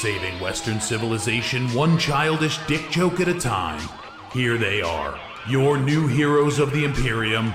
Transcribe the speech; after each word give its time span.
Saving 0.00 0.40
Western 0.40 0.80
civilization 0.80 1.68
one 1.74 1.98
childish 1.98 2.56
dick 2.66 2.88
joke 2.88 3.20
at 3.20 3.28
a 3.28 3.38
time. 3.38 3.86
Here 4.32 4.56
they 4.56 4.80
are, 4.80 5.20
your 5.46 5.76
new 5.76 6.06
heroes 6.06 6.58
of 6.58 6.72
the 6.72 6.86
Imperium, 6.86 7.52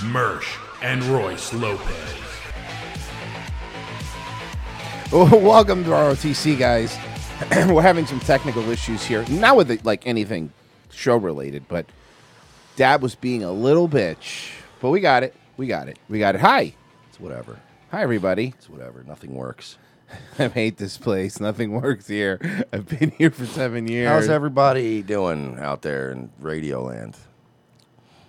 Mersh 0.00 0.44
and 0.82 1.02
Royce 1.04 1.54
Lopez. 1.54 1.88
Welcome 5.10 5.84
to 5.84 5.90
ROTC, 5.90 6.58
guys. 6.58 6.98
We're 7.70 7.80
having 7.80 8.04
some 8.04 8.20
technical 8.20 8.68
issues 8.68 9.02
here, 9.02 9.24
not 9.30 9.56
with 9.56 9.70
it, 9.70 9.82
like 9.86 10.06
anything 10.06 10.52
show 10.90 11.16
related, 11.16 11.66
but 11.66 11.86
Dad 12.76 13.00
was 13.00 13.14
being 13.14 13.42
a 13.42 13.52
little 13.52 13.88
bitch. 13.88 14.50
But 14.82 14.90
we 14.90 15.00
got 15.00 15.22
it. 15.22 15.34
We 15.56 15.66
got 15.66 15.88
it. 15.88 15.98
We 16.10 16.18
got 16.18 16.34
it. 16.34 16.42
Hi. 16.42 16.74
It's 17.08 17.18
whatever. 17.18 17.58
Hi, 17.90 18.02
everybody. 18.02 18.52
It's 18.58 18.68
whatever. 18.68 19.02
Nothing 19.02 19.34
works. 19.34 19.78
I 20.38 20.48
hate 20.48 20.76
this 20.76 20.98
place. 20.98 21.40
Nothing 21.40 21.72
works 21.72 22.06
here. 22.06 22.66
I've 22.72 22.86
been 22.88 23.10
here 23.10 23.30
for 23.30 23.46
seven 23.46 23.86
years. 23.88 24.08
How's 24.08 24.28
everybody 24.28 25.02
doing 25.02 25.58
out 25.58 25.82
there 25.82 26.10
in 26.12 26.30
Radio 26.40 26.82
Land? 26.84 27.16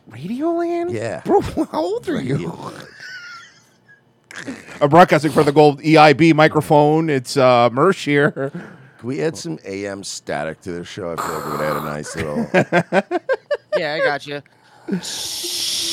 Radioland? 0.09 0.93
Yeah. 0.93 1.21
Bro, 1.25 1.41
how 1.41 1.81
old 1.81 2.07
are 2.07 2.21
you? 2.21 2.53
I'm 4.81 4.89
broadcasting 4.89 5.31
for 5.31 5.43
the 5.43 5.51
gold 5.51 5.81
EIB 5.81 6.33
microphone. 6.33 7.09
It's 7.09 7.35
uh, 7.35 7.69
Mersh 7.71 8.05
here. 8.05 8.31
Can 8.31 9.07
we 9.07 9.21
add 9.21 9.37
some 9.37 9.59
AM 9.65 10.03
static 10.03 10.61
to 10.61 10.71
this 10.71 10.87
show? 10.87 11.13
I 11.13 11.15
feel 11.17 11.33
like 11.35 11.45
we 11.45 11.51
would 11.51 11.61
add 11.61 11.77
a 11.77 11.81
nice 11.81 12.15
little. 12.15 13.19
Yeah, 13.77 13.93
I 13.93 13.99
got 13.99 14.25
you. 14.25 14.41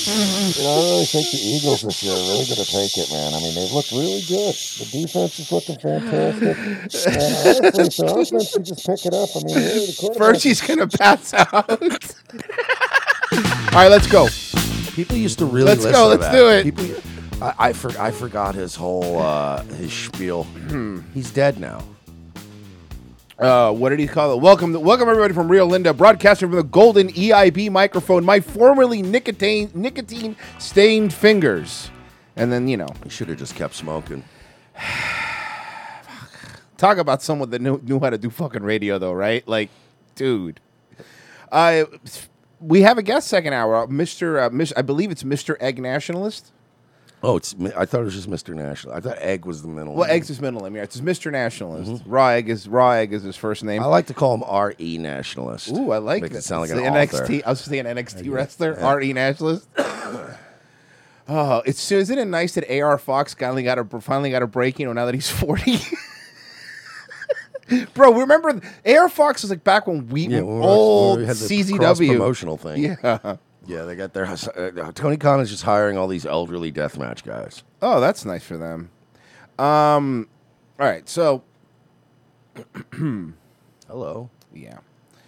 You 0.06 0.62
know, 0.64 0.70
I 0.70 0.76
really 0.90 1.04
think 1.06 1.30
the 1.30 1.38
Eagles 1.40 1.80
this 1.82 2.02
year 2.02 2.12
are 2.12 2.16
really 2.16 2.44
going 2.44 2.60
to 2.60 2.66
take 2.66 2.98
it, 2.98 3.10
man. 3.10 3.32
I 3.32 3.40
mean, 3.40 3.54
they've 3.54 3.72
looked 3.72 3.90
really 3.92 4.20
good. 4.28 4.54
The 4.54 4.88
defense 4.92 5.38
is 5.38 5.50
looking 5.50 5.78
fantastic. 5.78 6.56
and 7.06 7.74
honestly, 7.74 8.06
the 8.06 8.14
offense 8.14 8.52
can 8.54 8.64
just 8.64 8.86
pick 8.86 9.06
it 9.06 9.14
up. 9.14 9.30
I 9.34 9.40
mean, 9.44 9.56
really, 9.56 9.86
the 9.86 9.96
quarterback. 9.98 10.34
Fergie's 10.36 10.60
going 10.60 10.86
to 10.86 10.98
pass 10.98 11.32
out. 11.32 11.70
All 13.74 13.80
right, 13.80 13.88
let's 13.88 14.06
go. 14.06 14.28
People 14.92 15.16
used 15.16 15.38
to 15.38 15.46
really 15.46 15.66
Let's 15.66 15.84
listen 15.84 15.92
go, 15.92 16.04
to 16.04 16.08
let's 16.20 16.22
that. 16.22 16.32
do 16.32 16.48
it. 16.50 16.64
People, 16.64 16.84
I, 17.42 17.54
I, 17.68 17.72
for, 17.72 17.90
I 17.98 18.10
forgot 18.10 18.54
his 18.54 18.74
whole 18.76 19.18
uh, 19.18 19.62
his 19.64 19.92
spiel. 19.92 20.44
He's 21.14 21.30
dead 21.30 21.58
now. 21.58 21.82
Uh, 23.38 23.72
what 23.72 23.90
did 23.90 23.98
he 23.98 24.06
call 24.06 24.32
it? 24.32 24.40
Welcome, 24.40 24.72
welcome 24.80 25.08
everybody 25.08 25.34
from 25.34 25.50
Rio 25.50 25.66
Linda, 25.66 25.92
broadcasting 25.92 26.48
from 26.48 26.56
the 26.56 26.62
golden 26.62 27.08
EIB 27.08 27.70
microphone. 27.70 28.24
My 28.24 28.40
formerly 28.40 29.02
nicotine 29.02 29.70
nicotine 29.74 30.36
stained 30.58 31.12
fingers, 31.12 31.90
and 32.36 32.52
then 32.52 32.68
you 32.68 32.76
know, 32.76 32.88
He 33.02 33.10
should 33.10 33.28
have 33.28 33.38
just 33.38 33.56
kept 33.56 33.74
smoking. 33.74 34.22
talk 36.76 36.98
about 36.98 37.22
someone 37.22 37.50
that 37.50 37.60
knew, 37.60 37.80
knew 37.82 37.98
how 37.98 38.10
to 38.10 38.18
do 38.18 38.30
fucking 38.30 38.62
radio, 38.62 38.98
though, 38.98 39.12
right? 39.12 39.46
Like, 39.48 39.70
dude. 40.14 40.60
Uh, 41.50 41.84
we 42.60 42.82
have 42.82 42.98
a 42.98 43.02
guest 43.02 43.26
second 43.26 43.52
hour, 43.52 43.86
Mister. 43.88 44.40
Uh, 44.40 44.50
Mis- 44.50 44.72
I 44.76 44.82
believe 44.82 45.10
it's 45.10 45.24
Mister 45.24 45.56
Egg 45.60 45.82
Nationalist. 45.82 46.52
Oh, 47.24 47.36
it's. 47.38 47.54
I 47.76 47.86
thought 47.86 48.02
it 48.02 48.04
was 48.04 48.14
just 48.14 48.28
Mr. 48.30 48.54
National. 48.54 48.94
I 48.94 49.00
thought 49.00 49.16
Egg 49.18 49.46
was 49.46 49.62
the 49.62 49.68
middle. 49.68 49.94
Well, 49.94 50.06
name. 50.06 50.16
Egg's 50.16 50.28
his 50.28 50.40
middle 50.40 50.60
name. 50.60 50.76
Yeah, 50.76 50.82
it's 50.82 51.00
Mister 51.00 51.30
Nationalist. 51.30 51.90
Mm-hmm. 51.90 52.10
Raw 52.10 52.28
Egg 52.28 52.48
is 52.50 52.68
Raw 52.68 52.90
Egg 52.90 53.12
is 53.12 53.22
his 53.22 53.34
first 53.36 53.64
name. 53.64 53.82
I 53.82 53.86
like 53.86 54.06
to 54.08 54.14
call 54.14 54.34
him 54.34 54.42
R.E. 54.44 54.98
Nationalist. 54.98 55.70
Ooh, 55.72 55.90
I 55.92 55.98
like 55.98 56.22
Makes 56.22 56.32
that. 56.34 56.38
it 56.40 56.42
sound 56.42 56.60
like 56.60 56.70
It's 56.70 56.78
an 56.78 56.84
the 56.92 57.00
author. 57.00 57.24
NXT. 57.26 57.42
I 57.46 57.50
was 57.50 57.60
saying 57.62 57.84
NXT 57.84 58.30
wrestler, 58.30 58.74
RE 58.96 59.12
Nationalist. 59.12 59.66
oh, 61.28 61.62
it's 61.64 61.80
so 61.80 61.94
isn't 61.96 62.18
it 62.18 62.26
nice 62.26 62.54
that 62.54 62.70
AR 62.70 62.98
Fox 62.98 63.32
finally 63.34 63.62
got 63.62 63.78
a 63.78 63.84
finally 64.00 64.30
got 64.30 64.42
a 64.42 64.46
break? 64.46 64.78
You 64.78 64.86
know, 64.86 64.92
now 64.92 65.06
that 65.06 65.14
he's 65.14 65.30
forty. 65.40 65.78
Bro, 67.94 68.12
remember 68.20 68.60
AR 68.84 69.08
Fox 69.08 69.40
was 69.42 69.50
like 69.50 69.64
back 69.64 69.86
when 69.86 70.06
we 70.08 70.26
Yeah, 70.26 70.42
when 70.42 70.46
we 70.46 70.52
were- 70.60 70.62
old 70.62 71.16
when 71.16 71.20
we 71.22 71.26
had 71.28 71.36
the 71.36 71.46
CZW 71.46 71.78
cross-promotional 71.78 72.56
thing. 72.58 72.82
Yeah. 72.82 73.36
Yeah, 73.66 73.82
they 73.84 73.96
got 73.96 74.12
their. 74.12 74.26
Uh, 74.26 74.92
Tony 74.92 75.16
Khan 75.16 75.40
is 75.40 75.50
just 75.50 75.62
hiring 75.62 75.96
all 75.96 76.06
these 76.08 76.26
elderly 76.26 76.72
deathmatch 76.72 77.24
guys. 77.24 77.62
Oh, 77.80 78.00
that's 78.00 78.24
nice 78.24 78.44
for 78.44 78.56
them. 78.56 78.90
Um, 79.58 80.28
all 80.78 80.86
right, 80.86 81.08
so 81.08 81.42
Hello. 82.92 84.30
yeah, 84.52 84.78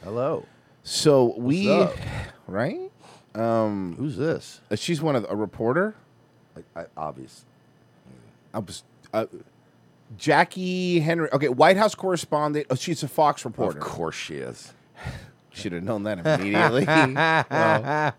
Hello. 0.03 0.45
so 0.83 1.35
we 1.39 1.87
right. 2.47 2.91
Um, 3.35 3.97
Who's 3.99 4.17
this? 4.17 4.61
uh, 4.71 4.77
she's 4.77 5.01
one 5.03 5.15
of 5.15 5.23
the, 5.23 5.31
a 5.31 5.37
reporter. 5.37 5.95
I, 6.75 6.81
I, 6.81 6.85
obvious. 6.97 7.45
I 8.55 8.61
was 8.61 8.83
uh, 9.13 9.27
Jacqui 10.19 11.03
Heinrich. 11.03 11.33
Okay, 11.33 11.49
White 11.49 11.77
House 11.77 11.95
correspondent. 11.95 12.67
Oh, 12.71 12.75
she's 12.75 13.03
a 13.03 13.09
Fox 13.09 13.45
reporter. 13.45 13.79
Of 13.79 13.85
course 13.85 14.17
she 14.17 14.37
is. 14.37 14.73
Should 15.57 15.73
have 15.73 15.83
known 15.83 16.03
that 16.03 16.19
immediately. 16.19 16.85
Well, 17.51 18.15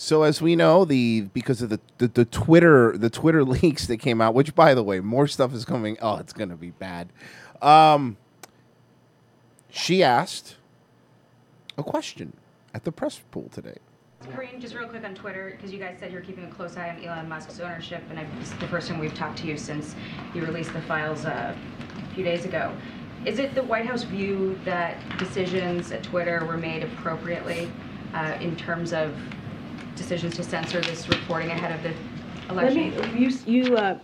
so 0.00 0.22
as 0.22 0.40
we 0.40 0.54
know, 0.54 0.84
the 0.84 1.22
because 1.32 1.60
of 1.60 1.70
the, 1.70 1.80
the 1.96 2.06
the 2.06 2.24
Twitter 2.24 2.96
the 2.96 3.10
Twitter 3.10 3.42
leaks 3.62 3.86
that 3.88 3.96
came 3.96 4.20
out, 4.20 4.34
which 4.34 4.54
by 4.54 4.74
the 4.74 4.82
way, 4.84 5.00
more 5.00 5.26
stuff 5.26 5.52
is 5.54 5.64
coming. 5.64 5.96
Oh, 6.00 6.18
it's 6.18 6.32
gonna 6.32 6.54
be 6.54 6.70
bad. 6.70 7.08
Um, 7.60 8.16
she 9.70 10.04
asked 10.04 10.56
a 11.76 11.82
question 11.82 12.36
at 12.74 12.84
the 12.84 12.92
press 12.92 13.20
pool 13.30 13.48
today. 13.48 13.78
Green, 14.36 14.60
just 14.60 14.74
real 14.74 14.88
quick 14.88 15.04
on 15.04 15.14
Twitter, 15.14 15.52
because 15.56 15.72
you 15.72 15.78
guys 15.78 15.96
said 15.98 16.12
you're 16.12 16.20
keeping 16.20 16.44
a 16.44 16.50
close 16.50 16.76
eye 16.76 16.90
on 16.90 17.02
Elon 17.02 17.28
Musk's 17.28 17.58
ownership, 17.60 18.02
and 18.10 18.18
I, 18.18 18.26
this 18.38 18.52
is 18.52 18.58
the 18.58 18.68
first 18.68 18.88
time 18.88 18.98
we've 18.98 19.14
talked 19.14 19.38
to 19.38 19.46
you 19.46 19.56
since 19.56 19.94
you 20.34 20.44
released 20.44 20.72
the 20.72 20.82
files 20.82 21.24
uh, 21.24 21.56
a 21.56 22.14
few 22.14 22.24
days 22.24 22.44
ago. 22.44 22.72
Is 23.24 23.38
it 23.38 23.54
the 23.54 23.62
White 23.62 23.86
House 23.86 24.04
view 24.04 24.58
that 24.64 24.96
decisions 25.18 25.92
at 25.92 26.02
Twitter 26.02 26.44
were 26.46 26.56
made 26.56 26.82
appropriately 26.82 27.70
uh, 28.14 28.38
in 28.40 28.56
terms 28.56 28.92
of 28.92 29.14
decisions 29.96 30.36
to 30.36 30.44
censor 30.44 30.80
this 30.80 31.08
reporting 31.08 31.50
ahead 31.50 31.72
of 31.72 31.82
the 31.82 32.54
Let 32.54 32.72
me, 32.74 32.94
election? 32.94 33.16
you, 33.18 33.28
you, 33.46 33.76
uh, 33.76 33.98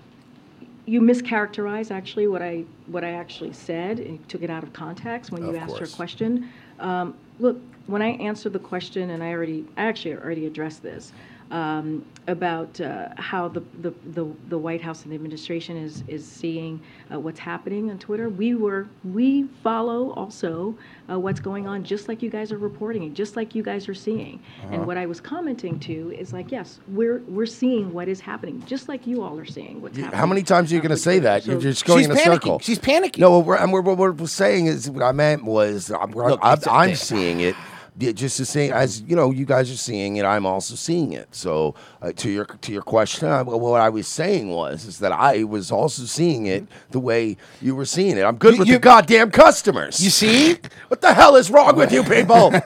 you 0.86 1.00
mischaracterized 1.00 1.90
actually 1.90 2.26
what 2.26 2.42
I, 2.42 2.64
what 2.86 3.04
I 3.04 3.12
actually 3.12 3.52
said, 3.52 4.00
and 4.00 4.28
took 4.28 4.42
it 4.42 4.50
out 4.50 4.62
of 4.62 4.72
context 4.72 5.30
when 5.30 5.42
you 5.42 5.50
Of 5.50 5.56
asked 5.56 5.78
your 5.78 5.88
question. 5.88 6.50
Um, 6.80 7.16
Look, 7.40 7.58
when 7.86 8.00
I 8.00 8.10
answered 8.10 8.52
the 8.52 8.60
question, 8.60 9.10
and 9.10 9.22
I 9.22 9.32
already, 9.32 9.64
I 9.76 9.86
actually 9.86 10.14
already 10.14 10.46
addressed 10.46 10.82
this, 10.82 11.12
um, 11.54 12.04
about 12.26 12.80
uh, 12.80 13.08
how 13.16 13.46
the, 13.48 13.60
the, 13.80 13.92
the 14.06 14.26
the 14.48 14.58
White 14.58 14.80
House 14.82 15.02
and 15.04 15.12
the 15.12 15.14
administration 15.14 15.76
is, 15.76 16.02
is 16.08 16.26
seeing 16.26 16.80
uh, 17.12 17.20
what's 17.20 17.38
happening 17.38 17.90
on 17.90 17.98
Twitter, 17.98 18.28
we 18.28 18.54
were, 18.54 18.88
we 19.04 19.44
follow 19.62 20.10
also 20.14 20.74
uh, 21.08 21.18
what's 21.18 21.38
going 21.38 21.68
on, 21.68 21.84
just 21.84 22.08
like 22.08 22.22
you 22.22 22.30
guys 22.30 22.50
are 22.50 22.58
reporting 22.58 23.04
it, 23.04 23.14
just 23.14 23.36
like 23.36 23.54
you 23.54 23.62
guys 23.62 23.88
are 23.88 23.94
seeing. 23.94 24.40
And 24.72 24.84
what 24.86 24.96
I 24.96 25.06
was 25.06 25.20
commenting 25.20 25.78
to 25.80 26.12
is 26.18 26.32
like, 26.32 26.50
yes, 26.50 26.80
we're, 26.88 27.18
we're 27.28 27.46
seeing 27.46 27.92
what 27.92 28.08
is 28.08 28.20
happening, 28.20 28.62
just 28.66 28.88
like 28.88 29.06
you 29.06 29.22
all 29.22 29.38
are 29.38 29.44
seeing 29.44 29.80
what's 29.80 29.96
You- 29.96 30.04
happening. 30.04 30.18
How 30.18 30.26
many 30.26 30.42
times 30.42 30.72
are 30.72 30.74
you 30.74 30.80
going 30.80 30.90
to 30.90 30.96
say 30.96 31.20
Twitter. 31.20 31.40
that? 31.40 31.46
You're 31.46 31.60
just 31.60 31.84
going 31.84 32.00
She's 32.00 32.06
in 32.06 32.12
a 32.12 32.16
panicking. 32.20 32.24
circle. 32.24 32.58
She's 32.60 32.78
panicking. 32.80 33.18
No, 33.18 33.38
what 33.38 33.70
we're, 33.70 33.80
what 33.82 34.16
we're 34.16 34.26
saying 34.26 34.66
is 34.66 34.90
what 34.90 35.04
I 35.04 35.12
meant 35.12 35.44
was 35.44 35.90
I'm, 35.92 36.10
Look, 36.10 36.40
I'm, 36.42 36.58
I'm 36.68 36.94
seeing 36.96 37.40
it. 37.40 37.54
Just 37.96 38.38
the 38.38 38.44
same 38.44 38.72
as 38.72 39.02
you 39.02 39.14
know, 39.14 39.30
you 39.30 39.44
guys 39.44 39.70
are 39.70 39.76
seeing 39.76 40.16
it. 40.16 40.24
I'm 40.24 40.46
also 40.46 40.74
seeing 40.74 41.12
it. 41.12 41.32
So 41.32 41.76
uh, 42.02 42.10
to 42.12 42.28
your 42.28 42.44
to 42.46 42.72
your 42.72 42.82
question, 42.82 43.28
I, 43.28 43.42
what 43.42 43.80
I 43.80 43.88
was 43.88 44.08
saying 44.08 44.50
was 44.50 44.84
is 44.84 44.98
that 44.98 45.12
I 45.12 45.44
was 45.44 45.70
also 45.70 46.02
seeing 46.04 46.46
it 46.46 46.66
the 46.90 46.98
way 46.98 47.36
you 47.62 47.76
were 47.76 47.84
seeing 47.84 48.16
it. 48.18 48.22
I'm 48.24 48.36
good 48.36 48.54
You- 48.54 48.58
with 48.58 48.68
you- 48.68 48.74
the 48.74 48.80
goddamn 48.80 49.30
customers. 49.30 50.02
You 50.02 50.10
see? 50.10 50.56
what 50.88 51.02
the 51.02 51.14
hell 51.14 51.36
is 51.36 51.50
wrong 51.52 51.76
with 51.76 51.92
you 51.92 52.02
people? 52.02 52.52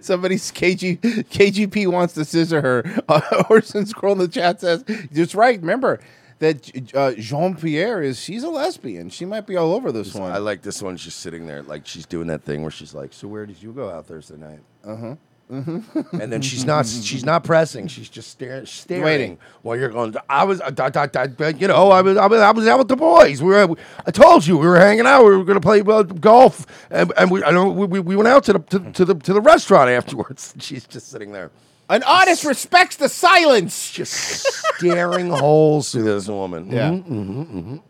Somebody's 0.00 0.50
KG, 0.52 0.98
KGP 1.28 1.86
wants 1.92 2.14
to 2.14 2.24
scissor 2.24 2.62
her. 2.62 3.02
Uh, 3.06 3.20
Orson 3.50 3.84
Scroll 3.84 4.12
in 4.14 4.18
the 4.20 4.28
chat 4.28 4.60
says, 4.62 4.82
"That's 5.12 5.34
right. 5.34 5.60
Remember 5.60 6.00
that 6.38 6.92
uh, 6.94 7.12
Jean 7.12 7.54
Pierre 7.56 8.02
is 8.02 8.20
she's 8.20 8.42
a 8.42 8.50
lesbian. 8.50 9.08
She 9.10 9.24
might 9.24 9.46
be 9.46 9.56
all 9.56 9.72
over 9.74 9.90
this 9.92 10.14
one. 10.14 10.32
I 10.32 10.38
like 10.38 10.62
this 10.62 10.82
one. 10.82 10.96
She's 10.96 11.14
sitting 11.14 11.46
there, 11.46 11.62
like 11.62 11.86
she's 11.86 12.06
doing 12.06 12.26
that 12.28 12.42
thing 12.42 12.62
where 12.62 12.70
she's 12.70 12.94
like, 12.94 13.12
"So 13.12 13.26
where 13.28 13.46
did 13.46 13.62
you 13.62 13.72
go 13.72 13.90
out 13.90 14.06
Thursday 14.06 14.36
night?" 14.36 14.60
Uh 14.84 14.96
huh. 14.96 15.14
and 15.48 16.32
then 16.32 16.42
she's 16.42 16.64
not 16.64 16.86
she's 16.86 17.24
not 17.24 17.44
pressing. 17.44 17.86
She's 17.86 18.08
just 18.08 18.30
staring, 18.30 18.66
staring 18.66 19.04
Waiting. 19.04 19.38
while 19.62 19.76
you're 19.78 19.90
going. 19.90 20.12
I 20.28 20.42
was, 20.42 20.60
uh, 20.60 20.70
da, 20.70 20.88
da, 20.88 21.06
da, 21.06 21.26
da, 21.26 21.48
you 21.48 21.68
know, 21.68 21.90
I 21.92 22.02
was, 22.02 22.16
I 22.16 22.26
was, 22.26 22.40
I 22.40 22.50
was 22.50 22.66
out 22.66 22.78
with 22.80 22.88
the 22.88 22.96
boys. 22.96 23.40
We 23.40 23.50
were, 23.50 23.68
I 24.04 24.10
told 24.10 24.44
you 24.44 24.58
we 24.58 24.66
were 24.66 24.76
hanging 24.78 25.06
out. 25.06 25.24
We 25.24 25.36
were 25.36 25.44
going 25.44 25.60
to 25.60 25.64
play 25.64 25.82
uh, 25.82 26.02
golf, 26.02 26.66
and, 26.90 27.12
and 27.16 27.30
we, 27.30 27.44
I 27.44 27.52
know, 27.52 27.68
we, 27.70 27.86
we- 27.86 28.00
we 28.00 28.16
went 28.16 28.26
out 28.28 28.42
to 28.44 28.54
the 28.54 28.58
to, 28.58 28.92
to 28.92 29.04
the 29.04 29.14
to 29.14 29.32
the 29.32 29.40
restaurant 29.40 29.88
afterwards. 29.88 30.52
She's 30.58 30.84
just 30.84 31.10
sitting 31.12 31.30
there, 31.30 31.52
An 31.88 32.02
artist 32.02 32.44
respects 32.44 32.96
the 32.96 33.08
silence. 33.08 33.90
just 33.92 34.44
staring 34.76 35.30
holes 35.30 35.92
through 35.92 36.02
this 36.04 36.28
woman. 36.28 36.70
Yeah. 36.70 36.90
Mhm. 36.90 37.80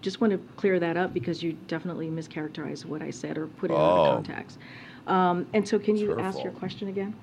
just 0.00 0.20
want 0.20 0.32
to 0.32 0.38
clear 0.56 0.78
that 0.78 0.96
up 0.96 1.12
because 1.12 1.42
you 1.42 1.52
definitely 1.66 2.08
mischaracterized 2.08 2.84
what 2.84 3.02
I 3.02 3.10
said 3.10 3.36
or 3.36 3.48
put 3.48 3.70
it 3.70 3.74
out 3.74 3.80
Oh. 3.80 4.04
of 4.18 4.24
context. 4.24 4.58
Um, 5.08 5.46
and 5.54 5.66
so, 5.66 5.78
can 5.78 5.96
you 5.96 6.10
her 6.12 6.20
ask 6.20 6.36
your 6.36 6.52
fault. 6.52 6.60
question 6.60 6.88
again? 6.88 7.14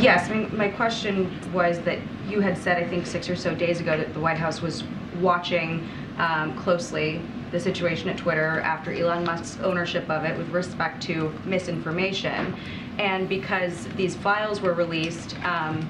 Yes, 0.00 0.28
I 0.30 0.34
mean, 0.34 0.56
my 0.56 0.68
question 0.68 1.30
was 1.52 1.78
that 1.80 1.98
you 2.28 2.40
had 2.40 2.56
said, 2.58 2.82
I 2.82 2.86
think, 2.88 3.06
six 3.06 3.28
or 3.28 3.36
so 3.36 3.54
days 3.54 3.80
ago 3.80 3.96
that 3.96 4.14
the 4.14 4.20
White 4.20 4.38
House 4.38 4.60
was 4.62 4.82
watching 5.20 5.86
um, 6.18 6.56
closely 6.58 7.20
the 7.52 7.60
situation 7.60 8.08
at 8.08 8.16
Twitter 8.16 8.60
after 8.60 8.92
Elon 8.92 9.24
Musk's 9.24 9.58
ownership 9.62 10.08
of 10.10 10.24
it 10.24 10.36
with 10.38 10.48
respect 10.50 11.02
to 11.04 11.32
misinformation. 11.44 12.56
And 12.98 13.28
because 13.28 13.86
these 13.96 14.14
files 14.14 14.60
were 14.60 14.74
released 14.74 15.36
um, 15.44 15.88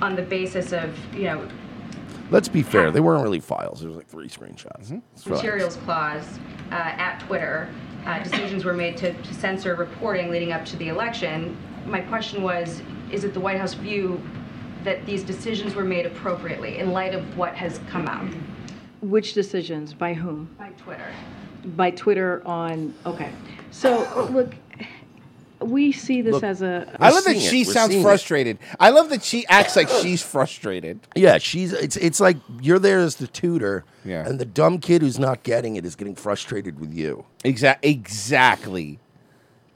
on 0.00 0.16
the 0.16 0.22
basis 0.22 0.72
of, 0.72 0.96
you 1.14 1.24
know, 1.24 1.48
Let's 2.30 2.48
be 2.48 2.62
fair. 2.62 2.90
They 2.90 3.00
weren't 3.00 3.22
really 3.22 3.40
files. 3.40 3.80
There 3.80 3.88
was 3.88 3.96
like 3.96 4.06
three 4.06 4.28
screenshots. 4.28 4.90
Let's 4.90 5.26
relax. 5.26 5.42
materials 5.42 5.76
clause 5.76 6.38
uh, 6.70 6.74
at 6.74 7.20
Twitter, 7.20 7.70
uh, 8.04 8.22
decisions 8.22 8.64
were 8.64 8.74
made 8.74 8.98
to, 8.98 9.14
to 9.14 9.34
censor 9.34 9.74
reporting 9.74 10.30
leading 10.30 10.52
up 10.52 10.64
to 10.66 10.76
the 10.76 10.88
election. 10.88 11.56
My 11.86 12.00
question 12.00 12.42
was, 12.42 12.82
is 13.10 13.24
it 13.24 13.32
the 13.32 13.40
White 13.40 13.58
House 13.58 13.72
view 13.74 14.20
that 14.84 15.04
these 15.06 15.22
decisions 15.22 15.74
were 15.74 15.84
made 15.84 16.04
appropriately 16.06 16.78
in 16.78 16.92
light 16.92 17.14
of 17.14 17.36
what 17.36 17.54
has 17.54 17.80
come 17.88 18.06
out 18.06 18.26
Which 19.00 19.32
decisions? 19.32 19.94
By 19.94 20.14
whom? 20.14 20.54
by 20.58 20.68
Twitter? 20.70 21.10
By 21.76 21.90
Twitter 21.92 22.42
on, 22.46 22.94
okay. 23.06 23.32
So, 23.70 24.28
look, 24.32 24.54
we 25.60 25.92
see 25.92 26.22
this 26.22 26.34
Look, 26.34 26.44
as 26.44 26.62
a, 26.62 26.96
I 27.00 27.10
love 27.10 27.24
that 27.24 27.32
seeing 27.32 27.44
it. 27.44 27.50
she 27.50 27.64
sounds 27.64 27.90
seeing 27.90 28.00
it. 28.00 28.04
frustrated. 28.04 28.58
I 28.78 28.90
love 28.90 29.08
that 29.10 29.22
she 29.24 29.46
acts 29.48 29.76
like 29.76 29.88
she's 30.02 30.22
frustrated. 30.22 31.00
Yeah, 31.16 31.38
she's 31.38 31.72
it's 31.72 31.96
it's 31.96 32.20
like 32.20 32.36
you're 32.60 32.78
there 32.78 33.00
as 33.00 33.16
the 33.16 33.26
tutor, 33.26 33.84
Yeah. 34.04 34.26
and 34.26 34.38
the 34.38 34.44
dumb 34.44 34.78
kid 34.78 35.02
who's 35.02 35.18
not 35.18 35.42
getting 35.42 35.76
it 35.76 35.84
is 35.84 35.96
getting 35.96 36.14
frustrated 36.14 36.78
with 36.78 36.92
you. 36.92 37.24
Exactly. 37.44 37.90
exactly. 37.90 38.98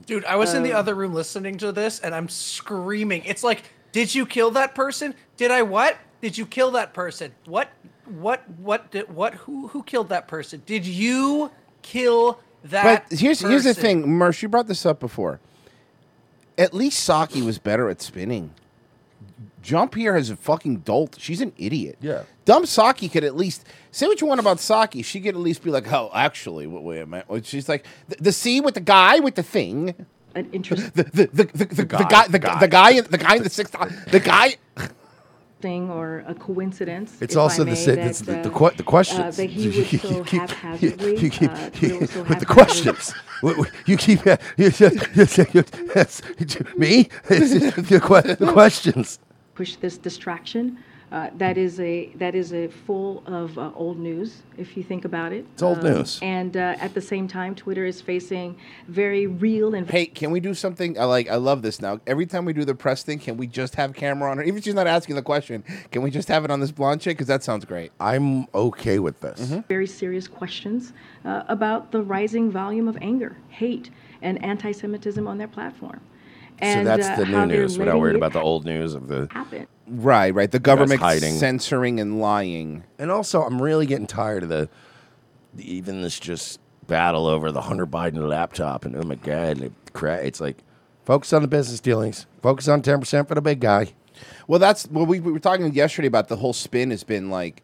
Dude, 0.06 0.24
I 0.24 0.36
was 0.36 0.52
in 0.52 0.58
Um, 0.58 0.62
the 0.64 0.72
other 0.72 0.94
room 0.94 1.14
listening 1.14 1.58
to 1.58 1.70
this 1.72 2.00
and 2.00 2.14
I'm 2.14 2.28
screaming. 2.28 3.22
It's 3.24 3.44
like, 3.44 3.62
did 3.92 4.14
you 4.14 4.26
kill 4.26 4.50
that 4.52 4.74
person? 4.74 5.14
Did 5.36 5.50
I 5.50 5.62
what? 5.62 5.96
Did 6.20 6.36
you 6.38 6.44
kill 6.46 6.70
that 6.72 6.92
person? 6.92 7.32
What 7.46 7.68
what 8.06 8.42
what 8.58 8.90
did 8.90 9.14
what 9.14 9.34
who 9.34 9.68
who 9.68 9.82
killed 9.84 10.08
that 10.08 10.26
person? 10.28 10.62
Did 10.66 10.84
you 10.86 11.50
kill 11.82 12.40
that 12.64 13.08
But 13.08 13.18
here's 13.18 13.40
here's 13.40 13.64
the 13.64 13.74
thing, 13.74 14.04
Mersh, 14.06 14.42
you 14.42 14.48
brought 14.48 14.66
this 14.68 14.84
up 14.86 14.98
before. 15.00 15.40
At 16.58 16.74
least 16.74 17.08
Psaki 17.08 17.44
was 17.44 17.58
better 17.58 17.88
at 17.88 18.00
spinning. 18.02 18.54
Jump 19.62 19.94
here 19.94 20.14
has 20.14 20.28
a 20.28 20.36
fucking 20.36 20.78
dolt. 20.78 21.16
She's 21.18 21.40
an 21.40 21.52
idiot. 21.56 21.96
Yeah. 22.00 22.22
Dumb 22.44 22.64
Psaki 22.64 23.10
could 23.10 23.22
at 23.22 23.36
least 23.36 23.64
say 23.92 24.06
what 24.06 24.20
you 24.20 24.26
want 24.26 24.40
about 24.40 24.56
Psaki. 24.58 25.04
She 25.04 25.20
could 25.20 25.34
at 25.36 25.40
least 25.40 25.62
be 25.62 25.70
like, 25.70 25.90
"Oh, 25.92 26.10
actually, 26.12 26.66
wait, 26.66 26.82
wait 26.82 27.00
a 27.00 27.06
minute." 27.06 27.46
She's 27.46 27.68
like, 27.68 27.86
"The, 28.08 28.16
the 28.16 28.32
C 28.32 28.60
with 28.60 28.74
the 28.74 28.80
guy 28.80 29.20
with 29.20 29.36
the 29.36 29.42
thing, 29.44 29.94
an 30.34 30.48
interest 30.52 30.94
the 30.96 31.04
the 31.04 31.26
the, 31.32 31.44
the, 31.44 31.64
the, 31.66 31.84
guy, 31.84 32.02
guy, 32.08 32.26
the, 32.26 32.32
the 32.32 32.38
guy, 32.40 32.52
guy. 32.54 32.60
the 32.60 32.68
guy, 32.68 32.90
in- 32.90 33.04
the 33.04 33.18
guy 33.18 33.36
in 33.36 33.42
the 33.44 33.50
sixth, 33.50 33.76
the 34.10 34.20
guy." 34.20 34.56
Thing 35.62 35.90
or 35.90 36.24
a 36.26 36.34
coincidence. 36.34 37.16
It's 37.22 37.36
also 37.36 37.64
the 37.64 37.70
may, 37.70 37.76
sa- 37.76 37.94
that, 37.94 38.06
it's 38.08 38.20
the, 38.20 38.32
the, 38.32 38.52
uh, 38.52 38.58
que- 38.58 38.76
the 38.76 38.82
questions. 38.82 39.38
uh, 39.38 39.42
he 39.44 39.68
would 39.68 40.00
so 40.00 40.22
haphazardly, 40.24 41.16
you 41.18 41.30
keep, 41.30 41.50
uh, 41.50 41.70
so 42.06 42.22
with 42.24 42.40
the 42.40 42.46
questions. 42.46 43.14
You 43.86 43.96
keep 43.96 44.24
you, 44.26 44.34
you, 44.56 44.70
you, 44.78 45.26
you, 45.52 45.64
me 46.76 47.08
the, 47.28 48.00
que- 48.00 48.34
the 48.36 48.50
questions. 48.52 49.18
push 49.54 49.74
this 49.76 49.98
distraction. 49.98 50.78
Uh, 51.12 51.28
that 51.36 51.58
is 51.58 51.78
a 51.78 52.06
that 52.14 52.34
is 52.34 52.54
a 52.54 52.68
full 52.68 53.22
of 53.26 53.58
uh, 53.58 53.70
old 53.74 53.98
news 53.98 54.40
if 54.56 54.78
you 54.78 54.82
think 54.82 55.04
about 55.04 55.30
it. 55.30 55.44
It's 55.52 55.62
old 55.62 55.84
Um, 55.84 55.92
news. 55.92 56.18
And 56.22 56.56
uh, 56.56 56.76
at 56.80 56.94
the 56.94 57.02
same 57.02 57.28
time, 57.28 57.54
Twitter 57.54 57.84
is 57.84 58.00
facing 58.00 58.56
very 58.88 59.26
real 59.26 59.74
and 59.74 59.90
Hey, 59.90 60.06
can 60.06 60.30
we 60.30 60.40
do 60.40 60.54
something? 60.54 60.98
I 60.98 61.04
like. 61.04 61.28
I 61.28 61.36
love 61.36 61.60
this 61.60 61.82
now. 61.82 62.00
Every 62.06 62.24
time 62.24 62.46
we 62.46 62.54
do 62.54 62.64
the 62.64 62.74
press 62.74 63.02
thing, 63.02 63.18
can 63.18 63.36
we 63.36 63.46
just 63.46 63.74
have 63.74 63.92
camera 63.92 64.30
on 64.30 64.38
her? 64.38 64.42
Even 64.42 64.56
if 64.56 64.64
she's 64.64 64.74
not 64.74 64.86
asking 64.86 65.16
the 65.16 65.22
question, 65.22 65.62
can 65.90 66.00
we 66.00 66.10
just 66.10 66.28
have 66.28 66.46
it 66.46 66.50
on 66.50 66.60
this 66.60 66.70
blonde 66.72 67.02
chick? 67.02 67.18
Because 67.18 67.26
that 67.28 67.42
sounds 67.42 67.66
great. 67.66 67.92
I'm 68.00 68.46
okay 68.54 68.98
with 68.98 69.20
this. 69.20 69.38
Mm-hmm. 69.40 69.60
very 69.68 69.86
serious 69.86 70.26
questions 70.28 70.94
uh, 71.26 71.42
about 71.48 71.92
the 71.92 72.00
rising 72.02 72.50
volume 72.50 72.88
of 72.88 72.96
anger, 73.02 73.36
hate, 73.50 73.90
and 74.22 74.42
anti-Semitism 74.42 75.26
on 75.28 75.36
their 75.36 75.48
platform. 75.48 76.00
And, 76.62 76.86
so 76.86 76.96
that's 76.96 77.08
uh, 77.08 77.16
the 77.16 77.26
new 77.26 77.46
news. 77.46 77.78
We're 77.78 77.86
not 77.86 77.98
worried 77.98 78.16
about 78.16 78.32
the 78.32 78.40
old 78.40 78.64
news 78.64 78.94
of 78.94 79.08
the. 79.08 79.28
happen. 79.30 79.66
Right, 79.88 80.32
right. 80.32 80.50
The 80.50 80.60
government 80.60 81.00
hiding. 81.00 81.34
censoring 81.34 81.98
and 81.98 82.20
lying. 82.20 82.84
And 82.98 83.10
also, 83.10 83.42
I'm 83.42 83.60
really 83.60 83.84
getting 83.84 84.06
tired 84.06 84.44
of 84.44 84.48
the, 84.48 84.68
even 85.58 86.02
this 86.02 86.20
just 86.20 86.60
battle 86.86 87.26
over 87.26 87.50
the 87.50 87.62
Hunter 87.62 87.86
Biden 87.86 88.28
laptop. 88.28 88.84
And 88.84 88.96
oh 88.96 89.02
my 89.02 89.16
god, 89.16 89.60
it 89.60 89.72
it's 90.02 90.40
like 90.40 90.58
focus 91.04 91.32
on 91.32 91.42
the 91.42 91.48
business 91.48 91.80
dealings. 91.80 92.26
Focus 92.42 92.68
on 92.68 92.80
10 92.80 93.00
percent 93.00 93.28
for 93.28 93.34
the 93.34 93.42
big 93.42 93.60
guy. 93.60 93.92
Well, 94.46 94.58
that's 94.58 94.88
well. 94.88 95.06
We, 95.06 95.20
we 95.20 95.32
were 95.32 95.40
talking 95.40 95.72
yesterday 95.72 96.08
about 96.08 96.28
the 96.28 96.36
whole 96.36 96.52
spin 96.52 96.90
has 96.90 97.02
been 97.02 97.30
like 97.30 97.62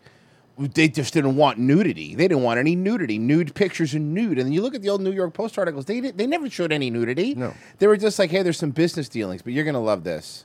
they 0.58 0.88
just 0.88 1.14
didn't 1.14 1.37
want 1.37 1.58
nudity. 1.58 2.14
They 2.14 2.26
didn't 2.26 2.43
want 2.43 2.58
any 2.58 2.75
nudity, 2.75 3.19
nude 3.19 3.55
pictures 3.55 3.94
and 3.94 4.12
nude. 4.12 4.38
And 4.38 4.52
you 4.52 4.60
look 4.60 4.75
at 4.75 4.82
the 4.82 4.90
old 4.90 5.00
New 5.00 5.12
York 5.12 5.32
Post 5.32 5.56
articles; 5.58 5.84
they 5.84 6.00
did, 6.00 6.19
they 6.19 6.26
never 6.26 6.50
showed 6.50 6.72
any 6.72 6.90
nudity. 6.90 7.34
No. 7.34 7.55
they 7.78 7.87
were 7.87 7.96
just 7.96 8.19
like, 8.19 8.31
hey, 8.31 8.43
there's 8.43 8.58
some 8.58 8.70
business 8.70 9.08
dealings, 9.08 9.43
but 9.43 9.52
you're 9.52 9.64
gonna 9.64 9.81
love 9.81 10.05
this. 10.05 10.44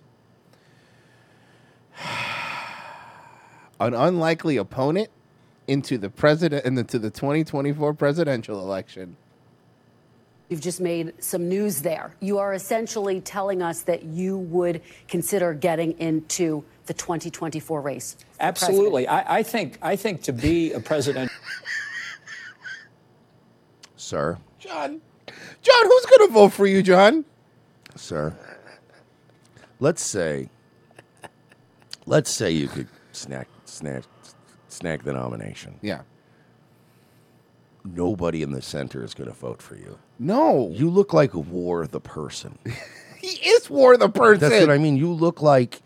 An 3.80 3.94
unlikely 3.94 4.58
opponent 4.58 5.10
into 5.68 5.98
the 5.98 6.10
president 6.10 6.66
into 6.66 7.00
the 7.00 7.10
2024 7.10 7.94
presidential 7.94 8.60
election. 8.60 9.18
You've 10.54 10.62
just 10.62 10.80
made 10.80 11.16
some 11.18 11.50
news 11.50 11.82
there. 11.82 12.14
You 12.20 12.38
are 12.38 12.54
essentially 12.54 13.20
telling 13.22 13.64
us 13.64 13.82
that 13.82 14.04
you 14.04 14.38
would 14.38 14.84
consider 15.08 15.56
getting 15.56 15.98
into 15.98 16.64
the 16.86 16.94
2024 16.94 17.82
race. 17.82 18.18
Absolutely. 18.40 19.08
I, 19.08 19.40
I 19.40 19.42
think 19.42 19.80
I 19.82 19.96
think 19.96 20.22
to 20.22 20.32
be 20.32 20.72
a 20.74 20.80
president 20.80 21.32
Sir, 23.96 24.38
John, 24.60 25.02
John, 25.28 25.86
who's 25.86 26.06
gonna 26.06 26.32
vote 26.32 26.54
for 26.54 26.68
you, 26.68 26.84
John? 26.84 27.26
sir. 27.96 28.38
Let's 29.80 30.04
say, 30.04 30.50
let's 32.06 32.30
say 32.30 32.52
you 32.52 32.68
could 32.68 32.90
snack, 33.12 33.48
snack, 33.66 34.04
snag 34.68 35.02
the 35.02 35.14
nomination. 35.14 35.80
Yeah. 35.82 36.02
Nobody 37.86 38.44
in 38.44 38.52
the 38.52 38.62
center 38.62 39.04
is 39.04 39.14
going 39.14 39.30
to 39.30 39.36
vote 39.36 39.62
for 39.62 39.76
you. 39.76 40.00
No, 40.20 40.70
You 40.74 40.90
look 40.90 41.14
like 41.14 41.34
War 41.34 41.88
the 41.88 42.00
person. 42.00 42.58
he 43.22 43.28
is 43.28 43.70
War 43.70 43.98
the 43.98 44.10
person. 44.10 44.50
That's 44.50 44.66
what 44.66 44.74
I 44.74 44.78
mean. 44.78 44.96
You 44.98 45.12
look 45.12 45.42
like 45.42 45.82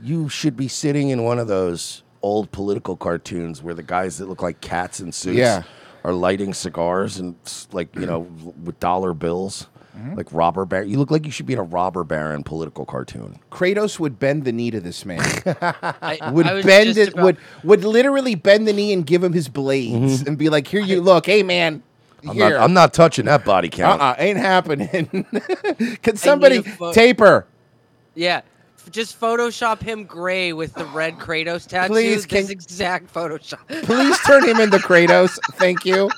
you 0.00 0.28
should 0.28 0.56
be 0.56 0.68
sitting 0.68 1.10
in 1.10 1.22
one 1.24 1.38
of 1.38 1.48
those 1.48 2.02
old 2.22 2.50
political 2.52 2.96
cartoons 2.96 3.62
where 3.62 3.74
the 3.74 3.82
guys 3.82 4.18
that 4.18 4.28
look 4.28 4.42
like 4.42 4.60
cats 4.60 5.00
in 5.00 5.10
suits 5.12 5.36
Yeah. 5.38 5.62
are 6.04 6.12
lighting 6.12 6.54
cigars 6.54 7.18
and 7.18 7.34
like 7.72 7.94
you 7.96 8.06
know 8.06 8.20
with 8.64 8.78
dollar 8.80 9.12
bills, 9.14 9.66
Mm-hmm. 9.94 10.14
like 10.14 10.32
robber 10.32 10.64
baron. 10.64 10.88
You 10.88 10.96
look 10.98 11.10
like 11.10 11.26
you 11.26 11.30
should 11.30 11.44
be 11.44 11.52
in 11.52 11.58
a 11.58 11.62
robber 11.64 12.02
baron 12.02 12.42
political 12.44 12.86
cartoon. 12.86 13.38
Kratos 13.50 13.98
would 14.00 14.18
bend 14.18 14.44
the 14.44 14.50
knee 14.52 14.70
to 14.70 14.80
this 14.80 15.04
man. 15.04 15.20
I, 15.60 16.30
would 16.32 16.46
I 16.46 16.62
bend 16.62 16.96
it 16.96 17.12
about- 17.12 17.22
would 17.24 17.36
would 17.62 17.84
literally 17.84 18.34
bend 18.34 18.66
the 18.66 18.72
knee 18.72 18.94
and 18.94 19.04
give 19.06 19.22
him 19.22 19.34
his 19.34 19.48
blades 19.48 20.22
and 20.22 20.38
be 20.38 20.48
like, 20.48 20.66
"Here 20.66 20.80
you 20.80 21.02
look, 21.02 21.26
hey 21.26 21.42
man, 21.42 21.74
Mm-hmm. 21.74 21.91
I'm 22.30 22.34
here." 22.36 22.50
not, 22.50 22.60
I'm 22.62 22.72
not 22.72 22.92
touching 22.94 23.24
that 23.26 23.44
body 23.44 23.68
count. 23.68 24.00
uh-uh, 24.00 24.14
ain't 24.18 24.38
happening. 24.38 25.26
Can 26.02 26.16
somebody 26.16 26.56
a 26.56 26.62
pho- 26.62 26.92
taper? 26.92 27.46
Yeah. 28.14 28.42
Just 28.90 29.18
Photoshop 29.20 29.80
him 29.80 30.04
gray 30.04 30.52
with 30.52 30.74
the 30.74 30.84
red 30.86 31.14
Kratos 31.18 31.66
tattoo. 31.68 31.92
Please, 31.94 32.26
this 32.26 32.46
can- 32.46 32.50
exact 32.50 33.14
Photoshop. 33.14 33.66
Please 33.84 34.18
turn 34.26 34.44
him 34.46 34.58
into 34.58 34.78
Kratos. 34.78 35.38
Thank 35.54 35.84
you. 35.84 36.10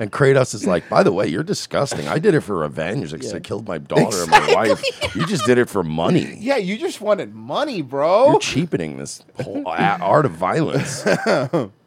And 0.00 0.10
Kratos 0.10 0.52
is 0.54 0.66
like, 0.66 0.88
by 0.88 1.04
the 1.04 1.12
way, 1.12 1.28
you're 1.28 1.44
disgusting. 1.44 2.08
I 2.08 2.18
did 2.18 2.34
it 2.34 2.40
for 2.40 2.56
revenge 2.58 3.12
because 3.12 3.32
I 3.32 3.38
killed 3.38 3.68
my 3.68 3.78
daughter 3.78 4.22
and 4.22 4.30
my 4.30 4.52
wife. 4.52 4.82
You 5.14 5.24
just 5.26 5.46
did 5.46 5.56
it 5.58 5.68
for 5.70 5.84
money. 5.84 6.36
Yeah, 6.40 6.56
you 6.56 6.76
just 6.76 7.00
wanted 7.00 7.32
money, 7.32 7.80
bro. 7.80 8.32
You're 8.32 8.40
cheapening 8.40 8.98
this 8.98 9.22
whole 9.40 9.62
art 9.66 10.26
of 10.26 10.32
violence. 10.32 11.04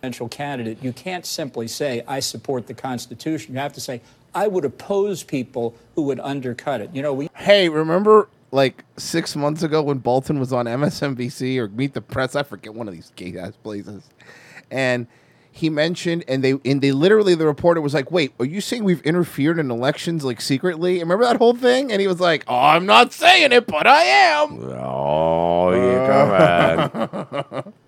presidential 0.00 0.28
candidate, 0.28 0.78
you 0.82 0.92
can't 0.92 1.26
simply 1.26 1.66
say, 1.66 2.02
I 2.06 2.20
support 2.20 2.66
the 2.66 2.74
Constitution. 2.74 3.54
You 3.54 3.60
have 3.60 3.72
to 3.72 3.80
say, 3.80 4.00
I 4.34 4.46
would 4.46 4.64
oppose 4.64 5.24
people 5.24 5.74
who 5.94 6.02
would 6.02 6.20
undercut 6.20 6.80
it. 6.80 6.90
You 6.94 7.02
know, 7.02 7.12
we 7.12 7.28
Hey, 7.34 7.68
remember 7.68 8.28
like 8.52 8.84
six 8.96 9.34
months 9.34 9.62
ago 9.62 9.82
when 9.82 9.98
Bolton 9.98 10.38
was 10.38 10.52
on 10.52 10.66
MSNBC 10.66 11.58
or 11.58 11.68
Meet 11.68 11.94
the 11.94 12.00
Press? 12.00 12.36
I 12.36 12.42
forget 12.44 12.74
one 12.74 12.86
of 12.86 12.94
these 12.94 13.12
gay 13.16 13.36
ass 13.36 13.54
places, 13.56 14.08
and 14.70 15.06
he 15.50 15.68
mentioned 15.70 16.24
and 16.28 16.44
they 16.44 16.54
and 16.64 16.80
they 16.80 16.92
literally 16.92 17.34
the 17.34 17.46
reporter 17.46 17.80
was 17.80 17.94
like, 17.94 18.12
"Wait, 18.12 18.32
are 18.38 18.44
you 18.44 18.60
saying 18.60 18.84
we've 18.84 19.02
interfered 19.02 19.58
in 19.58 19.70
elections 19.70 20.24
like 20.24 20.40
secretly?" 20.40 21.00
Remember 21.00 21.24
that 21.24 21.36
whole 21.38 21.54
thing? 21.54 21.90
And 21.90 22.00
he 22.00 22.06
was 22.06 22.20
like, 22.20 22.44
"Oh, 22.46 22.54
I'm 22.54 22.86
not 22.86 23.12
saying 23.12 23.50
it, 23.52 23.66
but 23.66 23.86
I 23.86 24.02
am." 24.02 24.62
oh, 24.62 25.72
you 25.72 26.06
come 26.06 27.34
on. 27.42 27.72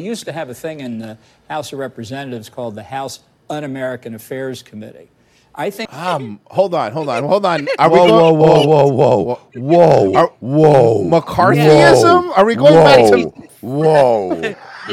We 0.00 0.06
used 0.06 0.24
to 0.24 0.32
have 0.32 0.48
a 0.48 0.54
thing 0.54 0.80
in 0.80 0.98
the 0.98 1.18
House 1.50 1.74
of 1.74 1.78
Representatives 1.78 2.48
called 2.48 2.74
the 2.74 2.84
House 2.84 3.20
Un 3.50 3.64
American 3.64 4.14
Affairs 4.14 4.62
Committee. 4.62 5.10
I 5.54 5.68
think 5.68 5.92
Um, 5.92 6.40
hold 6.46 6.72
on, 6.74 6.92
hold 6.92 7.10
on, 7.10 7.22
hold 7.24 7.44
on. 7.44 7.68
Are 7.78 7.90
Whoa, 7.90 8.04
we 8.06 8.10
whoa, 8.10 8.18
going? 8.32 8.38
whoa, 8.38 8.66
whoa, 8.66 8.86
whoa, 8.88 9.38
whoa, 9.56 10.14
Are- 10.14 10.32
whoa. 10.40 11.04
McCarthyism? 11.04 12.28
Whoa. 12.28 12.32
Are 12.32 12.46
we 12.46 12.54
going 12.54 12.72
back 12.82 13.10
to- 13.12 13.28
Whoa. 13.60 14.36
He 14.36 14.40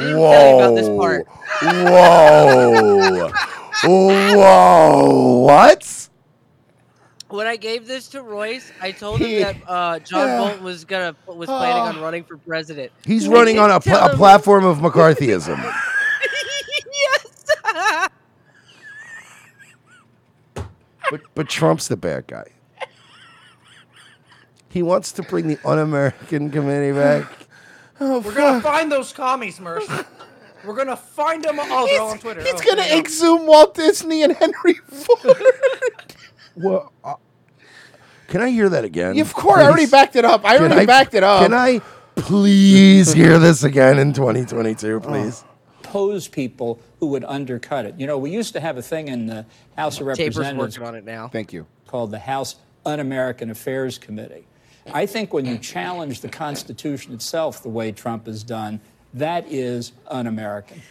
didn't 0.01 0.19
tell 0.19 0.49
you 0.49 0.55
about 0.59 0.75
this 0.75 0.87
Whoa. 0.89 1.23
Whoa. 1.85 3.31
Whoa! 4.35 5.39
What? 5.47 6.06
When 7.29 7.45
I 7.45 7.57
gave 7.57 7.87
this 7.87 8.07
to 8.09 8.21
Royce, 8.21 8.71
I 8.81 8.91
told 8.91 9.19
him 9.19 9.41
that 9.41 9.55
uh, 9.67 9.99
John 9.99 10.27
Yeah. 10.27 10.37
Bolton 10.37 10.63
was 10.63 10.85
gonna 10.85 11.15
was 11.25 11.47
planning 11.47 11.75
Oh. 11.75 11.97
on 11.97 12.01
running 12.01 12.23
for 12.23 12.37
president. 12.37 12.91
He's 13.05 13.27
I 13.27 13.31
running 13.31 13.59
on 13.59 13.69
a, 13.69 13.73
didn't 13.79 13.83
pla- 13.97 14.07
tell 14.07 14.13
a 14.13 14.15
platform 14.17 14.63
of 14.65 14.77
McCarthyism. 14.79 15.57
yes. 16.93 17.45
but 21.11 21.21
but 21.35 21.49
Trump's 21.49 21.87
the 21.87 21.97
bad 21.97 22.27
guy. 22.27 22.45
He 24.69 24.83
wants 24.83 25.11
to 25.13 25.23
bring 25.23 25.47
the 25.47 25.57
un-American 25.65 26.49
committee 26.51 26.91
back. 26.97 27.25
Oh, 27.99 28.19
We're 28.19 28.35
gonna 28.35 28.61
find 28.61 28.91
those 28.91 29.11
commies, 29.11 29.57
Mersh. 29.57 30.05
We're 30.63 30.75
gonna 30.75 30.95
find 30.95 31.43
them. 31.43 31.55
Oh, 31.59 31.87
they're 31.87 31.99
all 31.99 32.09
on 32.11 32.19
Twitter. 32.19 32.41
He's 32.43 32.53
Oh, 32.53 32.57
gonna 32.59 32.75
there 32.75 32.85
you 32.89 32.93
go. 32.93 32.99
exhume 32.99 33.47
Walt 33.47 33.73
Disney 33.73 34.21
and 34.21 34.33
Henry 34.35 34.75
Ford. 34.87 35.35
Well, 36.57 36.91
uh, 37.03 37.15
can 38.27 38.41
I 38.41 38.49
hear 38.49 38.67
that 38.69 38.83
again? 38.83 39.19
of 39.19 39.33
course, 39.33 39.59
I 39.59 39.65
already 39.65 39.83
please? 39.83 39.91
backed 39.91 40.15
it 40.15 40.25
up. 40.25 40.43
I 40.43 40.57
Can 40.57 40.71
already 40.71 40.85
backed 40.85 41.13
it 41.13 41.23
up. 41.23 41.43
Can 41.43 41.53
I 41.53 41.79
please 42.15 43.13
hear 43.13 43.39
this 43.39 43.63
again 43.63 43.99
in 43.99 44.11
2022, 44.13 44.99
please? 44.99 45.43
Pose 45.83 46.27
people 46.27 46.79
who 46.99 47.07
would 47.07 47.23
undercut 47.23 47.85
it. 47.85 47.95
You 47.97 48.07
know, 48.07 48.17
we 48.17 48.31
used 48.31 48.53
to 48.53 48.59
have 48.59 48.77
a 48.77 48.81
thing 48.81 49.07
in 49.07 49.27
the 49.27 49.45
House 49.77 50.01
of 50.01 50.07
Taper's 50.15 50.37
Representatives 50.37 50.79
working 50.79 50.87
on 50.87 50.95
it 50.95 51.05
now. 51.05 51.27
Thank 51.29 51.53
you. 51.53 51.65
called 51.87 52.11
the 52.11 52.19
House 52.19 52.57
Un-American 52.85 53.49
Affairs 53.49 53.97
Committee. 53.97 54.45
I 54.93 55.05
think 55.05 55.33
when 55.33 55.45
you 55.45 55.57
challenge 55.57 56.21
the 56.21 56.29
Constitution 56.29 57.13
itself 57.13 57.61
the 57.61 57.69
way 57.69 57.91
Trump 57.91 58.25
has 58.25 58.43
done, 58.43 58.79
that 59.13 59.45
is 59.51 59.93
un-American. 60.07 60.81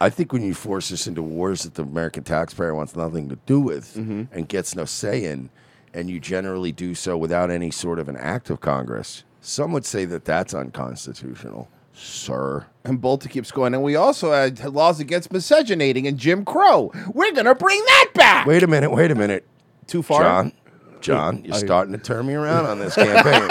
I 0.00 0.10
think 0.10 0.32
when 0.32 0.42
you 0.42 0.54
force 0.54 0.92
us 0.92 1.06
into 1.06 1.22
wars 1.22 1.62
that 1.62 1.74
the 1.74 1.82
American 1.82 2.24
taxpayer 2.24 2.74
wants 2.74 2.96
nothing 2.96 3.28
to 3.28 3.38
do 3.46 3.60
with 3.60 3.94
mm-hmm. 3.94 4.24
and 4.32 4.48
gets 4.48 4.74
no 4.74 4.84
say 4.84 5.24
in, 5.24 5.50
and 5.92 6.10
you 6.10 6.18
generally 6.20 6.72
do 6.72 6.94
so 6.94 7.16
without 7.16 7.50
any 7.50 7.70
sort 7.70 7.98
of 7.98 8.08
an 8.08 8.16
act 8.16 8.50
of 8.50 8.60
Congress, 8.60 9.24
some 9.40 9.72
would 9.72 9.84
say 9.84 10.04
that 10.06 10.24
that's 10.24 10.52
unconstitutional, 10.52 11.68
sir. 11.92 12.66
And 12.82 13.00
Bolton 13.00 13.30
keeps 13.30 13.52
going. 13.52 13.74
And 13.74 13.82
we 13.82 13.94
also 13.94 14.32
had 14.32 14.62
laws 14.64 15.00
against 15.00 15.32
miscegenating 15.32 16.06
and 16.06 16.18
Jim 16.18 16.44
Crow. 16.44 16.92
We're 17.12 17.32
gonna 17.32 17.54
bring 17.54 17.82
that 17.84 18.10
back. 18.14 18.46
Wait 18.46 18.62
a 18.62 18.66
minute, 18.66 18.90
wait 18.90 19.10
a 19.10 19.14
minute. 19.14 19.46
Too 19.86 20.02
far? 20.02 20.22
John, 20.22 20.52
John, 21.00 21.44
you're 21.44 21.54
starting 21.54 21.92
to 21.92 21.98
turn 21.98 22.26
me 22.26 22.34
around 22.34 22.66
on 22.66 22.78
this 22.78 22.94
campaign. 22.94 23.48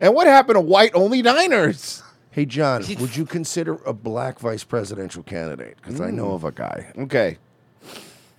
And 0.00 0.14
what 0.14 0.26
happened 0.26 0.56
to 0.56 0.60
white 0.60 0.92
only 0.94 1.20
diners? 1.20 2.02
Hey, 2.32 2.44
John, 2.46 2.84
would 3.00 3.16
you 3.16 3.24
consider 3.24 3.74
a 3.86 3.92
black 3.92 4.38
vice 4.40 4.64
presidential 4.64 5.22
candidate? 5.22 5.76
Because 5.76 6.00
I 6.00 6.10
know 6.10 6.32
of 6.32 6.44
a 6.44 6.50
guy. 6.52 6.92
Okay. 6.98 7.38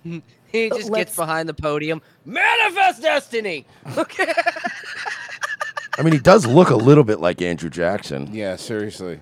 He 0.02 0.68
just 0.70 0.92
gets 0.92 1.16
behind 1.16 1.48
the 1.48 1.54
podium. 1.54 2.02
Manifest 2.24 3.02
destiny. 3.02 3.66
Okay. 3.96 4.32
I 5.98 6.02
mean, 6.02 6.12
he 6.12 6.18
does 6.18 6.44
look 6.46 6.70
a 6.70 6.76
little 6.76 7.04
bit 7.04 7.20
like 7.20 7.40
Andrew 7.40 7.70
Jackson. 7.70 8.28
Yeah, 8.34 8.56
seriously. 8.56 9.20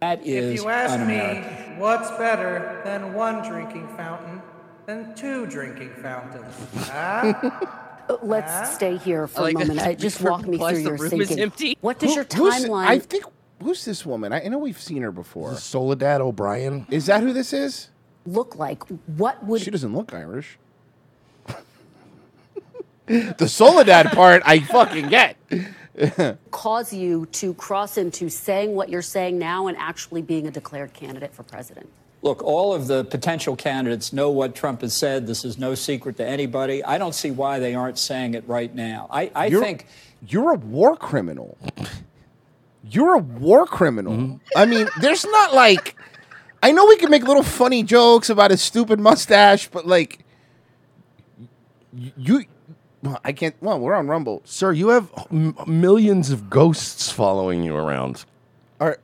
That 0.00 0.26
If 0.26 0.58
you 0.60 0.68
ask 0.68 0.94
un-American. 0.94 1.74
me, 1.74 1.80
what's 1.80 2.10
better 2.12 2.80
than 2.84 3.14
one 3.14 3.46
drinking 3.48 3.88
fountain 3.96 4.42
than 4.86 5.14
two 5.14 5.46
drinking 5.46 5.90
fountains? 6.02 6.54
Huh? 6.88 7.60
Uh, 8.08 8.16
Let's 8.22 8.72
stay 8.76 8.98
here 8.98 9.26
for 9.26 9.40
like 9.42 9.56
a 9.56 9.64
moment. 9.64 9.98
Just 9.98 10.20
walk 10.22 10.46
me 10.46 10.58
through 10.58 10.78
your 10.78 10.96
thinking. 10.96 11.40
empty. 11.40 11.76
What 11.80 11.98
does 11.98 12.10
Who- 12.10 12.14
your 12.14 12.24
timeline? 12.24 12.86
I 12.86 13.00
think 13.00 13.24
who's 13.62 13.84
this 13.84 14.04
woman? 14.06 14.32
I, 14.32 14.44
I 14.44 14.48
know 14.48 14.58
we've 14.58 14.80
seen 14.80 15.02
her 15.02 15.12
before. 15.12 15.54
Soledad 15.56 16.20
O'Brien. 16.20 16.86
Is 16.90 17.06
that 17.06 17.22
who 17.22 17.32
this 17.32 17.52
is? 17.52 17.90
look 18.26 18.56
like? 18.56 18.82
What 19.06 19.44
would 19.44 19.62
She 19.62 19.70
doesn't 19.70 19.94
look 19.94 20.12
Irish. 20.12 20.58
the 23.06 23.48
Soledad 23.48 24.12
part, 24.12 24.42
I 24.44 24.60
fucking 24.60 25.08
get. 25.08 25.36
cause 26.50 26.92
you 26.92 27.26
to 27.26 27.54
cross 27.54 27.96
into 27.96 28.28
saying 28.28 28.74
what 28.74 28.90
you're 28.90 29.00
saying 29.00 29.38
now 29.38 29.66
and 29.66 29.76
actually 29.78 30.22
being 30.22 30.46
a 30.46 30.50
declared 30.50 30.92
candidate 30.92 31.34
for 31.34 31.42
president? 31.42 31.88
Look, 32.22 32.42
all 32.42 32.74
of 32.74 32.86
the 32.86 33.04
potential 33.04 33.54
candidates 33.54 34.12
know 34.12 34.30
what 34.30 34.54
Trump 34.54 34.80
has 34.80 34.94
said. 34.94 35.26
This 35.26 35.44
is 35.44 35.58
no 35.58 35.74
secret 35.74 36.16
to 36.16 36.26
anybody. 36.26 36.82
I 36.82 36.98
don't 36.98 37.14
see 37.14 37.30
why 37.30 37.58
they 37.60 37.74
aren't 37.74 37.98
saying 37.98 38.34
it 38.34 38.46
right 38.48 38.74
now. 38.74 39.06
I, 39.10 39.30
I 39.34 39.46
you're, 39.46 39.62
think 39.62 39.86
you're 40.26 40.54
a 40.54 40.56
war 40.56 40.96
criminal. 40.96 41.56
You're 42.88 43.14
a 43.14 43.18
war 43.18 43.66
criminal. 43.66 44.40
I 44.54 44.64
mean, 44.66 44.88
there's 45.00 45.24
not 45.24 45.54
like 45.54 45.96
I 46.62 46.72
know 46.72 46.86
we 46.86 46.96
can 46.96 47.10
make 47.10 47.22
little 47.24 47.42
funny 47.42 47.82
jokes 47.82 48.30
about 48.30 48.50
his 48.50 48.62
stupid 48.62 49.00
mustache, 49.00 49.68
but 49.68 49.86
like 49.86 50.20
you 51.92 52.44
well, 53.02 53.20
I 53.24 53.32
can't 53.32 53.54
well, 53.60 53.78
we're 53.78 53.94
on 53.94 54.08
Rumble. 54.08 54.42
Sir, 54.44 54.72
you 54.72 54.88
have 54.88 55.10
m- 55.30 55.56
millions 55.66 56.30
of 56.30 56.48
ghosts 56.50 57.10
following 57.10 57.62
you 57.62 57.76
around. 57.76 58.24
Are 58.80 58.98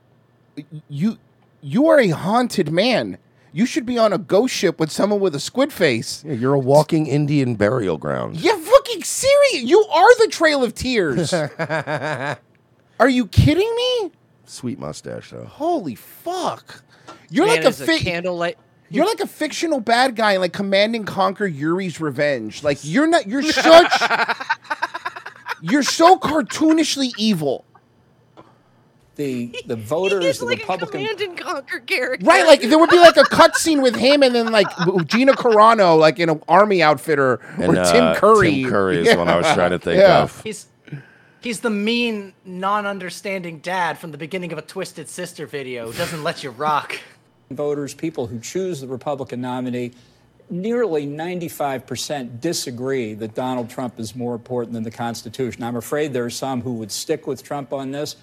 you 0.89 1.17
you 1.61 1.87
are 1.87 1.99
a 1.99 2.09
haunted 2.09 2.71
man. 2.71 3.17
You 3.55 3.65
should 3.67 3.85
be 3.85 3.99
on 3.99 4.11
a 4.11 4.17
ghost 4.17 4.53
ship 4.53 4.79
with 4.79 4.91
someone 4.91 5.19
with 5.19 5.35
a 5.35 5.39
squid 5.39 5.71
face. 5.71 6.23
Yeah, 6.25 6.33
you're 6.33 6.55
a 6.55 6.59
walking 6.59 7.05
Indian 7.05 7.53
burial 7.55 7.97
ground. 7.99 8.37
Yeah, 8.37 8.57
fucking 8.57 9.03
serious. 9.03 9.63
You 9.63 9.79
are 9.85 10.17
the 10.17 10.27
Trail 10.31 10.63
of 10.63 10.73
Tears. 10.73 11.31
are 12.99 13.09
you 13.09 13.27
kidding 13.27 13.75
me? 13.75 14.11
Sweet 14.45 14.79
mustache, 14.79 15.31
though. 15.31 15.45
Holy 15.45 15.95
fuck. 15.95 16.83
You're 17.29 17.45
Man 17.47 17.55
like 17.57 17.65
a, 17.65 17.69
is 17.69 17.81
a 17.81 17.99
candlelight. 17.99 18.57
You're 18.89 19.05
like 19.07 19.21
a 19.21 19.27
fictional 19.27 19.79
bad 19.79 20.15
guy 20.15 20.33
in 20.33 20.41
like 20.41 20.53
Command 20.53 20.95
and 20.95 21.07
Conquer 21.07 21.47
Yuri's 21.47 21.99
Revenge. 21.99 22.63
Like 22.63 22.77
you're 22.83 23.07
not 23.07 23.25
you're 23.27 23.41
such 23.41 23.91
You're 25.61 25.81
so 25.83 26.17
cartoonishly 26.19 27.11
evil. 27.17 27.65
the 29.15 29.55
the 29.65 29.75
voters, 29.77 30.23
He's 30.25 30.39
the 30.39 30.45
like 30.45 30.59
Republican 30.59 31.01
a 31.01 31.07
command 31.07 31.21
and 31.21 31.37
conquer 31.37 31.79
character. 31.79 32.25
Right, 32.25 32.45
like 32.45 32.61
there 32.61 32.77
would 32.77 32.89
be 32.89 32.99
like 32.99 33.17
a 33.17 33.23
cutscene 33.23 33.81
with 33.81 33.95
him 33.95 34.21
and 34.23 34.35
then 34.35 34.51
like 34.51 34.67
Gina 35.05 35.33
Carano, 35.33 35.97
like 35.97 36.19
in 36.19 36.29
an 36.29 36.41
army 36.47 36.83
outfitter, 36.83 37.33
or, 37.33 37.41
or 37.57 37.63
And, 37.63 37.77
uh, 37.77 37.91
Tim 37.91 38.15
Curry. 38.15 38.61
Tim 38.63 38.69
Curry 38.69 38.97
is 38.99 39.09
the 39.09 39.17
one 39.17 39.29
I 39.29 39.37
was 39.37 39.47
trying 39.53 39.71
to 39.71 39.79
think 39.79 39.97
Yeah. 40.01 40.23
of. 40.23 40.41
He's 40.43 40.67
he's 41.43 41.59
the 41.59 41.69
mean, 41.69 42.33
non-understanding 42.45 43.59
dad 43.59 43.97
from 43.97 44.11
the 44.11 44.17
beginning 44.17 44.51
of 44.51 44.57
a 44.57 44.61
Twisted 44.61 45.09
Sister 45.09 45.45
video 45.45 45.91
who 45.91 45.97
doesn't 45.97 46.23
let 46.23 46.43
you 46.43 46.49
rock. 46.49 46.99
voters, 47.51 47.93
people 47.93 48.27
who 48.27 48.39
choose 48.39 48.81
the 48.81 48.87
Republican 48.87 49.41
nominee, 49.41 49.91
nearly 50.49 51.05
95% 51.05 52.39
disagree 52.39 53.13
that 53.13 53.35
Donald 53.35 53.69
Trump 53.69 53.99
is 53.99 54.15
more 54.15 54.33
important 54.33 54.73
than 54.73 54.83
the 54.83 54.91
Constitution. 54.91 55.63
I'm 55.63 55.75
afraid 55.75 56.13
there 56.13 56.25
are 56.25 56.29
some 56.29 56.61
who 56.61 56.73
would 56.75 56.91
stick 56.91 57.27
with 57.27 57.43
Trump 57.43 57.73
on 57.73 57.91
this. 57.91 58.15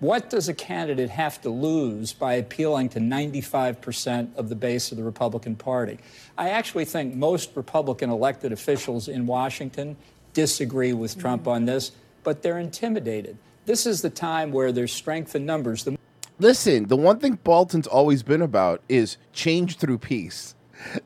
What 0.00 0.28
does 0.28 0.48
a 0.48 0.54
candidate 0.54 1.08
have 1.10 1.40
to 1.42 1.50
lose 1.50 2.12
by 2.12 2.34
appealing 2.34 2.90
to 2.90 2.98
95% 2.98 4.36
of 4.36 4.48
the 4.48 4.54
base 4.54 4.90
of 4.90 4.98
the 4.98 5.04
Republican 5.04 5.56
Party? 5.56 5.98
I 6.36 6.50
actually 6.50 6.84
think 6.84 7.14
most 7.14 7.52
Republican 7.54 8.10
elected 8.10 8.52
officials 8.52 9.08
in 9.08 9.26
Washington 9.26 9.96
disagree 10.34 10.92
with 10.92 11.18
Trump 11.18 11.42
mm-hmm. 11.42 11.50
on 11.50 11.64
this, 11.64 11.92
but 12.24 12.42
they're 12.42 12.58
intimidated. 12.58 13.38
This 13.66 13.86
is 13.86 14.02
the 14.02 14.10
time 14.10 14.50
where 14.50 14.72
there's 14.72 14.92
strength 14.92 15.34
in 15.36 15.46
numbers. 15.46 15.84
The 15.84 15.96
Listen, 16.38 16.88
the 16.88 16.96
one 16.96 17.20
thing 17.20 17.38
Bolton's 17.44 17.86
always 17.86 18.22
been 18.22 18.42
about 18.42 18.82
is 18.88 19.16
change 19.32 19.76
through 19.76 19.98
peace. 19.98 20.54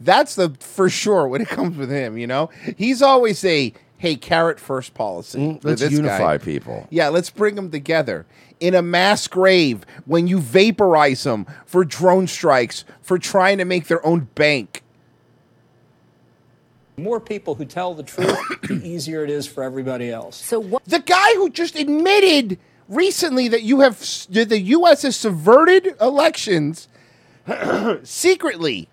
That's 0.01 0.35
the 0.35 0.57
for 0.61 0.89
sure 0.89 1.29
when 1.29 1.43
it 1.43 1.49
comes 1.49 1.77
with 1.77 1.91
him. 1.91 2.17
You 2.17 2.27
know, 2.27 2.51
he's 2.77 3.03
always 3.03 3.45
a 3.45 3.75
hey 3.99 4.17
carrot 4.17 4.59
first 4.59 4.95
policy. 4.95 5.39
Mm, 5.39 5.65
let's 5.65 5.83
this 5.83 5.93
unify 5.93 6.39
guy. 6.39 6.39
people. 6.39 6.87
Yeah, 6.91 7.09
let's 7.09 7.31
bring 7.31 7.57
them 7.57 7.71
together 7.71 8.27
in 8.59 8.75
a 8.75 8.83
mass 8.83 9.29
grave 9.29 9.85
when 10.07 10.27
you 10.27 10.39
vaporize 10.39 11.23
them 11.23 11.47
for 11.67 11.85
drone 11.85 12.27
strikes 12.27 12.85
for 13.03 13.19
trying 13.19 13.59
to 13.59 13.65
make 13.65 13.87
their 13.87 14.05
own 14.07 14.29
bank. 14.35 14.83
More 16.99 17.21
people 17.21 17.55
who 17.55 17.65
tell 17.65 17.95
the 17.95 18.03
truth, 18.03 18.37
the 18.63 18.81
easier 18.85 19.25
it 19.25 19.31
is 19.31 19.47
for 19.47 19.63
everybody 19.63 20.11
else. 20.11 20.37
So 20.37 20.61
what? 20.61 20.85
The 20.85 21.01
guy 21.01 21.35
who 21.35 21.51
just 21.51 21.77
admitted 21.77 22.59
recently 22.89 23.49
that 23.49 23.63
you 23.63 23.81
have 23.81 23.99
that 24.31 24.49
the 24.49 24.61
U.S. 24.61 25.03
has 25.03 25.17
subverted 25.17 25.95
elections 26.01 26.89
secretly. 28.03 28.89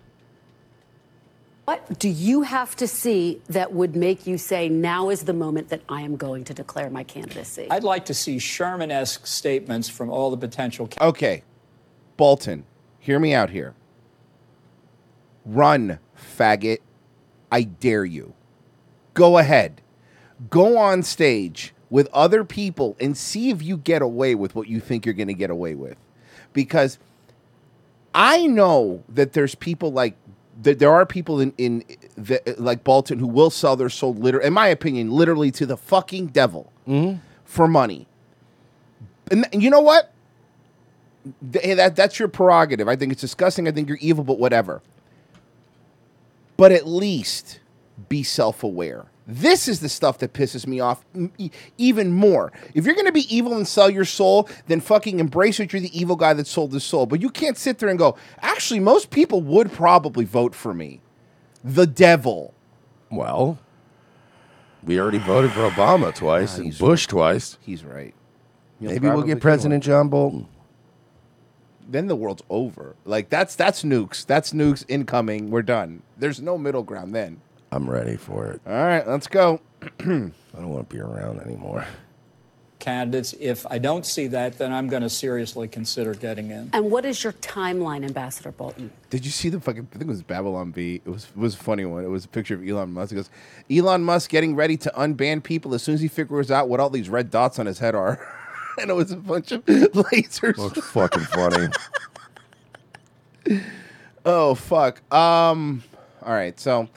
What 1.64 1.98
do 1.98 2.08
you 2.08 2.42
have 2.42 2.76
to 2.76 2.86
see 2.86 3.42
that 3.48 3.72
would 3.72 3.96
make 3.96 4.24
you 4.24 4.38
say 4.38 4.68
now 4.68 5.10
is 5.10 5.24
the 5.24 5.32
moment 5.32 5.68
that 5.70 5.80
I 5.88 6.02
am 6.02 6.16
going 6.16 6.44
to 6.44 6.54
declare 6.54 6.88
my 6.90 7.02
candidacy? 7.02 7.66
I'd 7.68 7.82
like 7.82 8.04
to 8.04 8.14
see 8.14 8.38
Sherman 8.38 8.92
esque 8.92 9.26
statements 9.26 9.88
from 9.88 10.08
all 10.08 10.30
the 10.30 10.36
potential 10.36 10.88
Okay, 11.00 11.42
Bolton, 12.16 12.64
hear 13.00 13.18
me 13.18 13.34
out 13.34 13.50
here. 13.50 13.74
Run, 15.44 15.98
faggot. 16.16 16.78
I 17.50 17.62
dare 17.62 18.04
you. 18.04 18.34
Go 19.14 19.38
ahead. 19.38 19.80
Go 20.50 20.76
on 20.76 21.02
stage 21.02 21.72
with 21.88 22.08
other 22.12 22.44
people 22.44 22.96
and 23.00 23.16
see 23.16 23.50
if 23.50 23.62
you 23.62 23.76
get 23.76 24.02
away 24.02 24.34
with 24.34 24.54
what 24.54 24.68
you 24.68 24.80
think 24.80 25.06
you're 25.06 25.14
going 25.14 25.28
to 25.28 25.34
get 25.34 25.50
away 25.50 25.74
with. 25.74 25.96
Because 26.52 26.98
I 28.14 28.46
know 28.46 29.02
that 29.08 29.32
there's 29.34 29.54
people 29.54 29.92
like 29.92 30.16
that. 30.62 30.78
There 30.78 30.90
are 30.90 31.06
people 31.06 31.40
in 31.40 31.52
in 31.58 31.84
the, 32.16 32.40
like 32.58 32.82
Bolton 32.82 33.18
who 33.18 33.26
will 33.26 33.50
sell 33.50 33.76
their 33.76 33.90
soul, 33.90 34.14
literally, 34.14 34.46
in 34.46 34.52
my 34.52 34.68
opinion, 34.68 35.10
literally 35.10 35.50
to 35.52 35.66
the 35.66 35.76
fucking 35.76 36.28
devil 36.28 36.72
mm-hmm. 36.88 37.18
for 37.44 37.68
money. 37.68 38.06
And, 39.30 39.46
and 39.52 39.62
you 39.62 39.70
know 39.70 39.80
what? 39.80 40.12
Th- 41.52 41.76
that 41.76 41.96
that's 41.96 42.18
your 42.18 42.28
prerogative. 42.28 42.88
I 42.88 42.96
think 42.96 43.12
it's 43.12 43.20
disgusting. 43.20 43.68
I 43.68 43.72
think 43.72 43.88
you're 43.88 43.98
evil, 44.00 44.24
but 44.24 44.38
whatever. 44.38 44.82
But 46.56 46.72
at 46.72 46.86
least 46.86 47.60
be 48.08 48.22
self-aware. 48.22 49.06
This 49.26 49.66
is 49.66 49.80
the 49.80 49.88
stuff 49.88 50.18
that 50.18 50.32
pisses 50.32 50.66
me 50.66 50.78
off 50.78 51.04
even 51.78 52.12
more. 52.12 52.52
If 52.74 52.84
you're 52.84 52.94
going 52.94 53.06
to 53.06 53.12
be 53.12 53.34
evil 53.34 53.56
and 53.56 53.66
sell 53.66 53.90
your 53.90 54.04
soul, 54.04 54.48
then 54.68 54.80
fucking 54.80 55.18
embrace 55.18 55.58
it. 55.58 55.72
You're 55.72 55.82
the 55.82 55.98
evil 55.98 56.14
guy 56.14 56.32
that 56.34 56.46
sold 56.46 56.72
his 56.72 56.84
soul. 56.84 57.06
But 57.06 57.20
you 57.20 57.30
can't 57.30 57.58
sit 57.58 57.78
there 57.78 57.88
and 57.88 57.98
go, 57.98 58.16
actually, 58.40 58.78
most 58.78 59.10
people 59.10 59.40
would 59.42 59.72
probably 59.72 60.24
vote 60.24 60.54
for 60.54 60.72
me. 60.72 61.00
The 61.64 61.86
devil. 61.88 62.54
Well, 63.10 63.58
we 64.84 65.00
already 65.00 65.18
voted 65.18 65.50
for 65.50 65.68
Obama 65.68 66.14
twice 66.14 66.58
ah, 66.58 66.62
and 66.62 66.78
Bush 66.78 67.08
twice. 67.08 67.58
He's 67.60 67.84
right. 67.84 68.14
You'll 68.78 68.92
Maybe 68.92 69.08
we'll 69.08 69.22
get 69.22 69.40
President 69.40 69.82
John 69.82 70.08
Bolton. 70.08 70.46
Then 71.88 72.06
the 72.06 72.16
world's 72.16 72.42
over. 72.50 72.96
Like 73.04 73.28
that's 73.28 73.54
that's 73.54 73.82
nukes. 73.82 74.26
That's 74.26 74.52
nukes 74.52 74.84
incoming. 74.88 75.50
We're 75.50 75.62
done. 75.62 76.02
There's 76.16 76.40
no 76.40 76.58
middle 76.58 76.82
ground 76.82 77.14
then. 77.14 77.40
I'm 77.72 77.88
ready 77.88 78.16
for 78.16 78.46
it. 78.46 78.60
All 78.66 78.72
right, 78.72 79.06
let's 79.06 79.26
go. 79.26 79.60
I 80.00 80.04
don't 80.04 80.32
want 80.54 80.88
to 80.88 80.94
be 80.94 81.00
around 81.00 81.40
anymore. 81.40 81.84
Candidates, 82.78 83.34
if 83.40 83.66
I 83.66 83.78
don't 83.78 84.06
see 84.06 84.26
that, 84.28 84.58
then 84.58 84.72
I'm 84.72 84.86
going 84.88 85.02
to 85.02 85.08
seriously 85.10 85.66
consider 85.66 86.14
getting 86.14 86.50
in. 86.50 86.70
And 86.72 86.90
what 86.90 87.04
is 87.04 87.24
your 87.24 87.32
timeline, 87.34 88.04
Ambassador 88.04 88.52
Bolton? 88.52 88.92
Did 89.10 89.24
you 89.24 89.30
see 89.30 89.48
the 89.48 89.58
fucking? 89.60 89.88
I 89.92 89.98
think 89.98 90.02
it 90.04 90.08
was 90.08 90.22
Babylon 90.22 90.70
Bee. 90.70 90.96
It 91.04 91.08
was 91.08 91.24
it 91.24 91.36
was 91.36 91.54
a 91.54 91.58
funny 91.58 91.84
one. 91.84 92.04
It 92.04 92.08
was 92.10 92.26
a 92.26 92.28
picture 92.28 92.54
of 92.54 92.66
Elon 92.66 92.92
Musk. 92.92 93.12
It 93.12 93.16
goes, 93.16 93.30
Elon 93.70 94.04
Musk 94.04 94.30
getting 94.30 94.54
ready 94.54 94.76
to 94.76 94.92
unban 94.96 95.42
people 95.42 95.74
as 95.74 95.82
soon 95.82 95.94
as 95.94 96.00
he 96.00 96.08
figures 96.08 96.50
out 96.50 96.68
what 96.68 96.78
all 96.78 96.90
these 96.90 97.08
red 97.08 97.30
dots 97.30 97.58
on 97.58 97.66
his 97.66 97.78
head 97.78 97.94
are, 97.94 98.20
and 98.80 98.90
it 98.90 98.94
was 98.94 99.12
a 99.12 99.16
bunch 99.16 99.52
of 99.52 99.64
lasers. 99.66 100.56
Looks 100.58 100.80
fucking 100.90 101.24
funny. 101.24 101.68
oh 104.24 104.54
fuck. 104.54 105.00
Um. 105.12 105.82
All 106.22 106.34
right. 106.34 106.58
So, 106.58 106.88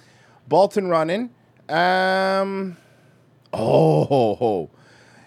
Bolton 0.47 0.87
running. 0.87 1.29
Um. 1.67 2.77
Oh. 3.53 4.05
Ho, 4.05 4.35
ho. 4.35 4.69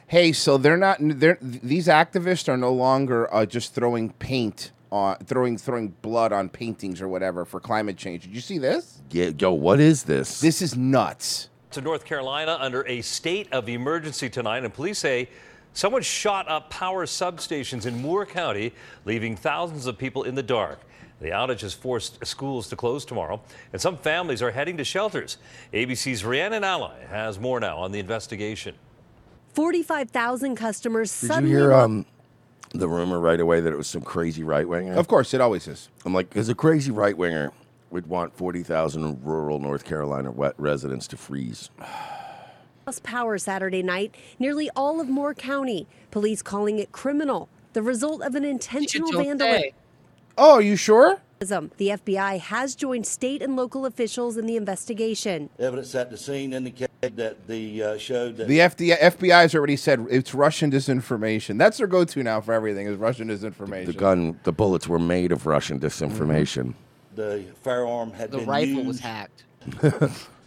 Hey, 0.07 0.33
so 0.33 0.59
they're 0.59 0.77
not. 0.77 0.99
They're 1.01 1.39
these 1.41 1.87
activists 1.89 2.49
are 2.49 2.57
no 2.57 2.73
longer 2.73 3.33
uh, 3.33 3.47
just 3.47 3.75
throwing 3.75 4.11
paint 4.15 4.73
on 4.91 5.17
throwing 5.25 5.57
throwing 5.57 5.89
blood 6.03 6.33
on 6.33 6.49
paintings 6.51 7.01
or 7.01 7.09
whatever 7.09 7.45
for 7.45 7.61
climate 7.61 7.97
change. 7.97 8.25
Did 8.25 8.35
you 8.35 8.43
see 8.43 8.59
this? 8.59 9.01
Yeah, 9.11 9.31
yo, 9.39 9.53
what 9.53 9.81
is 9.81 10.05
this? 10.05 10.41
This 10.41 10.61
is 10.61 10.77
nuts. 10.77 11.49
to 11.71 11.81
North 11.81 12.05
Carolina 12.05 12.59
under 12.61 12.87
a 12.87 13.01
state 13.01 13.49
of 13.53 13.69
emergency 13.69 14.29
tonight, 14.29 14.65
and 14.65 14.75
police 14.75 14.99
say 14.99 15.31
someone 15.75 16.03
shot 16.03 16.49
up 16.49 16.71
power 16.71 17.07
substations 17.07 17.87
in 17.87 18.01
Moore 18.01 18.27
County, 18.27 18.73
leaving 19.05 19.37
thousands 19.37 19.87
of 19.87 19.99
people 19.99 20.25
in 20.25 20.35
the 20.35 20.43
dark. 20.43 20.81
The 21.21 21.29
outage 21.29 21.61
has 21.61 21.73
forced 21.73 22.25
schools 22.27 22.69
to 22.71 22.77
close 22.77 23.05
tomorrow, 23.05 23.41
and 23.73 23.81
some 23.81 23.97
families 23.97 24.43
are 24.43 24.51
heading 24.51 24.77
to 24.79 24.85
shelters. 24.85 25.39
ABC's 25.73 26.25
Rhiannon 26.25 26.65
Ally 26.65 27.05
has 27.05 27.39
more 27.39 27.61
now 27.61 27.79
on 27.79 27.93
the 27.93 28.01
investigation. 28.01 28.75
45,000 29.55 30.57
customers 30.57 31.21
Did 31.21 31.43
you 31.43 31.47
hear 31.47 31.73
um 31.73 32.07
the 32.75 32.89
rumor 32.89 33.21
right 33.21 33.39
away 33.39 33.61
that 33.61 33.73
it 33.73 33.77
was 33.77 33.87
some 33.87 34.03
crazy 34.03 34.43
right 34.43 34.67
winger? 34.67 34.95
Of 34.95 35.07
course, 35.07 35.33
it 35.35 35.41
always 35.41 35.69
is. 35.69 35.91
I'm 36.05 36.13
like, 36.13 36.29
because 36.31 36.49
a 36.49 36.55
crazy 36.55 36.91
right 36.91 37.17
winger 37.17 37.53
would 37.91 38.07
want 38.07 38.35
40,000 38.35 39.21
rural 39.23 39.59
North 39.59 39.85
Carolina 39.85 40.31
wet 40.31 40.55
residents 40.57 41.07
to 41.09 41.17
freeze. 41.17 41.71
lost 42.87 43.03
power 43.03 43.39
Saturday 43.39 43.83
night, 43.83 44.15
nearly 44.39 44.71
all 44.75 45.01
of 45.01 45.09
Moore 45.09 45.35
County. 45.35 45.87
Police 46.11 46.43
calling 46.43 46.79
it 46.79 46.93
criminal, 46.93 47.49
the 47.73 47.83
result 47.83 48.23
of 48.23 48.35
an 48.35 48.45
intentional 48.45 49.11
don't 49.13 49.25
vandalism. 49.25 49.71
Oh, 50.37 50.55
are 50.55 50.63
you 50.63 50.77
sure? 50.77 51.21
The 51.41 51.89
FBI 51.89 52.39
has 52.39 52.77
joined 52.77 53.05
state 53.05 53.43
and 53.43 53.57
local 53.57 53.85
officials 53.85 54.37
in 54.37 54.47
the 54.47 54.57
investigation. 54.57 55.51
Evidence 55.59 55.93
at 55.97 56.09
the 56.09 56.17
scene 56.17 56.53
indicated 56.53 57.17
that 57.17 57.49
the 57.49 57.83
uh, 57.83 57.99
showed 57.99 58.37
that 58.37 58.47
The 58.47 58.61
FD, 58.61 58.97
FBI 58.97 59.41
has 59.43 59.53
already 59.55 59.75
said 59.75 60.07
it's 60.09 60.35
Russian 60.35 60.71
disinformation. 60.71 61.59
That's 61.59 61.79
their 61.79 61.89
go-to 61.89 62.23
now 62.23 62.41
for 62.41 62.55
everything 62.55 62.87
is 62.87 62.97
Russian 62.97 63.29
disinformation. 63.29 63.87
The 63.87 63.93
gun, 63.93 64.39
the 64.45 64.53
bullets 64.53 64.87
were 64.87 65.01
made 65.01 65.33
of 65.33 65.45
Russian 65.47 65.81
disinformation. 65.81 66.75
the 67.17 67.45
firearm 67.63 68.13
had 68.13 68.31
The 68.31 68.39
been 68.39 68.47
rifle 68.49 68.85
was 68.85 69.01
hacked. 69.01 69.43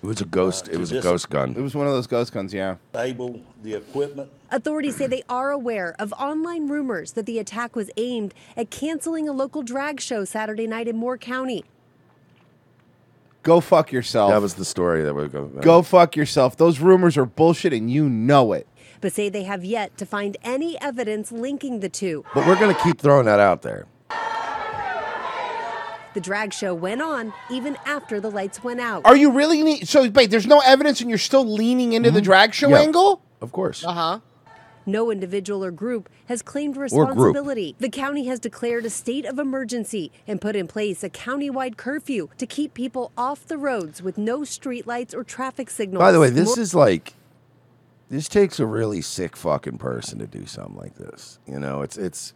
It 0.06 0.10
was 0.10 0.22
a 0.22 0.26
ghost. 0.26 0.70
Uh, 0.70 0.74
it 0.74 0.78
was 0.78 0.92
a 0.92 1.02
ghost 1.02 1.32
gun. 1.32 1.56
It 1.58 1.62
was 1.62 1.74
one 1.74 1.88
of 1.88 1.94
those 1.94 2.06
ghost 2.06 2.32
guns, 2.32 2.54
yeah. 2.54 2.76
able 2.96 3.42
the 3.64 3.74
equipment 3.74 4.30
Authorities 4.52 4.98
say 4.98 5.08
they 5.08 5.24
are 5.28 5.50
aware 5.50 5.96
of 5.98 6.14
online 6.14 6.68
rumors 6.68 7.14
that 7.14 7.26
the 7.26 7.40
attack 7.40 7.76
was 7.76 7.90
aimed 7.98 8.36
at 8.56 8.70
canceling 8.70 9.28
a 9.28 9.32
local 9.32 9.64
drag 9.64 10.00
show 10.00 10.24
Saturday 10.24 10.68
night 10.68 10.88
in 10.88 10.96
Moore 10.96 11.18
County. 11.18 11.66
Go 13.42 13.60
fuck 13.60 13.92
yourself. 13.92 14.30
That 14.30 14.42
was 14.42 14.54
the 14.54 14.66
story 14.66 15.02
that 15.02 15.16
would 15.16 15.32
go. 15.32 15.46
Go 15.48 15.82
fuck 15.82 16.16
yourself. 16.16 16.56
Those 16.56 16.80
rumors 16.80 17.18
are 17.18 17.26
bullshit 17.26 17.74
and 17.74 17.90
you 17.90 18.08
know 18.08 18.54
it. 18.54 18.68
but 19.02 19.12
say 19.12 19.30
they 19.30 19.44
have 19.44 19.66
yet 19.66 19.98
to 19.98 20.06
find 20.06 20.38
any 20.44 20.80
evidence 20.80 21.32
linking 21.32 21.80
the 21.80 21.90
two. 21.90 22.24
But 22.36 22.46
we're 22.48 22.60
going 22.60 22.76
to 22.76 22.82
keep 22.84 23.02
throwing 23.02 23.26
that 23.26 23.40
out 23.40 23.64
there. 23.64 23.88
The 26.16 26.22
drag 26.22 26.54
show 26.54 26.74
went 26.74 27.02
on 27.02 27.34
even 27.52 27.78
after 27.86 28.20
the 28.20 28.32
lights 28.32 28.64
went 28.64 28.80
out. 28.80 29.04
Are 29.06 29.16
you 29.18 29.32
really 29.32 29.62
ne- 29.62 29.82
so 29.86 30.10
wait, 30.10 30.32
there's 30.32 30.48
no 30.48 30.62
evidence 30.62 31.02
and 31.02 31.10
you're 31.10 31.20
still 31.20 31.46
leaning 31.46 31.94
into 31.94 32.10
the 32.10 32.22
drag 32.22 32.54
show 32.54 32.68
Mm-hmm. 32.68 32.76
Yeah. 32.76 32.82
angle? 32.82 33.22
Of 33.42 33.52
course. 33.52 33.84
Uh 33.86 33.92
huh. 33.94 34.20
No 34.88 35.12
individual 35.12 35.66
or 35.66 35.72
group 35.72 36.10
has 36.28 36.42
claimed 36.42 36.76
group. 36.76 36.84
responsibility. 36.84 37.76
The 37.80 37.90
county 37.90 38.28
has 38.28 38.40
declared 38.40 38.86
a 38.86 38.90
state 38.90 39.26
of 39.26 39.40
emergency 39.40 40.12
and 40.28 40.40
put 40.40 40.56
in 40.56 40.68
place 40.68 41.04
a 41.04 41.10
countywide 41.10 41.76
curfew 41.76 42.30
to 42.38 42.46
keep 42.46 42.74
people 42.76 43.12
off 43.18 43.46
the 43.48 43.58
roads 43.58 44.02
with 44.04 44.18
no 44.18 44.42
streetlights 44.42 45.14
or 45.14 45.24
traffic 45.24 45.70
signals. 45.70 46.00
By 46.02 46.12
the 46.12 46.20
way, 46.20 46.30
this 46.30 46.56
More- 46.56 46.60
is 46.60 46.74
like 46.74 47.14
this 48.10 48.30
takes 48.30 48.60
a 48.60 48.66
really 48.66 49.02
sick 49.02 49.36
fucking 49.36 49.80
person 49.80 50.20
to 50.20 50.28
do 50.28 50.46
something 50.46 50.76
like 50.78 50.96
this. 50.96 51.40
You 51.48 51.60
know, 51.60 51.82
it's 51.82 51.98
it's 51.98 52.34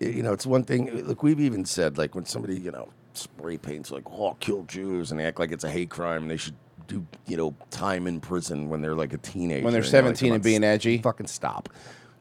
you 0.00 0.22
know, 0.22 0.32
it's 0.32 0.46
one 0.46 0.62
thing. 0.64 0.90
Look, 1.06 1.22
we've 1.22 1.40
even 1.40 1.64
said 1.64 1.98
like 1.98 2.14
when 2.14 2.24
somebody 2.26 2.58
you 2.58 2.70
know 2.70 2.88
spray 3.14 3.58
paints 3.58 3.90
like 3.90 4.04
"oh, 4.10 4.36
kill 4.40 4.62
Jews" 4.64 5.10
and 5.10 5.18
they 5.20 5.24
act 5.24 5.38
like 5.38 5.52
it's 5.52 5.64
a 5.64 5.70
hate 5.70 5.90
crime 5.90 6.22
and 6.22 6.30
they 6.30 6.36
should 6.36 6.54
do 6.86 7.06
you 7.26 7.36
know 7.36 7.54
time 7.70 8.06
in 8.06 8.20
prison 8.20 8.68
when 8.68 8.80
they're 8.80 8.94
like 8.94 9.12
a 9.12 9.18
teenager. 9.18 9.64
When 9.64 9.72
they're 9.72 9.82
you're 9.82 10.02
like, 10.02 10.16
17 10.16 10.34
and 10.34 10.42
being 10.42 10.64
edgy. 10.64 10.98
Fucking 10.98 11.26
stop. 11.26 11.68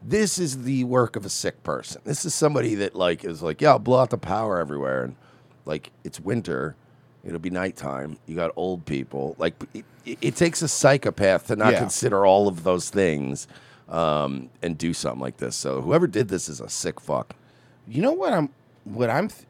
This 0.04 0.38
is 0.38 0.64
the 0.64 0.84
work 0.84 1.16
of 1.16 1.26
a 1.26 1.30
sick 1.30 1.64
person. 1.64 2.02
This 2.06 2.24
is 2.26 2.34
somebody 2.34 2.76
that 2.76 2.96
like 2.96 3.26
is 3.26 3.42
like, 3.42 3.62
yeah, 3.62 3.70
I'll 3.70 3.80
blow 3.80 4.00
out 4.00 4.10
the 4.10 4.18
power 4.18 4.60
everywhere, 4.60 5.04
and 5.04 5.16
like 5.66 5.92
it's 6.04 6.20
winter, 6.20 6.76
it'll 7.24 7.40
be 7.40 7.50
nighttime. 7.50 8.18
You 8.26 8.36
got 8.36 8.52
old 8.56 8.86
people. 8.86 9.36
Like 9.40 9.56
it, 9.74 9.86
it, 10.06 10.18
it 10.22 10.36
takes 10.36 10.62
a 10.62 10.68
psychopath 10.68 11.48
to 11.48 11.56
not 11.56 11.74
Yeah. 11.74 11.80
consider 11.80 12.26
all 12.26 12.48
of 12.48 12.64
those 12.64 12.90
things 12.90 13.48
um, 13.90 14.50
and 14.62 14.78
do 14.78 14.94
something 14.94 15.22
like 15.22 15.38
this. 15.38 15.56
So 15.56 15.82
whoever 15.82 16.08
did 16.08 16.28
this 16.30 16.48
is 16.48 16.62
a 16.62 16.70
sick 16.70 17.00
fuck. 17.02 17.36
You 17.88 18.02
know 18.02 18.12
what 18.12 18.34
I'm 18.34 18.50
what 18.84 19.10
I'm 19.10 19.30
th- 19.30 19.46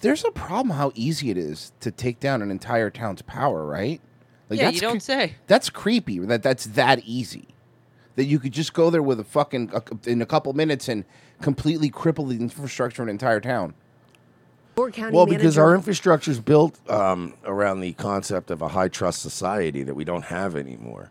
there's 0.00 0.24
a 0.24 0.30
problem 0.30 0.76
how 0.76 0.92
easy 0.94 1.30
it 1.30 1.38
is 1.38 1.72
to 1.80 1.90
take 1.90 2.20
down 2.20 2.42
an 2.42 2.50
entire 2.50 2.90
town's 2.90 3.22
power, 3.22 3.66
right? 3.66 4.00
Yeah, 4.50 4.64
that's 4.64 4.76
you 4.76 4.80
don't 4.80 5.02
say. 5.02 5.34
That's 5.46 5.70
creepy 5.70 6.18
that 6.20 6.42
that's 6.42 6.66
that 6.66 7.00
easy. 7.04 7.48
That 8.16 8.24
you 8.24 8.38
could 8.38 8.52
just 8.52 8.72
go 8.72 8.90
there 8.90 9.02
with 9.02 9.20
a 9.20 9.24
fucking 9.24 9.72
in 10.06 10.22
a 10.22 10.26
couple 10.26 10.52
minutes 10.52 10.88
and 10.88 11.04
completely 11.40 11.90
cripple 11.90 12.28
the 12.28 12.36
infrastructure 12.36 13.02
of 13.02 13.08
an 13.08 13.12
entire 13.12 13.40
town. 13.40 13.74
Moore 14.76 14.90
County 14.90 15.16
Well, 15.16 15.26
because 15.26 15.56
manager- 15.56 15.64
our 15.64 15.74
infrastructure 15.74 16.30
is 16.30 16.40
built 16.40 16.78
um, 16.90 17.34
around 17.44 17.80
the 17.80 17.92
concept 17.92 18.50
of 18.50 18.62
a 18.62 18.68
high 18.68 18.88
trust 18.88 19.22
society 19.22 19.82
that 19.82 19.94
we 19.94 20.04
don't 20.04 20.24
have 20.24 20.56
anymore. 20.56 21.10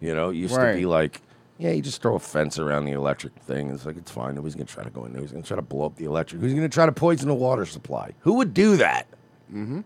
You 0.00 0.14
know, 0.14 0.30
it 0.30 0.36
used 0.36 0.54
to 0.54 0.74
be 0.74 0.84
like, 0.84 1.22
yeah, 1.58 1.70
you 1.70 1.82
just 1.82 2.02
throw 2.02 2.16
a 2.16 2.18
fence 2.18 2.58
around 2.58 2.84
the 2.84 2.92
electric 2.92 3.34
thing. 3.36 3.70
It's 3.70 3.86
like, 3.86 3.96
it's 3.96 4.10
fine. 4.10 4.34
Nobody's 4.34 4.54
going 4.56 4.66
to 4.66 4.72
try 4.72 4.84
to 4.84 4.90
go 4.90 5.04
in 5.04 5.12
there. 5.12 5.22
Who's 5.22 5.30
going 5.30 5.42
to 5.42 5.46
try 5.48 5.56
to 5.56 5.62
blow 5.62 5.86
up 5.86 5.96
the 5.96 6.04
electric? 6.04 6.40
Who's 6.40 6.52
going 6.52 6.68
to 6.68 6.72
try 6.74 6.86
to 6.86 6.92
poison 6.92 7.28
the 7.28 7.34
water 7.34 7.64
supply? 7.64 8.12
Who 8.20 8.34
would 8.34 8.52
do 8.54 8.76
that? 8.76 9.06
Mm-hmm. 9.52 9.80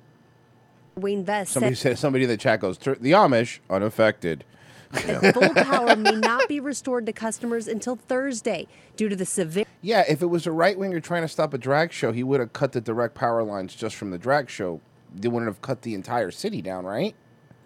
Wayne 0.97 1.25
Vest 1.25 1.53
Somebody 1.53 1.75
said 1.75 1.93
said 1.93 1.99
somebody 1.99 2.25
in 2.25 2.31
the 2.31 2.37
chat 2.37 2.61
goes 2.61 2.77
"Tur- 2.77 2.97
the 3.01 3.13
Amish 3.13 3.61
unaffected. 3.71 4.45
full 4.93 5.55
power 5.55 5.95
may 5.95 6.13
not 6.17 6.49
be 6.49 6.59
restored 6.61 7.05
to 7.07 7.13
customers 7.13 7.69
until 7.69 7.95
Thursday 7.97 8.67
due 8.97 9.09
to 9.09 9.15
the 9.15 9.27
severe. 9.27 9.65
Yeah, 9.83 10.03
if 10.09 10.23
it 10.23 10.27
was 10.27 10.47
a 10.47 10.51
right 10.53 10.77
winger 10.79 10.99
trying 10.99 11.23
to 11.23 11.29
stop 11.29 11.53
a 11.55 11.59
drag 11.59 11.93
show, 11.93 12.11
he 12.11 12.23
would 12.25 12.41
have 12.41 12.53
cut 12.53 12.73
the 12.73 12.81
direct 12.81 13.15
power 13.15 13.43
lines 13.45 13.75
just 13.75 13.95
from 13.97 14.11
the 14.11 14.19
drag 14.19 14.49
show. 14.49 14.81
They 15.15 15.29
wouldn't 15.29 15.49
have 15.49 15.61
cut 15.63 15.83
the 15.83 15.95
entire 15.95 16.31
city 16.31 16.63
down, 16.63 16.85
right? 16.85 17.15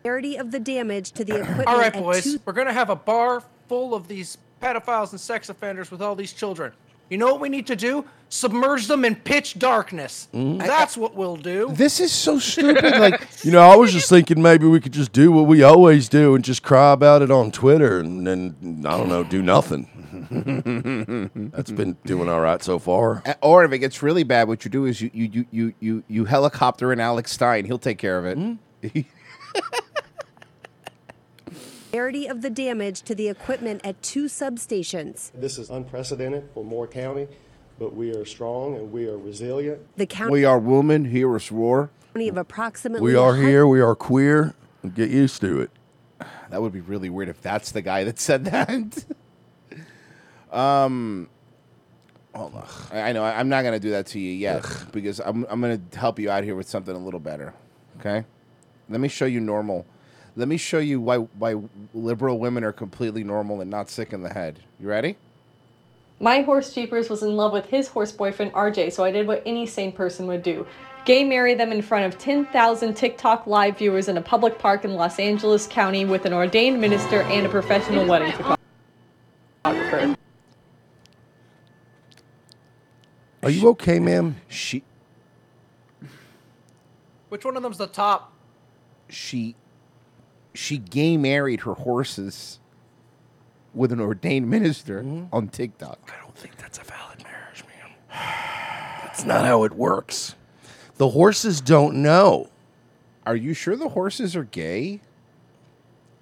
severity 0.03 0.37
of 0.37 0.51
the 0.51 0.59
damage 0.59 1.13
to 1.13 1.25
the 1.25 1.37
equipment. 1.41 1.69
All 1.69 1.79
right, 1.79 1.95
at 1.95 2.03
boys, 2.03 2.25
two- 2.25 2.41
we're 2.45 2.53
gonna 2.55 2.73
have 2.73 2.91
a 2.91 2.97
bar 2.97 3.43
full 3.69 3.95
of 3.95 4.09
these 4.09 4.39
pedophiles 4.61 5.11
and 5.13 5.21
sex 5.21 5.49
offenders 5.49 5.91
with 5.91 6.01
all 6.03 6.15
these 6.15 6.33
children. 6.33 6.73
You 7.11 7.19
know 7.19 7.27
what 7.27 7.41
we 7.41 7.51
need 7.51 7.67
to 7.67 7.77
do? 7.77 8.07
Submerge 8.31 8.87
them 8.87 9.05
in 9.05 9.17
pitch 9.17 9.59
darkness. 9.59 10.29
Mhm. 10.33 10.59
That's 10.59 10.97
what 10.97 11.15
we'll 11.15 11.37
do. 11.37 11.69
This 11.73 12.01
is 12.01 12.11
so 12.11 12.39
stupid. 12.39 12.83
Like, 12.99 13.29
You 13.45 13.51
know, 13.51 13.61
I 13.61 13.77
was 13.77 13.93
just 13.93 14.09
thinking 14.09 14.41
maybe 14.41 14.67
we 14.67 14.81
could 14.81 14.93
just 14.93 15.13
do 15.13 15.31
what 15.31 15.43
we 15.47 15.63
always 15.63 16.09
do 16.09 16.35
and 16.35 16.43
just 16.43 16.63
cry 16.63 16.93
about 16.93 17.21
it 17.21 17.31
on 17.31 17.51
Twitter 17.53 17.99
and 17.99 18.27
then 18.27 18.83
I 18.87 18.97
don't 18.97 19.09
know, 19.11 19.25
do 19.25 19.43
nothing. 19.43 19.89
That's 21.53 21.71
been 21.71 21.97
doing 22.07 22.29
all 22.31 22.41
right 22.41 22.63
so 22.63 22.79
far. 22.79 23.23
Or 23.43 23.65
if 23.65 23.73
it 23.73 23.79
gets 23.81 24.03
really 24.03 24.23
bad, 24.25 24.49
what 24.49 24.65
you 24.65 24.71
do 24.71 24.87
is 24.87 25.01
you 25.03 25.11
you 25.13 25.29
you 25.33 25.45
you 25.51 25.75
you, 25.81 26.05
you 26.09 26.25
helicopter 26.25 26.93
in 26.93 27.01
Alex 27.01 27.33
Stein. 27.33 27.67
He'll 27.67 27.79
take 27.79 27.99
care 27.99 28.19
of 28.19 28.25
it. 28.27 28.39
Hmm? 28.39 28.55
Severity 31.93 32.27
of 32.27 32.41
the 32.41 32.49
damage 32.49 33.03
to 33.03 33.15
the 33.15 33.29
equipment 33.29 33.83
at 33.85 34.03
two 34.03 34.25
substations. 34.25 35.31
This 35.35 35.59
is 35.59 35.69
unprecedented 35.69 36.49
for 36.55 36.65
Moore 36.65 36.87
County, 36.87 37.29
but 37.79 37.95
we 37.95 38.13
are 38.13 38.25
strong 38.25 38.77
and 38.77 38.91
we 38.91 39.07
are 39.07 39.19
resilient. 39.19 39.83
The 39.97 40.07
county 40.07 40.33
we 40.33 40.47
are 40.47 40.59
women. 40.59 41.05
Hear 41.05 41.37
us 41.37 41.53
roar. 41.53 41.91
of 42.15 42.37
approximately 42.39 43.13
We 43.13 43.15
are 43.15 43.37
here, 43.37 43.67
we 43.67 43.83
are 43.83 43.95
queer. 43.95 44.55
Get 44.95 45.11
used 45.11 45.43
to 45.43 45.61
it. 45.61 45.71
That 46.49 46.63
would 46.63 46.73
be 46.73 46.81
really 46.81 47.11
weird 47.11 47.29
if 47.29 47.43
that's 47.43 47.73
the 47.73 47.83
guy 47.83 48.05
that 48.05 48.19
said 48.19 48.47
that. 48.47 49.05
um, 50.51 51.29
hold 52.35 52.55
on. 52.55 52.69
I, 52.91 53.01
I 53.03 53.13
know 53.13 53.23
I- 53.23 53.39
I'm 53.39 53.51
not 53.51 53.65
gonna 53.65 53.79
do 53.79 53.91
that 53.91 54.07
to 54.07 54.19
you 54.19 54.33
yet 54.33 54.65
because 54.93 55.21
I'm 55.21 55.45
I'm 55.51 55.61
gonna 55.61 55.83
help 55.95 56.19
you 56.19 56.31
out 56.31 56.43
here 56.43 56.57
with 56.57 56.71
something 56.71 56.97
a 56.97 56.99
little 56.99 57.21
better. 57.21 57.53
Okay, 58.01 58.25
let 58.89 58.99
me 58.99 59.09
show 59.09 59.27
you 59.27 59.41
normal. 59.41 59.85
Let 60.35 60.49
me 60.49 60.57
show 60.57 60.79
you 60.79 61.01
why 61.01 61.19
why 61.19 61.57
liberal 61.93 62.39
women 62.39 62.65
are 62.65 62.73
completely 62.73 63.23
normal 63.23 63.61
and 63.61 63.71
not 63.71 63.91
sick 63.91 64.13
in 64.13 64.23
the 64.23 64.33
head. 64.33 64.61
You 64.81 64.89
ready? 64.89 65.17
My 66.21 66.41
horse 66.43 66.73
Jeepers 66.73 67.11
was 67.11 67.23
in 67.23 67.37
love 67.37 67.53
with 67.53 67.67
his 67.67 67.89
horse 67.89 68.13
boyfriend 68.13 68.53
RJ, 68.53 68.93
so 68.93 69.05
I 69.05 69.11
did 69.11 69.27
what 69.27 69.43
any 69.45 69.67
sane 69.67 69.93
person 69.93 70.27
would 70.29 70.43
do. 70.43 70.67
Gay 71.05 71.25
marry 71.25 71.55
them 71.55 71.73
in 71.73 71.83
front 71.83 72.07
of 72.07 72.17
10,000 72.21 72.95
TikTok 72.95 73.49
live 73.49 73.77
viewers 73.77 74.09
in 74.09 74.17
a 74.17 74.23
public 74.23 74.57
park 74.59 74.85
in 74.85 74.95
Los 74.95 75.19
Angeles 75.19 75.67
County 75.67 76.05
with 76.05 76.25
an 76.25 76.33
ordained 76.33 76.81
minister 76.81 77.23
and 77.23 77.45
a 77.45 77.49
professional 77.49 78.07
wedding 78.07 78.33
photographer. 79.65 80.17
Are 83.43 83.51
you 83.51 83.69
okay, 83.71 83.99
ma'am? 83.99 84.37
She 84.49 84.85
Which 87.29 87.45
one 87.45 87.57
of 87.57 87.65
them's 87.65 87.79
the 87.79 87.89
top? 87.89 88.33
she 89.09 89.57
she 90.55 90.79
gay 90.79 91.17
married 91.17 91.61
her 91.63 91.75
horses 91.75 92.59
with 93.75 93.93
an 93.93 94.01
ordained 94.01 94.49
minister 94.51 95.05
on 95.33 95.49
TikTok. 95.49 95.99
I 96.15 96.21
don't 96.23 96.37
think 96.37 96.57
that's 96.57 96.79
a 96.79 96.85
valid 96.85 97.23
marriage, 97.23 97.65
man. 97.65 97.97
That's 99.03 99.25
not 99.25 99.45
how 99.47 99.65
it 99.65 99.73
works. 99.73 100.35
The 100.97 101.11
horses 101.11 101.61
don't 101.61 101.97
know. 102.03 102.49
Are 103.25 103.37
you 103.37 103.55
sure 103.55 103.77
the 103.77 103.91
horses 103.91 104.37
are 104.37 104.45
gay? 104.45 105.01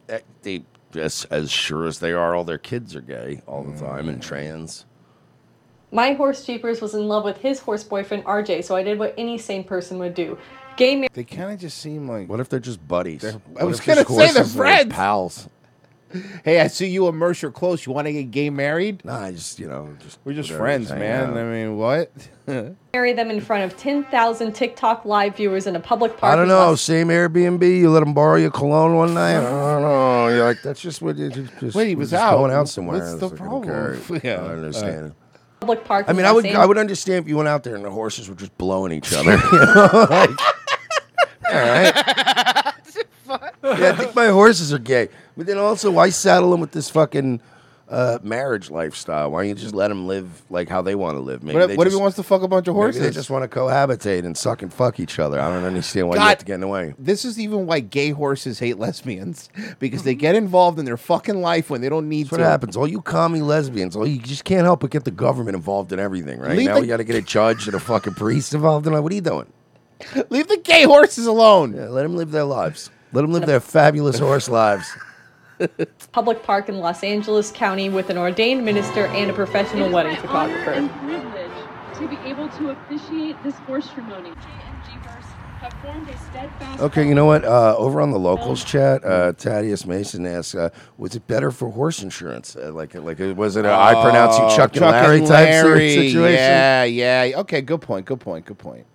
Eh, 0.09 0.21
They 0.43 0.65
as 0.95 1.25
as 1.31 1.51
sure 1.51 1.87
as 1.87 1.99
they 2.01 2.13
are, 2.13 2.35
all 2.35 2.45
their 2.45 2.59
kids 2.59 2.95
are 2.97 3.01
gay 3.01 3.43
all 3.47 3.63
the 3.63 3.79
time 3.79 4.09
and 4.09 4.23
trans. 4.23 4.87
My 5.93 6.13
horse 6.13 6.45
Jeepers 6.45 6.81
was 6.81 6.95
in 6.95 7.09
love 7.09 7.25
with 7.25 7.39
his 7.39 7.59
horse 7.61 7.83
boyfriend 7.83 8.25
RJ, 8.25 8.65
so 8.65 8.77
I 8.77 8.83
did 8.83 8.99
what 8.99 9.15
any 9.19 9.39
sane 9.39 9.65
person 9.65 9.99
would 9.99 10.15
do. 10.15 10.39
Gay 10.81 10.97
marry 10.97 11.09
They 11.13 11.25
kind 11.25 11.53
of 11.53 11.61
just 11.61 11.77
seem 11.77 12.09
like. 12.09 12.27
What 12.27 12.41
if 12.41 12.49
they're 12.49 12.59
just 12.59 12.87
buddies? 12.89 13.23
I 13.59 13.65
was 13.65 13.79
if 13.81 13.85
they're 13.85 14.03
gonna 14.03 14.29
say 14.29 14.33
they're 14.33 14.45
friends. 14.45 14.93
pals. 14.95 15.49
Hey, 16.45 16.61
I 16.61 16.67
see 16.67 16.89
you 16.89 17.07
and 17.07 17.17
Mercer 17.17 17.53
close. 17.53 17.87
You 17.87 17.93
want 17.93 18.09
to 18.09 18.13
get 18.13 18.33
gay 18.33 18.51
married? 18.51 19.05
Nah, 19.05 19.27
I 19.27 19.31
just 19.31 19.61
you 19.61 19.69
know, 19.69 19.95
just 20.01 20.19
we're 20.25 20.33
just 20.33 20.51
friends, 20.51 20.91
man. 20.91 21.31
out. 21.31 21.37
I 21.37 21.45
mean, 21.45 21.77
what? 21.77 22.11
marry 22.93 23.13
them 23.13 23.31
in 23.31 23.41
front 23.41 23.63
of 23.63 23.79
10,000 23.79 24.53
TikTok 24.53 25.05
live 25.05 25.37
viewers 25.37 25.69
in 25.69 25.77
a 25.77 25.81
public 25.81 26.17
park. 26.17 26.33
I 26.33 26.35
don't 26.35 26.49
know. 26.49 26.71
Los- 26.71 26.81
Same 26.81 27.09
Airbnb. 27.09 27.63
You 27.63 27.91
let 27.91 28.01
them 28.01 28.13
borrow 28.13 28.39
your 28.39 28.51
cologne 28.51 28.97
one 28.97 29.15
night. 29.15 29.37
I 29.37 29.41
don't 29.43 29.83
know. 29.83 30.29
You're 30.31 30.45
like 30.47 30.63
that's 30.63 30.81
just 30.81 31.01
what 31.01 31.17
you 31.17 31.31
just. 31.31 31.57
just 31.61 31.77
Wait, 31.77 31.87
he 31.87 31.95
was 31.95 32.13
out. 32.13 32.39
Going 32.39 32.51
out 32.51 32.69
somewhere. 32.69 32.99
What's 32.99 33.15
the 33.21 33.29
like, 33.29 33.41
okay. 33.41 33.45
problem? 33.45 34.21
Yeah, 34.25 34.43
I 34.43 34.49
understand. 34.55 35.15
public 35.61 35.85
park. 35.85 36.07
I 36.09 36.13
mean, 36.13 36.27
I 36.27 36.33
Los 36.33 36.43
would 36.43 36.47
I 36.47 36.67
would 36.67 36.79
understand 36.79 37.25
if 37.25 37.29
you 37.29 37.37
went 37.37 37.49
out 37.49 37.63
there 37.63 37.77
and 37.77 37.85
the 37.85 37.91
horses 37.91 38.29
were 38.29 38.35
just 38.35 38.59
blowing 38.59 38.91
each 38.91 39.13
other. 39.15 39.37
You 41.53 41.61
know? 41.61 41.83
Like, 43.27 43.55
all 43.63 43.71
right. 43.71 43.79
yeah, 43.81 43.91
I 43.91 43.97
think 43.97 44.15
my 44.15 44.27
horses 44.29 44.73
are 44.73 44.79
gay. 44.79 45.09
But 45.37 45.47
then 45.47 45.59
also, 45.59 45.91
why 45.91 46.11
saddle 46.11 46.51
them 46.51 46.61
with 46.61 46.73
this 46.73 46.91
fucking 46.91 47.41
uh, 47.89 48.19
marriage 48.23 48.71
lifestyle? 48.71 49.31
Why 49.31 49.41
don't 49.43 49.49
you 49.51 49.55
just 49.55 49.75
let 49.75 49.89
them 49.89 50.07
live 50.09 50.43
like 50.51 50.69
how 50.69 50.83
they 50.83 50.95
want 50.97 51.17
to 51.17 51.21
live? 51.21 51.43
Maybe 51.43 51.55
What 51.55 51.63
if, 51.63 51.69
they 51.71 51.77
what 51.77 51.87
if 51.87 51.91
just, 51.93 51.99
he 51.99 52.03
wants 52.03 52.17
to 52.17 52.23
fuck 52.25 52.43
a 52.43 52.49
bunch 52.49 52.67
of 52.69 52.75
maybe 52.75 52.83
horses? 52.85 53.03
they 53.03 53.11
just 53.11 53.31
want 53.31 53.49
to 53.49 53.57
cohabitate 53.59 54.25
and 54.25 54.37
suck 54.37 54.63
and 54.63 54.73
fuck 54.73 54.99
each 55.01 55.19
other. 55.21 55.41
I 55.41 55.49
don't 55.49 55.65
understand 55.65 56.09
why 56.09 56.15
you 56.17 56.21
God, 56.21 56.29
have 56.31 56.39
to 56.39 56.45
get 56.45 56.55
in 56.55 56.61
the 56.61 56.69
way. 56.69 56.95
This 56.99 57.25
is 57.25 57.39
even 57.39 57.67
why 57.67 57.81
gay 57.81 58.11
horses 58.11 58.59
hate 58.59 58.79
lesbians 58.79 59.49
because 59.79 60.03
they 60.03 60.15
get 60.17 60.35
involved 60.35 60.79
in 60.81 60.85
their 60.85 60.97
fucking 60.97 61.41
life 61.41 61.71
when 61.71 61.81
they 61.81 61.89
don't 61.89 62.09
need 62.09 62.25
That's 62.27 62.33
what 62.33 62.39
to. 62.39 62.45
happens. 62.47 62.77
All 62.77 62.87
you 62.89 63.01
commie 63.01 63.43
lesbians, 63.43 63.95
all 63.97 64.07
you 64.07 64.19
just 64.21 64.45
can't 64.45 64.65
help 64.65 64.81
but 64.81 64.91
get 64.91 65.05
the 65.05 65.11
government 65.13 65.55
involved 65.57 65.93
in 65.93 65.99
everything, 66.01 66.41
right? 66.41 66.57
Leave 66.57 66.67
now 66.69 66.75
the- 66.77 66.81
we 66.83 66.87
got 66.89 66.97
to 66.99 67.05
get 67.05 67.17
a 67.17 67.23
judge 67.23 67.67
and 67.67 67.75
a 67.77 67.81
fucking 67.81 68.15
priest 68.15 68.55
involved 68.55 68.87
in 68.89 68.95
it. 68.95 69.01
What 69.01 69.13
are 69.13 69.15
you 69.17 69.21
doing? 69.21 69.53
Leave 70.31 70.49
the 70.49 70.57
gay 70.59 70.85
horses 70.85 71.27
alone. 71.27 71.75
Yeah, 71.75 71.89
let 71.89 72.03
them 72.03 72.17
live 72.17 72.31
their 72.31 72.45
lives. 72.45 72.91
Let 73.13 73.23
them 73.23 73.33
live 73.33 73.47
their 73.47 73.61
fabulous 73.61 74.19
horse 74.19 74.49
lives. 74.49 74.87
public 76.13 76.43
park 76.43 76.69
in 76.69 76.79
Los 76.79 77.03
Angeles 77.03 77.51
County 77.53 77.89
with 77.89 78.09
an 78.11 78.17
ordained 78.17 78.65
minister 78.65 79.07
and 79.07 79.31
a 79.31 79.35
professional 79.35 79.91
wedding 79.91 80.17
photographer. 80.17 80.71
and 80.71 80.91
privilege 81.01 81.51
to 81.97 82.09
be 82.09 82.17
able 82.29 82.49
to 82.49 82.71
officiate 82.71 83.43
this 83.43 83.55
horse 83.57 83.89
ceremony. 83.91 84.33
Have 85.61 85.75
formed 85.83 86.09
a 86.09 86.17
steadfast 86.17 86.81
Okay, 86.81 87.07
you 87.07 87.15
know 87.15 87.27
what? 87.27 87.45
Uh, 87.45 87.75
over 87.77 88.01
on 88.01 88.13
the 88.13 88.19
locals 88.19 88.65
chat, 88.65 89.05
uh, 89.05 89.35
Thaddeus 89.35 89.85
Mason 89.85 90.25
asks, 90.25 90.55
uh, 90.55 90.71
"Was 90.97 91.15
it 91.15 91.27
better 91.27 91.51
for 91.51 91.71
horse 91.71 92.03
insurance? 92.03 92.57
Uh, 92.57 92.73
like, 92.73 92.95
like, 92.95 93.21
uh, 93.21 93.35
was 93.35 93.57
it 93.57 93.67
i 93.67 93.93
pronounce 94.03 94.39
you 94.39 94.45
Oh, 94.45 94.57
Chuck, 94.57 94.75
and 94.77 94.87
Larry 94.87 95.21
type 95.21 95.53
sort 95.53 95.73
of 95.73 95.79
Larry, 95.79 95.91
situation?" 95.91 96.33
Yeah, 96.33 96.85
yeah. 96.85 97.33
Okay, 97.41 97.61
good 97.61 97.83
point. 97.83 98.07
Good 98.07 98.21
point. 98.21 98.47
Good 98.47 98.57
point. 98.57 98.87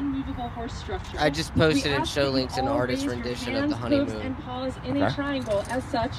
As 0.00 0.14
unmovable 0.16 0.44
as 0.44 0.44
an 0.44 0.44
unmovable 0.44 0.48
horse 0.50 0.72
structure. 0.74 1.16
I 1.18 1.30
just 1.30 1.54
posted 1.54 1.92
and 1.92 2.02
ask 2.02 2.12
show 2.12 2.30
links 2.30 2.56
an 2.56 2.68
artist 2.68 3.06
raise 3.06 3.06
your 3.06 3.14
rendition 3.14 3.56
of 3.56 3.70
the 3.70 3.76
hands, 3.76 3.94
hooves, 3.94 4.12
honeymoon. 4.12 4.26
and 4.26 4.38
paws 4.44 4.76
in 4.84 4.96
Okay. 4.96 5.02
a 5.02 5.10
triangle. 5.12 5.64
As 5.70 5.84
such, 5.84 6.14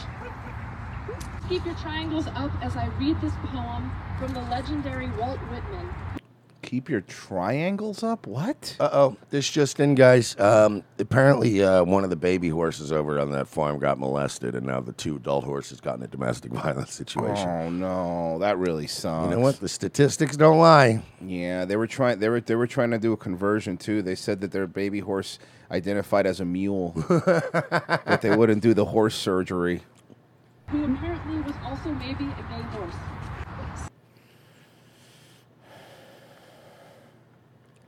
keep 1.50 1.66
your 1.66 1.76
triangles 1.76 2.28
up 2.28 2.52
as 2.62 2.76
I 2.78 2.88
read 3.00 3.20
this 3.22 3.34
poem 3.46 3.92
from 4.20 4.34
the 4.34 4.42
legendary 4.44 5.10
Walt 5.12 5.40
Whitman. 5.50 5.90
Keep 6.62 6.90
your 6.90 7.02
triangles 7.02 8.04
up. 8.04 8.28
What? 8.28 8.76
Uh 8.80 8.90
oh, 8.94 9.18
this 9.32 9.50
just 9.50 9.80
in, 9.80 9.96
guys. 9.96 10.40
Um, 10.40 10.84
apparently, 11.00 11.64
uh, 11.64 11.84
one 11.84 12.04
of 12.04 12.10
the 12.12 12.16
baby 12.16 12.50
horses 12.50 12.92
over 12.92 13.20
on 13.20 13.32
that 13.32 13.48
farm 13.48 13.80
got 13.80 13.98
molested, 14.00 14.54
and 14.56 14.68
now 14.68 14.80
the 14.80 14.92
two 14.94 15.16
adult 15.16 15.44
horses 15.44 15.82
got 15.82 15.98
in 15.98 16.04
a 16.04 16.08
domestic 16.08 16.52
violence 16.54 16.94
situation. 16.94 17.50
Oh 17.50 17.70
no, 17.70 18.40
that 18.40 18.58
really 18.58 18.88
sucks. 18.88 19.30
You 19.30 19.36
know 19.36 19.42
what? 19.42 19.60
The 19.60 19.68
statistics 19.70 20.38
don't 20.38 20.60
lie. 20.60 21.02
Yeah, 21.20 21.66
they 21.66 21.76
were 21.78 21.88
trying. 21.88 22.20
They 22.20 22.30
were 22.30 22.42
they 22.42 22.56
were 22.56 22.68
trying 22.68 22.92
to 22.92 23.00
do 23.00 23.12
a 23.12 23.18
conversion 23.18 23.76
too. 23.78 24.02
They 24.04 24.16
said 24.16 24.40
that 24.42 24.52
their 24.52 24.68
baby 24.68 25.00
horse 25.00 25.40
identified 25.72 26.28
as 26.28 26.40
a 26.42 26.46
mule, 26.46 26.92
that 27.10 28.20
they 28.22 28.36
wouldn't 28.36 28.62
do 28.62 28.74
the 28.74 28.86
horse 28.86 29.16
surgery. 29.16 29.82
who 30.68 30.84
apparently 30.86 31.42
was 31.42 31.56
also 31.64 31.90
maybe 31.94 32.26
a 32.26 32.44
gay 32.50 32.62
horse. 32.72 32.94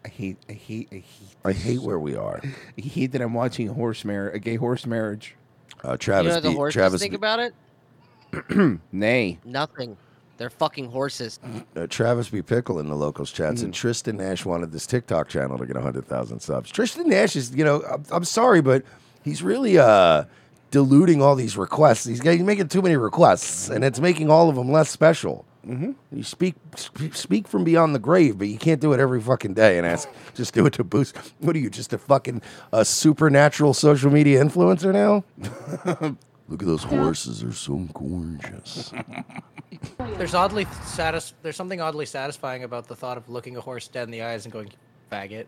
I 0.05 0.09
hate. 0.09 0.37
I 0.49 0.53
hate. 0.53 0.89
I 0.91 0.95
hate. 0.95 1.35
I 1.45 1.51
hate 1.53 1.81
where 1.81 1.99
we 1.99 2.15
are. 2.15 2.41
I 2.43 2.81
hate 2.81 3.11
that 3.13 3.21
I'm 3.21 3.33
watching 3.33 3.69
a 3.69 3.73
horse 3.73 4.03
marriage, 4.03 4.35
a 4.35 4.39
gay 4.39 4.55
horse 4.55 4.85
marriage. 4.85 5.35
Uh, 5.83 5.91
you 5.93 5.97
Travis, 5.97 6.29
know 6.29 6.35
what 6.35 6.43
the 6.43 6.49
B- 6.49 6.55
horses 6.55 6.73
Travis, 6.75 7.01
think 7.01 7.13
about 7.13 7.39
it? 7.39 8.79
Nay. 8.91 9.39
Nothing. 9.45 9.97
They're 10.37 10.49
fucking 10.49 10.89
horses. 10.89 11.39
uh, 11.75 11.87
Travis 11.87 12.29
B. 12.29 12.41
Pickle 12.41 12.79
in 12.79 12.87
the 12.87 12.95
locals 12.95 13.31
chats, 13.31 13.59
Mm. 13.61 13.65
said 13.65 13.73
Tristan 13.73 14.17
Nash 14.17 14.45
wanted 14.45 14.71
this 14.71 14.87
TikTok 14.87 15.29
channel 15.29 15.57
to 15.57 15.65
get 15.65 15.75
100,000 15.75 16.39
subs. 16.39 16.71
Tristan 16.71 17.07
Nash 17.07 17.35
is, 17.35 17.55
you 17.55 17.63
know, 17.63 17.81
I'm, 17.83 18.03
I'm 18.11 18.23
sorry, 18.25 18.61
but 18.61 18.83
he's 19.23 19.43
really 19.43 19.77
uh, 19.77 20.23
diluting 20.71 21.21
all 21.21 21.35
these 21.35 21.55
requests. 21.55 22.05
He's, 22.05 22.21
he's 22.21 22.41
making 22.41 22.67
too 22.69 22.81
many 22.81 22.97
requests, 22.97 23.69
and 23.69 23.83
it's 23.85 23.99
making 23.99 24.31
all 24.31 24.49
of 24.49 24.55
them 24.55 24.71
less 24.71 24.89
special. 24.89 25.45
Mm-hmm. 25.67 25.91
You 26.11 26.23
speak 26.23 26.55
speak 26.75 27.47
from 27.47 27.63
beyond 27.63 27.95
the 27.95 27.99
grave, 27.99 28.37
but 28.37 28.47
you 28.47 28.57
can't 28.57 28.81
do 28.81 28.91
it 28.91 28.99
every 28.99 29.21
fucking 29.21 29.53
day 29.53 29.77
and 29.77 29.87
ask. 29.87 30.09
just 30.33 30.53
do 30.53 30.65
it 30.65 30.73
to 30.73 30.83
boost. 30.83 31.15
What 31.39 31.55
are 31.55 31.59
you, 31.59 31.69
just 31.69 31.93
a 31.93 31.97
fucking 31.97 32.41
uh, 32.73 32.83
supernatural 32.83 33.73
social 33.73 34.11
media 34.11 34.43
influencer 34.43 34.91
now? 34.91 35.23
Look 36.49 36.61
at 36.61 36.67
those 36.67 36.83
horses; 36.83 37.41
they're 37.41 37.53
so 37.53 37.87
gorgeous. 37.93 38.91
There's 40.17 40.33
oddly 40.33 40.67
satis- 40.83 41.33
There's 41.41 41.55
something 41.55 41.79
oddly 41.79 42.05
satisfying 42.05 42.65
about 42.65 42.87
the 42.87 42.95
thought 42.95 43.17
of 43.17 43.29
looking 43.29 43.55
a 43.55 43.61
horse 43.61 43.87
dead 43.87 44.03
in 44.03 44.11
the 44.11 44.23
eyes 44.23 44.45
and 44.45 44.51
going, 44.51 44.69
"Faggot." 45.11 45.45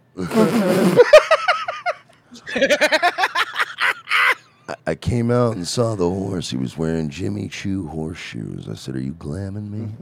I- 4.68 4.76
I 4.88 4.96
came 4.96 5.30
out 5.32 5.56
and 5.56 5.68
saw 5.68 5.96
the 5.96 6.10
horse. 6.10 6.50
He 6.50 6.58
was 6.58 6.78
wearing 6.78 7.10
Jimmy 7.10 7.48
Choo 7.50 7.88
horseshoes. 7.88 8.68
I 8.70 8.76
said, 8.76 8.96
"Are 8.96 9.00
you 9.02 9.14
glamming 9.14 9.70
me?" 9.70 9.94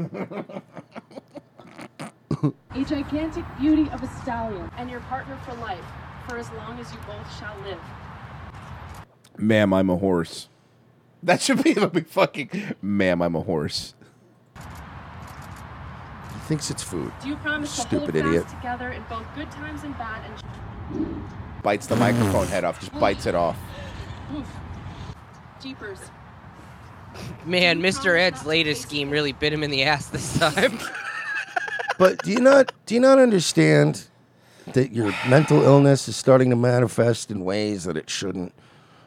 A 2.76 2.84
gigantic 2.84 3.45
beauty 3.60 3.89
of 3.91 4.04
a 4.04 4.08
stallion 4.21 4.69
and 4.78 4.89
your 4.89 4.99
partner 5.02 5.38
for 5.45 5.54
life, 5.56 5.84
for 6.28 6.38
as 6.38 6.52
long 6.54 6.78
as 6.80 6.91
you 6.91 6.97
both 7.08 7.39
shall 7.39 7.56
live. 7.63 7.80
Ma'am, 9.38 9.71
I'm 9.73 9.89
a 9.89 9.95
horse. 9.95 10.49
That 11.21 11.39
should 11.41 11.63
be 11.63 11.71
the 11.73 11.88
big 11.88 12.08
fucking. 12.08 12.76
Ma'am, 12.82 13.21
I'm 13.21 13.36
a 13.36 13.41
horse. 13.41 13.93
he 14.58 16.39
thinks 16.47 16.69
it's 16.69 16.84
food. 16.84 17.13
Do 17.21 17.30
you 17.30 17.36
promise 17.38 17.71
Stupid 17.71 18.13
to 18.13 18.21
hold 18.21 18.34
idiot. 18.34 18.43
fast 18.43 18.56
together 18.58 18.91
in 18.91 19.04
both 19.10 19.26
good 19.36 19.49
times 19.52 19.84
and 19.84 19.97
bad 19.97 20.21
and 20.30 21.23
Bites 21.63 21.88
the 21.88 21.95
microphone 21.95 22.47
head 22.47 22.65
off. 22.65 22.80
Just 22.82 22.91
bites 22.99 23.26
it 23.26 23.36
off. 23.36 23.58
Oof, 24.33 24.47
jeepers? 25.61 25.99
Man, 27.45 27.81
Mr. 27.81 28.17
Ed's 28.19 28.45
latest 28.45 28.81
scheme 28.81 29.09
really 29.09 29.33
bit 29.33 29.53
him 29.53 29.63
in 29.63 29.69
the 29.71 29.83
ass 29.83 30.07
this 30.07 30.37
time. 30.39 30.77
But 31.99 32.23
do 32.23 32.31
you 32.31 32.39
not 32.39 32.73
do 32.87 32.95
you 32.95 32.99
not 32.99 33.19
understand 33.19 34.05
that 34.73 34.91
your 34.91 35.13
mental 35.29 35.61
illness 35.63 36.07
is 36.07 36.15
starting 36.15 36.49
to 36.49 36.55
manifest 36.55 37.29
in 37.29 37.45
ways 37.45 37.83
that 37.83 37.95
it 37.95 38.09
shouldn't? 38.09 38.51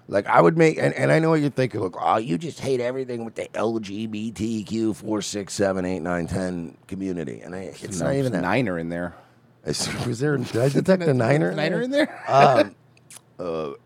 Like 0.08 0.26
I 0.28 0.40
would 0.40 0.56
make, 0.56 0.78
and, 0.78 0.94
and 0.94 1.10
I 1.10 1.18
know 1.18 1.30
what 1.30 1.40
you're 1.40 1.50
thinking. 1.50 1.80
Look, 1.80 1.96
oh, 2.00 2.18
you 2.18 2.38
just 2.38 2.60
hate 2.60 2.80
everything 2.80 3.24
with 3.24 3.34
the 3.34 3.48
LGBTQ 3.54 4.94
four, 4.94 5.20
six, 5.20 5.52
seven, 5.52 5.84
eight, 5.84 5.98
nine, 5.98 6.28
ten 6.28 6.76
community, 6.86 7.40
and 7.40 7.56
I, 7.56 7.74
it's 7.82 7.98
No, 7.98 8.06
not 8.06 8.14
even 8.14 8.32
a 8.36 8.40
niner 8.40 8.78
in 8.78 8.88
there. 8.88 9.16
Is- 9.64 9.88
Was 10.06 10.20
there? 10.20 10.36
Did 10.36 10.56
I 10.56 10.68
detect 10.68 11.02
a 11.02 11.12
niner? 11.12 11.52
Niner 11.52 11.82
in 11.82 11.90
there? 11.90 12.24
um, 12.28 12.76
uh, 13.40 13.70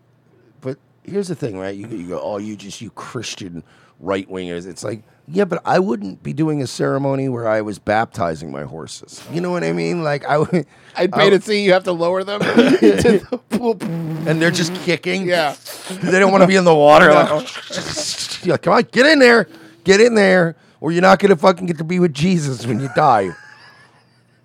here's 1.03 1.27
the 1.27 1.35
thing, 1.35 1.57
right? 1.57 1.75
You, 1.75 1.87
you 1.87 2.07
go, 2.09 2.19
oh, 2.21 2.37
you 2.37 2.55
just 2.55 2.81
you 2.81 2.89
Christian 2.91 3.63
right 3.99 4.27
wingers. 4.29 4.65
It's 4.67 4.83
like, 4.83 5.03
yeah, 5.27 5.45
but 5.45 5.61
I 5.65 5.79
wouldn't 5.79 6.23
be 6.23 6.33
doing 6.33 6.61
a 6.61 6.67
ceremony 6.67 7.29
where 7.29 7.47
I 7.47 7.61
was 7.61 7.79
baptizing 7.79 8.51
my 8.51 8.63
horses. 8.63 9.23
You 9.31 9.39
know 9.39 9.51
what 9.51 9.63
I 9.63 9.71
mean? 9.71 10.03
Like 10.03 10.25
I 10.25 10.39
would. 10.39 10.65
I'd 10.95 11.11
pay 11.13 11.27
I- 11.27 11.29
to 11.31 11.41
see 11.41 11.63
you 11.63 11.73
have 11.73 11.83
to 11.85 11.91
lower 11.91 12.23
them 12.23 12.39
the 12.39 13.39
pool. 13.49 13.77
and 13.81 14.41
they're 14.41 14.51
just 14.51 14.73
kicking. 14.83 15.27
Yeah. 15.27 15.55
they 15.89 16.19
don't 16.19 16.31
want 16.31 16.41
to 16.41 16.47
be 16.47 16.55
in 16.55 16.63
the 16.65 16.75
water. 16.75 17.09
No. 17.09 17.13
Like, 17.13 17.29
oh, 17.31 18.39
like, 18.45 18.61
come 18.63 18.73
on, 18.73 18.83
get 18.91 19.05
in 19.05 19.19
there, 19.19 19.47
get 19.83 20.01
in 20.01 20.15
there, 20.15 20.55
or 20.81 20.91
you're 20.91 21.01
not 21.01 21.19
gonna 21.19 21.35
fucking 21.37 21.67
get 21.67 21.77
to 21.77 21.83
be 21.83 21.99
with 21.99 22.13
Jesus 22.13 22.65
when 22.65 22.79
you 22.79 22.89
die. 22.95 23.29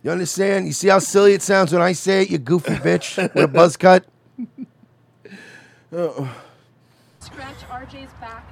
You 0.03 0.13
understand? 0.13 0.67
You 0.67 0.73
see 0.73 0.87
how 0.89 1.01
silly 1.01 1.33
it 1.33 1.43
sounds 1.43 1.73
when 1.73 1.83
I 1.83 1.91
say 1.93 2.23
it, 2.23 2.31
you 2.31 2.39
goofy 2.39 2.75
bitch 2.75 3.17
with 3.17 3.35
a 3.45 3.49
buzz 3.49 3.77
cut. 3.77 4.05
Scratch 7.37 7.57
RJ's 7.93 8.13
back 8.15 8.47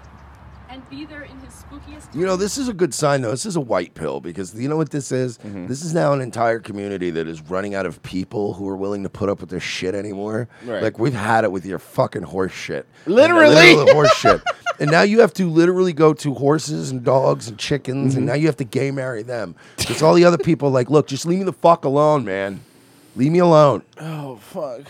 and 0.68 0.88
be 0.90 1.04
there 1.06 1.22
in 1.22 1.38
his 1.40 1.54
spookiest. 1.54 2.14
You 2.14 2.26
know, 2.26 2.36
this 2.36 2.58
is 2.58 2.68
a 2.68 2.74
good 2.74 2.92
sign, 2.92 3.22
though. 3.22 3.30
This 3.30 3.46
is 3.46 3.56
a 3.56 3.60
white 3.60 3.94
pill 3.94 4.20
because 4.20 4.54
you 4.54 4.68
know 4.68 4.76
what 4.76 4.90
this 4.90 5.10
is? 5.10 5.38
Mm-hmm. 5.38 5.68
This 5.68 5.82
is 5.82 5.94
now 5.94 6.12
an 6.12 6.20
entire 6.20 6.58
community 6.58 7.10
that 7.10 7.26
is 7.26 7.40
running 7.42 7.74
out 7.74 7.86
of 7.86 8.02
people 8.02 8.52
who 8.54 8.68
are 8.68 8.76
willing 8.76 9.02
to 9.02 9.08
put 9.08 9.28
up 9.30 9.40
with 9.40 9.48
this 9.50 9.62
shit 9.62 9.94
anymore. 9.94 10.48
Right. 10.66 10.82
Like, 10.82 10.98
we've 10.98 11.14
had 11.14 11.44
it 11.44 11.52
with 11.52 11.64
your 11.64 11.78
fucking 11.78 12.22
horse 12.24 12.52
shit. 12.52 12.86
Literally. 13.06 13.54
Literal 13.74 13.92
horse 13.94 14.14
shit. 14.16 14.42
And 14.80 14.90
now 14.90 15.02
you 15.02 15.20
have 15.20 15.32
to 15.34 15.48
literally 15.48 15.92
go 15.92 16.12
to 16.14 16.34
horses 16.34 16.90
and 16.90 17.04
dogs 17.04 17.46
and 17.46 17.56
chickens, 17.56 18.10
Mm-hmm. 18.14 18.18
and 18.18 18.26
now 18.26 18.34
you 18.34 18.46
have 18.46 18.56
to 18.56 18.64
gay 18.64 18.90
marry 18.90 19.22
them. 19.22 19.54
Because 19.76 20.02
all 20.02 20.14
the 20.14 20.24
other 20.24 20.36
people 20.36 20.66
are 20.68 20.72
like, 20.72 20.90
look, 20.90 21.06
just 21.06 21.26
leave 21.26 21.38
me 21.38 21.44
the 21.44 21.52
fuck 21.52 21.84
alone, 21.84 22.24
man. 22.24 22.60
Leave 23.14 23.30
me 23.30 23.38
alone. 23.38 23.84
Oh 24.00 24.34
fuck. 24.38 24.80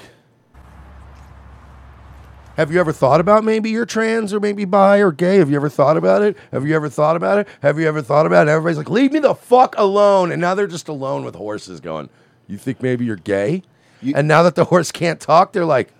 Have 2.57 2.73
you 2.73 2.79
ever 2.79 2.93
thought 2.93 3.21
about 3.21 3.43
maybe 3.43 3.71
you're 3.71 3.87
trans 3.87 4.33
or 4.33 4.39
maybe 4.39 4.65
bi 4.65 4.99
or 4.99 5.11
gay? 5.11 5.39
Have 5.39 5.51
you 5.51 5.57
ever 5.57 5.69
thought 5.69 5.97
about 5.97 6.23
it? 6.23 6.37
Have 6.53 6.67
you 6.67 6.77
ever 6.77 6.89
thought 6.89 7.17
about 7.17 7.39
it? 7.39 7.49
Have 7.63 7.81
you 7.81 7.89
ever 7.89 8.01
thought 8.01 8.27
about 8.27 8.47
it? 8.47 8.51
Everybody's 8.51 8.79
like, 8.79 8.91
leave 8.91 9.13
me 9.13 9.19
the 9.19 9.35
fuck 9.35 9.75
alone. 9.77 10.31
And 10.31 10.41
now 10.41 10.55
they're 10.55 10.69
just 10.69 10.89
alone 10.89 11.25
with 11.25 11.35
horses 11.35 11.81
going, 11.81 12.09
you 12.47 12.57
think 12.57 12.81
maybe 12.81 13.05
you're 13.05 13.17
gay? 13.17 13.63
and 14.15 14.29
now 14.29 14.43
that 14.43 14.55
the 14.55 14.67
horse 14.67 14.93
can't 14.93 15.19
talk, 15.19 15.53
they're 15.53 15.65
like, 15.65 15.91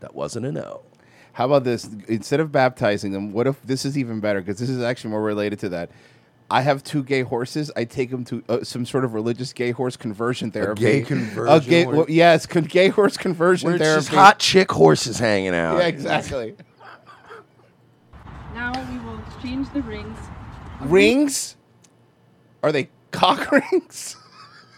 that 0.00 0.14
wasn't 0.14 0.44
a 0.46 0.52
no. 0.52 0.82
How 1.32 1.46
about 1.46 1.64
this? 1.64 1.88
Instead 2.08 2.40
of 2.40 2.52
baptizing 2.52 3.12
them, 3.12 3.32
what 3.32 3.46
if 3.46 3.60
this 3.62 3.84
is 3.84 3.96
even 3.96 4.20
better? 4.20 4.40
Because 4.40 4.58
this 4.58 4.68
is 4.68 4.82
actually 4.82 5.10
more 5.10 5.22
related 5.22 5.58
to 5.60 5.70
that. 5.70 5.90
I 6.52 6.60
have 6.60 6.84
two 6.84 7.02
gay 7.02 7.22
horses. 7.22 7.70
I 7.74 7.84
take 7.84 8.10
them 8.10 8.24
to 8.26 8.44
uh, 8.46 8.62
some 8.62 8.84
sort 8.84 9.04
of 9.06 9.14
religious 9.14 9.54
gay 9.54 9.70
horse 9.70 9.96
conversion 9.96 10.50
therapy. 10.50 10.82
gay 10.82 11.00
A 11.00 11.04
conversion 11.04 11.70
gay, 11.70 11.84
horse? 11.84 11.96
well, 11.96 12.06
yes, 12.10 12.44
con- 12.44 12.64
gay 12.64 12.88
horse 12.88 13.16
conversion 13.16 13.68
Where 13.68 13.76
it's 13.76 13.82
therapy. 13.84 14.00
just 14.04 14.14
hot 14.14 14.38
chick 14.38 14.70
horses 14.70 15.18
hanging 15.18 15.54
out. 15.54 15.78
Yeah, 15.78 15.86
exactly. 15.86 16.54
Now 18.54 18.70
we 18.90 18.98
will 18.98 19.18
exchange 19.26 19.72
the 19.72 19.80
rings. 19.82 20.18
Rings? 20.82 21.56
Are 22.62 22.70
they 22.70 22.90
cock 23.12 23.50
rings? 23.72 24.16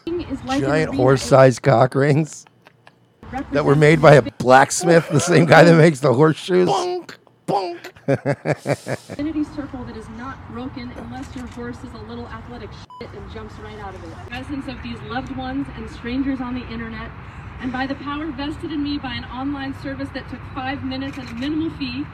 Ring 0.06 0.20
is 0.22 0.42
like 0.44 0.62
an 0.62 0.68
Giant 0.68 0.90
arena 0.90 1.02
horse 1.02 1.22
sized 1.22 1.62
cock 1.62 1.96
rings 1.96 2.46
that 3.50 3.64
were 3.64 3.74
made 3.74 4.00
by 4.00 4.14
a 4.14 4.22
blacksmith, 4.22 5.08
the 5.08 5.18
same 5.18 5.44
guy 5.46 5.64
that 5.64 5.76
makes 5.76 5.98
the 5.98 6.14
horseshoes. 6.14 6.68
infinity 8.08 9.44
circle 9.44 9.82
that 9.84 9.96
is 9.96 10.08
not 10.10 10.36
broken 10.50 10.92
unless 10.96 11.34
your 11.34 11.46
horse 11.48 11.78
is 11.78 11.92
a 11.94 11.98
little 12.08 12.26
athletic 12.28 12.70
shit 13.00 13.10
and 13.10 13.32
jumps 13.32 13.54
right 13.60 13.78
out 13.80 13.94
of 13.94 14.04
it. 14.04 14.10
Presence 14.28 14.68
of 14.68 14.82
these 14.82 15.00
loved 15.02 15.34
ones 15.36 15.66
and 15.76 15.90
strangers 15.90 16.40
on 16.40 16.54
the 16.54 16.66
internet, 16.68 17.10
and 17.60 17.72
by 17.72 17.86
the 17.86 17.94
power 17.96 18.26
vested 18.32 18.72
in 18.72 18.82
me 18.82 18.98
by 18.98 19.14
an 19.14 19.24
online 19.26 19.74
service 19.80 20.08
that 20.10 20.28
took 20.28 20.40
five 20.54 20.84
minutes 20.84 21.18
at 21.18 21.30
a 21.30 21.34
minimal 21.34 21.70
fee, 21.78 22.04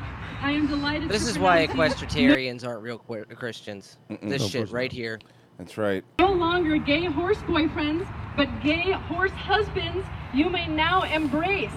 I 0.42 0.52
am 0.52 0.66
delighted. 0.68 1.08
This 1.08 1.24
to 1.24 1.30
is 1.30 1.38
why 1.38 1.66
pronounce 1.66 2.00
equestrians 2.02 2.64
aren't 2.64 2.82
real 2.82 2.98
qu- 2.98 3.24
Christians. 3.24 3.96
Mm-mm. 4.10 4.28
This 4.28 4.44
Of 4.44 4.50
shit 4.50 4.58
course 4.60 4.70
right 4.70 4.92
here. 4.92 5.18
That's 5.58 5.76
right. 5.76 6.04
No 6.18 6.32
longer 6.32 6.78
gay 6.78 7.04
horse 7.04 7.38
boyfriends, 7.38 8.06
but 8.36 8.48
gay 8.62 8.92
horse 8.92 9.32
husbands 9.32 10.06
you 10.32 10.48
may 10.48 10.66
now 10.68 11.02
embrace. 11.02 11.70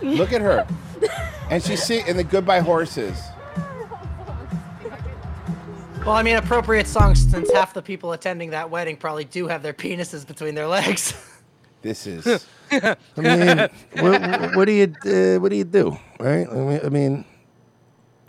Look 0.00 0.32
at 0.32 0.40
her. 0.40 0.66
and 1.50 1.62
she's 1.62 1.82
sitting 1.82 2.06
in 2.06 2.16
the 2.16 2.24
goodbye 2.24 2.60
horses. 2.60 3.20
Well, 6.04 6.14
I 6.14 6.22
mean, 6.22 6.36
appropriate 6.36 6.86
songs 6.86 7.30
since 7.30 7.50
half 7.50 7.72
the 7.72 7.80
people 7.80 8.12
attending 8.12 8.50
that 8.50 8.68
wedding 8.68 8.96
probably 8.96 9.24
do 9.24 9.48
have 9.48 9.62
their 9.62 9.72
penises 9.72 10.26
between 10.26 10.54
their 10.54 10.68
legs. 10.68 11.14
This 11.80 12.06
is. 12.06 12.46
I 12.70 12.96
mean, 13.16 13.68
what, 14.00 14.56
what 14.56 14.64
do 14.64 14.72
you 14.72 14.94
uh, 15.06 15.38
what 15.38 15.50
do 15.50 15.56
you 15.56 15.64
do, 15.64 15.96
right? 16.18 16.46
I 16.48 16.88
mean, 16.88 17.24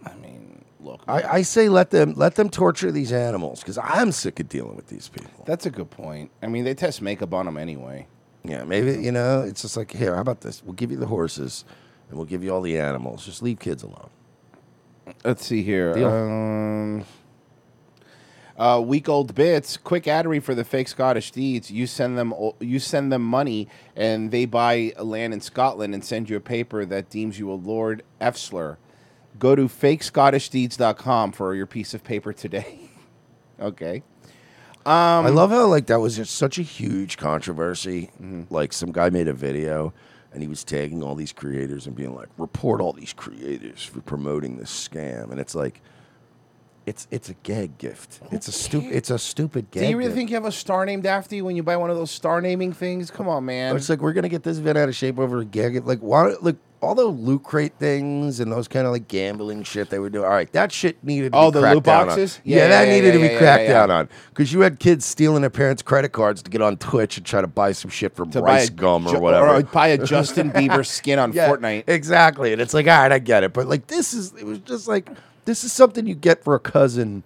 I 0.06 0.14
mean, 0.16 0.64
look. 0.80 1.02
I, 1.08 1.24
I 1.24 1.42
say 1.42 1.68
let 1.70 1.90
them 1.90 2.14
let 2.16 2.36
them 2.36 2.50
torture 2.50 2.92
these 2.92 3.12
animals 3.12 3.62
because 3.62 3.78
I'm 3.78 4.12
sick 4.12 4.40
of 4.40 4.50
dealing 4.50 4.76
with 4.76 4.88
these 4.88 5.10
people. 5.10 5.44
That's 5.46 5.66
a 5.66 5.72
good 5.72 5.90
point. 5.90 6.32
I 6.42 6.48
mean, 6.48 6.64
they 6.64 6.74
test 6.76 7.02
makeup 7.02 7.34
on 7.34 7.46
them 7.46 7.58
anyway. 7.58 8.08
Yeah, 8.44 8.64
maybe 8.64 9.02
you 9.02 9.12
know 9.12 9.42
it's 9.42 9.64
just 9.64 9.76
like 9.78 9.92
here. 9.92 10.16
How 10.16 10.22
about 10.22 10.42
this? 10.42 10.64
We'll 10.64 10.74
give 10.74 10.92
you 10.92 10.98
the 10.98 11.08
horses, 11.08 11.66
and 12.10 12.18
we'll 12.18 12.26
give 12.26 12.44
you 12.44 12.54
all 12.54 12.62
the 12.62 12.78
animals. 12.78 13.26
Just 13.26 13.42
leave 13.42 13.60
kids 13.60 13.84
alone. 13.84 14.10
Let's 15.24 15.46
see 15.46 15.64
here. 15.64 15.94
Deal. 15.94 16.10
Um, 16.10 17.06
uh, 18.58 18.82
week 18.84 19.10
old 19.10 19.36
bits, 19.36 19.76
quick 19.76 20.08
ad 20.08 20.26
read 20.26 20.44
for 20.44 20.56
the 20.56 20.64
fake 20.64 20.88
Scottish 20.88 21.32
deeds. 21.32 21.70
You 21.70 21.88
send 21.88 22.18
them, 22.18 22.34
you 22.60 22.80
send 22.80 23.12
them 23.12 23.22
money, 23.22 23.68
and 23.96 24.32
they 24.32 24.46
buy 24.46 24.94
land 24.98 25.34
in 25.34 25.42
Scotland 25.42 25.94
and 25.94 26.04
send 26.04 26.30
you 26.30 26.38
a 26.38 26.42
paper 26.42 26.86
that 26.86 27.10
deems 27.10 27.38
you 27.38 27.52
a 27.52 27.56
Lord 27.56 28.04
Efsler. 28.22 28.78
Go 29.38 29.56
to 29.56 29.68
fakescottishdeeds.com 29.68 31.34
for 31.34 31.54
your 31.54 31.66
piece 31.66 31.94
of 31.94 32.04
paper 32.04 32.32
today. 32.32 32.80
okay. 33.60 34.04
Um, 34.86 35.26
I 35.26 35.30
love 35.30 35.50
how 35.50 35.66
like 35.66 35.88
that 35.88 36.00
was 36.00 36.16
just 36.16 36.36
such 36.36 36.58
a 36.58 36.62
huge 36.62 37.18
controversy. 37.18 38.12
Mm-hmm. 38.22 38.54
Like 38.54 38.72
some 38.72 38.92
guy 38.92 39.10
made 39.10 39.28
a 39.28 39.34
video 39.34 39.94
and 40.36 40.44
he 40.44 40.48
was 40.50 40.64
tagging 40.64 41.02
all 41.02 41.16
these 41.16 41.32
creators 41.34 41.88
and 41.88 41.96
being 41.96 42.14
like, 42.14 42.28
"Report 42.38 42.82
all 42.82 42.94
these 42.94 43.14
creators 43.14 43.84
for 43.84 44.02
promoting 44.02 44.58
this 44.58 44.70
scam." 44.70 45.32
And 45.32 45.40
it's 45.40 45.56
like, 45.56 45.82
it's 46.86 47.08
it's 47.10 47.30
a 47.30 47.34
gag 47.44 47.78
gift. 47.78 48.20
It's 48.32 48.48
a 48.48 48.52
stupid. 48.52 48.92
It's 48.92 49.10
a 49.10 49.18
stupid 49.18 49.72
gag. 49.72 49.84
Do 49.84 49.90
you 49.90 49.98
really 49.98 50.10
gift. 50.10 50.18
think 50.18 50.30
you 50.30 50.36
have 50.36 50.46
a 50.46 50.52
star 50.52 50.86
named 50.86 51.06
after 51.06 51.36
you 51.36 51.46
when 51.46 51.56
you 51.56 51.64
buy 51.64 51.78
one 51.78 51.90
of 51.90 51.96
those 51.96 52.12
star 52.12 52.42
naming 52.42 52.74
things? 52.74 53.10
Come 53.10 53.28
on, 53.28 53.46
man. 53.46 53.76
It's 53.76 53.90
like 53.90 54.02
we're 54.02 54.14
gonna 54.14 54.30
get 54.30 54.44
this 54.44 54.58
vid 54.58 54.78
out 54.78 54.90
of 54.90 54.96
shape 54.96 55.18
over 55.18 55.40
a 55.40 55.46
gag. 55.46 55.84
Like 55.86 56.00
why? 56.00 56.36
Like 56.42 56.58
all 56.86 56.96
the 56.96 57.04
loot 57.06 57.44
crate 57.44 57.74
things 57.80 58.40
and 58.40 58.52
those 58.52 58.68
kind 58.68 58.86
of 58.86 58.94
like 58.94 59.08
gambling 59.08 59.64
shit 59.64 59.90
they 59.90 60.00
were 60.00 60.10
doing. 60.10 60.26
All 60.26 60.32
right, 60.32 60.52
that 60.54 60.72
shit 60.72 61.04
needed. 61.04 61.34
To 61.34 61.38
Oh, 61.38 61.52
be 61.52 61.56
the 61.56 61.60
cracked 61.62 61.76
loot 61.76 61.84
down 61.84 62.02
on. 62.02 62.08
boxes? 62.08 62.40
Yeah, 62.44 62.58
Yeah, 62.58 62.68
that 62.70 62.88
yeah, 62.88 62.94
needed 62.94 63.08
yeah, 63.16 63.28
to 63.28 63.34
be 63.34 63.38
cracked 63.38 63.68
down 63.68 63.92
on 63.92 64.10
because 64.30 64.54
you 64.54 64.62
had 64.62 64.80
kids 64.80 65.06
stealing 65.06 65.42
their 65.42 65.50
parents' 65.50 65.82
credit 65.82 66.12
cards 66.12 66.42
to 66.44 66.50
get 66.52 66.62
on 66.62 66.78
Twitch 66.78 67.18
and 67.18 67.26
try 67.26 67.42
to 67.42 67.48
buy 67.48 67.72
some 67.72 67.92
shit 67.92 68.16
from 68.16 68.30
To 68.32 68.44
a 68.44 68.68
gum 68.70 69.08
or 69.08 69.20
whatever, 69.20 69.48
or 69.56 69.64
buy 69.64 69.88
a 69.88 69.98
Justin 70.06 70.52
Bieber 70.54 70.86
skin 70.86 71.20
on 71.20 71.34
Fortnite. 71.34 71.84
Exactly, 71.88 72.54
and 72.54 72.62
it's 72.62 72.74
like, 72.74 72.88
all 72.88 73.02
right, 73.02 73.12
I 73.12 73.20
get 73.20 73.44
it, 73.44 73.54
but 73.54 73.68
like 73.68 73.88
this 73.88 74.14
is 74.14 74.34
it 74.36 74.46
was 74.46 74.60
just 74.60 74.88
like 74.88 75.10
this 75.46 75.64
is 75.64 75.74
something 75.74 76.08
you 76.08 76.16
get 76.16 76.44
for 76.44 76.56
a 76.56 76.60
cousin 76.60 77.24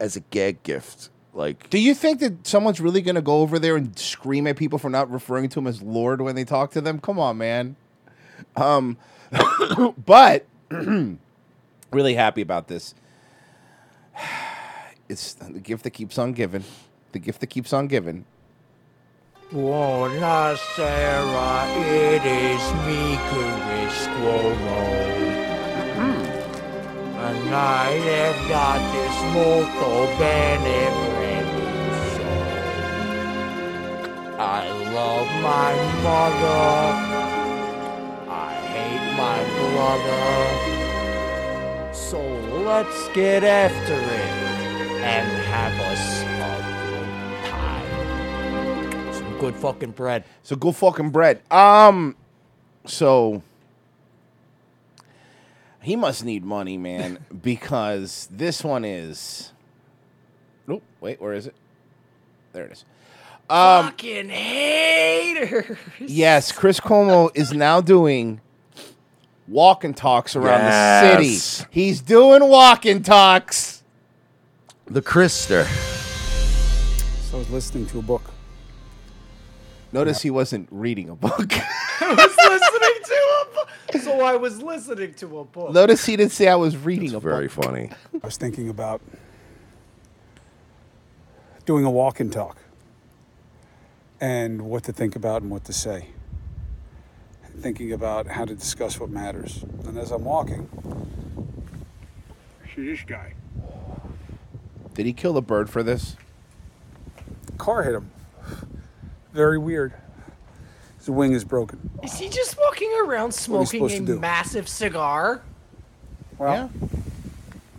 as 0.00 0.16
a 0.16 0.20
gag 0.20 0.62
gift. 0.62 1.10
Like, 1.34 1.68
Do 1.68 1.78
you 1.78 1.94
think 1.94 2.20
that 2.20 2.46
someone's 2.46 2.80
really 2.80 3.02
going 3.02 3.14
to 3.16 3.20
go 3.20 3.42
over 3.42 3.58
there 3.58 3.76
and 3.76 3.98
scream 3.98 4.46
at 4.46 4.56
people 4.56 4.78
for 4.78 4.88
not 4.88 5.10
referring 5.10 5.50
to 5.50 5.58
him 5.58 5.66
as 5.66 5.82
Lord 5.82 6.22
when 6.22 6.34
they 6.34 6.44
talk 6.44 6.70
to 6.70 6.80
them? 6.80 6.98
Come 6.98 7.18
on, 7.18 7.36
man. 7.36 7.76
Um, 8.56 8.96
but 10.06 10.46
really 11.90 12.14
happy 12.14 12.42
about 12.42 12.68
this. 12.68 12.94
It's 15.08 15.34
the 15.34 15.60
gift 15.60 15.84
that 15.84 15.90
keeps 15.90 16.18
on 16.18 16.32
giving. 16.32 16.64
The 17.12 17.20
gift 17.20 17.38
that 17.38 17.46
keeps 17.46 17.72
on 17.72 17.86
giving. 17.86 18.24
Buona 19.52 20.56
sera, 20.74 21.64
it 21.78 22.26
is 22.26 22.64
me, 22.84 23.16
Chris 23.30 24.08
Cuomo. 24.08 25.36
And 27.26 27.54
I 27.54 27.90
have 28.10 28.48
got 28.48 28.80
this 28.92 29.16
molto 29.32 30.06
bene 30.18 30.90
previso. 31.06 32.34
I 34.38 34.68
love 34.92 35.28
my 35.40 35.72
mother. 36.02 37.35
My 39.16 39.42
brother. 39.72 40.34
So 41.94 42.20
let's 42.64 43.08
get 43.08 43.42
after 43.44 43.94
it 43.94 44.30
and 45.02 45.26
have 45.46 45.72
us 45.80 46.22
a 46.22 46.60
good 46.90 47.50
time. 47.50 49.12
Some 49.14 49.38
good 49.38 49.54
fucking 49.56 49.92
bread. 49.92 50.24
So 50.42 50.56
good 50.56 50.76
fucking 50.76 51.10
bread. 51.10 51.42
Um, 51.50 52.16
so 52.84 53.42
he 55.80 55.96
must 55.96 56.24
need 56.24 56.44
money, 56.44 56.76
man, 56.76 57.18
because 57.42 58.28
this 58.30 58.62
one 58.64 58.84
is. 58.84 59.52
Nope. 60.66 60.82
Wait, 61.00 61.20
where 61.20 61.32
is 61.32 61.46
it? 61.46 61.54
There 62.52 62.64
it 62.64 62.72
is. 62.72 62.84
Um, 63.48 63.86
Fucking 63.86 64.28
haters. 64.28 65.78
yes, 66.00 66.50
Chris 66.50 66.80
Cuomo 66.80 67.30
is 67.34 67.52
now 67.52 67.80
doing 67.80 68.40
walk 69.48 69.84
and 69.84 69.96
talks 69.96 70.36
around 70.36 70.64
the 70.64 71.16
city. 71.16 71.66
He's 71.70 72.00
doing 72.00 72.48
walk 72.48 72.84
and 72.84 73.04
talks. 73.04 73.82
The 74.86 75.02
Krister. 75.02 75.64
So 77.30 77.36
I 77.36 77.38
was 77.38 77.50
listening 77.50 77.86
to 77.86 77.98
a 77.98 78.02
book. 78.02 78.30
Notice 79.92 80.22
he 80.22 80.30
wasn't 80.30 80.68
reading 80.70 81.08
a 81.08 81.14
book. 81.14 81.52
I 82.00 82.14
was 82.14 82.36
listening 82.36 83.02
to 83.04 83.14
a 83.14 83.54
book. 83.54 84.02
So 84.02 84.20
I 84.24 84.36
was 84.36 84.62
listening 84.62 85.14
to 85.14 85.38
a 85.40 85.44
book. 85.44 85.72
Notice 85.72 86.04
he 86.04 86.16
didn't 86.16 86.32
say 86.32 86.48
I 86.48 86.56
was 86.56 86.76
reading 86.76 87.14
a 87.14 87.20
very 87.20 87.46
book. 87.46 87.64
Very 87.64 87.88
funny. 87.88 87.90
I 88.22 88.26
was 88.26 88.36
thinking 88.36 88.68
about 88.68 89.00
doing 91.64 91.84
a 91.84 91.90
walk 91.90 92.20
and 92.20 92.32
talk 92.32 92.58
and 94.20 94.62
what 94.62 94.84
to 94.84 94.92
think 94.92 95.16
about 95.16 95.42
and 95.42 95.50
what 95.50 95.64
to 95.64 95.72
say. 95.72 96.08
Thinking 97.60 97.92
about 97.92 98.26
how 98.26 98.44
to 98.44 98.54
discuss 98.54 99.00
what 99.00 99.10
matters. 99.10 99.64
And 99.86 99.98
as 99.98 100.10
I'm 100.10 100.24
walking, 100.24 100.68
I 102.64 102.74
see 102.74 102.86
this 102.86 103.02
guy. 103.02 103.34
Did 104.94 105.06
he 105.06 105.12
kill 105.12 105.32
the 105.32 105.42
bird 105.42 105.68
for 105.68 105.82
this? 105.82 106.16
Car 107.58 107.82
hit 107.82 107.94
him. 107.94 108.10
Very 109.32 109.58
weird. 109.58 109.94
His 110.98 111.10
wing 111.10 111.32
is 111.32 111.44
broken. 111.44 111.90
Is 112.02 112.18
he 112.18 112.28
just 112.28 112.56
walking 112.58 112.92
around 113.04 113.34
What 113.46 113.58
are 113.58 113.60
you 113.60 113.66
smoking 113.66 114.08
a 114.10 114.16
massive 114.16 114.68
cigar? 114.68 115.42
Well, 116.38 116.70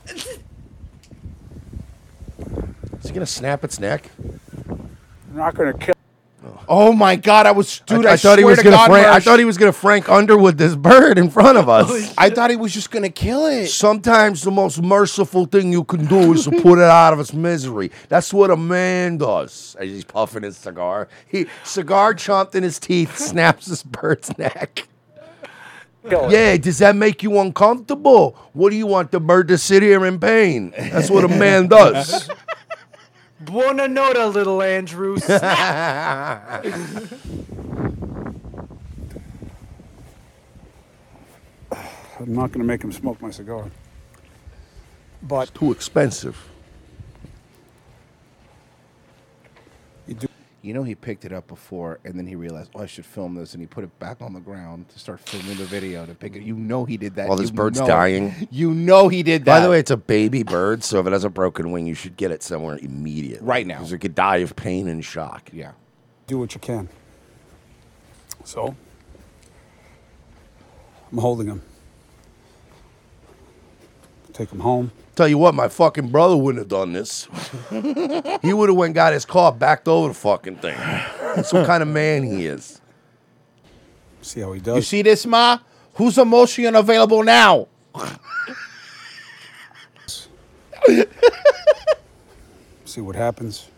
Is 0.05 0.37
he 3.03 3.11
gonna 3.11 3.25
snap 3.25 3.63
its 3.63 3.79
neck? 3.79 4.09
I'm 4.67 4.89
not 5.35 5.55
going 5.55 5.71
to 5.71 5.77
kill. 5.77 5.96
Oh 6.69 6.93
my 6.93 7.15
god, 7.15 7.45
I 7.45 7.52
was 7.52 7.80
dude. 7.80 8.06
I, 8.06 8.13
I, 8.13 8.17
thought 8.17 8.38
he 8.38 8.43
was 8.43 8.60
to 8.60 8.63
gonna. 8.63 8.76
God, 8.76 8.88
Frank, 8.88 9.08
I 9.08 9.19
Mersh. 9.19 9.23
thought 9.23 9.39
he 9.39 9.45
was 9.45 9.58
gonna 9.58 9.71
Frank 9.71 10.08
Underwood 10.10 10.58
this 10.58 10.76
bird 10.76 11.17
in 11.17 11.30
front 11.30 11.58
of 11.58 11.67
us. 11.67 12.13
I 12.17 12.30
thought 12.30 12.50
he 12.52 12.56
was 12.56 12.73
just 12.73 12.91
gonna 12.91 13.10
kill 13.10 13.47
it. 13.47 13.67
Sometimes 13.67 14.43
the 14.43 14.52
most 14.52 14.82
merciful 14.82 15.45
thing 15.45 15.71
you 15.71 15.84
can 15.84 16.06
do 16.06 16.34
is 16.34 16.43
to 16.45 16.52
put 16.62 16.78
it 16.78 16.86
out 16.86 17.13
of 17.13 17.19
its 17.19 17.34
misery. 17.34 17.91
That's 18.10 18.34
what 18.34 18.52
a 18.52 18.58
man 18.58 19.17
does. 19.17 19.76
As 19.80 19.89
he's 19.89 20.06
puffing 20.06 20.43
his 20.43 20.58
cigar, 20.58 21.08
he 21.28 21.47
cigar 21.63 22.13
chomped 22.13 22.54
in 22.54 22.63
his 22.63 22.80
teeth, 22.80 23.17
snaps 23.17 23.65
this 23.65 23.84
bird's 23.84 24.38
neck. 24.38 24.88
Yeah, 26.10 26.56
does 26.56 26.78
that 26.78 26.95
make 26.95 27.21
you 27.21 27.38
uncomfortable? 27.39 28.38
What 28.54 28.69
do 28.69 28.78
you 28.78 28.88
want 28.88 29.12
the 29.12 29.19
bird 29.19 29.50
to 29.50 29.58
sit 29.58 29.84
here 29.84 30.06
in 30.06 30.19
pain? 30.19 30.73
That's 30.78 31.10
what 31.10 31.26
a 31.26 31.28
man 31.28 31.67
does. 31.67 32.30
Buona 33.47 33.88
nota, 33.88 34.27
little 34.27 34.62
Andrew. 34.62 35.17
Snap. 35.17 36.65
I'm 42.19 42.33
not 42.33 42.51
going 42.51 42.60
to 42.60 42.65
make 42.65 42.83
him 42.83 42.91
smoke 42.91 43.21
my 43.21 43.31
cigar. 43.31 43.71
But 45.23 45.53
too 45.55 45.71
expensive. 45.71 46.49
You 50.67 50.73
know, 50.73 50.84
he 50.84 50.95
picked 50.95 51.23
it 51.23 51.32
up 51.32 51.47
before, 51.47 51.99
and 52.03 52.19
then 52.19 52.27
he 52.27 52.36
realized, 52.36 52.71
oh, 52.75 52.82
I 52.82 52.88
should 52.88 53.06
film 53.06 53.36
this, 53.36 53.53
and 53.53 53.62
he 53.62 53.67
put 53.67 53.86
it 53.86 53.99
back 53.99 54.21
on 54.21 54.34
the 54.34 54.41
ground 54.41 54.89
to 54.89 54.99
start 54.99 55.21
filming 55.21 55.56
the 55.56 55.63
video 55.63 56.06
to 56.06 56.13
pick 56.13 56.36
it. 56.36 56.41
You 56.41 56.56
know, 56.56 56.84
he 56.84 56.97
did 56.97 57.15
that. 57.15 57.30
While 57.30 57.38
this 57.38 57.51
You 57.51 57.56
bird's 57.56 57.80
know 57.80 57.88
dying. 57.88 58.49
You 58.51 58.73
know, 58.73 59.08
he 59.08 59.23
did 59.23 59.45
that. 59.45 59.60
By 59.60 59.60
the 59.62 59.69
way, 59.69 59.80
it's 59.80 59.91
a 59.91 59.95
baby 59.95 60.43
bird, 60.43 60.84
so 60.84 60.99
if 60.99 61.08
it 61.08 61.13
has 61.13 61.23
a 61.23 61.30
broken 61.30 61.71
wing, 61.71 61.88
you 61.88 61.93
should 61.93 62.17
get 62.17 62.32
it 62.32 62.43
somewhere 62.43 62.77
immediately. 62.82 63.47
Right 63.47 63.65
now. 63.65 63.75
Because 63.77 63.93
it 63.93 63.99
could 63.99 64.13
die 64.13 64.38
of 64.38 64.58
pain 64.58 64.89
and 64.89 65.06
shock. 65.06 65.49
Yeah. 65.53 65.71
do 66.27 66.38
what 66.38 66.53
you 66.53 66.60
can. 66.60 66.89
So, 68.43 68.75
I'm 71.13 71.17
holding 71.17 71.47
him. 71.47 71.62
Take 74.38 74.52
him 74.52 74.60
home. 74.60 74.91
Tell 75.15 75.28
you 75.28 75.39
what, 75.39 75.56
my 75.56 75.67
fucking 75.67 76.10
brother 76.10 76.38
wouldn't 76.38 76.60
have 76.60 76.67
done 76.67 76.93
this. 76.93 77.28
he 78.43 78.54
would 78.54 78.69
have 78.69 78.78
went 78.78 78.93
got 78.93 79.13
his 79.13 79.26
car 79.26 79.52
backed 79.52 79.88
over 79.88 80.10
the 80.10 80.13
fucking 80.13 80.58
thing. 80.58 80.78
That's 80.78 81.52
what 81.52 81.65
kind 81.65 81.82
of 81.82 81.89
man 81.89 82.21
he 82.21 82.45
is. 82.45 82.80
See 84.21 84.41
how 84.41 84.54
he 84.54 84.60
does. 84.60 84.76
you 84.76 84.84
see 84.84 85.02
this, 85.02 85.26
Ma? 85.26 85.58
Who's 85.95 86.19
emotion 86.19 86.76
available 86.76 87.23
now? 87.23 87.67
See 92.86 93.02
what 93.02 93.15
happens. 93.15 93.69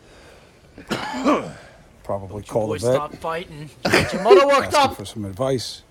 Probably 2.04 2.44
call 2.44 2.68
Boy, 2.68 2.80
the 2.80 2.86
vet. 2.86 2.96
stop 2.96 3.16
fighting. 3.16 3.70
Get 3.86 4.12
your 4.12 4.24
mother 4.24 4.46
worked 4.46 4.74
ask 4.74 4.76
him 4.76 4.92
up. 4.92 4.98
for 4.98 5.06
some 5.06 5.24
advice. 5.24 5.84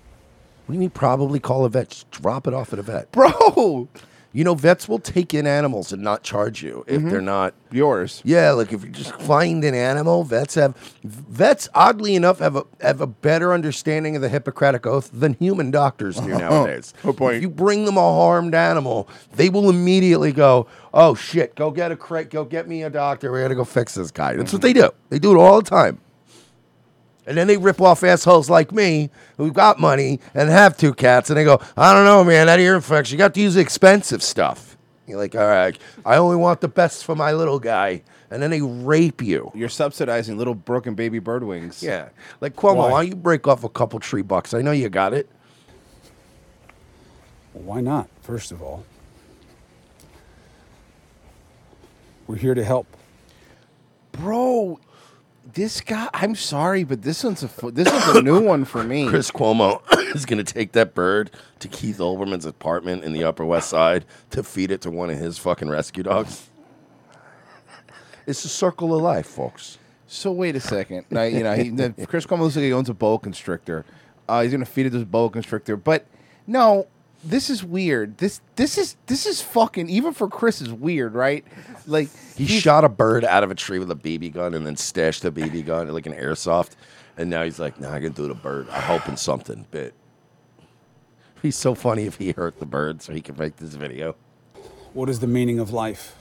What 0.67 0.73
do 0.73 0.75
you 0.75 0.79
mean 0.81 0.91
probably 0.91 1.39
call 1.39 1.65
a 1.65 1.69
vet? 1.69 1.89
Just 1.89 2.11
drop 2.11 2.45
it 2.45 2.53
off 2.53 2.71
at 2.71 2.77
a 2.77 2.83
vet. 2.83 3.11
Bro! 3.11 3.87
You 4.31 4.43
know, 4.43 4.53
vets 4.53 4.87
will 4.87 4.99
take 4.99 5.33
in 5.33 5.47
animals 5.47 5.91
and 5.91 6.03
not 6.03 6.21
charge 6.21 6.61
you 6.61 6.83
if 6.85 7.01
Mhm. 7.01 7.09
they're 7.09 7.19
not 7.21 7.55
yours. 7.71 8.21
Yeah, 8.23 8.51
like 8.51 8.71
if 8.71 8.83
you 8.83 8.89
just 8.91 9.13
find 9.21 9.63
an 9.63 9.73
animal, 9.73 10.23
vets 10.23 10.53
have 10.53 10.75
vets 11.03 11.67
oddly 11.73 12.15
enough 12.15 12.37
have 12.37 12.55
a 12.55 12.63
have 12.81 13.01
a 13.01 13.07
better 13.07 13.53
understanding 13.53 14.15
of 14.15 14.21
the 14.21 14.29
Hippocratic 14.29 14.85
oath 14.85 15.09
than 15.11 15.33
human 15.33 15.71
doctors 15.71 16.17
do 16.17 16.27
nowadays. 16.37 16.93
Good 17.03 17.17
point. 17.17 17.35
If 17.37 17.41
you 17.41 17.49
bring 17.49 17.85
them 17.85 17.97
a 17.97 18.01
harmed 18.01 18.53
animal, 18.53 19.07
they 19.35 19.49
will 19.49 19.67
immediately 19.67 20.31
go, 20.31 20.67
"Oh 20.93 21.15
shit, 21.15 21.55
go 21.55 21.71
get 21.71 21.91
a 21.91 21.95
crate, 21.95 22.29
go 22.29 22.43
get 22.45 22.67
me 22.67 22.83
a 22.83 22.89
doctor. 22.91 23.31
We 23.31 23.41
got 23.41 23.47
to 23.47 23.55
go 23.55 23.63
fix 23.63 23.95
this 23.95 24.11
guy." 24.11 24.35
That's 24.35 24.53
what 24.53 24.61
they 24.61 24.73
do. 24.73 24.91
They 25.09 25.17
do 25.17 25.31
it 25.31 25.39
all 25.39 25.59
the 25.61 25.67
time. 25.69 25.99
And 27.27 27.37
then 27.37 27.47
they 27.47 27.57
rip 27.57 27.79
off 27.81 28.03
assholes 28.03 28.49
like 28.49 28.71
me 28.71 29.09
who've 29.37 29.53
got 29.53 29.79
money 29.79 30.19
and 30.33 30.49
have 30.49 30.77
two 30.77 30.93
cats, 30.93 31.29
and 31.29 31.37
they 31.37 31.43
go, 31.43 31.61
I 31.77 31.93
don't 31.93 32.05
know, 32.05 32.23
man, 32.23 32.47
that 32.47 32.59
ear 32.59 32.75
infection, 32.75 33.13
you 33.13 33.17
got 33.19 33.33
to 33.35 33.41
use 33.41 33.55
expensive 33.55 34.23
stuff. 34.23 34.77
You're 35.05 35.17
like, 35.19 35.35
all 35.35 35.47
right, 35.47 35.77
I 36.05 36.17
only 36.17 36.37
want 36.37 36.61
the 36.61 36.67
best 36.67 37.03
for 37.03 37.15
my 37.15 37.33
little 37.33 37.59
guy. 37.59 38.03
And 38.31 38.43
then 38.43 38.51
they 38.51 38.61
rape 38.61 39.23
you. 39.23 39.51
You're 39.55 39.69
subsidizing 39.69 40.37
little 40.37 40.53
broken 40.53 40.93
baby 40.93 41.17
bird 41.17 41.43
wings. 41.43 41.81
Yeah. 41.81 42.09
Like, 42.41 42.55
Cuomo, 42.55 42.75
Why? 42.75 42.91
why 42.91 43.01
don't 43.01 43.09
you 43.09 43.15
break 43.15 43.47
off 43.47 43.63
a 43.63 43.69
couple 43.69 43.99
tree 43.99 44.21
bucks? 44.21 44.53
I 44.53 44.61
know 44.61 44.71
you 44.71 44.87
got 44.87 45.13
it. 45.13 45.27
Well, 47.53 47.63
why 47.63 47.81
not? 47.81 48.07
First 48.21 48.51
of 48.51 48.61
all, 48.61 48.85
we're 52.27 52.35
here 52.35 52.53
to 52.53 52.63
help. 52.63 52.85
Bro, 54.11 54.79
this 55.53 55.81
guy, 55.81 56.09
I'm 56.13 56.35
sorry, 56.35 56.83
but 56.83 57.01
this 57.01 57.23
one's 57.23 57.43
a 57.43 57.71
this 57.71 57.91
one's 57.91 58.17
a 58.17 58.21
new 58.21 58.41
one 58.45 58.65
for 58.65 58.83
me. 58.83 59.07
Chris 59.07 59.31
Cuomo 59.31 59.81
is 60.15 60.25
going 60.25 60.43
to 60.43 60.53
take 60.53 60.73
that 60.73 60.93
bird 60.93 61.31
to 61.59 61.67
Keith 61.67 61.97
Olbermann's 61.97 62.45
apartment 62.45 63.03
in 63.03 63.13
the 63.13 63.23
Upper 63.23 63.45
West 63.45 63.69
Side 63.69 64.05
to 64.31 64.43
feed 64.43 64.71
it 64.71 64.81
to 64.81 64.91
one 64.91 65.09
of 65.09 65.17
his 65.17 65.37
fucking 65.37 65.69
rescue 65.69 66.03
dogs. 66.03 66.49
It's 68.25 68.45
a 68.45 68.49
circle 68.49 68.95
of 68.95 69.01
life, 69.01 69.25
folks. 69.25 69.77
So 70.07 70.31
wait 70.31 70.55
a 70.55 70.59
second. 70.59 71.05
Now, 71.09 71.23
you 71.23 71.43
know, 71.43 71.53
he, 71.53 71.71
Chris 72.05 72.25
Cuomo 72.25 72.41
looks 72.41 72.55
like 72.55 72.63
he 72.63 72.73
owns 72.73 72.89
a 72.89 72.93
boa 72.93 73.19
constrictor. 73.19 73.85
Uh, 74.27 74.41
he's 74.43 74.51
gonna 74.51 74.65
feed 74.65 74.85
it 74.85 74.91
this 74.91 75.03
boa 75.03 75.29
constrictor, 75.29 75.75
but 75.75 76.05
no, 76.45 76.87
this 77.23 77.49
is 77.49 77.63
weird. 77.63 78.17
This 78.17 78.41
this 78.55 78.77
is 78.77 78.95
this 79.07 79.25
is 79.25 79.41
fucking 79.41 79.89
even 79.89 80.13
for 80.13 80.27
Chris 80.27 80.61
is 80.61 80.71
weird, 80.71 81.13
right? 81.13 81.43
Like 81.87 82.09
He 82.35 82.45
shot 82.45 82.83
a 82.83 82.89
bird 82.89 83.25
out 83.25 83.43
of 83.43 83.51
a 83.51 83.55
tree 83.55 83.79
with 83.79 83.91
a 83.91 83.95
BB 83.95 84.33
gun 84.33 84.53
and 84.53 84.65
then 84.65 84.75
stashed 84.77 85.23
the 85.23 85.31
BB 85.31 85.65
gun 85.65 85.87
like 85.89 86.05
an 86.05 86.13
airsoft. 86.13 86.71
And 87.17 87.29
now 87.29 87.43
he's 87.43 87.59
like, 87.59 87.79
nah, 87.81 87.91
I 87.91 87.99
can 87.99 88.13
do 88.13 88.27
the 88.29 88.33
bird. 88.33 88.69
I'm 88.69 88.81
hoping 88.83 89.17
something 89.17 89.65
bit. 89.71 89.93
He's 91.41 91.55
so 91.57 91.75
funny 91.75 92.03
if 92.05 92.15
he 92.15 92.31
hurt 92.31 92.59
the 92.59 92.65
bird 92.65 93.01
so 93.01 93.11
he 93.13 93.19
can 93.21 93.37
make 93.37 93.57
this 93.57 93.73
video. 93.75 94.15
What 94.93 95.09
is 95.09 95.19
the 95.19 95.27
meaning 95.27 95.59
of 95.59 95.71
life? 95.71 96.15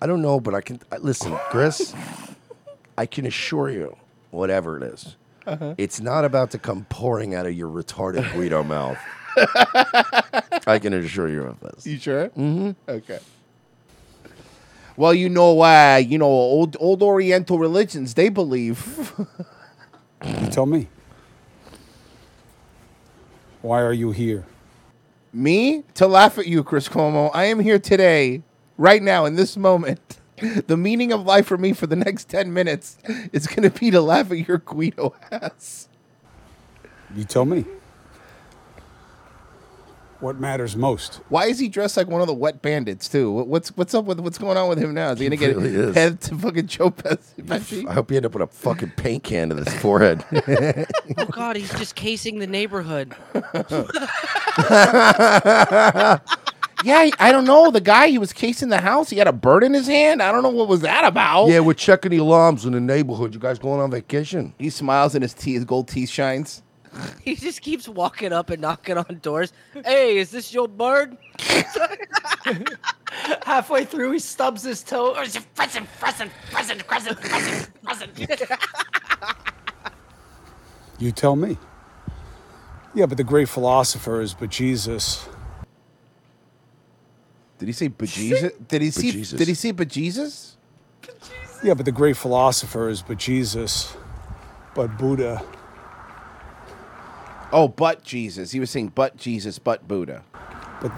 I 0.00 0.06
don't 0.06 0.20
know, 0.22 0.40
but 0.40 0.54
I 0.54 0.60
can 0.60 0.80
I- 0.92 0.98
listen, 0.98 1.34
Chris. 1.50 1.94
I 2.98 3.06
can 3.06 3.24
assure 3.26 3.70
you, 3.70 3.96
whatever 4.30 4.76
it 4.76 4.82
is, 4.82 5.16
Uh-huh. 5.46 5.74
it's 5.78 6.00
not 6.00 6.24
about 6.24 6.50
to 6.52 6.58
come 6.58 6.86
pouring 6.88 7.34
out 7.34 7.46
of 7.46 7.52
your 7.52 7.68
retarded 7.68 8.30
Guido 8.32 8.62
mouth. 8.64 8.98
I 10.66 10.78
can 10.80 10.92
assure 10.94 11.28
you 11.28 11.42
of 11.42 11.60
this. 11.60 11.86
You 11.86 11.98
sure? 11.98 12.28
Mm-hmm. 12.30 12.70
Okay. 12.88 13.18
Well, 14.96 15.12
you 15.12 15.28
know 15.28 15.52
why? 15.52 15.98
you 15.98 16.18
know, 16.18 16.26
old 16.26 16.76
old 16.80 17.02
Oriental 17.02 17.58
religions 17.58 18.14
they 18.14 18.28
believe. 18.28 19.12
You 20.24 20.46
tell 20.48 20.64
me. 20.64 20.88
Why 23.60 23.82
are 23.82 23.92
you 23.92 24.10
here? 24.10 24.46
Me 25.34 25.84
to 25.94 26.06
laugh 26.06 26.38
at 26.38 26.46
you, 26.46 26.64
Chris 26.64 26.88
Cuomo. 26.88 27.30
I 27.34 27.44
am 27.44 27.60
here 27.60 27.78
today, 27.78 28.42
right 28.78 29.02
now, 29.02 29.26
in 29.26 29.34
this 29.34 29.54
moment. 29.58 30.18
The 30.66 30.76
meaning 30.76 31.12
of 31.12 31.24
life 31.24 31.46
for 31.46 31.56
me 31.56 31.72
for 31.72 31.86
the 31.86 31.96
next 31.96 32.28
ten 32.28 32.52
minutes 32.52 32.98
is 33.32 33.46
going 33.46 33.68
to 33.68 33.78
be 33.78 33.90
to 33.90 34.00
laugh 34.00 34.30
at 34.32 34.48
your 34.48 34.58
Guido 34.58 35.14
ass. 35.30 35.88
You 37.14 37.24
tell 37.24 37.44
me. 37.44 37.64
What 40.20 40.40
matters 40.40 40.74
most? 40.74 41.16
Why 41.28 41.46
is 41.46 41.58
he 41.58 41.68
dressed 41.68 41.96
like 41.98 42.06
one 42.08 42.22
of 42.22 42.26
the 42.26 42.32
wet 42.34 42.62
bandits 42.62 43.08
too? 43.10 43.30
What's 43.30 43.76
what's 43.76 43.92
up 43.94 44.06
with 44.06 44.20
what's 44.20 44.38
going 44.38 44.56
on 44.56 44.68
with 44.70 44.78
him 44.78 44.94
now? 44.94 45.10
Is 45.10 45.18
he, 45.18 45.24
He 45.28 45.36
gonna 45.36 45.36
get 45.52 45.56
really 45.56 45.74
is. 45.74 45.94
head 45.94 46.20
to 46.22 46.36
fucking 46.38 46.66
Joe 46.66 46.90
Pesci? 46.90 47.86
I 47.86 47.92
hope 47.92 48.10
you 48.10 48.16
end 48.16 48.24
up 48.24 48.32
with 48.32 48.42
a 48.42 48.46
fucking 48.46 48.92
paint 48.96 49.22
can 49.22 49.50
to 49.50 49.54
this 49.54 49.72
forehead. 49.80 50.24
Oh 51.18 51.26
God, 51.26 51.56
he's 51.56 51.70
just 51.78 51.94
casing 51.94 52.38
the 52.38 52.46
neighborhood. 52.46 53.14
Yeah, 56.84 56.98
I- 56.98 57.10
I 57.18 57.32
don't 57.32 57.44
know. 57.46 57.70
The 57.70 57.80
guy 57.80 58.08
he 58.08 58.18
was 58.18 58.32
casing 58.32 58.68
the 58.68 58.80
house. 58.80 59.08
He 59.10 59.16
had 59.16 59.26
a 59.26 59.32
bird 59.32 59.64
in 59.64 59.72
his 59.74 59.86
hand. 59.86 60.22
I 60.22 60.30
don't 60.30 60.42
know 60.42 60.50
what 60.50 60.68
was 60.68 60.80
that 60.82 61.04
about. 61.04 61.48
yeah, 61.48 61.60
we're 61.60 61.72
checking 61.74 62.10
the 62.10 62.18
alarms 62.18 62.64
in 62.66 62.72
the 62.72 62.80
neighborhood. 62.80 63.32
You 63.34 63.40
guys 63.40 63.58
going 63.58 63.80
on 63.80 63.90
vacation? 63.90 64.52
He 64.58 64.70
smiles 64.70 65.14
and 65.14 65.22
his 65.22 65.32
teeth, 65.34 65.54
his 65.56 65.64
gold 65.64 65.88
teeth 65.88 66.10
shines. 66.10 66.62
he 67.22 67.34
just 67.34 67.60
keeps 67.62 67.88
walking 67.88 68.32
up 68.32 68.50
and 68.50 68.60
knocking 68.62 68.96
on 68.98 69.18
doors. 69.22 69.52
Hey, 69.84 70.18
is 70.18 70.30
this 70.30 70.52
your 70.54 70.68
bird? 70.68 71.16
Halfway 73.44 73.84
through, 73.84 74.12
he 74.12 74.18
stubs 74.18 74.62
his 74.62 74.82
toe. 74.82 75.10
Or 75.16 75.24
Present, 75.24 75.46
present, 75.54 76.30
present, 76.50 76.86
present, 76.86 76.86
present, 77.20 77.74
present. 77.82 78.60
You 80.98 81.10
tell 81.12 81.34
me. 81.36 81.56
Yeah, 82.94 83.06
but 83.06 83.16
the 83.18 83.24
great 83.24 83.48
philosopher 83.48 84.20
is 84.20 84.34
but 84.34 84.50
Jesus. 84.50 85.26
Did 87.64 87.68
he 87.68 87.72
say 87.72 87.88
bejesus? 87.88 88.68
Did 88.68 88.82
he 88.82 88.90
see? 88.90 89.10
Bejesus. 89.10 89.38
Did 89.38 89.48
he 89.48 89.54
see 89.54 89.72
bejesus? 89.72 90.56
Yeah, 91.62 91.72
but 91.72 91.86
the 91.86 91.92
great 91.92 92.14
philosopher 92.14 92.90
is 92.90 93.00
but 93.00 93.16
Jesus, 93.16 93.96
but 94.74 94.98
Buddha. 94.98 95.42
Oh, 97.50 97.68
but 97.68 98.04
Jesus. 98.04 98.50
He 98.50 98.60
was 98.60 98.68
saying, 98.68 98.88
but 98.94 99.16
Jesus, 99.16 99.58
but 99.58 99.88
Buddha. 99.88 100.24
But 100.82 100.92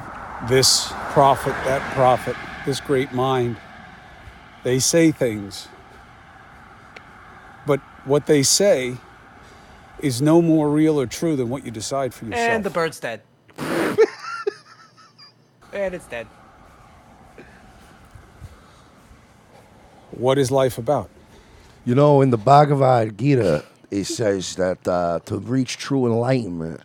this 0.48 0.88
prophet, 1.12 1.52
that 1.66 1.94
prophet, 1.94 2.34
this 2.66 2.80
great 2.80 3.12
mind, 3.12 3.58
they 4.64 4.80
say 4.80 5.12
things. 5.12 5.68
But 7.64 7.78
what 8.06 8.26
they 8.26 8.42
say 8.42 8.96
is 10.00 10.20
no 10.20 10.42
more 10.42 10.68
real 10.68 11.00
or 11.00 11.06
true 11.06 11.36
than 11.36 11.48
what 11.48 11.64
you 11.64 11.70
decide 11.70 12.12
for 12.12 12.24
yourself. 12.24 12.50
and 12.50 12.64
the 12.64 12.70
bird's 12.70 12.98
dead. 12.98 13.22
and 13.58 13.96
it's 15.94 16.06
dead. 16.06 16.26
What 20.16 20.38
is 20.38 20.50
life 20.50 20.78
about? 20.78 21.10
You 21.84 21.94
know, 21.94 22.20
in 22.20 22.30
the 22.30 22.36
Bhagavad 22.36 23.16
Gita, 23.18 23.64
it 23.90 24.04
says 24.04 24.56
that 24.56 24.86
uh, 24.88 25.20
to 25.26 25.38
reach 25.38 25.76
true 25.76 26.06
enlightenment, 26.06 26.80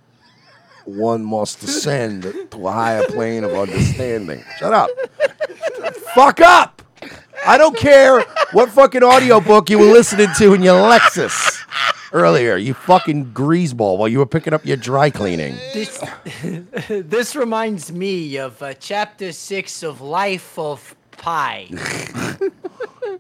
one 0.86 1.24
must 1.24 1.64
ascend 1.64 2.24
to 2.52 2.68
a 2.68 2.72
higher 2.72 3.06
plane 3.08 3.44
of 3.44 3.54
understanding. 3.54 4.44
Shut 4.60 4.74
up. 4.74 4.90
Fuck 6.14 6.42
up. 6.42 6.82
I 7.46 7.58
don't 7.58 7.76
care 7.76 8.22
what 8.52 8.70
fucking 8.70 9.04
audiobook 9.04 9.70
you 9.70 9.80
were 9.80 9.86
listening 9.86 10.30
to 10.38 10.54
in 10.54 10.62
your 10.62 10.80
Lexus 10.80 11.58
earlier, 12.14 12.58
you 12.58 12.74
fucking 12.74 13.34
greaseball, 13.34 13.98
while 13.98 14.08
you 14.08 14.20
were 14.20 14.26
picking 14.26 14.54
up 14.54 14.66
your 14.66 14.78
dry 14.78 15.10
cleaning. 15.10 15.56
This, 15.74 16.04
this 16.90 17.36
reminds 17.36 17.92
me 17.92 18.38
of 18.38 18.62
uh, 18.62 18.74
chapter 18.76 19.32
six 19.32 19.82
of 19.82 20.02
Life 20.02 20.60
of 20.60 20.96
Pi. 21.12 21.70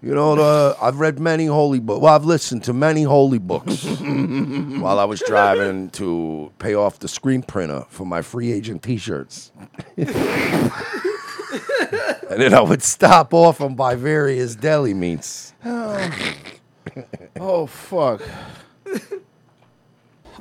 You 0.03 0.15
know, 0.15 0.35
the, 0.35 0.75
I've 0.81 0.99
read 0.99 1.19
many 1.19 1.45
holy 1.45 1.79
books. 1.79 2.01
Well, 2.01 2.15
I've 2.15 2.25
listened 2.25 2.63
to 2.63 2.73
many 2.73 3.03
holy 3.03 3.37
books 3.37 3.83
while 3.99 4.97
I 4.97 5.03
was 5.03 5.21
driving 5.27 5.91
to 5.91 6.51
pay 6.57 6.73
off 6.73 6.97
the 6.97 7.07
screen 7.07 7.43
printer 7.43 7.85
for 7.89 8.05
my 8.05 8.23
free 8.23 8.51
agent 8.51 8.81
T-shirts. 8.81 9.51
and 9.97 10.09
then 12.29 12.55
I 12.55 12.61
would 12.61 12.81
stop 12.81 13.31
off 13.31 13.59
and 13.59 13.77
buy 13.77 13.93
various 13.93 14.55
deli 14.55 14.95
meats. 14.95 15.53
Oh, 15.63 16.11
oh 17.39 17.65
fuck. 17.67 18.23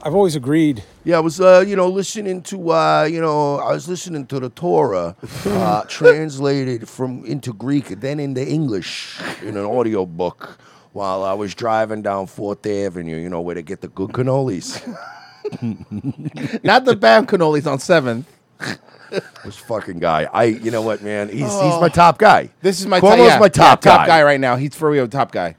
I've 0.03 0.15
always 0.15 0.35
agreed. 0.35 0.83
Yeah, 1.05 1.19
I 1.19 1.21
was, 1.21 1.41
uh, 1.41 1.63
you 1.67 1.77
know, 1.77 1.89
listening 1.89 2.43
to, 2.45 2.71
uh, 2.71 3.03
you 3.11 3.21
know, 3.21 3.59
I 3.59 3.73
was 3.73 3.87
listening 3.89 4.27
to 4.29 4.41
the 4.41 4.49
Torah 4.49 5.15
uh, 5.45 5.83
translated 5.89 6.89
from 6.89 7.25
into 7.27 7.53
Greek 7.53 7.91
and 7.91 8.01
then 8.01 8.19
into 8.19 8.47
English 8.47 9.21
in 9.43 9.57
an 9.59 9.65
audio 9.67 10.07
book 10.07 10.59
while 10.93 11.23
I 11.23 11.35
was 11.35 11.55
driving 11.55 12.01
down 12.03 12.27
Fourth 12.29 12.67
Avenue. 12.67 13.17
You 13.17 13.29
know 13.29 13.43
where 13.43 13.55
to 13.55 13.63
get 13.63 13.83
the 13.83 13.89
good 13.89 14.11
cannolis. 14.11 14.81
Not 16.65 16.85
the 16.87 16.97
bad 16.97 17.27
cannolis 17.27 17.71
on 17.71 17.79
seventh. 17.79 18.27
this 19.45 19.57
fucking 19.57 19.99
guy. 19.99 20.29
I, 20.33 20.45
you 20.45 20.71
know 20.71 20.83
what, 20.83 21.03
man? 21.03 21.29
He's 21.29 21.41
he's 21.41 21.49
Oh. 21.51 21.81
my 21.81 21.89
top 21.91 22.19
guy. 22.19 22.51
This 22.63 22.81
is 22.81 22.87
my 22.87 23.01
Cuomo's. 23.01 23.19
Yeah, 23.19 23.39
my 23.39 23.49
top 23.49 23.85
yeah, 23.85 23.91
guy. 23.91 23.97
top 23.99 24.07
guy 24.07 24.23
right 24.23 24.41
now. 24.41 24.57
He's 24.57 24.75
for 24.75 24.89
real 24.91 25.09
top 25.09 25.33
guy. 25.33 25.57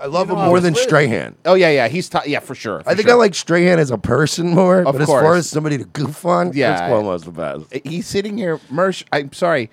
I 0.00 0.06
love 0.06 0.28
him 0.30 0.36
more 0.36 0.58
than 0.60 0.74
Strahan. 0.74 1.36
Oh 1.44 1.54
yeah, 1.54 1.70
yeah. 1.70 1.88
He's 1.88 2.08
top. 2.08 2.26
Yeah, 2.26 2.40
for 2.40 2.54
sure. 2.54 2.80
I 2.80 2.82
for 2.82 2.94
think 2.96 3.08
I 3.08 3.12
sure. 3.12 3.18
like 3.18 3.34
Strahan 3.34 3.78
as 3.78 3.90
a 3.90 3.98
person 3.98 4.48
more, 4.50 4.82
but 4.84 5.00
as 5.00 5.06
far 5.08 5.22
course. 5.22 5.38
as 5.38 5.50
somebody 5.50 5.78
to 5.78 5.84
goof 5.84 6.24
on, 6.26 6.52
Yeah. 6.52 6.76
Chris 6.78 6.90
Cuomo's 6.90 7.22
the 7.24 7.30
best. 7.30 7.86
He's 7.86 8.06
sitting 8.06 8.36
here, 8.36 8.58
Mersh. 8.72 9.04
I'm 9.12 9.32
sorry. 9.32 9.70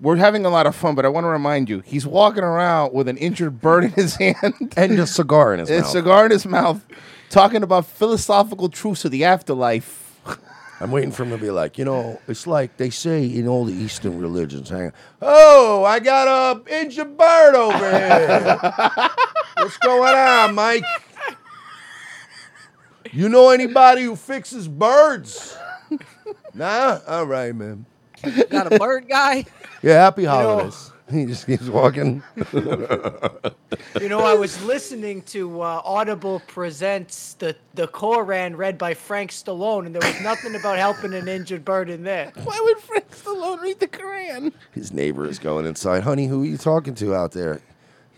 We're 0.00 0.16
having 0.16 0.44
a 0.44 0.50
lot 0.50 0.66
of 0.66 0.74
fun, 0.76 0.94
but 0.94 1.06
I 1.06 1.08
want 1.08 1.24
to 1.24 1.28
remind 1.28 1.70
you, 1.70 1.80
he's 1.80 2.06
walking 2.06 2.42
around 2.42 2.92
with 2.92 3.08
an 3.08 3.16
injured 3.16 3.60
bird 3.62 3.84
in 3.84 3.90
his 3.92 4.16
hand 4.20 4.72
and 4.76 4.98
a 4.98 5.06
cigar 5.06 5.54
in 5.54 5.60
his 5.60 5.70
a 5.70 5.78
mouth. 5.80 5.86
cigar 5.88 6.24
in 6.26 6.30
his 6.32 6.44
mouth, 6.44 6.84
talking 7.30 7.62
about 7.62 7.86
philosophical 7.86 8.68
truths 8.68 9.04
of 9.06 9.12
the 9.12 9.24
afterlife. 9.24 10.03
I'm 10.84 10.90
waiting 10.90 11.12
for 11.12 11.22
him 11.22 11.30
to 11.30 11.38
be 11.38 11.50
like, 11.50 11.78
you 11.78 11.86
know, 11.86 12.20
it's 12.28 12.46
like 12.46 12.76
they 12.76 12.90
say 12.90 13.24
in 13.24 13.48
all 13.48 13.64
the 13.64 13.72
Eastern 13.72 14.18
religions. 14.18 14.68
Hang 14.68 14.88
on. 14.88 14.92
Oh, 15.22 15.82
I 15.82 15.98
got 15.98 16.28
a 16.28 16.78
injured 16.78 17.16
bird 17.16 17.54
over 17.54 17.78
here. 17.78 18.60
What's 19.56 19.78
going 19.78 20.14
on, 20.14 20.54
Mike? 20.54 20.84
You 23.12 23.30
know 23.30 23.48
anybody 23.48 24.02
who 24.02 24.14
fixes 24.14 24.68
birds? 24.68 25.56
nah? 26.54 26.98
All 27.08 27.24
right, 27.24 27.54
man. 27.54 27.86
Got 28.50 28.70
a 28.70 28.78
bird 28.78 29.08
guy? 29.08 29.46
Yeah, 29.82 29.94
happy 29.94 30.24
know- 30.24 30.32
holidays. 30.32 30.92
he 31.10 31.26
just 31.26 31.46
keeps 31.46 31.68
walking. 31.68 32.22
You 34.00 34.08
know, 34.08 34.20
I 34.20 34.34
was 34.34 34.62
listening 34.64 35.22
to 35.22 35.60
uh, 35.62 35.80
Audible 35.84 36.42
presents 36.46 37.34
the 37.34 37.56
the 37.74 37.86
Koran 37.86 38.56
read 38.56 38.76
by 38.76 38.94
Frank 38.94 39.30
Stallone, 39.30 39.86
and 39.86 39.94
there 39.94 40.06
was 40.08 40.20
nothing 40.20 40.54
about 40.56 40.78
helping 40.78 41.14
an 41.14 41.28
injured 41.28 41.64
bird 41.64 41.88
in 41.88 42.02
there. 42.02 42.32
Why 42.44 42.60
would 42.62 42.78
Frank 42.78 43.10
Stallone 43.10 43.60
read 43.60 43.78
the 43.78 43.86
Koran? 43.86 44.52
His 44.72 44.92
neighbor 44.92 45.26
is 45.26 45.38
going 45.38 45.66
inside. 45.66 46.02
Honey, 46.02 46.26
who 46.26 46.42
are 46.42 46.46
you 46.46 46.58
talking 46.58 46.94
to 46.96 47.14
out 47.14 47.32
there? 47.32 47.60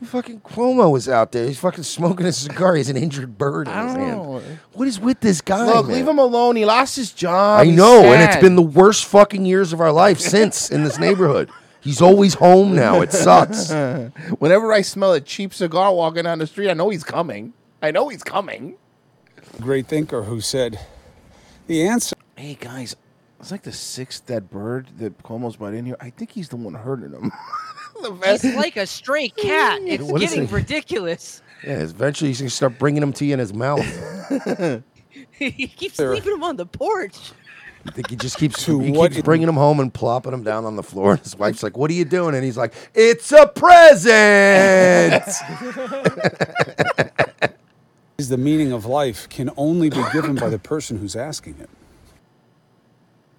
Fucking 0.03 0.41
Cuomo 0.41 0.97
is 0.97 1.09
out 1.09 1.33
there. 1.33 1.47
He's 1.47 1.59
fucking 1.59 1.85
smoking 1.85 2.27
a 2.27 2.33
cigar. 2.33 2.75
He's 2.77 2.91
an 2.91 2.99
injured 2.99 3.39
bird 3.39 3.69
in 3.69 3.75
his 3.75 3.95
hand. 3.95 4.59
What 4.73 4.89
is 4.89 5.01
with 5.01 5.21
this 5.21 5.41
guy? 5.41 5.67
Look, 5.67 5.87
man? 5.87 5.97
leave 5.97 6.09
him 6.09 6.19
alone. 6.19 6.57
He 6.57 6.67
lost 6.67 6.97
his 6.97 7.13
job. 7.13 7.61
I 7.61 7.65
He's 7.67 7.77
know, 7.77 8.13
and 8.13 8.23
it's 8.23 8.41
been 8.41 8.57
the 8.57 8.63
worst 8.63 9.07
fucking 9.07 9.47
years 9.47 9.73
of 9.73 9.81
our 9.81 9.93
life 9.93 10.21
since 10.21 10.71
in 10.71 10.85
this 10.85 10.99
neighborhood. 10.99 11.51
He's 11.87 12.03
always 12.03 12.35
home 12.35 12.75
now. 12.75 13.01
It 13.01 13.13
sucks. 13.25 13.71
Whenever 14.41 14.73
I 14.73 14.83
smell 14.83 15.13
a 15.13 15.21
cheap 15.21 15.55
cigar 15.55 15.95
walking 15.95 16.25
down 16.25 16.41
the 16.41 16.47
street, 16.49 16.69
I 16.69 16.75
know 16.75 16.89
he's 16.89 17.05
coming. 17.05 17.53
I 17.81 17.93
know 17.93 18.09
he's 18.09 18.25
coming. 18.25 18.77
Great 19.61 19.87
thinker 19.87 20.25
who 20.25 20.41
said, 20.41 20.81
the 21.69 21.87
answer. 21.87 22.17
Hey 22.37 22.55
guys, 22.61 22.97
it's 23.39 23.53
like 23.53 23.63
the 23.63 23.71
sixth 23.73 24.27
dead 24.27 24.51
bird 24.51 24.89
that 24.99 25.23
Cuomo's 25.23 25.57
brought 25.57 25.75
in 25.75 25.87
here. 25.87 25.97
I 26.01 26.11
think 26.11 26.33
he's 26.33 26.49
the 26.49 26.57
one 26.57 26.75
hurting 26.75 27.13
him. 27.13 27.31
He's 28.25 28.45
like 28.57 28.77
a 28.77 28.87
stray 28.87 29.31
cat. 29.31 29.81
It's 29.83 30.03
What 30.05 30.23
is 30.23 30.29
getting 30.35 30.47
ridiculous. 30.49 31.41
Yeah, 31.65 31.79
eventually 31.79 32.29
he's 32.29 32.41
gonna 32.41 32.51
start 32.51 32.79
bringing 32.79 33.01
them 33.01 33.13
to 33.15 33.25
you 33.25 33.33
in 33.33 33.39
his 33.39 33.55
mouth. 33.55 33.81
he 35.31 35.67
keeps 35.67 35.97
There- 35.97 36.13
leaving 36.15 36.35
him 36.35 36.43
on 36.43 36.57
the 36.57 36.67
porch. 36.67 37.33
I 37.89 37.93
think 37.93 38.11
he 38.11 38.17
just 38.17 38.37
keeps 38.39 38.65
To 38.65 38.79
he 38.81 38.91
what 38.93 39.13
keeps 39.13 39.23
bringing 39.25 39.49
him 39.49 39.55
home 39.55 39.81
and 39.81 39.93
plopping 39.93 40.33
him 40.33 40.43
down 40.43 40.65
on 40.65 40.77
the 40.77 40.83
floor. 40.83 41.13
And 41.13 41.21
his 41.21 41.37
wife's 41.37 41.63
like, 41.63 41.77
"What 41.77 41.91
are 41.91 41.95
you 41.95 42.05
doing?" 42.05 42.35
And 42.35 42.45
he's 42.45 42.57
like, 42.57 42.75
"It's 42.95 43.33
a 43.33 43.47
present." 43.47 45.25
Is 48.19 48.31
the 48.31 48.39
meaning 48.39 48.73
of 48.73 48.87
life 48.87 49.29
can 49.29 49.51
only 49.59 49.91
be 49.91 50.03
given 50.13 50.37
by 50.37 50.49
the 50.49 50.59
person 50.59 50.97
who's 50.99 51.15
asking 51.15 51.57
it. 51.61 51.69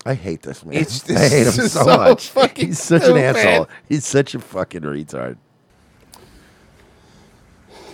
I 0.05 0.13
hate 0.13 0.43
this 0.43 0.63
man. 0.63 0.75
It's- 0.75 1.09
I 1.09 1.27
hate 1.27 1.47
him 1.47 1.51
so, 1.67 1.67
so 1.67 1.85
much. 1.85 2.31
He's 2.55 2.79
such 2.81 3.01
an 3.01 3.07
stupid. 3.07 3.23
asshole. 3.37 3.67
He's 3.89 4.05
such 4.05 4.35
a 4.35 4.39
fucking 4.39 4.83
retard. 4.83 5.37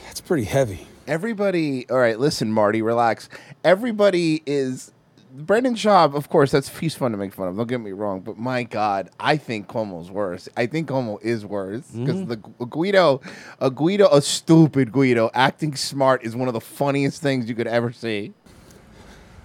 That's 0.03 0.19
pretty 0.21 0.43
heavy. 0.43 0.87
Everybody, 1.07 1.89
all 1.89 1.97
right, 1.97 2.19
listen, 2.19 2.51
Marty, 2.51 2.81
relax. 2.81 3.29
Everybody 3.63 4.43
is 4.45 4.91
Brendan 5.35 5.73
Schaub, 5.73 6.13
of 6.15 6.29
course, 6.29 6.51
that's 6.51 6.77
he's 6.77 6.93
fun 6.93 7.11
to 7.11 7.17
make 7.17 7.33
fun 7.33 7.47
of. 7.47 7.57
Don't 7.57 7.65
get 7.67 7.81
me 7.81 7.91
wrong, 7.91 8.19
but 8.21 8.37
my 8.37 8.61
God, 8.63 9.09
I 9.19 9.35
think 9.37 9.67
Cuomo's 9.67 10.11
worse. 10.11 10.47
I 10.55 10.67
think 10.67 10.89
Cuomo 10.89 11.19
is 11.23 11.43
worse 11.43 11.81
because 11.87 12.17
Mhm. 12.17 12.27
the 12.27 12.65
Guido, 12.67 13.19
a 13.59 13.71
Guido, 13.71 14.07
a 14.09 14.21
stupid 14.21 14.91
Guido, 14.91 15.31
acting 15.33 15.75
smart 15.75 16.23
is 16.23 16.35
one 16.35 16.47
of 16.47 16.53
the 16.53 16.61
funniest 16.61 17.19
things 17.21 17.49
you 17.49 17.55
could 17.55 17.65
ever 17.65 17.91
see. 17.91 18.33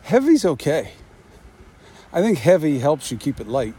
Heavy's 0.03 0.45
okay. 0.45 0.93
I 2.13 2.21
think 2.21 2.37
heavy 2.39 2.79
helps 2.81 3.11
you 3.11 3.17
keep 3.17 3.41
it 3.41 3.49
light. 3.49 3.75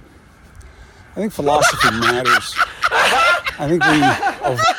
I 1.12 1.16
think 1.16 1.32
philosophy 1.32 1.91
matters. 1.99 2.55
I 2.91 3.68
think 3.68 3.84
we. 3.84 4.78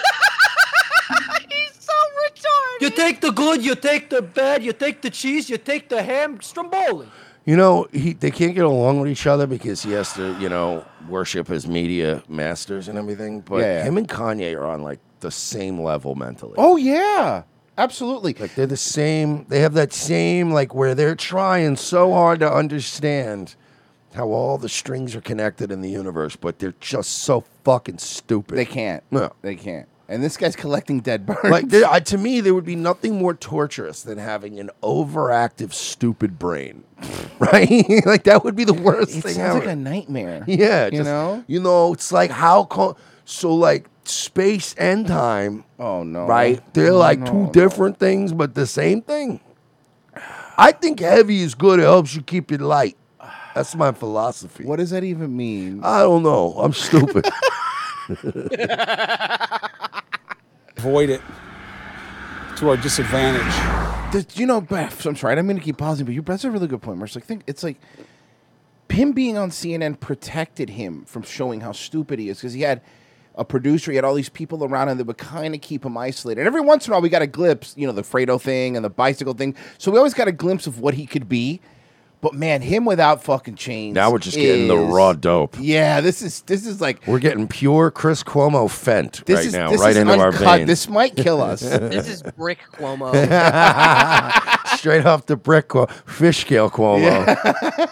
Of, 2.81 2.83
You 2.83 2.91
take 2.97 3.21
the 3.21 3.31
good, 3.31 3.65
you 3.65 3.75
take 3.75 4.11
the 4.11 4.23
bad, 4.23 4.63
you 4.63 4.73
take 4.73 5.03
the 5.03 5.11
cheese, 5.11 5.51
you 5.51 5.59
take 5.59 5.89
the 5.89 6.03
ham, 6.03 6.41
Stromboli. 6.41 7.09
You 7.47 7.57
know, 7.57 7.89
he 7.93 8.13
they 8.13 8.31
can't 8.31 8.55
get 8.55 8.65
along 8.65 9.01
with 9.01 9.11
each 9.11 9.27
other 9.27 9.47
because 9.47 9.83
he 9.83 9.93
has 9.93 10.13
to, 10.15 10.39
you 10.39 10.49
know, 10.49 10.85
worship 11.09 11.49
his 11.49 11.67
media 11.67 12.23
masters 12.29 12.87
and 12.89 12.99
everything. 12.99 13.41
But 13.41 13.59
Yeah, 13.61 13.79
yeah. 13.79 13.85
him 13.85 13.97
and 13.97 14.09
Kanye 14.09 14.55
are 14.57 14.67
on 14.67 14.83
like 14.83 15.01
the 15.21 15.31
same 15.31 15.81
level 15.81 16.15
mentally. 16.15 16.55
Oh 16.59 16.77
yeah, 16.77 17.43
absolutely. 17.79 18.35
Like 18.35 18.55
they're 18.55 18.67
the 18.67 18.77
same. 18.77 19.47
They 19.49 19.61
have 19.61 19.73
that 19.75 19.93
same 19.93 20.53
like 20.53 20.75
where 20.75 20.95
they're 20.95 21.17
trying 21.17 21.77
so 21.77 22.13
hard 22.13 22.41
to 22.41 22.53
understand 22.53 23.57
how 24.15 24.29
all 24.29 24.59
the 24.59 24.69
strings 24.69 25.15
are 25.17 25.21
connected 25.21 25.73
in 25.73 25.81
the 25.81 25.91
universe, 25.91 26.37
but 26.37 26.59
they're 26.59 26.75
just 26.81 27.11
so 27.23 27.45
fucking 27.65 27.99
stupid. 27.99 28.57
They 28.59 28.65
can't. 28.65 29.03
No. 29.11 29.33
They 29.41 29.55
can't. 29.57 29.89
And 30.11 30.25
this 30.25 30.37
guy's 30.37 30.57
collecting 30.57 30.99
dead 31.01 31.25
birds. 31.25 31.45
Like 31.45 31.69
there, 31.69 31.87
I, 31.89 32.01
to 32.01 32.19
me, 32.19 32.41
there 32.41 32.53
would 32.53 32.65
be 32.65 32.75
nothing 32.75 33.15
more 33.17 33.33
torturous 33.33 34.03
than 34.03 34.19
having 34.19 34.59
an 34.59 34.69
overactive, 34.83 35.73
stupid 35.73 36.37
brain, 36.37 36.83
right? 37.39 37.71
like 38.07 38.25
that 38.25 38.43
would 38.43 38.57
be 38.57 38.65
the 38.65 38.75
worst 38.75 39.11
thing. 39.13 39.19
it 39.21 39.23
thing 39.23 39.35
sounds 39.35 39.61
like 39.61 39.69
a 39.69 39.77
nightmare. 39.77 40.43
Yeah, 40.49 40.87
you 40.87 40.91
just- 40.99 41.05
know. 41.05 41.45
you 41.47 41.61
know, 41.61 41.93
it's 41.93 42.11
like 42.11 42.33
how 42.33 42.65
co- 42.65 42.97
so 43.25 43.55
like 43.55 43.89
space 44.03 44.75
and 44.75 45.07
time. 45.07 45.63
Oh 45.79 46.03
no, 46.03 46.27
right? 46.27 46.61
They're 46.75 46.91
No, 46.91 46.97
like 46.99 47.25
two 47.25 47.45
no. 47.45 47.51
different 47.53 47.99
things, 48.01 48.33
but 48.33 48.57
the 48.57 48.67
same 48.67 49.03
thing. 49.03 49.39
I 50.59 50.73
think 50.73 50.99
heavy 50.99 51.41
is 51.41 51.55
good. 51.55 51.79
It 51.79 51.85
helps 51.85 52.17
you 52.17 52.23
keep 52.23 52.51
it 52.51 52.61
light. 52.61 52.97
That's 53.55 53.75
my 53.77 53.93
philosophy. 53.93 54.65
What 54.65 54.77
does 54.81 54.91
that 54.91 55.05
even 55.05 55.37
mean? 55.37 55.83
I 55.85 56.01
don't 56.01 56.23
know. 56.25 56.55
I'm 56.59 56.73
stupid. 56.73 57.27
avoid 60.77 61.11
it 61.11 61.21
to 62.57 62.69
our 62.69 62.77
disadvantage. 62.77 64.37
You 64.37 64.47
know, 64.47 64.61
Beth, 64.61 65.07
I'm 65.07 65.17
sorry, 65.17 65.33
I 65.33 65.35
didn't 65.37 65.49
mean 65.49 65.59
to 65.59 65.63
keep 65.63 65.79
pausing, 65.79 66.05
but 66.05 66.15
you 66.15 66.23
that's 66.23 66.45
a 66.45 66.51
really 66.51 66.67
good 66.67 66.83
point, 66.83 66.99
Mersh. 66.99 67.15
Like, 67.15 67.25
think 67.25 67.43
it's 67.47 67.63
like 67.63 67.81
him 68.89 69.13
being 69.13 69.39
on 69.39 69.51
CNN 69.51 70.01
protected 70.01 70.71
him 70.71 71.05
from 71.05 71.23
showing 71.23 71.61
how 71.61 71.73
stupid 71.73 72.19
he 72.19 72.29
is 72.29 72.39
because 72.39 72.53
he 72.53 72.63
had 72.63 72.83
a 73.37 73.45
producer, 73.45 73.93
he 73.93 73.97
had 73.97 74.05
all 74.05 74.15
these 74.15 74.29
people 74.29 74.65
around 74.65 74.89
him 74.89 74.99
that 74.99 75.07
would 75.07 75.19
kind 75.19 75.55
of 75.55 75.61
keep 75.61 75.85
him 75.85 75.97
isolated. 75.97 76.41
And 76.41 76.49
every 76.49 76.61
once 76.61 76.87
in 76.87 76.93
a 76.93 76.95
while, 76.95 77.03
we 77.03 77.09
got 77.09 77.23
a 77.23 77.27
glimpse, 77.27 77.75
you 77.77 77.87
know, 77.87 77.93
the 77.93 78.03
Fredo 78.03 78.41
thing 78.41 78.77
and 78.77 78.85
the 78.85 78.91
bicycle 78.91 79.35
thing. 79.35 79.55
So 79.79 79.91
we 79.91 79.99
always 79.99 80.15
got 80.15 80.29
a 80.29 80.33
glimpse 80.33 80.67
of 80.67 80.81
what 80.81 80.95
he 80.95 81.07
could 81.07 81.29
be. 81.29 81.61
But 82.23 82.35
man, 82.35 82.61
him 82.61 82.85
without 82.85 83.25
fucking 83.25 83.55
chains. 83.55 83.95
now 83.95 84.11
we're 84.11 84.19
just 84.19 84.37
getting 84.37 84.69
the 84.69 84.77
raw 84.77 85.15
dope. 85.15 85.57
Yeah, 85.59 86.03
this 86.03 86.21
is 86.21 86.43
this 86.43 86.67
is 86.67 86.79
like 86.81 87.01
We're 87.07 87.19
getting 87.19 87.49
pure 87.49 87.91
Chris 87.91 88.23
Cuomo 88.23 88.71
fent 88.71 89.23
right 89.27 89.47
is- 89.47 89.55
now, 89.55 89.73
right 89.75 89.91
is 89.93 89.97
into 89.97 90.19
our 90.19 90.27
uncut. 90.29 90.57
veins. 90.59 90.67
This 90.67 90.87
might 90.89 91.17
kill 91.17 91.41
us. 91.51 91.61
This 91.61 92.09
is 92.09 92.23
Brick 92.37 92.59
Cuomo. 92.75 93.11
Straight 94.77 95.07
off 95.07 95.27
the 95.27 95.37
brick, 95.37 95.69
Cuo- 95.69 95.91
fish 96.07 96.41
scale 96.41 96.69
Cuomo. 96.71 97.27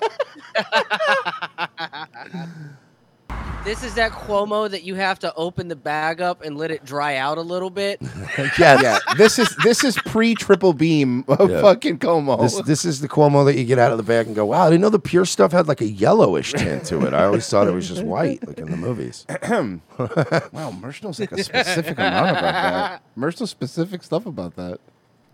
This 3.69 3.85
is 3.85 3.97
that 3.97 4.13
Cuomo 4.13 4.71
that 4.71 4.83
you 4.83 4.95
have 4.95 5.19
to 5.19 5.35
open 5.35 5.69
the 5.69 5.77
bag 5.77 6.23
up 6.23 6.43
and 6.43 6.57
let 6.57 6.71
it 6.71 6.87
dry 6.87 7.17
out 7.17 7.37
a 7.37 7.43
little 7.43 7.69
bit. 7.69 8.01
yeah, 8.59 8.81
yeah. 8.81 8.99
this 9.19 9.39
is 9.39 9.55
this 9.63 9.85
is 9.85 9.95
pre 10.07 10.35
triple 10.35 10.73
beam 10.73 11.23
of 11.29 11.51
Yeah. 11.51 11.61
fucking 11.61 11.99
Cuomo. 11.99 12.41
This, 12.41 12.59
this 12.63 12.87
is 12.87 13.03
the 13.03 13.11
Cuomo 13.11 13.45
that 13.45 13.59
you 13.59 13.67
get 13.67 13.79
out 13.79 13.93
of 13.93 13.99
the 13.99 14.05
bag 14.05 14.27
and 14.27 14.35
go, 14.35 14.47
wow, 14.47 14.67
I 14.67 14.71
didn't 14.71 14.81
know 14.81 14.89
the 14.89 14.99
pure 14.99 15.27
stuff 15.27 15.53
had 15.53 15.69
like 15.69 15.83
a 15.83 15.87
yellowish 15.87 16.55
tint 16.55 16.87
to 16.87 17.07
it. 17.07 17.13
I 17.13 17.25
always 17.25 17.47
thought 17.47 17.67
it 17.67 17.73
was 17.73 17.87
just 17.87 18.03
white, 18.03 18.43
like 18.49 18.59
in 18.59 18.71
the 18.71 18.77
movies. 18.79 19.27
wow, 19.29 20.71
Mersh 20.73 21.03
knows 21.03 21.21
like 21.21 21.33
a 21.33 21.45
specific 21.45 21.99
amount 21.99 22.31
about 22.39 22.41
that. 22.41 23.03
Mersh 23.19 23.39
knows 23.39 23.51
specific 23.51 24.03
stuff 24.03 24.25
about 24.25 24.57
that. 24.57 24.81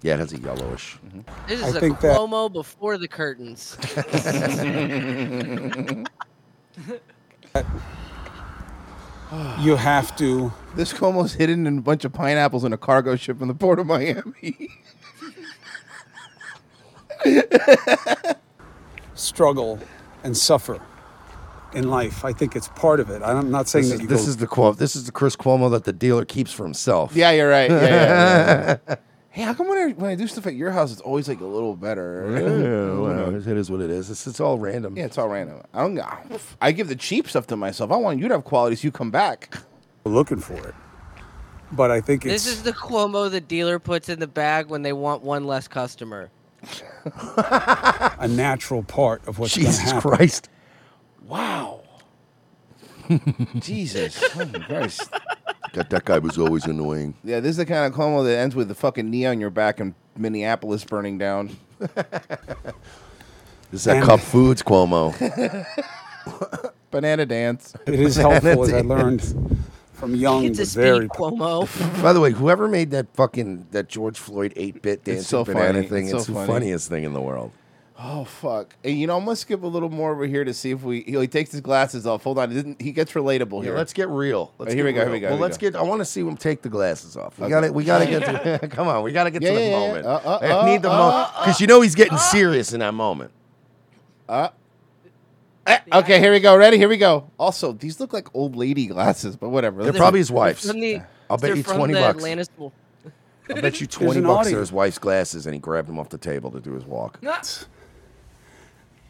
Yeah, 0.03 0.15
it 0.15 0.19
has 0.19 0.33
a 0.33 0.41
yellowish. 0.41 0.99
Mm-hmm. 1.07 1.21
This 1.47 1.65
is 1.65 1.77
a 1.77 1.79
think 1.79 2.01
that- 2.01 2.19
Cuomo 2.19 2.53
before 2.53 2.99
the 2.99 3.07
curtains. 3.07 3.77
You 9.61 9.77
have 9.77 10.15
to 10.17 10.53
This 10.75 10.93
Cuomo's 10.93 11.35
hidden 11.35 11.67
in 11.67 11.79
a 11.79 11.81
bunch 11.81 12.05
of 12.05 12.13
pineapples 12.13 12.65
in 12.65 12.73
a 12.73 12.77
cargo 12.79 13.17
ship 13.17 13.41
in 13.41 13.49
the 13.49 13.55
port 13.55 13.79
of 13.79 13.87
Miami. 13.87 14.69
struggle 19.15 19.79
and 20.23 20.37
suffer 20.37 20.81
in 21.75 21.89
life. 21.91 22.25
I 22.25 22.33
think 22.33 22.55
it's 22.57 22.69
part 22.69 23.01
of 23.01 23.11
it. 23.11 23.23
I'm 23.23 23.51
not 23.51 23.69
saying 23.69 23.85
This, 23.85 23.91
that 23.91 23.95
is, 23.97 24.01
you 24.03 24.09
this 24.09 24.23
go, 24.23 24.29
is 24.29 24.37
the 24.39 24.47
quote. 24.47 24.79
This 24.79 24.97
is 24.97 25.05
the 25.07 25.13
Chris 25.13 25.37
Cuomo 25.37 25.71
that 25.71 25.85
the 25.85 25.93
dealer 25.93 26.25
keeps 26.25 26.53
for 26.53 26.65
himself. 26.65 27.15
yeah, 27.15 27.31
you're 27.31 27.49
right. 27.49 27.71
Yeah, 27.71 27.81
yeah, 27.83 28.77
yeah. 28.89 28.95
hey, 29.35 29.43
how 29.43 29.53
come 29.53 29.69
when 29.69 29.79
I, 29.79 29.93
when 29.95 30.11
I 30.13 30.15
do 30.15 30.29
stuff 30.29 30.47
at 30.47 30.55
your 30.55 30.71
house, 30.71 30.93
it's 30.93 31.01
always 31.01 31.29
like 31.29 31.41
a 31.41 31.45
little 31.45 31.75
better? 31.75 32.31
Yeah, 32.31 33.01
well, 33.01 33.35
it 33.35 33.47
is 33.49 33.69
what 33.69 33.81
it 33.81 33.91
is. 33.91 34.09
It's, 34.09 34.29
it's 34.29 34.39
all 34.39 34.61
random. 34.61 34.97
Yeah, 34.97 35.07
it's 35.07 35.19
all 35.19 35.29
random. 35.29 35.61
I 35.75 35.81
don't. 35.81 36.01
I 36.63 36.71
give 36.71 36.87
the 36.87 36.95
cheap 36.95 37.29
stuff 37.29 37.49
to 37.49 37.57
myself. 37.57 37.91
I 37.91 37.97
want 37.97 38.21
you 38.21 38.29
to 38.29 38.35
have 38.35 38.45
quality, 38.45 38.77
so 38.77 38.85
you 38.85 38.93
come 38.93 39.11
back. 39.11 39.59
looking 40.05 40.39
for 40.39 40.55
it. 40.55 40.75
But 41.73 41.91
I 41.91 42.01
think 42.01 42.25
it's 42.25 42.45
This 42.45 42.47
is 42.47 42.63
the 42.63 42.73
Cuomo 42.73 43.29
the 43.29 43.41
dealer 43.41 43.81
puts 43.81 44.09
in 44.09 44.21
the 44.21 44.29
bag 44.29 44.69
when 44.69 44.83
they 44.83 44.93
want 44.93 45.23
one 45.23 45.49
less 45.49 45.67
customer. 45.67 46.31
a 47.27 48.29
natural 48.29 48.85
part 48.85 49.27
of 49.27 49.41
what's 49.41 49.57
going 49.57 49.67
to 49.67 49.73
Jesus 49.73 49.91
happen. 49.91 50.11
Christ. 50.13 50.49
Wow. 51.27 51.81
Jesus. 53.61 54.23
Oh 54.39 54.47
Christ. 54.67 55.11
That, 55.75 55.91
that 55.91 56.05
guy 56.05 56.19
was 56.19 56.39
always 56.39 56.65
annoying. 56.67 57.15
Yeah, 57.25 57.41
this 57.41 57.51
is 57.51 57.57
the 57.57 57.67
kind 57.67 57.93
of 57.93 57.99
Cuomo 57.99 58.25
that 58.25 58.37
ends 58.39 58.55
with 58.55 58.69
the 58.69 58.75
fucking 58.77 59.11
knee 59.11 59.27
on 59.27 59.41
your 59.41 59.51
back 59.51 59.81
and 59.81 59.95
Minneapolis 60.17 60.85
burning 60.85 61.19
down. 61.19 61.57
This 63.71 63.81
is 63.81 63.85
that 63.87 64.05
Cup 64.05 64.21
Foods 64.21 64.63
Cuomo. 64.63 65.13
Banana 66.93 67.27
dance. 67.27 67.75
It 67.87 67.95
is 67.95 68.15
helpful, 68.17 68.63
as 68.65 68.73
I 68.73 68.83
learned 68.83 69.59
from 69.95 70.15
young, 70.15 70.45
It's 70.45 70.59
a 70.59 70.63
but 70.63 70.69
speedy 70.69 70.85
very 70.89 71.09
Cuomo. 71.09 72.03
By 72.03 72.13
the 72.13 72.21
way, 72.21 72.31
whoever 72.31 72.69
made 72.69 72.93
that 72.93 73.09
fucking 73.15 73.67
that 73.73 73.89
George 73.89 74.17
Floyd 74.19 74.53
eight 74.55 74.81
bit 74.81 75.03
dancing 75.03 75.25
so 75.25 75.45
banana 75.45 75.75
funny. 75.75 75.89
thing, 75.89 76.05
It's 76.05 76.15
it's, 76.15 76.27
so 76.27 76.33
the 76.33 76.39
funny. 76.39 76.53
funniest 76.53 76.89
thing 76.89 77.03
in 77.03 77.15
the 77.15 77.21
world. 77.21 77.51
Oh 78.07 78.25
fuck! 78.25 78.75
Hey, 78.83 78.91
you 78.91 79.07
know, 79.07 79.17
I'm 79.17 79.25
gonna 79.25 79.35
skip 79.35 79.63
a 79.63 79.67
little 79.67 79.89
more 79.89 80.13
over 80.13 80.27
here 80.27 80.45
to 80.45 80.53
see 80.53 80.73
if 80.73 80.83
we. 80.83 81.01
He, 81.05 81.19
he 81.19 81.27
takes 81.27 81.51
his 81.53 81.63
glasses 81.63 82.07
off. 82.07 82.23
Hold 82.25 82.37
on, 82.39 82.51
it 82.51 82.55
didn't, 82.55 82.83
he 82.83 82.93
gets 82.93 83.13
relatable 83.13 83.61
Yeah, 83.63 83.69
here. 83.71 83.77
let's 83.79 83.95
get 83.95 84.11
real. 84.11 84.53
Let's 84.59 84.73
Oh, 84.73 84.75
here 84.77 84.85
get 84.85 84.91
we 84.91 84.93
go, 84.93 84.99
here 85.01 85.05
real. 85.07 85.13
we 85.15 85.21
go, 85.21 85.27
Well, 85.29 85.37
here 85.37 85.39
we 85.39 85.43
let's 85.43 85.57
go. 85.57 85.71
get. 85.71 85.79
I 85.79 85.83
want 85.83 86.01
to 86.03 86.05
see 86.05 86.21
him 86.21 86.37
take 86.37 86.61
the 86.61 86.69
glasses 86.69 87.17
off. 87.17 87.39
We 87.39 87.45
Okay. 87.47 87.51
got 87.51 87.61
to. 87.63 87.73
We 87.73 87.83
got 87.85 88.01
to 88.01 88.07
get 88.07 88.61
to. 88.61 88.69
come 88.69 88.89
on, 88.89 89.05
we 89.05 89.13
got 89.13 89.25
to 89.25 89.31
get 89.31 89.41
Yeah, 89.41 89.51
to 89.51 89.55
the 89.55 89.61
yeah, 89.63 89.71
yeah. 89.71 89.79
moment. 89.79 90.07
Uh, 90.07 90.11
uh, 90.23 90.61
I 90.63 90.71
need 90.71 90.83
the 90.83 90.91
uh, 90.93 90.99
moment 90.99 91.31
uh, 91.35 91.41
because 91.41 91.61
you 91.63 91.67
know 91.67 91.81
he's 91.81 91.95
getting 91.95 92.19
serious 92.19 92.75
in 92.75 92.81
that 92.81 92.93
moment. 92.93 93.31
Uh, 94.29 94.49
eh, 95.67 95.79
okay, 95.95 96.21
here 96.21 96.33
we 96.33 96.41
go. 96.41 96.59
Ready? 96.59 96.77
Here 96.77 96.91
we 96.91 96.99
go. 96.99 97.31
Also, 97.39 97.73
these 97.73 98.01
look 98.01 98.13
like 98.13 98.29
old 98.35 98.55
lady 98.55 98.87
glasses, 98.87 99.35
but 99.35 99.49
whatever. 99.49 99.79
They're 99.83 99.93
Let's- 99.93 99.99
probably 99.99 100.21
his 100.21 100.31
wife's. 100.31 100.65
The, 100.65 101.01
I'll 101.31 101.39
bet 101.39 101.57
you 101.57 101.63
20 101.63 101.95
bucks. 101.95 102.17
Atlantis 102.19 102.49
Bowl. 102.49 102.71
I 103.49 103.61
bet 103.61 103.81
you 103.81 103.87
twenty 103.87 104.21
bucks 104.23 104.47
audience. 104.49 104.57
are 104.57 104.61
his 104.61 104.73
wife's 104.73 104.99
glasses, 104.99 105.47
and 105.47 105.55
he 105.55 105.61
grabbed 105.61 105.87
them 105.89 105.99
off 105.99 106.09
the 106.11 106.17
table 106.19 106.51
to 106.51 106.61
do 106.61 106.73
his 106.73 106.85
walk. 106.87 107.19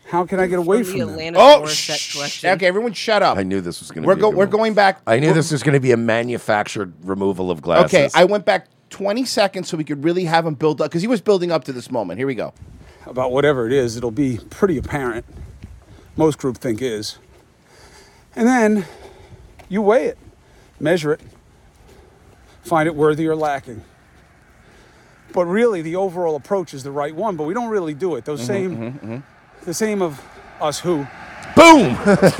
How 0.07 0.27
can 0.27 0.39
I 0.39 0.47
get 0.47 0.59
away 0.59 0.83
From 0.83 0.91
from 0.93 0.99
the 1.01 1.07
them? 1.07 1.15
Atlantis 1.35 1.43
Oh, 1.43 1.63
Morissette 1.65 1.97
shh, 1.99 2.13
collection. 2.13 2.51
okay, 2.51 2.67
everyone, 2.67 2.93
shut 2.93 3.23
up. 3.23 3.39
I 3.39 3.43
knew 3.43 3.61
this 3.61 3.81
was 3.81 3.91
going 3.91 4.03
to. 4.03 4.07
We're 4.07 4.15
be 4.15 4.21
a 4.21 4.23
go. 4.23 4.31
We're 4.31 4.47
going 4.47 4.75
back. 4.75 5.01
I 5.07 5.19
knew 5.19 5.29
we're- 5.29 5.35
this 5.35 5.51
was 5.51 5.63
going 5.63 5.73
to 5.75 5.81
be 5.81 5.93
a 5.93 5.97
manufactured 5.97 6.93
removal 7.03 7.51
of 7.51 7.63
glasses. 7.63 7.87
Okay, 7.95 8.09
I 8.15 8.25
went 8.25 8.45
back 8.45 8.69
20 8.91 9.25
seconds 9.25 9.69
so 9.69 9.77
we 9.77 9.85
could 9.85 10.05
really 10.05 10.25
have 10.25 10.47
him 10.47 10.55
build 10.55 10.81
up 10.81 10.91
because 10.91 11.01
he 11.03 11.09
was 11.09 11.21
building 11.21 11.51
up 11.51 11.65
to 11.65 11.73
this 11.73 11.91
moment. 11.91 12.19
Here 12.19 12.27
we 12.27 12.35
go. 12.35 12.53
about 13.07 13.33
whatever 13.33 13.67
it 13.67 13.73
is, 13.73 13.97
it'll 13.99 14.11
be 14.11 14.39
pretty 14.51 14.79
apparent. 14.79 15.25
Most 16.17 16.39
group 16.39 16.57
think 16.59 16.81
is. 16.81 17.19
And 18.37 18.47
then 18.47 18.87
you 19.69 19.83
weigh 19.83 20.07
it, 20.07 20.19
measure 20.81 21.13
it, 21.13 21.21
find 22.63 22.87
it 22.87 22.95
worthy 22.95 23.27
or 23.27 23.37
lacking. 23.37 23.83
But 25.33 25.45
really, 25.47 25.83
the 25.83 25.97
overall 25.97 26.35
approach 26.37 26.73
is 26.73 26.83
the 26.83 26.91
right 26.93 27.15
one, 27.15 27.37
but 27.37 27.45
we 27.45 27.53
don't 27.55 27.69
really 27.69 27.93
do 27.95 28.15
it. 28.17 28.25
Those 28.25 28.41
Mhm, 28.43 28.47
same, 28.47 28.77
mhm, 28.77 29.01
mhm. 29.01 29.23
The 29.65 29.75
same 29.75 30.03
of 30.03 30.21
us 30.61 30.81
who. 30.81 31.07
Boom! 31.57 31.97
That's 32.05 32.31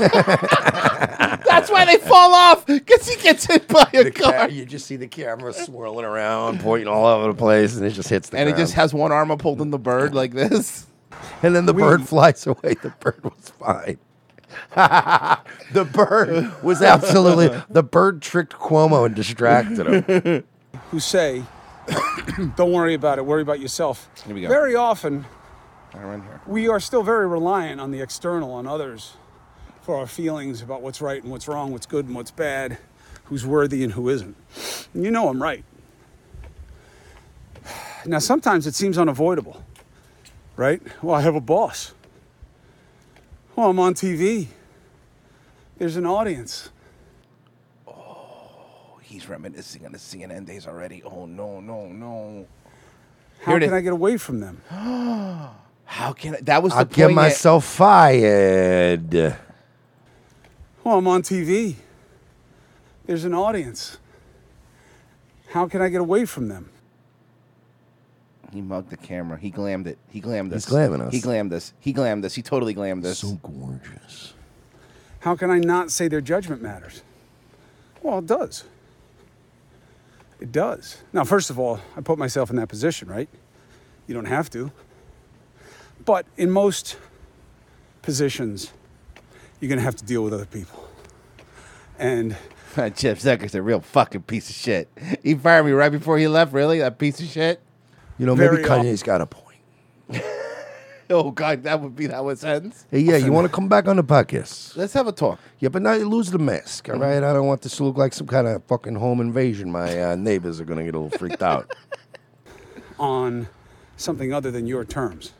why 1.71 1.85
they 1.85 1.97
fall 1.97 2.33
off 2.33 2.65
because 2.65 3.07
he 3.07 3.21
gets 3.21 3.45
hit 3.45 3.67
by 3.67 3.87
a 3.93 4.03
The 4.05 4.11
car. 4.11 4.33
ca- 4.33 4.45
you 4.47 4.65
just 4.65 4.85
see 4.87 4.95
the 4.97 5.07
camera 5.07 5.53
swirling 5.53 6.03
around, 6.05 6.59
pointing 6.59 6.87
all 6.87 7.05
over 7.05 7.31
the 7.31 7.37
place, 7.37 7.75
and 7.77 7.85
it 7.85 7.91
just 7.91 8.09
hits 8.09 8.29
the 8.29 8.37
and 8.37 8.47
he 8.47 8.51
ground. 8.53 8.63
just 8.63 8.73
has 8.73 8.93
one 8.93 9.11
arm 9.13 9.31
up 9.31 9.41
holding 9.41 9.69
the 9.71 9.79
bird 9.79 10.13
like 10.13 10.33
this. 10.33 10.85
and 11.43 11.55
then 11.55 11.65
the 11.65 11.73
We- 11.73 11.81
bird 11.81 12.07
flies 12.07 12.45
away. 12.45 12.75
The 12.81 12.93
bird 12.99 13.23
was 13.23 13.53
fine. 13.59 13.97
the 15.73 15.85
bird 15.85 16.63
was 16.63 16.81
absolutely 16.81 17.49
the 17.69 17.83
bird 17.83 18.21
tricked 18.21 18.53
Cuomo 18.53 19.05
and 19.05 19.15
distracted 19.15 20.03
him. 20.05 20.43
who 20.91 20.99
say, 20.99 21.43
don't 22.55 22.71
worry 22.71 22.93
about 22.93 23.17
it, 23.17 23.25
worry 23.25 23.41
about 23.41 23.59
yourself. 23.59 24.07
Here 24.25 24.35
we 24.35 24.41
go. 24.41 24.47
Very 24.47 24.75
often, 24.75 25.25
Around 26.01 26.23
here. 26.23 26.41
we 26.45 26.67
are 26.67 26.79
still 26.79 27.03
very 27.03 27.27
reliant 27.27 27.79
on 27.79 27.91
the 27.91 28.01
external, 28.01 28.51
on 28.51 28.67
others, 28.67 29.13
for 29.81 29.95
our 29.97 30.07
feelings 30.07 30.61
about 30.61 30.81
what's 30.81 30.99
right 30.99 31.21
and 31.21 31.31
what's 31.31 31.47
wrong, 31.47 31.71
what's 31.71 31.85
good 31.85 32.05
and 32.05 32.15
what's 32.15 32.31
bad, 32.31 32.77
who's 33.25 33.45
worthy 33.45 33.83
and 33.83 33.93
who 33.93 34.09
isn't. 34.09 34.35
And 34.93 35.03
you 35.03 35.11
know 35.11 35.29
I'm 35.29 35.41
right. 35.41 35.63
Now, 38.05 38.19
sometimes 38.19 38.67
it 38.67 38.75
seems 38.75 38.97
unavoidable, 38.97 39.63
right? 40.55 40.81
Well, 41.01 41.15
I 41.15 41.21
have 41.21 41.35
a 41.35 41.41
boss. 41.41 41.93
Well, 43.55 43.69
I'm 43.69 43.79
on 43.79 43.93
TV. 43.93 44.47
There's 45.77 45.95
an 45.95 46.05
audience. 46.05 46.69
Oh, 47.87 48.99
He's 49.01 49.27
reminiscing 49.27 49.85
on 49.85 49.91
the 49.91 49.97
CNN 49.97 50.45
days 50.45 50.67
already. 50.67 51.01
Oh 51.03 51.25
no, 51.25 51.59
no, 51.59 51.87
no. 51.87 52.47
How 53.41 53.53
Here 53.53 53.61
can. 53.61 53.73
I 53.73 53.81
get 53.81 53.93
away 53.93 54.17
from 54.17 54.39
them? 54.39 54.61
How 55.85 56.13
can 56.13 56.35
I? 56.35 56.41
That 56.41 56.63
was 56.63 56.73
the 56.73 56.79
I'll 56.79 56.85
get 56.85 56.95
poignant- 56.95 57.15
myself 57.15 57.65
fired. 57.65 59.13
Well, 60.83 60.97
I'm 60.97 61.07
on 61.07 61.21
TV. 61.21 61.75
There's 63.05 63.23
an 63.23 63.33
audience. 63.33 63.97
How 65.49 65.67
can 65.67 65.81
I 65.81 65.89
get 65.89 66.01
away 66.01 66.25
from 66.25 66.47
them? 66.47 66.69
He 68.51 68.61
mugged 68.61 68.89
the 68.89 68.97
camera. 68.97 69.37
He 69.37 69.51
glammed 69.51 69.85
it. 69.87 69.97
He 70.09 70.21
glammed 70.21 70.53
us. 70.53 70.65
He's 70.65 70.73
glamming 70.73 71.01
us. 71.01 71.11
He 71.13 71.21
glammed 71.21 71.53
us. 71.53 71.73
He 71.79 71.93
glammed 71.93 72.23
us. 72.25 72.33
He 72.35 72.41
totally 72.41 72.73
glammed 72.73 73.05
us. 73.05 73.19
So 73.19 73.33
gorgeous. 73.43 74.33
How 75.19 75.35
can 75.35 75.49
I 75.49 75.59
not 75.59 75.91
say 75.91 76.07
their 76.07 76.21
judgment 76.21 76.61
matters? 76.61 77.01
Well, 78.01 78.19
it 78.19 78.27
does. 78.27 78.63
It 80.39 80.51
does. 80.51 80.97
Now, 81.11 81.23
first 81.23 81.49
of 81.49 81.57
all, 81.59 81.79
I 81.97 82.01
put 82.01 82.17
myself 82.19 82.49
in 82.49 82.55
that 82.57 82.67
position, 82.69 83.07
right? 83.07 83.27
You 84.07 84.13
don't 84.13 84.25
have 84.25 84.49
to. 84.51 84.71
But 86.05 86.25
in 86.37 86.51
most 86.51 86.97
positions, 88.01 88.71
you're 89.59 89.69
going 89.69 89.79
to 89.79 89.83
have 89.83 89.95
to 89.95 90.05
deal 90.05 90.23
with 90.23 90.33
other 90.33 90.45
people. 90.45 90.87
And 91.97 92.31
Jeff 92.75 93.19
Zucker's 93.19 93.55
a 93.55 93.61
real 93.61 93.81
fucking 93.81 94.23
piece 94.23 94.49
of 94.49 94.55
shit. 94.55 94.89
He 95.23 95.33
fired 95.35 95.65
me 95.65 95.71
right 95.71 95.91
before 95.91 96.17
he 96.17 96.27
left. 96.27 96.53
Really, 96.53 96.79
that 96.79 96.99
piece 96.99 97.19
of 97.19 97.27
shit. 97.27 97.61
You 98.17 98.25
know, 98.25 98.35
Very 98.35 98.57
maybe 98.57 98.69
Kanye's 98.69 99.03
got 99.03 99.21
a 99.21 99.25
point. 99.25 99.59
Oh 101.07 101.29
God, 101.29 101.61
that 101.63 101.79
would 101.81 101.95
be 101.95 102.07
how 102.07 102.29
it 102.29 102.43
ends. 102.43 102.87
Hey, 102.89 102.99
yeah, 103.01 103.17
you 103.17 103.31
want 103.31 103.45
to 103.45 103.53
come 103.53 103.69
back 103.69 103.87
on 103.87 103.95
the 103.95 104.03
podcast? 104.03 104.75
Let's 104.75 104.93
have 104.93 105.05
a 105.05 105.11
talk. 105.11 105.39
Yeah, 105.59 105.69
but 105.69 105.83
now 105.83 105.93
you 105.93 106.09
lose 106.09 106.31
the 106.31 106.39
mask, 106.39 106.89
all 106.89 106.95
right? 106.95 107.17
I 107.17 107.31
don't 107.31 107.45
want 107.45 107.61
this 107.61 107.77
to 107.77 107.83
look 107.83 107.95
like 107.95 108.11
some 108.11 108.25
kind 108.25 108.47
of 108.47 108.63
fucking 108.63 108.95
home 108.95 109.21
invasion. 109.21 109.71
My 109.71 110.01
uh, 110.01 110.15
neighbors 110.15 110.59
are 110.59 110.65
going 110.65 110.79
to 110.79 110.83
get 110.83 110.95
a 110.95 110.99
little 110.99 111.15
freaked 111.15 111.43
out. 111.43 111.75
on 112.99 113.47
something 113.97 114.33
other 114.33 114.49
than 114.49 114.65
your 114.65 114.83
terms. 114.83 115.33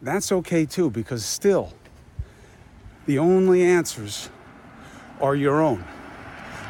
That's 0.00 0.32
okay 0.32 0.66
too, 0.66 0.90
because 0.90 1.24
still, 1.24 1.72
the 3.06 3.18
only 3.18 3.62
answers 3.62 4.28
are 5.20 5.34
your 5.36 5.60
own. 5.60 5.84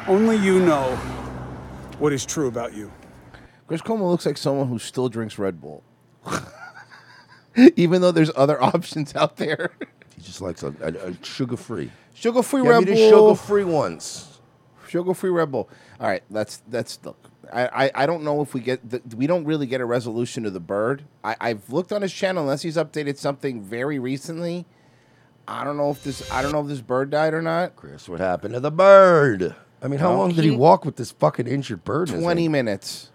Only 0.07 0.37
you 0.37 0.59
know 0.59 0.95
what 1.97 2.13
is 2.13 2.25
true 2.25 2.47
about 2.47 2.73
you. 2.75 2.91
Chris 3.67 3.81
Cuomo 3.81 4.09
looks 4.09 4.25
like 4.25 4.37
someone 4.37 4.67
who 4.67 4.77
still 4.77 5.09
drinks 5.09 5.39
Red 5.39 5.61
Bull, 5.61 5.83
even 7.75 8.01
though 8.01 8.11
there's 8.11 8.31
other 8.35 8.61
options 8.63 9.15
out 9.15 9.37
there. 9.37 9.71
He 10.15 10.21
just 10.21 10.41
likes 10.41 10.61
a, 10.63 10.73
a, 10.81 11.09
a 11.09 11.23
sugar-free. 11.23 11.91
Sugar-free 12.13 12.61
Give 12.61 12.65
me 12.65 12.71
Red 12.71 12.85
the 12.85 12.93
Bull. 12.93 13.35
sugar-free 13.35 13.63
ones. 13.63 14.39
Sugar-free 14.87 15.29
Red 15.31 15.51
Bull. 15.51 15.69
All 15.99 16.07
right, 16.07 16.23
that's 16.29 16.61
that's 16.67 16.99
look. 17.03 17.22
I, 17.51 17.85
I, 17.85 17.91
I 17.95 18.05
don't 18.05 18.23
know 18.23 18.41
if 18.41 18.53
we 18.53 18.61
get 18.61 18.87
the, 18.89 19.01
we 19.15 19.27
don't 19.27 19.45
really 19.45 19.65
get 19.67 19.81
a 19.81 19.85
resolution 19.85 20.43
to 20.43 20.49
the 20.49 20.59
bird. 20.59 21.03
I, 21.23 21.35
I've 21.41 21.69
looked 21.71 21.91
on 21.91 22.01
his 22.01 22.13
channel 22.13 22.43
unless 22.43 22.61
he's 22.61 22.77
updated 22.77 23.17
something 23.17 23.61
very 23.61 23.99
recently. 23.99 24.65
I 25.47 25.63
don't 25.65 25.75
know 25.75 25.89
if 25.91 26.03
this 26.03 26.31
I 26.31 26.41
don't 26.41 26.51
know 26.53 26.61
if 26.61 26.67
this 26.67 26.79
bird 26.81 27.09
died 27.09 27.33
or 27.33 27.41
not. 27.41 27.75
Chris, 27.75 28.07
what 28.07 28.19
happened 28.21 28.53
to 28.53 28.59
the 28.61 28.71
bird? 28.71 29.55
I 29.81 29.87
mean, 29.89 29.99
how 29.99 30.11
Well, 30.11 30.19
long 30.19 30.29
did 30.33 30.45
he 30.45 30.51
he- 30.51 30.55
walk 30.55 30.85
with 30.85 30.95
this 30.95 31.11
fucking 31.11 31.47
injured 31.47 31.83
bird? 31.83 32.07
in 32.09 32.15
his 32.15 32.23
Twenty 32.23 32.43
hand? 32.43 32.51
minutes. 32.53 33.09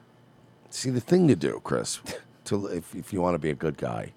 See, 0.71 0.91
the 0.91 1.01
thing 1.01 1.27
to 1.29 1.35
do, 1.37 1.61
Chris, 1.65 2.01
to 2.45 2.67
if, 2.67 2.95
if 2.95 3.13
you 3.15 3.23
want 3.23 3.35
to 3.35 3.39
be 3.39 3.49
a 3.49 3.55
good 3.55 3.79
guy, 3.79 4.13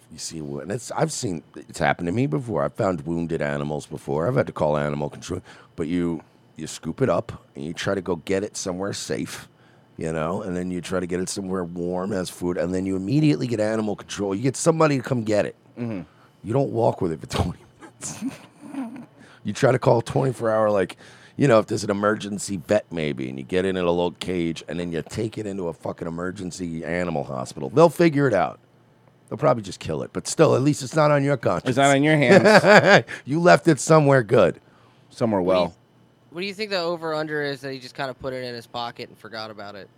if 0.00 0.12
you 0.12 0.18
see 0.18 0.38
and 0.38 0.70
it's 0.70 0.92
I've 0.92 1.10
seen 1.10 1.42
it's 1.56 1.80
happened 1.80 2.06
to 2.06 2.12
me 2.12 2.28
before. 2.28 2.62
I've 2.62 2.74
found 2.74 3.00
wounded 3.04 3.42
animals 3.42 3.86
before. 3.86 4.28
I've 4.28 4.36
had 4.36 4.46
to 4.46 4.52
call 4.52 4.76
animal 4.76 5.10
control, 5.10 5.42
but 5.74 5.88
you 5.88 6.22
you 6.58 6.66
scoop 6.66 7.00
it 7.02 7.08
up 7.08 7.44
and 7.54 7.64
you 7.64 7.72
try 7.72 7.94
to 7.94 8.00
go 8.02 8.16
get 8.16 8.42
it 8.44 8.56
somewhere 8.56 8.92
safe, 8.92 9.48
you 9.96 10.12
know, 10.12 10.42
and 10.42 10.56
then 10.56 10.70
you 10.70 10.80
try 10.80 11.00
to 11.00 11.06
get 11.06 11.20
it 11.20 11.28
somewhere 11.28 11.64
warm 11.64 12.12
as 12.12 12.28
food, 12.30 12.56
and 12.58 12.74
then 12.74 12.86
you 12.86 12.96
immediately 12.96 13.46
get 13.46 13.60
animal 13.60 13.96
control. 13.96 14.34
You 14.34 14.42
get 14.42 14.56
somebody 14.56 14.96
to 14.96 15.02
come 15.02 15.22
get 15.24 15.46
it. 15.46 15.56
Mhm. 15.78 16.04
You 16.44 16.52
don't 16.52 16.70
walk 16.70 17.00
with 17.00 17.12
it 17.12 17.20
for 17.20 17.26
twenty 17.36 17.58
minutes. 17.80 18.24
you 19.44 19.52
try 19.52 19.72
to 19.72 19.78
call 19.78 20.00
twenty 20.02 20.32
four 20.32 20.50
hour 20.50 20.70
like. 20.70 20.96
You 21.40 21.46
know, 21.46 21.60
if 21.60 21.66
there's 21.66 21.84
an 21.84 21.90
emergency 21.92 22.56
vet, 22.56 22.84
maybe, 22.90 23.28
and 23.28 23.38
you 23.38 23.44
get 23.44 23.64
it 23.64 23.68
in 23.68 23.76
at 23.76 23.84
a 23.84 23.90
little 23.92 24.10
cage, 24.10 24.64
and 24.66 24.80
then 24.80 24.90
you 24.90 25.04
take 25.08 25.38
it 25.38 25.46
into 25.46 25.68
a 25.68 25.72
fucking 25.72 26.08
emergency 26.08 26.84
animal 26.84 27.22
hospital, 27.22 27.70
they'll 27.70 27.88
figure 27.88 28.26
it 28.26 28.34
out. 28.34 28.58
They'll 29.28 29.38
probably 29.38 29.62
just 29.62 29.78
kill 29.78 30.02
it, 30.02 30.10
but 30.12 30.26
still, 30.26 30.56
at 30.56 30.62
least 30.62 30.82
it's 30.82 30.96
not 30.96 31.12
on 31.12 31.22
your 31.22 31.36
conscience. 31.36 31.68
It's 31.68 31.78
not 31.78 31.94
on 31.94 32.02
your 32.02 32.16
hands. 32.16 33.04
you 33.24 33.38
left 33.40 33.68
it 33.68 33.78
somewhere 33.78 34.24
good, 34.24 34.58
somewhere 35.10 35.40
well. 35.40 35.76
What 36.30 36.40
do 36.42 36.46
you 36.46 36.54
think 36.54 36.70
the 36.70 36.78
over 36.78 37.14
under 37.14 37.42
is 37.42 37.60
that 37.62 37.72
he 37.72 37.78
just 37.78 37.94
kind 37.94 38.10
of 38.10 38.18
put 38.18 38.32
it 38.34 38.44
in 38.44 38.54
his 38.54 38.66
pocket 38.66 39.08
and 39.08 39.18
forgot 39.18 39.50
about 39.50 39.74
it? 39.74 39.88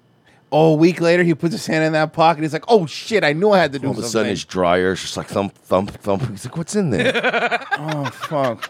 Oh, 0.53 0.73
a 0.73 0.77
week 0.77 1.01
later, 1.01 1.23
he 1.23 1.35
puts 1.35 1.53
his 1.53 1.67
hand 1.67 1.85
in 1.85 1.93
that 1.93 2.13
pocket. 2.13 2.43
He's 2.43 2.53
like, 2.53 2.65
"Oh 2.67 2.85
shit! 2.87 3.23
I 3.23 3.33
knew 3.33 3.51
I 3.51 3.59
had 3.59 3.73
to 3.73 3.79
do 3.79 3.87
All 3.87 3.93
of 3.93 3.99
a 3.99 4.03
something." 4.03 4.13
sudden, 4.13 4.31
his 4.31 4.45
dryer 4.45 4.93
is 4.93 5.01
just 5.01 5.17
like 5.17 5.29
thump, 5.29 5.55
thump, 5.55 5.91
thump. 5.93 6.29
He's 6.29 6.45
like, 6.45 6.57
"What's 6.57 6.75
in 6.75 6.91
there?" 6.91 7.13
oh 7.79 8.07
fuck, 8.07 8.69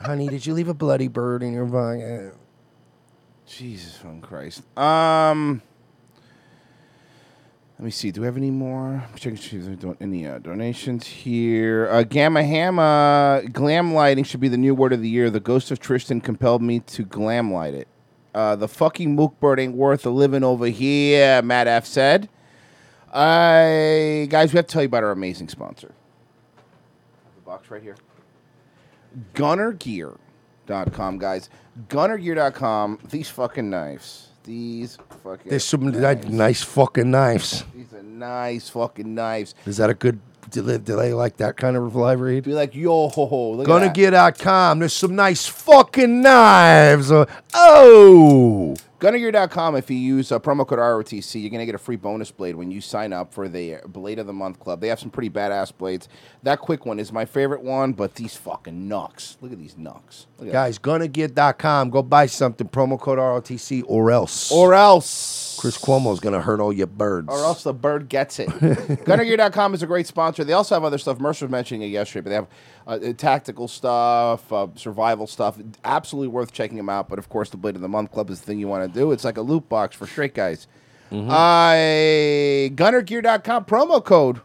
honey, 0.00 0.28
did 0.28 0.44
you 0.44 0.52
leave 0.52 0.68
a 0.68 0.74
bloody 0.74 1.08
bird 1.08 1.42
in 1.42 1.52
your 1.54 1.64
bag? 1.64 2.32
Jesus 3.46 3.96
fucking 3.96 4.20
Christ. 4.22 4.62
Um, 4.78 5.62
let 7.82 7.86
me 7.86 7.90
see. 7.90 8.12
Do 8.12 8.20
we 8.20 8.26
have 8.26 8.36
any 8.36 8.52
more? 8.52 9.02
Checking 9.16 9.96
any 10.00 10.24
uh, 10.24 10.38
donations 10.38 11.04
here. 11.04 11.88
Uh, 11.90 12.04
Gamma 12.04 12.44
Hamma 12.44 13.42
glam 13.50 13.92
lighting 13.92 14.22
should 14.22 14.38
be 14.38 14.46
the 14.46 14.56
new 14.56 14.72
word 14.72 14.92
of 14.92 15.02
the 15.02 15.08
year. 15.08 15.30
The 15.30 15.40
ghost 15.40 15.72
of 15.72 15.80
Tristan 15.80 16.20
compelled 16.20 16.62
me 16.62 16.78
to 16.78 17.02
glam 17.02 17.52
light 17.52 17.74
it. 17.74 17.88
Uh, 18.32 18.54
the 18.54 18.68
fucking 18.68 19.16
mook 19.16 19.40
bird 19.40 19.58
ain't 19.58 19.74
worth 19.74 20.06
a 20.06 20.10
living 20.10 20.44
over 20.44 20.66
here. 20.66 21.42
Matt 21.42 21.66
F 21.66 21.84
said. 21.84 22.28
I 23.12 24.28
guys, 24.30 24.52
we 24.52 24.58
have 24.58 24.68
to 24.68 24.72
tell 24.72 24.82
you 24.82 24.86
about 24.86 25.02
our 25.02 25.10
amazing 25.10 25.48
sponsor. 25.48 25.92
The 27.34 27.40
box 27.44 27.68
right 27.68 27.82
here. 27.82 27.96
GunnerGear.com, 29.34 31.18
guys. 31.18 31.50
GunnerGear.com. 31.88 33.00
These 33.10 33.28
fucking 33.28 33.68
knives. 33.68 34.28
These 34.44 34.98
fucking. 35.22 35.50
There's 35.50 35.64
some 35.64 35.90
ni- 35.90 36.36
nice 36.36 36.62
fucking 36.62 37.10
knives. 37.10 37.64
These 37.74 37.92
are 37.94 38.02
nice 38.02 38.68
fucking 38.68 39.14
knives. 39.14 39.54
Is 39.66 39.76
that 39.78 39.90
a 39.90 39.94
good? 39.94 40.20
Do 40.50 40.60
they, 40.60 40.76
do 40.76 40.96
they 40.96 41.14
like 41.14 41.38
that 41.38 41.56
kind 41.56 41.76
of 41.78 41.96
live 41.96 42.20
read? 42.20 42.44
Be 42.44 42.52
like, 42.52 42.74
yo 42.74 43.08
ho 43.08 43.26
ho. 43.26 43.52
Look 43.52 43.68
at 43.68 43.80
that. 43.80 43.94
GunnerGear.com. 43.94 44.80
There's 44.80 44.92
some 44.92 45.16
nice 45.16 45.46
fucking 45.46 46.20
knives. 46.20 47.10
Uh, 47.10 47.24
Oh, 47.54 48.74
Gunnergear.com, 49.02 49.74
if 49.74 49.90
you 49.90 49.96
use 49.96 50.30
uh, 50.30 50.38
promo 50.38 50.64
code 50.64 50.78
ROTC, 50.78 51.40
you're 51.40 51.50
going 51.50 51.58
to 51.58 51.66
get 51.66 51.74
a 51.74 51.78
free 51.78 51.96
bonus 51.96 52.30
blade 52.30 52.54
when 52.54 52.70
you 52.70 52.80
sign 52.80 53.12
up 53.12 53.34
for 53.34 53.48
the 53.48 53.78
Blade 53.88 54.20
of 54.20 54.28
the 54.28 54.32
Month 54.32 54.60
Club. 54.60 54.80
They 54.80 54.86
have 54.86 55.00
some 55.00 55.10
pretty 55.10 55.28
badass 55.28 55.76
blades. 55.76 56.08
That 56.44 56.60
quick 56.60 56.86
one 56.86 57.00
is 57.00 57.10
my 57.12 57.24
favorite 57.24 57.62
one, 57.62 57.94
but 57.94 58.14
these 58.14 58.36
fucking 58.36 58.88
nucks. 58.88 59.38
Look 59.40 59.50
at 59.50 59.58
these 59.58 59.74
at 59.76 60.52
Guys, 60.52 60.78
gunnergear.com. 60.78 61.90
Go 61.90 62.02
buy 62.04 62.26
something. 62.26 62.68
Promo 62.68 62.96
code 62.96 63.18
ROTC 63.18 63.82
or 63.88 64.12
else. 64.12 64.52
Or 64.52 64.72
else. 64.72 65.58
Chris 65.60 65.76
Cuomo's 65.78 66.20
going 66.20 66.34
to 66.34 66.40
hurt 66.40 66.60
all 66.60 66.72
your 66.72 66.86
birds. 66.86 67.26
or 67.28 67.38
else 67.38 67.64
the 67.64 67.74
bird 67.74 68.08
gets 68.08 68.38
it. 68.38 68.48
Gunnergear.com 68.50 69.74
is 69.74 69.82
a 69.82 69.86
great 69.88 70.06
sponsor. 70.06 70.44
They 70.44 70.52
also 70.52 70.76
have 70.76 70.84
other 70.84 70.98
stuff. 70.98 71.18
Mercer 71.18 71.46
was 71.46 71.50
mentioning 71.50 71.82
it 71.82 71.92
yesterday, 71.92 72.22
but 72.22 72.30
they 72.30 72.36
have 72.36 72.48
uh, 72.86 72.98
tactical 73.16 73.68
stuff, 73.68 74.52
uh, 74.52 74.68
survival 74.74 75.26
stuff. 75.26 75.58
Absolutely 75.84 76.28
worth 76.28 76.52
checking 76.52 76.76
them 76.76 76.88
out. 76.88 77.08
But 77.08 77.18
of 77.18 77.28
course, 77.28 77.50
the 77.50 77.56
Blade 77.56 77.76
of 77.76 77.82
the 77.82 77.88
Month 77.88 78.12
Club 78.12 78.30
is 78.30 78.40
the 78.40 78.46
thing 78.46 78.58
you 78.58 78.68
want 78.68 78.92
to 78.92 78.98
do. 78.98 79.12
It's 79.12 79.24
like 79.24 79.36
a 79.36 79.42
loot 79.42 79.68
box 79.68 79.96
for 79.96 80.06
straight 80.06 80.34
guys. 80.34 80.66
Mm-hmm. 81.10 81.30
Uh, 81.30 82.74
Gunnergear.com 82.74 83.66
promo 83.66 84.02
code 84.02 84.40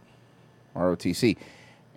ROTC. 0.75 1.37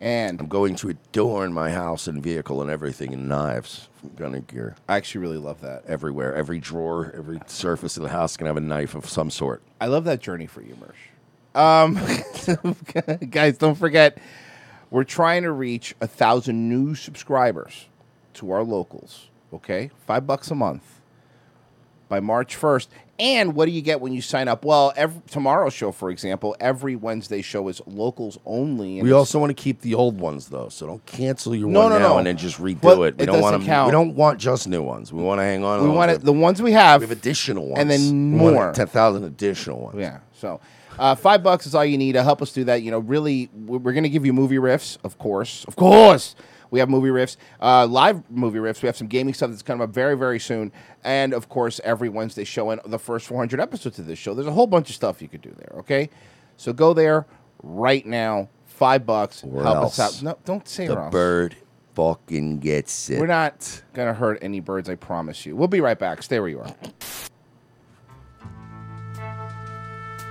And 0.03 0.41
I'm 0.41 0.47
going 0.47 0.76
to 0.76 0.88
adorn 0.88 1.53
my 1.53 1.70
house 1.70 2.07
and 2.07 2.22
vehicle 2.22 2.62
and 2.62 2.70
everything 2.70 3.12
in 3.12 3.28
knives 3.28 3.88
from 4.01 4.11
Gunner 4.11 4.41
Gear. 4.41 4.76
I 4.88 4.97
actually 4.97 5.20
really 5.20 5.36
love 5.36 5.61
that. 5.61 5.84
Everywhere, 5.86 6.34
every 6.34 6.59
drawer, 6.59 7.12
every 7.14 7.38
surface 7.47 7.99
of 7.99 8.05
the 8.05 8.09
house 8.09 8.36
can 8.36 8.47
have 8.47 8.57
a 8.57 8.62
knife 8.62 8.95
of 8.95 9.07
some 9.07 9.30
sort. 9.30 9.62
I 9.78 9.86
love 9.86 10.05
that 10.05 10.20
journey 10.20 10.47
for 10.47 10.62
you, 10.62 10.74
Mersh. 10.76 11.11
Um, 11.55 11.99
guys, 13.30 13.59
don't 13.59 13.74
forget, 13.74 14.16
we're 14.91 15.05
trying 15.05 15.43
to 15.45 15.53
reach 15.53 15.95
a 16.01 16.07
thousand 16.07 16.68
new 16.68 16.95
subscribers 16.95 17.86
to 18.34 18.51
our 18.51 18.62
locals. 18.62 19.28
Okay, 19.53 19.91
five 20.07 20.26
bucks 20.26 20.51
a 20.51 20.55
month 20.55 21.01
by 22.09 22.20
March 22.20 22.55
first. 22.57 22.88
And 23.18 23.55
what 23.55 23.66
do 23.66 23.72
you 23.72 23.82
get 23.82 24.01
when 24.01 24.14
you 24.14 24.22
sign 24.22 24.49
up? 24.49 24.64
Well, 24.64 24.95
every, 24.97 25.20
tomorrow's 25.30 25.74
show, 25.74 25.93
for 25.93 26.09
example, 26.09 26.57
every 26.59 26.97
Wednesday 26.97 27.43
show 27.43 27.68
is 27.68 27.82
locals 27.86 28.38
only. 28.47 28.99
and 28.99 29.07
We 29.07 29.12
also 29.12 29.38
want 29.38 29.51
to 29.51 29.62
keep 29.62 29.82
the 29.82 29.95
old 29.95 30.18
ones 30.18 30.49
though, 30.49 30.70
so 30.70 30.86
don't 30.86 31.05
cancel 31.05 31.55
your 31.55 31.68
No, 31.68 31.80
one 31.80 31.91
no, 31.91 31.99
now 31.99 32.09
no. 32.11 32.18
and 32.18 32.26
then 32.26 32.38
just 32.38 32.59
redo 32.59 32.80
But 32.80 32.93
it. 33.03 33.16
We 33.18 33.24
it 33.24 33.26
don't 33.26 33.43
want 33.43 33.61
to. 33.61 33.66
count. 33.66 33.88
We 33.88 33.93
don't 33.93 34.14
want 34.14 34.38
just 34.41 34.66
new 34.68 34.82
ones. 34.82 35.12
We 35.12 35.22
want 35.22 35.38
to 35.41 35.43
hang 35.43 35.62
on. 35.64 35.82
we 35.82 35.91
want 35.91 36.12
it, 36.12 36.22
the 36.22 36.32
ones 36.32 36.62
we 36.62 36.72
have. 36.72 37.03
We 37.03 37.09
have 37.09 37.16
additional 37.16 37.66
ones, 37.66 37.78
and 37.80 37.91
then 37.91 38.30
more. 38.30 38.72
ten 38.72 38.86
thousand 38.86 39.24
additional 39.24 39.80
ones. 39.80 39.97
Yeah. 39.99 40.20
So 40.32 40.61
uh, 40.99 41.14
five 41.14 41.43
bucks 41.43 41.66
is 41.66 41.74
all 41.74 41.84
you 41.84 41.99
need 41.99 42.12
to 42.12 42.22
help 42.22 42.43
us 42.43 42.53
do 42.53 42.64
that. 42.64 42.82
You 42.82 42.91
know, 42.91 42.99
really, 42.99 43.51
we're, 43.55 43.93
going 43.93 44.03
to 44.03 44.09
give 44.09 44.26
you 44.26 44.32
movie 44.32 44.57
riffs, 44.57 44.99
of 45.05 45.18
course, 45.18 45.64
of 45.66 45.76
course. 45.76 46.34
We 46.70 46.78
have 46.78 46.88
movie 46.88 47.09
riffs, 47.09 47.36
uh, 47.61 47.86
live 47.86 48.30
movie 48.30 48.61
riffs. 48.61 48.80
We 48.80 48.86
have 48.86 48.97
some 48.97 49.09
gaming 49.09 49.34
stuff 49.34 49.51
that's 49.51 49.62
coming 49.62 49.82
up 49.82 49.91
very, 49.91 50.16
very 50.16 50.38
soon, 50.38 50.70
and 51.03 51.34
of 51.34 51.49
course, 51.49 51.80
every 51.82 52.09
Wednesday 52.09 52.45
show 52.45 52.70
and 52.70 52.80
the 52.86 52.99
first 52.99 53.26
400 53.26 53.61
episodes 53.61 53.99
of 53.99 54.07
this 54.07 54.18
show. 54.18 54.34
There's 54.34 54.47
a 54.47 54.53
whole 54.53 54.68
bunch 54.68 54.88
of 54.88 54.95
stuff 54.95 55.20
you 55.20 55.26
could 55.26 55.43
do 55.43 55.53
there. 55.57 55.80
Okay, 55.80 56.11
so 56.57 56.72
go 56.72 56.95
there 56.95 57.26
right 57.62 58.07
now. 58.07 58.49
Five 58.66 59.05
bucks. 59.05 59.45
Or 59.45 59.62
help 59.62 59.76
else 59.76 59.99
us 59.99 60.16
out. 60.18 60.22
No, 60.22 60.38
don't 60.45 60.66
say 60.66 60.86
the 60.86 61.09
bird 61.11 61.57
fucking 61.95 62.61
gets 62.61 63.11
it. 63.11 63.18
We're 63.20 63.26
not 63.26 63.82
gonna 63.93 64.14
hurt 64.14 64.38
any 64.41 64.61
birds. 64.61 64.88
I 64.88 64.95
promise 64.95 65.45
you. 65.45 65.57
We'll 65.57 65.68
be 65.68 65.80
right 65.80 65.99
back. 65.99 66.22
Stay 66.22 66.38
where 66.41 66.49
you 66.49 66.61
are. 66.61 66.74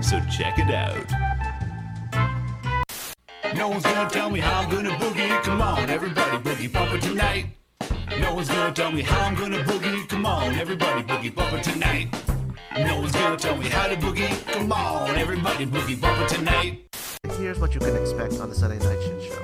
so 0.00 0.20
check 0.30 0.58
it 0.58 0.70
out. 0.72 1.06
No 3.54 3.68
one's 3.68 3.84
gonna 3.84 4.10
tell 4.10 4.30
me 4.30 4.40
how 4.40 4.60
I'm 4.60 4.70
gonna 4.70 4.90
boogie. 4.90 5.42
Come 5.42 5.62
on, 5.62 5.88
everybody 5.88 6.38
boogie 6.38 6.72
bumper 6.72 6.98
tonight. 6.98 7.46
No 8.20 8.34
one's 8.34 8.48
gonna 8.48 8.74
tell 8.74 8.92
me 8.92 9.02
how 9.02 9.20
I'm 9.26 9.34
gonna 9.34 9.62
boogie. 9.64 10.08
Come 10.08 10.26
on, 10.26 10.54
everybody 10.54 11.02
boogie 11.02 11.34
bumper 11.34 11.60
tonight. 11.60 12.14
No 12.76 13.00
one's 13.00 13.12
gonna 13.12 13.36
tell 13.36 13.56
me 13.56 13.66
how 13.68 13.86
to 13.88 13.96
boogie. 13.96 14.52
Come 14.52 14.72
on, 14.72 15.16
everybody 15.16 15.66
boogie 15.66 16.00
bumper 16.00 16.26
tonight. 16.28 16.86
Here's 17.38 17.58
what 17.58 17.74
you 17.74 17.80
can 17.80 17.96
expect 17.96 18.38
on 18.40 18.48
the 18.48 18.54
Sunday 18.54 18.78
Night 18.78 19.02
Shit 19.02 19.22
Show. 19.22 19.42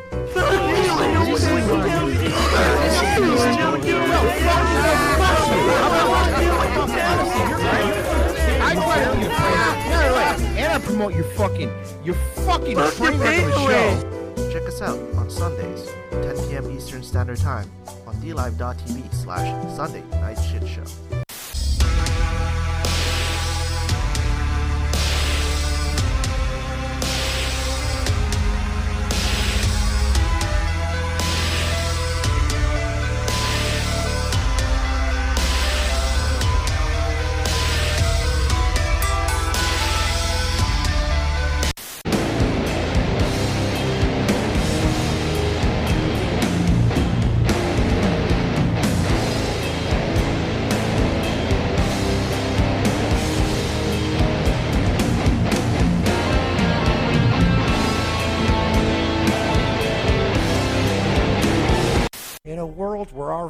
And 10.73 10.83
I 10.83 10.87
promote 10.87 11.15
your 11.15 11.25
fucking, 11.25 11.71
your 12.03 12.15
fucking 12.15 12.77
Fuck 12.77 12.99
your 12.99 13.11
train 13.11 13.21
of 13.21 13.49
a 13.49 13.53
show. 13.53 14.51
Check 14.51 14.63
us 14.63 14.81
out 14.81 14.99
on 15.17 15.29
Sundays, 15.29 15.87
10 16.13 16.49
p.m. 16.49 16.71
Eastern 16.71 17.03
Standard 17.03 17.37
Time 17.37 17.71
on 18.07 18.15
dlive.tv 18.23 19.15
slash 19.15 19.77
Sunday 19.77 20.03
Night 20.13 20.37
Shit 20.37 20.67
Show. 20.67 20.85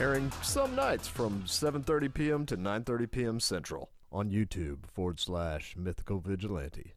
Airing 0.00 0.32
some 0.42 0.74
nights 0.74 1.08
from 1.08 1.44
7:30 1.44 2.12
p.m. 2.12 2.46
to 2.46 2.56
9:30 2.56 3.10
p.m. 3.10 3.40
Central 3.40 3.90
on 4.12 4.28
YouTube 4.28 4.86
forward 4.92 5.18
slash 5.18 5.76
Mythical 5.76 6.18
Vigilante. 6.20 6.94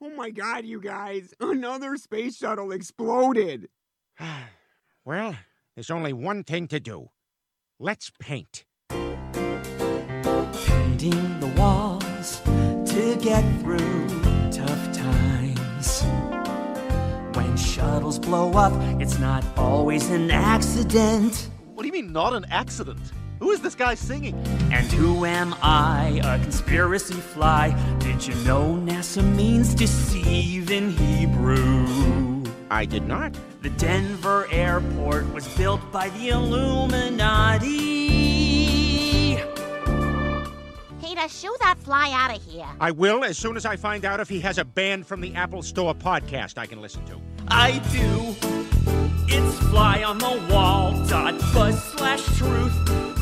Oh 0.00 0.10
my 0.16 0.30
god, 0.30 0.64
you 0.64 0.80
guys! 0.80 1.34
Another 1.40 1.96
space 1.96 2.36
shuttle 2.36 2.72
exploded! 2.72 3.68
well, 5.04 5.36
there's 5.74 5.90
only 5.90 6.12
one 6.12 6.44
thing 6.44 6.68
to 6.68 6.78
do. 6.80 7.08
Let's 7.78 8.10
paint. 8.20 8.64
Painting 8.90 9.10
the 11.40 11.52
walls 11.56 12.40
to 12.40 13.16
get 13.20 13.42
through 13.60 14.21
shuttles 17.82 18.16
blow 18.20 18.52
up, 18.52 18.72
it's 19.00 19.18
not 19.18 19.44
always 19.58 20.08
an 20.10 20.30
accident. 20.30 21.50
What 21.74 21.82
do 21.82 21.88
you 21.88 21.92
mean, 21.92 22.12
not 22.12 22.32
an 22.32 22.46
accident? 22.48 23.00
Who 23.40 23.50
is 23.50 23.60
this 23.60 23.74
guy 23.74 23.96
singing? 23.96 24.36
And 24.70 24.86
who 24.92 25.24
am 25.24 25.52
I, 25.62 26.20
a 26.22 26.38
conspiracy 26.38 27.14
fly? 27.14 27.70
Did 27.98 28.24
you 28.24 28.34
know 28.44 28.80
NASA 28.80 29.24
means 29.34 29.74
deceive 29.74 30.70
in 30.70 30.90
Hebrew? 30.90 32.44
I 32.70 32.84
did 32.84 33.08
not. 33.08 33.36
The 33.62 33.70
Denver 33.70 34.46
airport 34.52 35.34
was 35.34 35.48
built 35.56 35.80
by 35.90 36.08
the 36.10 36.28
Illuminati. 36.28 38.12
Peter, 41.00 41.28
shoo 41.28 41.54
that 41.60 41.78
fly 41.80 42.12
out 42.14 42.36
of 42.36 42.44
here. 42.44 42.68
I 42.80 42.92
will 42.92 43.24
as 43.24 43.36
soon 43.36 43.56
as 43.56 43.66
I 43.66 43.74
find 43.74 44.04
out 44.04 44.20
if 44.20 44.28
he 44.28 44.38
has 44.40 44.58
a 44.58 44.64
band 44.64 45.04
from 45.04 45.20
the 45.20 45.34
Apple 45.34 45.62
Store 45.62 45.96
podcast 45.96 46.58
I 46.58 46.66
can 46.66 46.80
listen 46.80 47.04
to. 47.06 47.20
I 47.48 47.80
do. 47.90 48.34
It's 49.28 49.58
fly 49.68 50.02
on 50.02 50.18
the 50.18 50.42
wall 50.50 50.92
dot 51.06 51.38
buzz 51.52 51.82
slash 51.82 52.24
truth. 52.36 52.72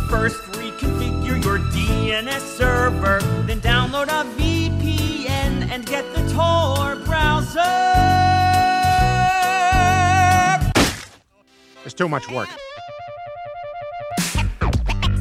First 0.09 0.43
reconfigure 0.53 1.43
your 1.45 1.59
DNS 1.59 2.41
server, 2.41 3.21
then 3.47 3.61
download 3.61 4.09
a 4.09 4.25
VPN 4.37 5.71
and 5.71 5.87
get 5.87 6.05
the 6.15 6.23
Tor 6.33 6.97
browser. 7.05 7.61
It's 11.85 11.95
too 11.95 12.09
much 12.09 12.29
work. 12.31 12.49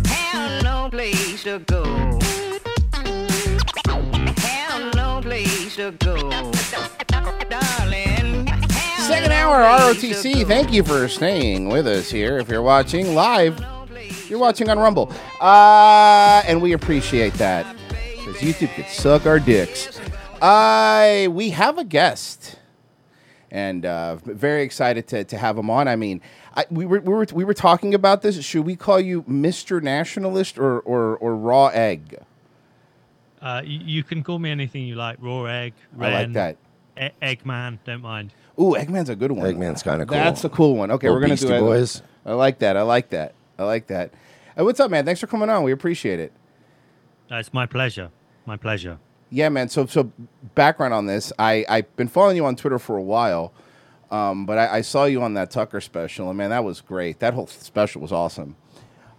Have 0.07 0.63
no 0.63 0.89
place 0.89 1.43
to 1.43 1.59
go. 1.59 1.83
Have 4.37 4.95
no 4.95 5.21
place 5.21 5.75
to 5.75 5.91
go. 5.91 6.15
Darling. 7.49 8.08
Second 9.39 9.53
hour 9.53 9.93
ROTC. 9.93 10.45
Thank 10.45 10.73
you 10.73 10.83
for 10.83 11.07
staying 11.07 11.69
with 11.69 11.87
us 11.87 12.11
here. 12.11 12.39
If 12.39 12.49
you're 12.49 12.61
watching 12.61 13.15
live, 13.15 13.57
you're 14.27 14.37
watching 14.37 14.67
on 14.69 14.77
Rumble. 14.77 15.13
Uh, 15.39 16.43
and 16.45 16.61
we 16.61 16.73
appreciate 16.73 17.33
that. 17.35 17.73
Because 18.17 18.35
YouTube 18.41 18.75
could 18.75 18.87
suck 18.87 19.25
our 19.25 19.39
dicks. 19.39 19.97
Uh, 20.41 21.29
we 21.31 21.51
have 21.51 21.77
a 21.77 21.85
guest. 21.85 22.59
And 23.49 23.85
uh, 23.85 24.17
very 24.17 24.61
excited 24.61 25.07
to, 25.07 25.23
to 25.23 25.37
have 25.37 25.57
him 25.57 25.69
on. 25.69 25.87
I 25.87 25.95
mean, 25.95 26.19
I, 26.57 26.65
we, 26.69 26.85
were, 26.85 26.99
we, 26.99 27.13
were, 27.13 27.27
we 27.31 27.45
were 27.45 27.53
talking 27.53 27.93
about 27.93 28.21
this. 28.21 28.43
Should 28.43 28.65
we 28.65 28.75
call 28.75 28.99
you 28.99 29.23
Mr. 29.23 29.81
Nationalist 29.81 30.59
or, 30.59 30.81
or, 30.81 31.15
or 31.15 31.37
Raw 31.37 31.67
Egg? 31.67 32.17
Uh, 33.41 33.61
you, 33.63 33.79
you 33.79 34.03
can 34.03 34.21
call 34.21 34.37
me 34.37 34.51
anything 34.51 34.83
you 34.83 34.95
like. 34.95 35.15
Raw 35.21 35.45
egg. 35.45 35.75
I 35.97 36.01
like 36.01 36.13
Ren, 36.13 36.33
that. 36.33 36.57
E- 36.99 37.09
Eggman. 37.21 37.79
Don't 37.85 38.01
mind. 38.01 38.33
Ooh, 38.59 38.75
Eggman's 38.77 39.09
a 39.09 39.15
good 39.15 39.31
one. 39.31 39.45
Eggman's 39.45 39.83
kinda 39.83 40.05
cool. 40.05 40.17
That's 40.17 40.43
a 40.43 40.49
cool 40.49 40.75
one. 40.75 40.91
Okay, 40.91 41.07
Little 41.07 41.15
we're 41.15 41.21
gonna 41.21 41.33
Beastie 41.33 41.47
do 41.47 41.53
it. 41.53 41.59
Boys. 41.59 42.01
I 42.25 42.33
like 42.33 42.59
that. 42.59 42.75
I 42.75 42.81
like 42.81 43.09
that. 43.09 43.33
I 43.57 43.63
like 43.63 43.87
that. 43.87 44.11
Uh, 44.59 44.65
what's 44.65 44.79
up, 44.79 44.91
man? 44.91 45.05
Thanks 45.05 45.19
for 45.21 45.27
coming 45.27 45.49
on. 45.49 45.63
We 45.63 45.71
appreciate 45.71 46.19
it. 46.19 46.33
Uh, 47.31 47.35
it's 47.35 47.53
my 47.53 47.65
pleasure. 47.65 48.09
My 48.45 48.57
pleasure. 48.57 48.97
Yeah, 49.29 49.49
man. 49.49 49.69
So, 49.69 49.85
so 49.85 50.11
background 50.55 50.93
on 50.93 51.05
this. 51.05 51.31
I 51.39 51.65
I've 51.69 51.95
been 51.95 52.07
following 52.07 52.35
you 52.35 52.45
on 52.45 52.55
Twitter 52.55 52.79
for 52.79 52.97
a 52.97 53.01
while, 53.01 53.53
um, 54.11 54.45
but 54.45 54.57
I, 54.57 54.77
I 54.77 54.81
saw 54.81 55.05
you 55.05 55.21
on 55.21 55.35
that 55.35 55.51
Tucker 55.51 55.79
special, 55.79 56.29
and 56.29 56.37
man, 56.37 56.49
that 56.49 56.63
was 56.63 56.81
great. 56.81 57.19
That 57.19 57.33
whole 57.33 57.47
special 57.47 58.01
was 58.01 58.11
awesome. 58.11 58.55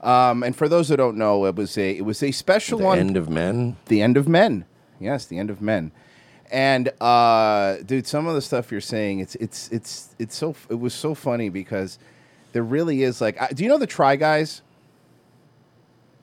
Um, 0.02 0.42
and 0.42 0.56
for 0.56 0.68
those 0.68 0.88
that 0.88 0.96
don't 0.96 1.16
know, 1.16 1.44
it 1.46 1.54
was 1.54 1.76
a 1.78 1.96
it 1.96 2.04
was 2.04 2.22
a 2.22 2.32
special 2.32 2.78
The 2.78 2.86
on 2.86 2.98
End 2.98 3.16
of 3.16 3.28
Men. 3.28 3.76
The 3.86 4.02
end 4.02 4.16
of 4.16 4.28
men. 4.28 4.64
Yes, 4.98 5.24
the 5.24 5.38
end 5.38 5.48
of 5.50 5.62
men. 5.62 5.92
And 6.52 6.88
uh, 7.00 7.76
dude, 7.86 8.06
some 8.06 8.26
of 8.26 8.34
the 8.34 8.42
stuff 8.42 8.72
you're 8.72 8.80
saying, 8.80 9.20
it's 9.20 9.34
it's 9.36 9.68
it's 9.70 10.14
it's 10.18 10.36
so 10.36 10.54
it 10.68 10.74
was 10.80 10.94
so 10.94 11.14
funny 11.14 11.48
because 11.48 11.98
there 12.52 12.62
really 12.64 13.02
is 13.02 13.20
like, 13.20 13.40
I, 13.40 13.48
do 13.48 13.62
you 13.62 13.68
know 13.68 13.78
the 13.78 13.86
Try 13.86 14.16
Guys? 14.16 14.62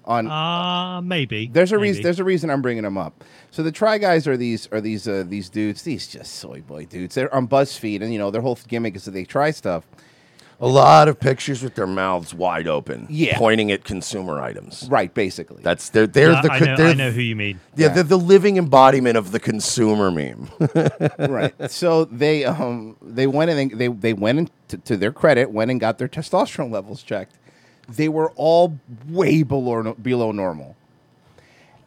On 0.06 0.26
Uh, 0.28 1.02
maybe. 1.02 1.48
there's 1.52 1.72
a 1.74 1.76
maybe. 1.76 1.90
reason. 1.90 2.04
There's 2.04 2.20
a 2.20 2.24
reason 2.24 2.50
I'm 2.50 2.62
bringing 2.62 2.84
them 2.84 2.98
up. 2.98 3.24
So 3.52 3.62
the 3.64 3.72
Try 3.74 3.98
Guys 3.98 4.26
are 4.28 4.38
these 4.38 4.68
are 4.72 4.80
these 4.82 5.08
uh, 5.08 5.24
these 5.28 5.50
dudes. 5.50 5.82
These 5.84 6.08
just 6.08 6.36
soy 6.36 6.62
boy 6.62 6.86
dudes. 6.86 7.16
They're 7.16 7.34
on 7.34 7.48
BuzzFeed, 7.48 8.02
and 8.02 8.12
you 8.14 8.20
know 8.20 8.32
their 8.32 8.42
whole 8.42 8.58
gimmick 8.68 8.96
is 8.96 9.06
that 9.06 9.12
they 9.12 9.26
try 9.26 9.52
stuff. 9.52 9.86
A 10.60 10.68
lot 10.68 11.08
of 11.08 11.20
pictures 11.20 11.62
with 11.62 11.76
their 11.76 11.86
mouths 11.86 12.34
wide 12.34 12.68
open, 12.68 13.06
Yeah. 13.12 13.38
pointing 13.38 13.72
at 13.72 13.84
consumer 13.84 14.42
items. 14.42 14.88
Right, 14.90 15.14
basically. 15.14 15.62
That's 15.62 15.90
they're 15.90 16.08
they're 16.08 16.32
Yeah, 16.32 16.42
the 16.42 16.52
I 16.52 16.60
co- 16.60 16.66
know- 16.66 16.76
they're 16.78 16.88
I 16.88 16.94
know 16.94 17.12
who 17.12 17.22
you 17.22 17.36
mean. 17.36 17.60
Yeah, 17.76 17.88
Yeah. 17.88 17.94
they're 17.94 18.04
the 18.04 18.18
living 18.18 18.58
embodiment 18.58 19.18
of 19.18 19.32
the 19.32 19.40
consumer 19.40 20.10
meme. 20.10 20.50
right. 21.20 21.54
So 21.70 22.06
they 22.06 22.44
um 22.46 22.96
they 23.04 23.28
went 23.28 23.52
and 23.52 23.72
they 23.72 23.88
they 23.88 24.14
went 24.14 24.40
and 24.40 24.52
to, 24.70 24.78
to 24.80 24.98
their 24.98 25.12
credit 25.12 25.52
went 25.52 25.70
and 25.70 25.80
got 25.80 26.00
their 26.00 26.08
testosterone 26.08 26.72
levels 26.72 27.04
checked. 27.04 27.36
They 27.88 28.10
were 28.10 28.32
all 28.36 28.80
way 29.08 29.44
below 29.44 29.94
below 29.94 30.32
normal. 30.32 30.76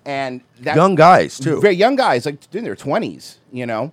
And 0.05 0.41
that, 0.61 0.77
Young 0.77 0.95
guys, 0.95 1.39
too. 1.39 1.61
Very 1.61 1.75
young 1.75 1.95
guys, 1.97 2.25
like 2.25 2.39
in 2.55 2.65
their 2.65 2.77
twenties, 2.77 3.39
you 3.53 3.67
know. 3.67 3.93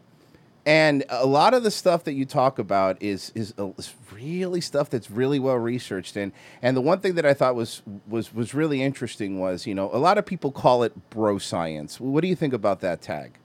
And 0.65 1.03
a 1.09 1.25
lot 1.25 1.53
of 1.53 1.63
the 1.63 1.71
stuff 1.71 2.03
that 2.05 2.13
you 2.13 2.25
talk 2.25 2.59
about 2.59 3.01
is 3.01 3.31
is, 3.35 3.53
uh, 3.57 3.69
is 3.77 3.87
really 4.17 4.61
stuff 4.61 4.89
that's 4.89 5.09
really 5.09 5.39
well 5.39 5.57
researched. 5.57 6.15
And 6.15 6.31
and 6.61 6.75
the 6.75 6.81
one 6.81 6.99
thing 6.99 7.15
that 7.15 7.25
I 7.25 7.33
thought 7.33 7.55
was 7.55 7.81
was 8.07 8.33
was 8.33 8.53
really 8.53 8.81
interesting 8.81 9.39
was 9.39 9.65
you 9.67 9.75
know 9.75 9.89
a 9.93 9.99
lot 9.99 10.17
of 10.17 10.25
people 10.25 10.51
call 10.51 10.83
it 10.83 11.09
bro 11.09 11.37
science. 11.37 11.99
What 11.99 12.21
do 12.21 12.27
you 12.27 12.35
think 12.35 12.53
about 12.53 12.81
that 12.81 13.01
tag? 13.01 13.37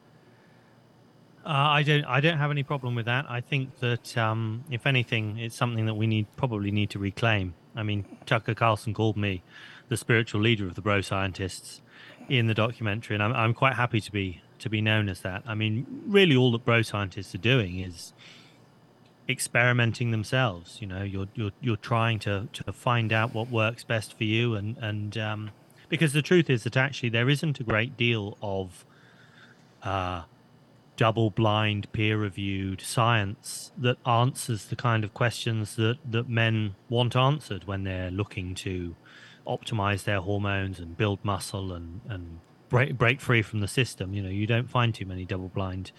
Uh, 1.44 1.48
I 1.50 1.82
don't. 1.82 2.04
I 2.04 2.20
don't 2.20 2.38
have 2.38 2.50
any 2.50 2.62
problem 2.62 2.94
with 2.94 3.06
that. 3.06 3.26
I 3.28 3.40
think 3.40 3.80
that 3.80 4.16
um, 4.16 4.64
if 4.70 4.86
anything, 4.86 5.38
it's 5.38 5.56
something 5.56 5.86
that 5.86 5.94
we 5.94 6.06
need 6.06 6.26
probably 6.36 6.70
need 6.70 6.90
to 6.90 7.00
reclaim. 7.00 7.54
I 7.74 7.82
mean, 7.82 8.04
Tucker 8.26 8.54
Carlson 8.54 8.94
called 8.94 9.16
me 9.16 9.42
the 9.88 9.96
spiritual 9.96 10.40
leader 10.40 10.66
of 10.66 10.74
the 10.74 10.80
bro 10.80 11.00
scientists 11.00 11.82
in 12.28 12.46
the 12.46 12.54
documentary, 12.54 13.16
and 13.16 13.22
I'm, 13.22 13.32
I'm 13.32 13.54
quite 13.54 13.74
happy 13.74 14.00
to 14.00 14.12
be 14.12 14.40
to 14.60 14.70
be 14.70 14.80
known 14.80 15.08
as 15.08 15.20
that. 15.22 15.42
I 15.44 15.54
mean, 15.54 15.86
really, 16.06 16.36
all 16.36 16.52
that 16.52 16.64
bro 16.64 16.82
scientists 16.82 17.34
are 17.34 17.38
doing 17.38 17.80
is 17.80 18.12
experimenting 19.28 20.10
themselves. 20.10 20.78
You 20.80 20.86
know, 20.86 21.02
you're 21.02 21.28
you're 21.34 21.52
you're 21.60 21.76
trying 21.76 22.18
to 22.20 22.48
to 22.52 22.72
find 22.72 23.12
out 23.12 23.34
what 23.34 23.50
works 23.50 23.84
best 23.84 24.16
for 24.16 24.24
you, 24.24 24.54
and 24.54 24.76
and 24.78 25.16
um, 25.18 25.50
because 25.88 26.12
the 26.12 26.22
truth 26.22 26.48
is 26.50 26.64
that 26.64 26.76
actually 26.76 27.10
there 27.10 27.28
isn't 27.28 27.60
a 27.60 27.64
great 27.64 27.96
deal 27.96 28.36
of 28.42 28.84
uh, 29.82 30.22
double-blind, 30.96 31.90
peer-reviewed 31.92 32.80
science 32.80 33.72
that 33.76 33.96
answers 34.06 34.66
the 34.66 34.76
kind 34.76 35.04
of 35.04 35.14
questions 35.14 35.76
that 35.76 35.98
that 36.10 36.28
men 36.28 36.74
want 36.88 37.16
answered 37.16 37.64
when 37.64 37.84
they're 37.84 38.10
looking 38.10 38.54
to 38.54 38.94
optimize 39.46 40.04
their 40.04 40.20
hormones 40.20 40.78
and 40.78 40.96
build 40.96 41.18
muscle 41.24 41.72
and 41.72 42.00
and 42.08 42.38
break 42.68 42.96
break 42.96 43.20
free 43.20 43.42
from 43.42 43.60
the 43.60 43.68
system. 43.68 44.14
You 44.14 44.22
know, 44.22 44.30
you 44.30 44.46
don't 44.46 44.70
find 44.70 44.94
too 44.94 45.06
many 45.06 45.24
double-blind 45.24 45.92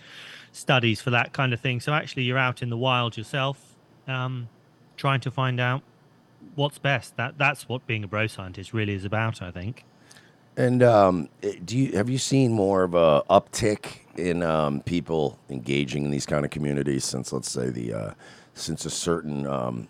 studies 0.53 1.01
for 1.01 1.09
that 1.09 1.33
kind 1.33 1.53
of 1.53 1.59
thing. 1.59 1.81
So 1.81 1.93
actually, 1.93 2.23
you're 2.23 2.37
out 2.37 2.61
in 2.61 2.69
the 2.69 2.77
wild 2.77 3.17
yourself, 3.17 3.75
um, 4.07 4.47
trying 4.95 5.19
to 5.21 5.31
find 5.31 5.59
out 5.59 5.81
what's 6.55 6.77
best. 6.77 7.17
That 7.17 7.37
that's 7.37 7.67
what 7.67 7.85
being 7.85 8.05
a 8.05 8.07
bro 8.07 8.27
scientist 8.27 8.73
really 8.73 8.93
is 8.93 9.03
about. 9.03 9.41
I 9.41 9.51
think. 9.51 9.83
And 10.55 10.83
um, 10.83 11.29
eh, 11.41 11.55
do 11.65 11.77
you 11.77 11.97
have 11.97 12.09
you 12.09 12.17
seen 12.17 12.53
more 12.53 12.83
of 12.83 12.93
a 12.93 13.23
uptick 13.29 13.99
in 14.15 14.43
um, 14.43 14.81
people 14.81 15.39
engaging 15.49 16.05
in 16.05 16.11
these 16.11 16.27
kind 16.27 16.45
of 16.45 16.51
communities 16.51 17.03
since, 17.03 17.33
let's 17.33 17.51
say, 17.51 17.69
the 17.69 17.93
uh, 17.93 18.13
since 18.53 18.85
a 18.85 18.89
certain 18.91 19.47
um, 19.47 19.87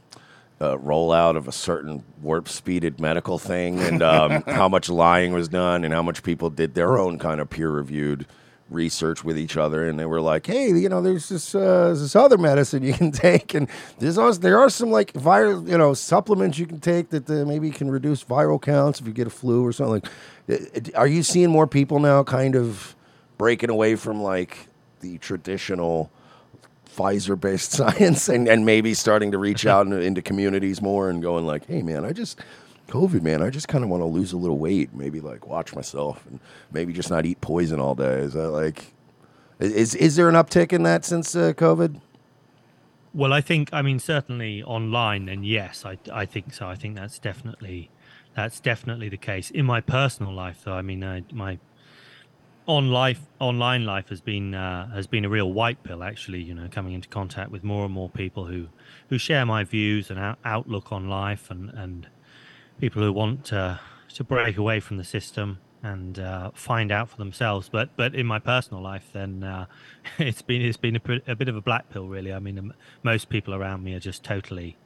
uh, 0.61 0.78
rollout 0.78 1.36
of 1.36 1.47
a 1.49 1.51
certain 1.51 2.03
warp 2.22 2.47
speeded 2.47 2.99
medical 2.99 3.38
thing, 3.38 3.80
and 3.82 4.01
um, 4.01 4.41
how 4.47 4.70
much 4.70 4.89
lying 4.89 5.34
was 5.34 5.49
done, 5.49 5.84
and 5.84 5.93
how 5.93 6.01
much 6.01 6.24
people 6.24 6.49
did 6.49 6.74
their 6.76 6.97
own 6.97 7.20
kind 7.20 7.41
of 7.41 7.49
peer 7.49 7.70
reviewed 7.70 8.26
research 8.74 9.24
with 9.24 9.38
each 9.38 9.55
other, 9.55 9.88
and 9.88 9.99
they 9.99 10.05
were 10.05 10.19
like, 10.21 10.47
"Hey, 10.47 10.67
you 10.69 10.89
know, 10.89 11.01
there's 11.01 11.30
this 11.30 11.53
uh, 11.55 11.95
this 11.97 12.15
other 12.15 12.38
medicine 12.38 12.84
you 12.89 12.93
can 12.93 13.11
take, 13.11 13.53
and 13.53 13.67
there's 13.99 14.17
also, 14.17 14.39
there 14.39 14.59
are 14.59 14.69
some 14.69 14.91
like 14.91 15.13
viral, 15.13 15.67
you 15.69 15.78
know, 15.78 15.93
supplements 15.93 16.57
you 16.57 16.65
can 16.65 16.80
take 16.80 17.09
that 17.09 17.30
uh, 17.30 17.45
maybe 17.45 17.69
can 17.71 17.89
reduce 17.89 18.24
viral 18.24 18.61
counts 18.61 18.99
if 18.99 19.07
you 19.07 19.13
get 19.13 19.28
a 19.28 19.30
flu 19.32 19.65
or 19.65 19.71
something." 19.71 20.01
Like, 20.01 20.11
Uh, 20.49 20.91
are 20.95 21.07
you 21.07 21.24
seeing 21.24 21.49
more 21.49 21.67
people 21.67 21.99
now 21.99 22.24
kind 22.24 22.55
of 22.55 22.95
breaking 23.38 23.69
away 23.69 23.95
from 23.95 24.21
like 24.21 24.67
the 24.99 25.17
traditional 25.19 26.11
Pfizer 26.95 27.39
based 27.39 27.71
science 27.80 28.30
and, 28.30 28.47
and 28.47 28.65
maybe 28.65 28.93
starting 28.93 29.32
to 29.32 29.38
reach 29.38 29.65
out 29.74 29.86
into, 29.86 29.99
into 29.99 30.21
communities 30.21 30.82
more 30.82 31.09
and 31.09 31.21
going 31.21 31.45
like, 31.45 31.65
"Hey, 31.67 31.82
man, 31.82 32.03
I 32.05 32.11
just." 32.11 32.39
COVID, 32.88 33.22
man, 33.22 33.42
I 33.42 33.50
just 33.50 33.68
kind 33.68 33.84
of 33.84 33.90
want 33.90 34.02
to 34.02 34.06
lose 34.06 34.34
a 34.34 34.38
little 34.38 34.58
weight. 34.58 34.94
Maybe 34.94 35.20
like 35.20 35.48
watch 35.48 35.74
myself 35.74 36.26
and 36.28 36.40
maybe 36.72 36.94
just 36.94 37.10
not 37.10 37.26
eat 37.26 37.42
poison 37.42 37.80
all 37.80 37.96
day. 37.96 38.20
Is 38.20 38.34
that 38.34 38.50
like, 38.50 38.94
is 39.60 39.96
is 39.96 40.16
there 40.16 40.30
an 40.30 40.36
uptick 40.36 40.74
in 40.74 40.84
that 40.84 41.06
since 41.06 41.36
uh, 41.36 41.54
COVID? 41.54 42.00
Well, 43.14 43.32
I 43.32 43.42
think, 43.42 43.70
I 43.72 43.84
mean, 43.84 44.00
certainly 44.00 44.64
online, 44.64 45.30
and 45.30 45.46
yes, 45.46 45.86
I, 45.86 46.00
I 46.12 46.26
think 46.26 46.52
so. 46.52 46.68
I 46.68 46.74
think 46.74 46.96
that's 46.96 47.20
definitely, 47.20 47.92
that's 48.36 48.60
definitely 48.60 49.08
the 49.08 49.18
case. 49.18 49.52
In 49.52 49.68
my 49.68 49.82
personal 49.82 50.34
life, 50.34 50.62
though, 50.64 50.74
I 50.74 50.82
mean, 50.82 51.04
I, 51.04 51.24
my 51.32 51.60
on 52.66 52.90
life, 52.90 53.22
online 53.40 53.86
life 53.86 54.10
has 54.10 54.20
been 54.20 54.56
uh, 54.56 54.90
has 54.96 55.06
been 55.06 55.26
a 55.26 55.30
real 55.30 55.54
white 55.54 55.84
pill. 55.84 56.04
Actually, 56.04 56.42
you 56.42 56.56
know, 56.56 56.68
coming 56.72 56.94
into 56.94 57.08
contact 57.08 57.52
with 57.52 57.64
more 57.64 57.86
and 57.86 57.94
more 57.94 58.10
people 58.10 58.46
who 58.46 58.70
who 59.10 59.20
share 59.20 59.46
my 59.46 59.64
views 59.64 60.10
and 60.10 60.18
out, 60.20 60.40
outlook 60.44 60.92
on 60.92 61.08
life, 61.08 61.52
and 61.52 61.70
and 61.70 62.08
people 62.80 63.01
who 63.01 63.11
want 63.11 63.45
to 63.45 63.80
to 64.15 64.24
break 64.24 64.57
away 64.57 64.80
from 64.80 64.97
the 64.97 65.03
system 65.03 65.59
and 65.82 66.17
uh, 66.17 66.51
find 66.53 66.91
out 66.91 67.09
for 67.09 67.17
themselves. 67.17 67.69
But 67.69 67.89
but 67.95 68.15
in 68.15 68.26
my 68.26 68.39
personal 68.39 68.82
life, 68.82 69.09
then 69.13 69.43
uh, 69.43 69.65
it's 70.17 70.41
been 70.41 70.61
it's 70.61 70.78
been 70.78 70.95
a, 70.95 71.32
a 71.32 71.36
bit 71.36 71.49
of 71.49 71.55
a 71.55 71.61
black 71.61 71.89
pill, 71.89 72.07
really. 72.07 72.34
I 72.34 72.39
mean, 72.39 72.74
most 73.03 73.30
people 73.30 73.53
around 73.53 73.84
me 73.84 73.93
are 73.93 73.99
just 73.99 74.24
totally 74.24 74.78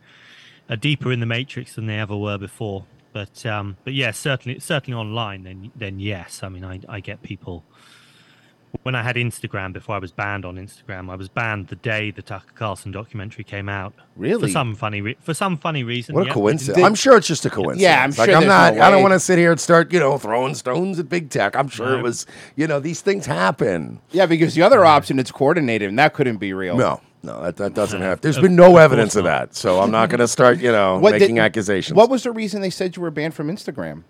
are 0.70 0.76
deeper 0.76 1.12
in 1.12 1.20
the 1.20 1.26
matrix 1.26 1.76
than 1.76 1.86
they 1.86 2.00
ever 2.00 2.18
were 2.18 2.38
before. 2.38 2.86
But 3.14 3.46
um, 3.46 3.78
but 3.84 3.94
yeah, 3.94 4.12
certainly 4.12 4.60
certainly 4.60 5.00
online. 5.00 5.44
Then 5.44 5.72
then 5.76 6.00
yes, 6.00 6.42
I 6.44 6.50
mean, 6.50 6.66
I 6.66 6.82
I 6.90 7.00
get 7.00 7.22
people. 7.22 7.64
When 8.84 8.96
I 8.96 9.02
had 9.04 9.16
Instagram 9.16 9.74
before 9.74 9.96
I 9.96 10.00
was 10.00 10.12
banned 10.12 10.46
on 10.46 10.56
Instagram, 10.56 11.10
I 11.10 11.16
was 11.16 11.30
banned 11.30 11.68
the 11.68 11.76
day 11.78 12.12
the 12.12 12.22
Tucker 12.22 12.52
Carlson 12.56 12.92
documentary 12.92 13.44
came 13.44 13.70
out. 13.70 13.94
Really? 14.16 14.42
For 14.42 14.48
some 14.50 14.76
funny 14.76 15.02
re- 15.02 15.18
for 15.22 15.34
some 15.34 15.58
funny 15.58 15.84
reason. 15.84 16.16
What 16.16 16.24
a 16.24 16.28
yeah. 16.28 16.34
coincidence! 16.34 16.86
I'm 16.86 16.96
sure 16.96 17.18
it's 17.18 17.28
just 17.28 17.46
a 17.46 17.50
coincidence. 17.50 17.82
Yeah, 17.82 18.04
I'm 18.04 18.12
like, 18.12 18.30
sure 18.30 18.38
I'm 18.38 18.48
not. 18.48 18.76
no 18.76 18.82
I 18.82 18.92
don't 18.92 19.02
want 19.02 19.14
to 19.14 19.20
sit 19.20 19.38
here 19.38 19.52
and 19.52 19.60
start, 19.60 19.92
you 19.94 20.00
know, 20.00 20.18
throwing 20.18 20.54
stones 20.54 21.00
at 21.00 21.10
big 21.10 21.30
tech. 21.30 21.56
I'm 21.56 21.70
sure 21.70 21.98
it 21.98 22.02
was, 22.02 22.26
you 22.56 22.68
know, 22.68 22.80
these 22.80 23.02
things 23.02 23.26
happen. 23.26 24.00
Yeah, 24.12 24.26
because 24.26 24.54
the 24.54 24.64
other 24.64 24.86
option 24.86 25.18
it's 25.18 25.32
coordinated, 25.32 25.90
and 25.90 26.00
that 26.00 26.14
couldn't 26.14 26.38
be 26.38 26.54
real. 26.54 26.78
No, 26.78 27.02
no, 27.24 27.42
that, 27.44 27.58
that 27.58 27.74
doesn't 27.74 28.02
have. 28.02 28.22
There's 28.22 28.40
been 28.40 28.56
no 28.56 28.78
evidence 28.78 29.16
of 29.16 29.24
that, 29.26 29.56
so 29.56 29.82
I'm 29.82 29.92
not 29.92 30.10
going 30.10 30.20
to 30.20 30.28
start, 30.28 30.60
you 30.60 30.72
know, 30.72 31.00
What 31.00 31.14
making 31.14 31.36
did- 31.36 31.42
accusations. 31.42 31.96
What 31.96 32.10
was 32.10 32.24
the 32.24 32.32
reason 32.32 32.62
they 32.62 32.70
said 32.70 32.96
you 32.96 33.02
were 33.02 33.12
banned 33.12 33.34
from 33.34 33.50
Instagram? 33.50 34.04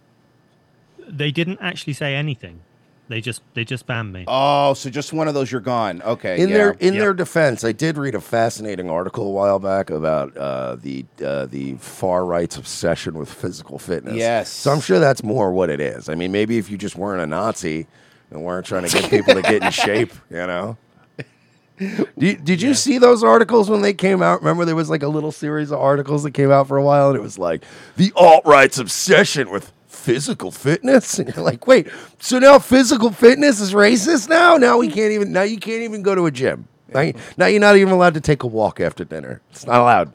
They 1.08 1.32
didn't 1.32 1.60
actually 1.62 1.94
say 1.94 2.16
anything. 2.16 2.62
They 3.10 3.22
just 3.22 3.42
they 3.54 3.64
just 3.64 3.86
banned 3.86 4.12
me. 4.12 4.26
Oh, 4.28 4.74
so 4.74 4.90
just 4.90 5.14
one 5.14 5.30
of 5.30 5.34
those, 5.34 5.50
you're 5.50 5.62
gone. 5.62 6.02
Okay. 6.02 6.42
in 6.42 6.50
yeah. 6.50 6.56
their 6.56 6.72
in 6.72 6.98
their 6.98 7.14
defense, 7.14 7.64
I 7.64 7.72
did 7.72 7.98
read 7.98 8.16
a 8.16 8.22
fascinating 8.22 8.90
article 8.90 9.28
a 9.28 9.32
while 9.32 9.60
back 9.60 9.90
about 9.90 10.36
uh, 10.36 10.76
the 10.76 11.06
uh, 11.24 11.46
the 11.46 11.76
far 11.76 12.26
right's 12.26 12.58
obsession 12.58 13.18
with 13.18 13.32
physical 13.32 13.80
fitness. 13.80 14.16
Yes. 14.16 14.50
so 14.50 14.72
I'm 14.72 14.82
sure 14.82 15.00
that's 15.00 15.24
more 15.24 15.54
what 15.54 15.70
it 15.70 15.80
is. 15.80 16.10
I 16.10 16.16
mean, 16.16 16.34
maybe 16.34 16.58
if 16.58 16.70
you 16.70 16.78
just 16.78 16.98
weren't 16.98 17.22
a 17.22 17.28
Nazi 17.28 17.88
and 18.30 18.44
weren't 18.44 18.66
trying 18.66 18.86
to 18.86 18.92
get 18.92 19.10
people 19.10 19.36
to 19.36 19.42
get 19.42 19.64
in 19.64 19.72
shape, 19.72 20.14
you 20.30 20.38
know. 20.38 20.78
Did, 22.18 22.44
did 22.44 22.60
you 22.60 22.74
see 22.74 22.98
those 22.98 23.24
articles 23.24 23.70
when 23.70 23.84
they 23.84 23.94
came 23.94 24.24
out? 24.24 24.40
Remember, 24.40 24.66
there 24.66 24.76
was 24.76 24.90
like 24.90 25.04
a 25.04 25.08
little 25.08 25.32
series 25.32 25.70
of 25.70 25.80
articles 25.80 26.24
that 26.24 26.32
came 26.32 26.50
out 26.50 26.68
for 26.68 26.76
a 26.76 26.84
while, 26.84 27.10
and 27.10 27.16
it 27.16 27.22
was 27.22 27.38
like 27.38 27.64
the 27.98 28.12
alt 28.16 28.44
right's 28.48 28.80
obsession 28.80 29.52
with 29.52 29.72
physical 30.08 30.52
fitness. 30.52 31.20
And 31.28 31.36
you're 31.36 31.44
like, 31.44 31.68
wait, 31.68 31.88
so 32.20 32.40
now 32.40 32.60
physical 32.60 33.12
fitness 33.12 33.60
is 33.60 33.74
racist 33.74 34.30
now? 34.30 34.56
Now 34.58 34.78
we 34.78 34.88
can't 34.88 35.12
even. 35.12 35.32
Now 35.32 35.42
you 35.44 35.58
can't 35.58 35.82
even 35.82 36.02
go 36.02 36.16
to 36.16 36.26
a 36.26 36.32
gym. 36.32 36.68
Now, 36.94 37.02
you, 37.02 37.14
now 37.36 37.48
you're 37.48 37.60
not 37.60 37.76
even 37.76 37.94
allowed 37.94 38.14
to 38.14 38.22
take 38.22 38.44
a 38.44 38.48
walk 38.48 38.80
after 38.80 39.04
dinner. 39.04 39.42
It's 39.52 39.66
not 39.66 39.82
allowed. 39.82 40.14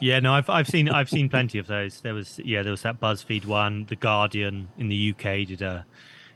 Yeah, 0.00 0.20
no, 0.20 0.32
I've 0.34 0.48
I've 0.48 0.68
seen 0.68 0.88
I've 0.88 1.10
seen 1.10 1.28
plenty 1.28 1.58
of 1.58 1.66
those. 1.66 2.00
There 2.00 2.14
was 2.14 2.40
yeah, 2.44 2.62
there 2.62 2.70
was 2.70 2.82
that 2.82 3.00
BuzzFeed 3.00 3.46
one. 3.46 3.86
The 3.86 3.96
Guardian 3.96 4.68
in 4.78 4.88
the 4.88 5.10
UK 5.10 5.46
did 5.48 5.62
a 5.62 5.84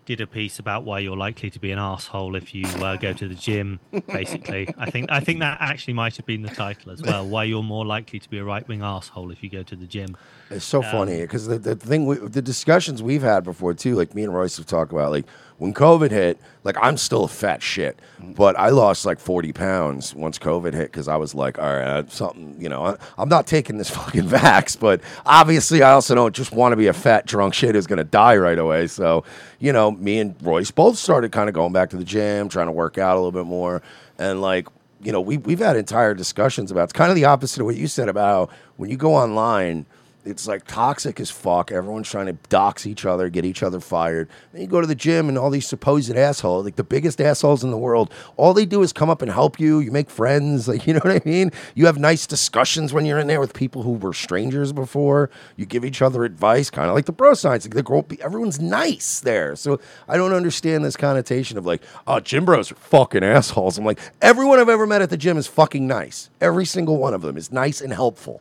did 0.05 0.21
a 0.21 0.27
piece 0.27 0.59
about 0.59 0.85
why 0.85 0.99
you're 0.99 1.17
likely 1.17 1.51
to 1.51 1.59
be 1.59 1.71
an 1.73 1.79
asshole 1.79 2.37
if 2.37 2.55
you 2.55 2.67
uh, 2.83 2.97
go 2.97 3.13
to 3.13 3.27
the 3.29 3.35
gym. 3.35 3.81
Basically, 4.07 4.69
I 4.79 4.91
think 4.91 5.11
I 5.11 5.21
think 5.21 5.41
that 5.41 5.59
actually 5.61 5.95
might 5.95 6.17
have 6.17 6.27
been 6.27 6.43
the 6.43 6.51
title 6.51 6.93
as 6.93 7.03
well. 7.03 7.27
Why 7.27 7.45
you're 7.45 7.63
more 7.63 7.87
likely 7.87 8.19
to 8.19 8.29
be 8.29 8.39
a 8.39 8.45
right 8.45 8.67
wing 8.69 8.83
asshole 8.83 9.31
if 9.31 9.43
you 9.43 9.49
go 9.51 9.63
to 9.63 9.77
the 9.77 9.87
gym. 9.87 10.17
It's 10.51 10.65
so 10.65 10.83
Um, 10.83 10.91
funny 10.91 11.21
because 11.23 11.47
the, 11.47 11.59
the 11.59 11.75
thing, 11.75 12.07
we, 12.07 12.17
the 12.17 12.43
discussions 12.43 13.03
we've 13.03 13.23
had 13.23 13.45
before 13.45 13.75
too, 13.75 13.95
like 13.95 14.15
me 14.15 14.25
and 14.25 14.35
Royce 14.35 14.57
have 14.59 14.67
talked 14.67 14.93
about, 14.93 15.11
like 15.11 15.27
when 15.59 15.73
COVID 15.73 16.11
hit, 16.11 16.39
like 16.65 16.77
I'm 16.81 16.97
still 16.97 17.25
a 17.25 17.29
fat 17.29 17.63
shit, 17.63 17.99
but 18.21 18.59
I 18.59 18.71
lost 18.71 19.07
like 19.07 19.19
40 19.21 19.53
pounds 19.53 20.15
once 20.15 20.39
COVID 20.39 20.75
hit 20.75 20.91
because 20.91 21.09
I 21.09 21.17
was 21.17 21.35
like, 21.35 21.59
all 21.59 21.77
right, 21.77 22.11
something, 22.11 22.57
you 22.61 22.69
know, 22.69 22.85
I, 22.85 22.97
I'm 23.17 23.29
not 23.29 23.47
taking 23.47 23.79
this 23.79 23.91
fucking 23.95 24.25
vax, 24.25 24.79
but 24.79 25.01
obviously 25.25 25.83
I 25.83 25.93
also 25.93 26.15
don't 26.15 26.35
just 26.35 26.53
want 26.53 26.73
to 26.73 26.77
be 26.77 26.89
a 26.89 26.93
fat 26.93 27.27
drunk 27.27 27.55
shit 27.55 27.75
who's 27.75 27.87
gonna 27.87 28.05
die 28.05 28.37
right 28.37 28.59
away. 28.59 28.87
So, 28.87 29.25
you 29.59 29.73
know, 29.73 29.91
me 29.93 30.19
and 30.19 30.35
Royce 30.43 30.71
both 30.71 30.99
started 30.99 31.33
kind 31.33 31.49
of 31.49 31.55
going 31.55 31.73
back 31.73 31.91
to 31.91 31.97
the 31.97 32.05
gym, 32.05 32.49
trying 32.49 32.67
to 32.67 32.73
work 32.73 32.99
out 32.99 33.15
a 33.15 33.21
little 33.21 33.33
bit 33.33 33.47
more, 33.47 33.83
and 34.19 34.41
like 34.41 34.69
you 35.05 35.13
know, 35.13 35.21
we, 35.21 35.37
we've 35.37 35.59
had 35.59 35.77
entire 35.77 36.15
discussions 36.15 36.71
about 36.71 36.85
it's 36.85 36.93
kind 36.95 37.11
of 37.11 37.15
the 37.15 37.27
opposite 37.27 37.61
of 37.61 37.67
what 37.67 37.77
you 37.77 37.87
said 37.87 38.09
about 38.09 38.51
when 38.77 38.91
you 38.91 38.97
go 38.97 39.15
online, 39.15 39.85
it's 40.25 40.47
like 40.49 40.67
toxic 40.67 41.21
as 41.21 41.31
fuck. 41.31 41.71
Everyone's 41.71 42.09
trying 42.09 42.27
to 42.27 42.33
dox 42.49 42.87
each 42.87 43.05
other, 43.05 43.29
get 43.29 43.45
each 43.45 43.63
other 43.63 43.79
fired. 43.79 44.29
Then 44.53 44.63
you 44.63 44.69
go 44.69 44.81
to 44.81 44.87
the 44.87 44.95
gym 44.95 45.29
and 45.29 45.37
all 45.37 45.51
these 45.51 45.67
supposed 45.67 46.15
assholes, 46.17 46.65
like 46.65 46.77
the 46.77 46.85
biggest 46.85 47.21
assholes 47.21 47.63
in 47.63 47.71
the 47.71 47.77
world, 47.79 48.13
all 48.37 48.55
they 48.55 48.65
do 48.65 48.83
is 48.83 48.93
come 48.93 49.11
up 49.11 49.21
and 49.21 49.31
help 49.31 49.61
you. 49.61 49.81
You 49.81 49.91
make 49.91 50.09
friends, 50.09 50.67
like 50.69 50.87
you 50.87 50.95
know 50.95 51.01
what 51.01 51.13
I 51.13 51.29
mean? 51.29 51.53
You 51.75 51.87
have 51.87 51.99
nice 51.99 52.27
discussions 52.27 52.93
when 52.93 53.05
you're 53.05 53.19
in 53.19 53.27
there 53.27 53.41
with 53.41 53.53
people 53.53 53.83
who 53.83 53.93
were 53.93 54.13
strangers 54.13 54.73
before. 54.73 55.31
You 55.57 55.67
give 55.67 55.85
each 55.85 56.01
other 56.01 56.25
advice, 56.25 56.71
kind 56.71 56.89
of 56.89 56.95
like 56.95 57.05
the 57.05 57.13
bro 57.13 57.35
science. 57.35 57.67
Like 57.67 57.75
the 57.75 57.83
girl, 57.83 58.07
everyone's 58.21 58.61
nice 58.61 59.21
there. 59.21 59.57
So 59.57 59.81
I 60.09 60.17
don't 60.17 60.33
understand 60.33 60.85
this 60.85 60.97
connotation 60.97 61.59
of 61.59 61.67
like, 61.67 61.83
oh, 62.07 62.21
gym 62.21 62.45
bros 62.45 62.73
are 62.73 62.77
fucking 62.77 63.25
assholes. 63.25 63.77
I'm 63.77 63.85
like, 63.85 64.01
everyone 64.23 64.59
I've 64.59 64.69
ever 64.69 64.87
met 64.87 65.03
at 65.03 65.11
the 65.11 65.17
gym 65.17 65.37
is 65.37 65.47
fucking 65.47 65.87
nice. 65.87 66.31
Every 66.41 66.65
single 66.65 66.97
one 66.97 67.13
of 67.13 67.23
them 67.23 67.37
is 67.37 67.53
nice 67.53 67.81
and 67.81 67.93
helpful. 67.93 68.41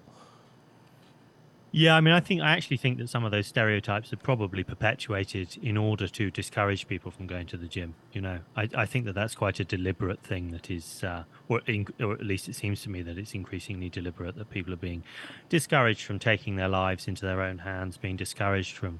Yeah, 1.76 1.95
I 1.95 2.01
mean, 2.01 2.13
I 2.13 2.19
think 2.19 2.39
I 2.39 2.51
actually 2.51 2.78
think 2.78 2.99
that 2.99 3.09
some 3.09 3.26
of 3.26 3.32
those 3.32 3.47
stereotypes 3.47 4.13
are 4.13 4.17
probably 4.17 4.63
perpetuated 4.63 5.57
in 5.59 5.76
order 5.76 6.07
to 6.07 6.30
discourage 6.30 6.88
people 6.88 7.09
from 7.09 7.26
going 7.26 7.47
to 7.47 7.57
the 7.57 7.65
gym. 7.65 7.95
You 8.11 8.21
know, 8.21 8.39
I, 8.55 8.69
I 8.76 8.86
think 8.86 9.05
that 9.05 9.13
that's 9.13 9.34
quite 9.34 9.59
a 9.59 9.63
deliberate 9.63 10.21
thing. 10.21 10.51
That 10.51 10.69
is, 10.69 11.03
uh, 11.03 11.24
or, 11.49 11.61
in, 11.65 11.88
or 11.99 12.13
at 12.13 12.24
least 12.24 12.47
it 12.47 12.53
seems 12.53 12.84
to 12.84 12.91
me 12.91 13.01
that 13.01 13.17
it's 13.17 13.34
increasingly 13.34 13.89
deliberate 13.89 14.36
that 14.36 14.51
people 14.51 14.71
are 14.71 14.78
being 14.78 15.03
discouraged 15.49 16.05
from 16.05 16.19
taking 16.19 16.57
their 16.57 16.67
lives 16.67 17.07
into 17.07 17.26
their 17.26 17.41
own 17.41 17.57
hands, 17.57 17.97
being 17.97 18.17
discouraged 18.17 18.78
from 18.78 18.99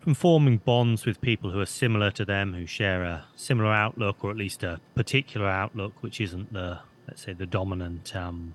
from 0.00 0.14
forming 0.14 0.56
bonds 0.56 1.04
with 1.04 1.20
people 1.20 1.50
who 1.50 1.60
are 1.60 1.66
similar 1.66 2.10
to 2.12 2.24
them, 2.24 2.54
who 2.54 2.64
share 2.64 3.02
a 3.02 3.26
similar 3.36 3.74
outlook, 3.74 4.24
or 4.24 4.30
at 4.30 4.38
least 4.38 4.62
a 4.62 4.80
particular 4.94 5.48
outlook, 5.48 5.92
which 6.00 6.18
isn't 6.18 6.50
the 6.50 6.78
let's 7.06 7.20
say 7.20 7.34
the 7.34 7.46
dominant 7.46 8.16
um, 8.16 8.54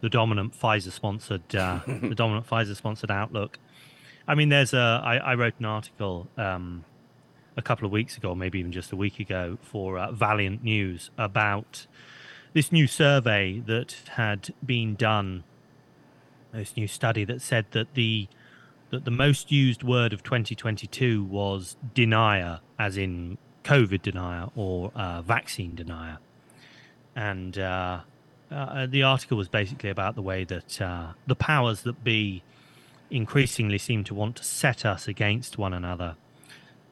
the 0.00 0.08
dominant 0.08 0.58
Pfizer 0.58 0.92
sponsored 0.92 1.54
uh, 1.54 1.80
the 1.86 2.14
dominant 2.14 2.46
Pfizer 2.46 2.76
sponsored 2.76 3.10
outlook. 3.10 3.58
I 4.26 4.34
mean, 4.34 4.48
there's 4.48 4.74
a 4.74 5.00
I, 5.04 5.16
I 5.16 5.34
wrote 5.34 5.54
an 5.58 5.64
article 5.64 6.28
um, 6.36 6.84
a 7.56 7.62
couple 7.62 7.86
of 7.86 7.92
weeks 7.92 8.16
ago, 8.16 8.34
maybe 8.34 8.58
even 8.58 8.72
just 8.72 8.92
a 8.92 8.96
week 8.96 9.18
ago, 9.18 9.58
for 9.62 9.98
uh, 9.98 10.12
Valiant 10.12 10.62
News 10.62 11.10
about 11.18 11.86
this 12.52 12.70
new 12.72 12.86
survey 12.86 13.60
that 13.60 13.96
had 14.14 14.54
been 14.64 14.94
done. 14.94 15.44
This 16.52 16.76
new 16.76 16.88
study 16.88 17.24
that 17.24 17.42
said 17.42 17.66
that 17.72 17.94
the 17.94 18.28
that 18.90 19.04
the 19.04 19.10
most 19.10 19.52
used 19.52 19.82
word 19.82 20.12
of 20.12 20.22
2022 20.22 21.22
was 21.24 21.76
denier, 21.92 22.60
as 22.78 22.96
in 22.96 23.36
COVID 23.64 24.00
denier 24.00 24.48
or 24.56 24.90
uh, 24.94 25.20
vaccine 25.20 25.74
denier. 25.74 26.18
And 27.14 27.58
uh, 28.50 28.54
uh, 28.54 28.86
the 28.86 29.02
article 29.02 29.36
was 29.36 29.48
basically 29.48 29.90
about 29.90 30.14
the 30.14 30.22
way 30.22 30.44
that 30.44 30.80
uh, 30.80 31.08
the 31.26 31.34
powers 31.34 31.82
that 31.82 32.02
be 32.02 32.42
increasingly 33.10 33.78
seem 33.78 34.04
to 34.04 34.14
want 34.14 34.36
to 34.36 34.44
set 34.44 34.84
us 34.84 35.08
against 35.08 35.58
one 35.58 35.72
another. 35.72 36.16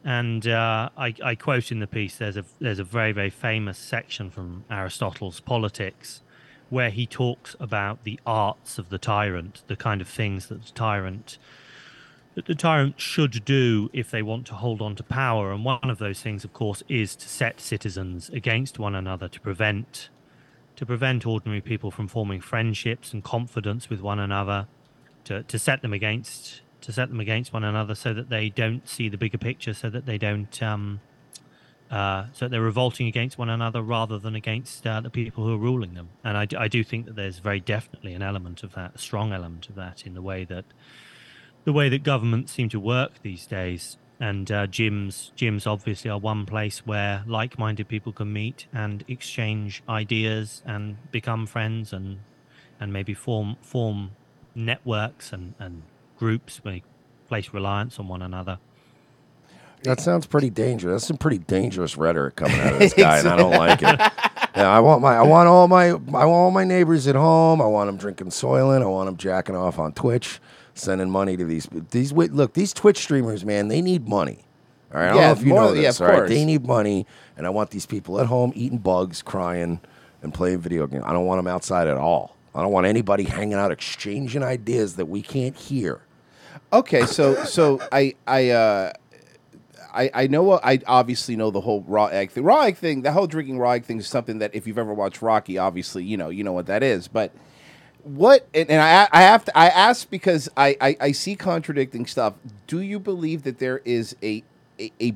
And 0.05 0.47
uh, 0.47 0.91
I, 0.97 1.15
I 1.23 1.35
quote 1.35 1.73
in 1.73 1.81
the 1.81 1.87
piece 1.87 2.17
there's 2.17 2.37
a 2.37 2.45
there's 2.61 2.79
a 2.79 2.85
very 2.85 3.13
very 3.13 3.31
famous 3.31 3.79
section 3.79 4.31
from 4.31 4.65
Aristotle's 4.71 5.41
Politics 5.41 6.23
where 6.69 6.91
he 6.91 7.07
talks 7.07 7.55
about 7.61 8.05
the 8.05 8.19
arts 8.27 8.79
of 8.79 8.91
the 8.91 8.99
tyrant, 8.99 9.63
the 9.67 9.77
kind 9.77 10.01
of 10.01 10.09
things 10.09 10.47
that 10.49 10.65
the 10.65 10.73
tyrant 10.73 11.39
that 12.35 12.45
the 12.45 12.55
tyrant 12.55 13.01
should 13.01 13.45
do 13.47 13.89
if 13.95 14.11
they 14.11 14.23
want 14.23 14.47
to 14.47 14.55
hold 14.55 14.83
on 14.83 14.95
to 14.95 15.03
power. 15.03 15.53
And 15.53 15.65
one 15.65 15.89
of 15.89 15.99
those 15.99 16.21
things, 16.21 16.45
of 16.45 16.53
course, 16.53 16.83
is 16.87 17.17
to 17.17 17.29
set 17.29 17.61
citizens 17.61 18.29
against 18.29 18.79
one 18.79 18.95
another 18.95 19.27
to 19.27 19.41
prevent 19.41 20.11
to 20.77 20.87
prevent 20.87 21.27
ordinary 21.27 21.61
people 21.61 21.91
from 21.91 22.07
forming 22.07 22.41
friendships 22.41 23.13
and 23.13 23.25
confidence 23.25 23.91
with 23.91 24.01
one 24.01 24.19
another, 24.19 24.69
to, 25.25 25.43
to 25.45 25.59
set 25.59 25.83
them 25.83 25.93
against 25.93 26.63
to 26.83 26.93
set 26.93 27.09
them 27.09 27.19
against 27.19 27.53
one 27.53 27.65
another 27.65 27.95
so 27.95 28.15
that 28.15 28.29
they 28.29 28.49
don't 28.49 28.87
see 28.87 29.09
the 29.09 29.17
bigger 29.17 29.39
picture, 29.39 29.75
so 29.75 29.91
that 29.91 30.07
they 30.07 30.19
don't 30.19 30.63
um, 30.63 31.01
uh, 31.91 32.27
so 32.33 32.45
that 32.45 32.51
they're 32.51 32.61
revolting 32.61 33.07
against 33.07 33.39
one 33.39 33.49
another 33.49 33.83
rather 33.83 34.19
than 34.19 34.35
against 34.35 34.87
uh, 34.87 35.01
the 35.01 35.11
people 35.11 35.45
who 35.45 35.55
are 35.55 35.59
ruling 35.59 35.95
them. 35.95 36.09
And 36.25 36.37
I, 36.37 36.47
I 36.59 36.69
do 36.69 36.83
think 36.85 37.07
that 37.07 37.17
there's 37.17 37.39
very 37.39 37.61
definitely 37.61 38.13
an 38.13 38.23
element 38.23 38.63
of 38.63 38.75
that, 38.75 38.97
a 38.97 38.99
strong 38.99 39.33
element 39.33 39.69
of 39.69 39.77
that, 39.77 40.05
in 40.05 40.15
the 40.15 40.23
way 40.23 40.45
that 40.45 40.65
the 41.65 41.73
way 41.73 41.89
that 41.89 42.03
governments 42.03 42.53
seem 42.53 42.69
to 42.69 42.81
work 42.81 43.23
these 43.23 43.47
days. 43.47 43.99
And 44.19 44.51
uh, 44.51 44.67
gyms, 44.67 45.31
gyms 45.37 45.67
obviously 45.67 46.11
are 46.11 46.19
one 46.19 46.47
place 46.47 46.87
where 46.87 47.23
like-minded 47.27 47.87
people 47.89 48.13
can 48.13 48.33
meet 48.33 48.67
and 48.73 49.05
exchange 49.09 49.83
ideas 49.89 50.63
and 50.65 50.97
become 51.13 51.47
friends 51.47 51.93
and 51.93 52.21
and 52.79 52.93
maybe 52.93 53.15
form 53.15 53.57
form 53.61 54.11
networks 54.55 55.33
and, 55.33 55.55
and 55.59 55.83
groups 56.19 56.65
where 56.65 56.75
they 56.75 56.83
place 57.29 57.53
reliance 57.53 57.99
on 57.99 58.09
one 58.09 58.23
another. 58.23 58.59
That 59.83 60.01
sounds 60.01 60.27
pretty 60.27 60.51
dangerous. 60.51 60.95
That's 60.95 61.07
some 61.07 61.19
pretty 61.19 61.39
dangerous 61.39 61.97
rhetoric 61.97 62.37
coming 62.37 62.59
out 62.61 62.73
of 62.73 62.79
this 62.79 62.95
guy, 62.97 63.19
and 63.19 63.29
I 63.29 63.37
don't 63.37 63.53
like 63.53 63.83
it. 63.83 63.99
Yeah, 64.57 64.71
I 64.71 64.81
want 64.81 65.03
my, 65.03 65.17
I 65.17 65.23
want 65.23 65.49
all 65.49 65.69
my, 65.69 65.89
I 65.89 65.93
want 65.93 66.29
all 66.29 66.51
my 66.51 66.65
neighbors 66.65 67.07
at 67.07 67.15
home. 67.15 67.61
I 67.61 67.67
want 67.67 67.89
them 67.89 67.97
drinking 67.97 68.29
Soylent. 68.29 68.83
I 68.83 68.87
want 68.87 69.07
them 69.07 69.17
jacking 69.17 69.55
off 69.55 69.79
on 69.79 69.93
Twitch, 69.93 70.41
sending 70.77 71.11
money 71.11 71.37
to 71.37 71.45
these, 71.45 71.69
these. 71.91 72.13
Look, 72.13 72.53
these 72.55 72.73
Twitch 72.73 72.99
streamers, 72.99 73.45
man, 73.45 73.69
they 73.69 73.81
need 73.83 74.09
money. 74.09 74.39
All 74.95 75.01
right, 75.01 75.07
I 75.07 75.09
don't 75.09 75.17
Yeah, 75.19 75.27
know 75.27 75.33
if 75.33 75.43
you 75.43 75.49
more- 75.53 75.61
know 75.63 75.75
this. 75.75 75.83
yeah, 75.83 75.89
of 75.91 76.01
all 76.01 76.07
right? 76.09 76.17
course. 76.19 76.31
they 76.31 76.45
need 76.45 76.65
money, 76.67 77.07
and 77.37 77.47
I 77.47 77.51
want 77.51 77.71
these 77.71 77.87
people 77.87 78.21
at 78.21 78.27
home 78.27 78.53
eating 78.55 78.79
bugs, 78.79 79.21
crying, 79.23 79.81
and 80.23 80.33
playing 80.33 80.59
video 80.61 80.87
games. 80.87 81.03
I 81.07 81.13
don't 81.13 81.27
want 81.27 81.39
them 81.39 81.49
outside 81.49 81.89
at 81.89 81.97
all. 81.97 82.37
I 82.55 82.63
don't 82.63 82.73
want 82.73 82.87
anybody 82.87 83.25
hanging 83.25 83.55
out 83.55 83.71
exchanging 83.73 84.43
ideas 84.43 84.97
that 84.97 85.07
we 85.07 85.21
can't 85.23 85.55
hear. 85.57 86.01
Okay, 86.73 87.05
so 87.05 87.35
so 87.45 87.81
I 87.93 88.15
I 88.27 88.51
uh 88.51 88.93
I 89.95 90.11
I 90.15 90.27
know 90.29 90.53
I 90.53 90.81
obviously 90.87 91.37
know 91.37 91.51
the 91.51 91.61
whole 91.61 91.85
raw 91.87 92.07
egg 92.07 92.31
thing. 92.31 92.45
Raw 92.45 92.63
egg 92.63 92.77
thing, 92.77 93.03
the 93.03 93.13
whole 93.13 93.27
drinking 93.27 93.59
raw 93.59 93.73
egg 93.73 93.85
thing 93.85 93.99
is 93.99 94.07
something 94.09 94.39
that 94.39 94.55
if 94.55 94.67
you've 94.67 94.79
ever 94.79 94.95
watched 94.95 95.21
Rocky, 95.21 95.59
obviously 95.59 96.05
you 96.05 96.17
know 96.17 96.31
you 96.31 96.43
know 96.45 96.53
what 96.53 96.67
that 96.67 96.83
is. 96.83 97.09
But 97.09 97.33
what 98.07 98.47
and, 98.55 98.71
and 98.71 98.81
I 98.81 99.09
I 99.11 99.23
have 99.23 99.45
to 99.47 99.59
I 99.59 99.67
ask 99.67 100.09
because 100.09 100.49
I, 100.57 100.77
I 100.81 100.97
I 101.01 101.13
see 101.13 101.35
contradicting 101.35 102.07
stuff. 102.07 102.35
Do 102.69 102.81
you 102.81 103.01
believe 103.01 103.43
that 103.43 103.59
there 103.59 103.83
is 103.85 104.15
a 104.23 104.45
a, 104.79 104.93
a 105.01 105.15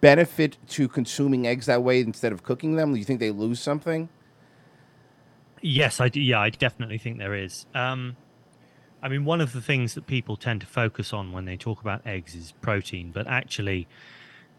benefit 0.00 0.56
to 0.68 0.88
consuming 0.88 1.46
eggs 1.46 1.66
that 1.66 1.82
way 1.82 2.00
instead 2.00 2.32
of 2.32 2.42
cooking 2.42 2.76
them? 2.76 2.92
Do 2.92 2.98
you 2.98 3.04
think 3.04 3.20
they 3.20 3.30
lose 3.30 3.60
something? 3.60 4.08
Yes, 5.60 6.00
I 6.00 6.08
do. 6.08 6.20
Yeah, 6.20 6.40
I 6.40 6.50
definitely 6.50 6.98
think 6.98 7.18
there 7.18 7.34
is. 7.34 7.66
Um, 7.74 8.16
I 9.02 9.08
mean, 9.08 9.24
one 9.26 9.40
of 9.42 9.52
the 9.52 9.60
things 9.60 9.94
that 9.94 10.06
people 10.06 10.36
tend 10.36 10.62
to 10.62 10.66
focus 10.66 11.12
on 11.12 11.32
when 11.32 11.44
they 11.44 11.56
talk 11.58 11.80
about 11.82 12.06
eggs 12.06 12.34
is 12.34 12.52
protein, 12.62 13.10
but 13.12 13.26
actually, 13.26 13.86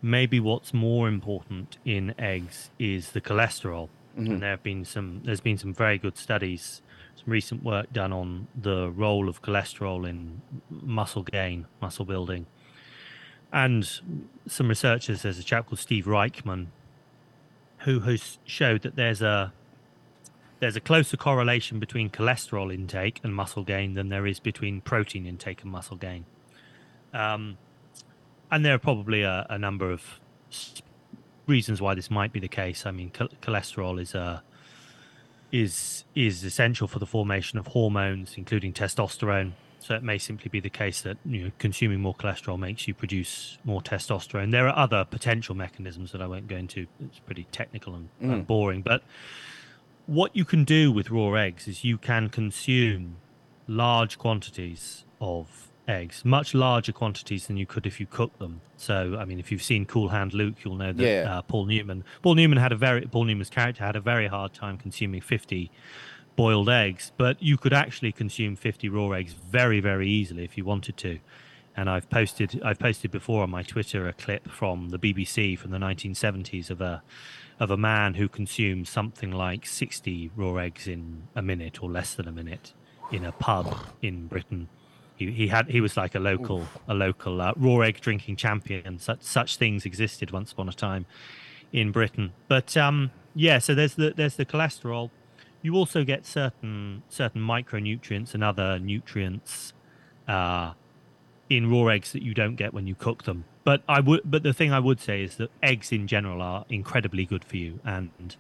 maybe 0.03 0.39
what's 0.39 0.72
more 0.74 1.07
important 1.07 1.80
in 1.84 2.13
eggs 2.20 2.70
is 2.78 3.11
the 3.11 3.22
cholesterol. 3.22 3.89
Mhm. 4.18 4.28
And 4.28 4.41
there 4.43 4.51
have 4.51 4.63
been 4.63 4.86
some. 4.86 5.22
There's 5.26 5.41
been 5.41 5.57
some 5.57 5.74
very 5.74 5.97
good 5.97 6.18
studies, 6.18 6.82
some 7.16 7.26
recent 7.28 7.63
work 7.63 7.91
done 7.93 8.11
on 8.13 8.47
the 8.55 8.89
role 8.91 9.30
of 9.30 9.41
cholesterol 9.41 10.07
in 10.07 10.41
muscle 10.70 11.24
gain, 11.24 11.66
muscle 11.82 12.05
building, 12.05 12.45
and 13.51 14.01
some 14.47 14.68
researchers. 14.68 15.22
There's 15.22 15.39
a 15.39 15.43
chap 15.43 15.68
called 15.68 15.80
Steve 15.80 16.05
Reichman, 16.05 16.68
who 17.80 18.01
has 18.01 18.38
showed 18.45 18.82
that 18.84 18.95
there's 18.95 19.22
a 19.22 19.53
there's 20.59 20.76
a 20.76 20.82
closer 20.82 21.18
correlation 21.18 21.80
between 21.80 22.09
cholesterol 22.09 22.74
intake 22.74 23.20
and 23.24 23.36
muscle 23.36 23.63
gain 23.63 23.93
than 23.93 24.09
there 24.09 24.26
is 24.26 24.39
between 24.39 24.82
protein 24.82 25.26
intake 25.26 25.61
and 25.61 25.72
muscle 25.72 25.97
gain. 25.97 26.26
Um, 27.13 27.57
and 28.49 28.66
there 28.66 28.74
are 28.74 28.80
probably 28.80 29.22
a, 29.22 29.45
a 29.49 29.57
number 29.57 29.91
of 29.91 30.20
reasons 31.45 31.82
why 31.82 31.93
this 31.93 32.09
might 32.09 32.32
be 32.32 32.39
the 32.39 32.47
case. 32.47 32.86
I 32.86 32.91
mean, 32.91 33.11
chol- 33.11 33.32
cholesterol 33.41 33.99
is 33.99 34.16
a 34.16 34.43
is 35.51 36.03
is 36.15 36.43
essential 36.43 36.87
for 36.87 36.99
the 36.99 37.05
formation 37.05 37.57
of 37.59 37.67
hormones, 37.67 38.33
including 38.37 38.73
testosterone. 38.73 39.51
So 39.79 39.93
it 39.93 40.01
may 40.01 40.17
simply 40.17 40.49
be 40.49 40.59
the 40.59 40.69
case 40.69 41.01
that 41.01 41.17
you 41.25 41.43
know 41.43 41.51
consuming 41.59 42.01
more 42.01 42.15
cholesterol 42.15 42.57
makes 42.57 42.87
you 42.87 42.93
produce 42.93 43.57
more 43.63 43.81
testosterone. 43.81 44.51
There 44.51 44.67
are 44.67 44.75
other 44.77 45.05
potential 45.05 45.53
mechanisms 45.55 46.11
that 46.11 46.21
I 46.21 46.27
won't 46.27 46.47
go 46.47 46.55
into. 46.55 46.87
It's 46.99 47.19
pretty 47.19 47.45
technical 47.51 47.93
and, 47.95 48.09
and 48.19 48.43
Mm. 48.43 48.47
boring, 48.47 48.81
but 48.81 49.03
what 50.07 50.35
you 50.35 50.45
can 50.45 50.63
do 50.63 50.91
with 50.91 51.09
raw 51.11 51.33
eggs 51.33 51.67
is 51.67 51.83
you 51.83 51.97
can 51.97 52.29
consume 52.29 53.17
large 53.67 54.17
quantities 54.17 55.03
of 55.19 55.67
eggs, 55.88 56.23
much 56.25 56.53
larger 56.53 56.91
quantities 56.91 57.47
than 57.47 57.57
you 57.57 57.65
could 57.65 57.86
if 57.86 57.99
you 57.99 58.05
cook 58.05 58.38
them. 58.39 58.61
So, 58.77 59.17
I 59.19 59.25
mean, 59.25 59.39
if 59.39 59.51
you've 59.51 59.63
seen 59.63 59.86
Cool 59.86 60.09
Hand 60.09 60.33
Luke, 60.33 60.55
you'll 60.63 60.75
know 60.75 60.91
that 60.93 61.03
Yeah. 61.03 61.38
uh, 61.38 61.41
Paul 61.43 61.65
Newman, 61.65 62.03
Paul 62.21 62.36
Newman 62.36 62.57
had 62.57 62.71
a 62.71 62.75
very 62.75 63.01
Paul 63.01 63.25
Newman's 63.25 63.49
character 63.49 63.83
had 63.83 63.95
a 63.95 64.01
very 64.01 64.27
hard 64.27 64.53
time 64.53 64.77
consuming 64.77 65.21
fifty 65.21 65.71
boiled 66.36 66.69
eggs, 66.69 67.11
but 67.17 67.41
you 67.41 67.57
could 67.57 67.73
actually 67.73 68.11
consume 68.11 68.55
fifty 68.55 68.89
raw 68.89 69.11
eggs 69.11 69.33
very, 69.33 69.79
very 69.79 70.09
easily 70.09 70.43
if 70.43 70.57
you 70.57 70.65
wanted 70.65 70.97
to. 70.97 71.19
And 71.77 71.89
I've 71.89 72.09
posted 72.09 72.61
I've 72.63 72.79
posted 72.79 73.11
before 73.11 73.43
on 73.43 73.49
my 73.49 73.61
Twitter 73.63 74.07
a 74.07 74.13
clip 74.13 74.49
from 74.49 74.89
the 74.89 74.99
BBC 74.99 75.57
from 75.57 75.71
the 75.71 75.78
1970s 75.78 76.70
of 76.70 76.82
a 76.82 77.03
of 77.59 77.70
a 77.71 77.78
man 77.78 78.16
who 78.16 78.28
consumed 78.28 78.87
something 78.87 79.32
like 79.32 79.66
60 79.66 80.32
raw 80.36 80.55
eggs 80.55 80.87
in 80.87 81.24
a 81.36 81.41
minute 81.41 81.82
or 81.82 81.89
less 81.89 82.13
than 82.13 82.28
a 82.28 82.32
minute 82.32 82.74
in 83.12 83.24
a 83.24 83.32
pub 83.32 83.78
in 84.01 84.28
Britain. 84.28 84.67
He, 85.16 85.32
he 85.32 85.47
had 85.47 85.70
he 85.70 85.82
was 85.82 85.96
like 85.96 86.16
a 86.16 86.20
local 86.20 86.66
a 86.87 86.93
local 86.93 87.42
uh, 87.42 87.54
raw 87.55 87.79
egg 87.79 88.01
drinking 88.01 88.36
champion. 88.36 89.00
Such 89.00 89.21
such 89.21 89.58
things 89.58 89.86
existed 89.86 90.32
once 90.32 90.51
upon 90.51 90.70
a 90.70 90.74
time 90.74 91.05
in 91.71 91.92
Britain. 91.92 92.33
But 92.47 92.75
um, 92.78 93.12
yeah, 93.33 93.59
so 93.59 93.74
there's 93.75 93.96
the 93.96 94.13
there's 94.16 94.36
the 94.36 94.46
cholesterol. 94.46 95.12
You 95.62 95.75
also 95.75 96.04
get 96.04 96.25
certain 96.25 97.04
certain 97.09 97.42
micronutrients 97.42 98.33
and 98.33 98.43
other 98.43 98.78
nutrients 98.79 99.74
uh, 100.28 100.74
in 101.50 101.71
raw 101.71 101.87
eggs 101.87 102.12
that 102.12 102.21
you 102.21 102.33
don't 102.33 102.55
get 102.55 102.74
when 102.74 102.87
you 102.87 102.96
cook 102.96 103.24
them. 103.24 103.46
But 103.63 103.82
I 103.87 104.00
would 104.00 104.21
but 104.25 104.43
the 104.43 104.54
thing 104.54 104.71
I 104.71 104.79
would 104.79 105.00
say 105.00 105.24
is 105.24 105.37
that 105.37 105.50
eggs 105.63 105.92
in 105.92 106.08
general 106.08 106.42
are 106.42 106.66
incredibly 106.70 107.25
good 107.25 107.43
for 107.43 107.58
you 107.58 107.79
and 107.83 108.36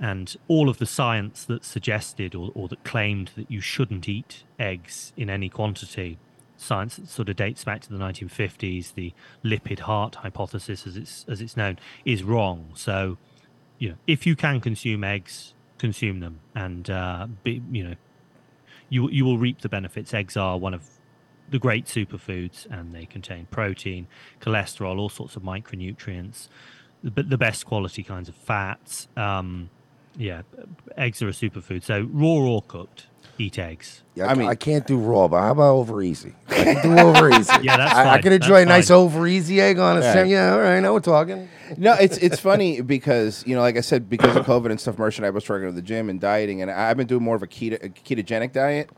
and 0.00 0.36
all 0.48 0.68
of 0.68 0.78
the 0.78 0.86
science 0.86 1.44
that 1.44 1.64
suggested 1.64 2.34
or, 2.34 2.50
or 2.54 2.68
that 2.68 2.82
claimed 2.84 3.30
that 3.36 3.50
you 3.50 3.60
shouldn't 3.60 4.08
eat 4.08 4.44
eggs 4.58 5.12
in 5.16 5.28
any 5.28 5.48
quantity. 5.48 6.18
Science 6.56 6.96
that 6.96 7.08
sort 7.08 7.28
of 7.28 7.36
dates 7.36 7.64
back 7.64 7.80
to 7.82 7.90
the 7.90 7.98
1950s 7.98 8.94
the 8.94 9.12
lipid 9.44 9.80
heart 9.80 10.16
hypothesis 10.16 10.86
as 10.86 10.96
it's 10.96 11.24
as 11.28 11.40
it's 11.40 11.56
known 11.56 11.78
is 12.04 12.22
wrong. 12.22 12.70
So 12.74 13.18
you 13.78 13.90
know 13.90 13.96
if 14.06 14.26
you 14.26 14.36
can 14.36 14.60
consume 14.60 15.04
eggs 15.04 15.54
consume 15.78 16.20
them. 16.20 16.40
And 16.54 16.90
uh, 16.90 17.28
be, 17.42 17.62
you 17.70 17.84
know 17.84 17.94
you 18.88 19.08
you 19.10 19.24
will 19.24 19.38
reap 19.38 19.62
the 19.62 19.68
benefits. 19.68 20.12
Eggs 20.12 20.36
are 20.36 20.58
one 20.58 20.74
of 20.74 20.84
the 21.48 21.58
great 21.58 21.86
superfoods 21.86 22.66
and 22.70 22.94
they 22.94 23.06
contain 23.06 23.46
protein 23.50 24.06
cholesterol 24.40 24.98
all 24.98 25.08
sorts 25.08 25.34
of 25.34 25.42
micronutrients 25.42 26.48
the, 27.02 27.22
the 27.22 27.38
best 27.38 27.66
quality 27.66 28.02
kinds 28.02 28.28
of 28.28 28.34
fats. 28.34 29.08
Um, 29.16 29.70
yeah, 30.16 30.42
eggs 30.96 31.22
are 31.22 31.28
a 31.28 31.32
superfood. 31.32 31.82
So 31.84 32.08
raw 32.12 32.28
or 32.28 32.62
cooked, 32.62 33.06
eat 33.38 33.58
eggs. 33.58 34.02
Yeah, 34.14 34.26
I, 34.26 34.34
mean, 34.34 34.48
I 34.48 34.54
can't 34.54 34.86
do 34.86 34.98
raw, 34.98 35.28
but 35.28 35.40
how 35.40 35.52
about 35.52 35.74
over 35.76 36.02
easy? 36.02 36.34
I 36.48 36.54
can 36.74 36.82
do 36.82 36.98
over 36.98 37.30
easy. 37.38 37.52
Yeah, 37.62 37.76
that's 37.78 37.94
I, 37.94 38.14
I 38.14 38.18
can 38.20 38.32
enjoy 38.32 38.62
a 38.62 38.66
nice 38.66 38.88
fine. 38.88 38.96
over 38.98 39.26
easy 39.26 39.60
egg 39.60 39.78
on 39.78 39.96
a 39.96 40.00
Yeah. 40.00 40.14
yeah. 40.14 40.24
Yeah, 40.24 40.52
all 40.52 40.60
right, 40.60 40.80
now 40.80 40.92
we're 40.92 41.00
talking. 41.00 41.48
no, 41.78 41.94
it's 41.94 42.18
it's 42.18 42.38
funny 42.40 42.80
because 42.82 43.42
you 43.46 43.54
know, 43.54 43.62
like 43.62 43.76
I 43.76 43.80
said, 43.80 44.10
because 44.10 44.36
of 44.36 44.44
COVID 44.44 44.70
and 44.70 44.80
stuff, 44.80 44.96
Mersh 44.96 45.16
and 45.16 45.24
I 45.26 45.30
was 45.30 45.48
working 45.48 45.68
at 45.68 45.74
the 45.74 45.82
gym 45.82 46.10
and 46.10 46.20
dieting, 46.20 46.60
and 46.62 46.70
I've 46.70 46.96
been 46.96 47.06
doing 47.06 47.22
more 47.22 47.36
of 47.36 47.42
a 47.42 47.46
keto 47.46 47.82
a 47.82 47.88
ketogenic 47.88 48.52
diet, 48.52 48.90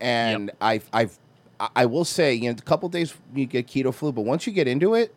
and 0.00 0.50
I've 0.60 0.88
I've 0.92 1.18
I- 1.58 1.68
I 1.76 1.86
will 1.86 2.06
say, 2.06 2.32
you 2.34 2.50
know, 2.50 2.56
a 2.58 2.62
couple 2.62 2.88
days 2.88 3.14
you 3.34 3.44
get 3.46 3.66
keto 3.66 3.92
flu, 3.92 4.12
but 4.12 4.22
once 4.22 4.46
you 4.46 4.52
get 4.52 4.66
into 4.66 4.94
it, 4.94 5.14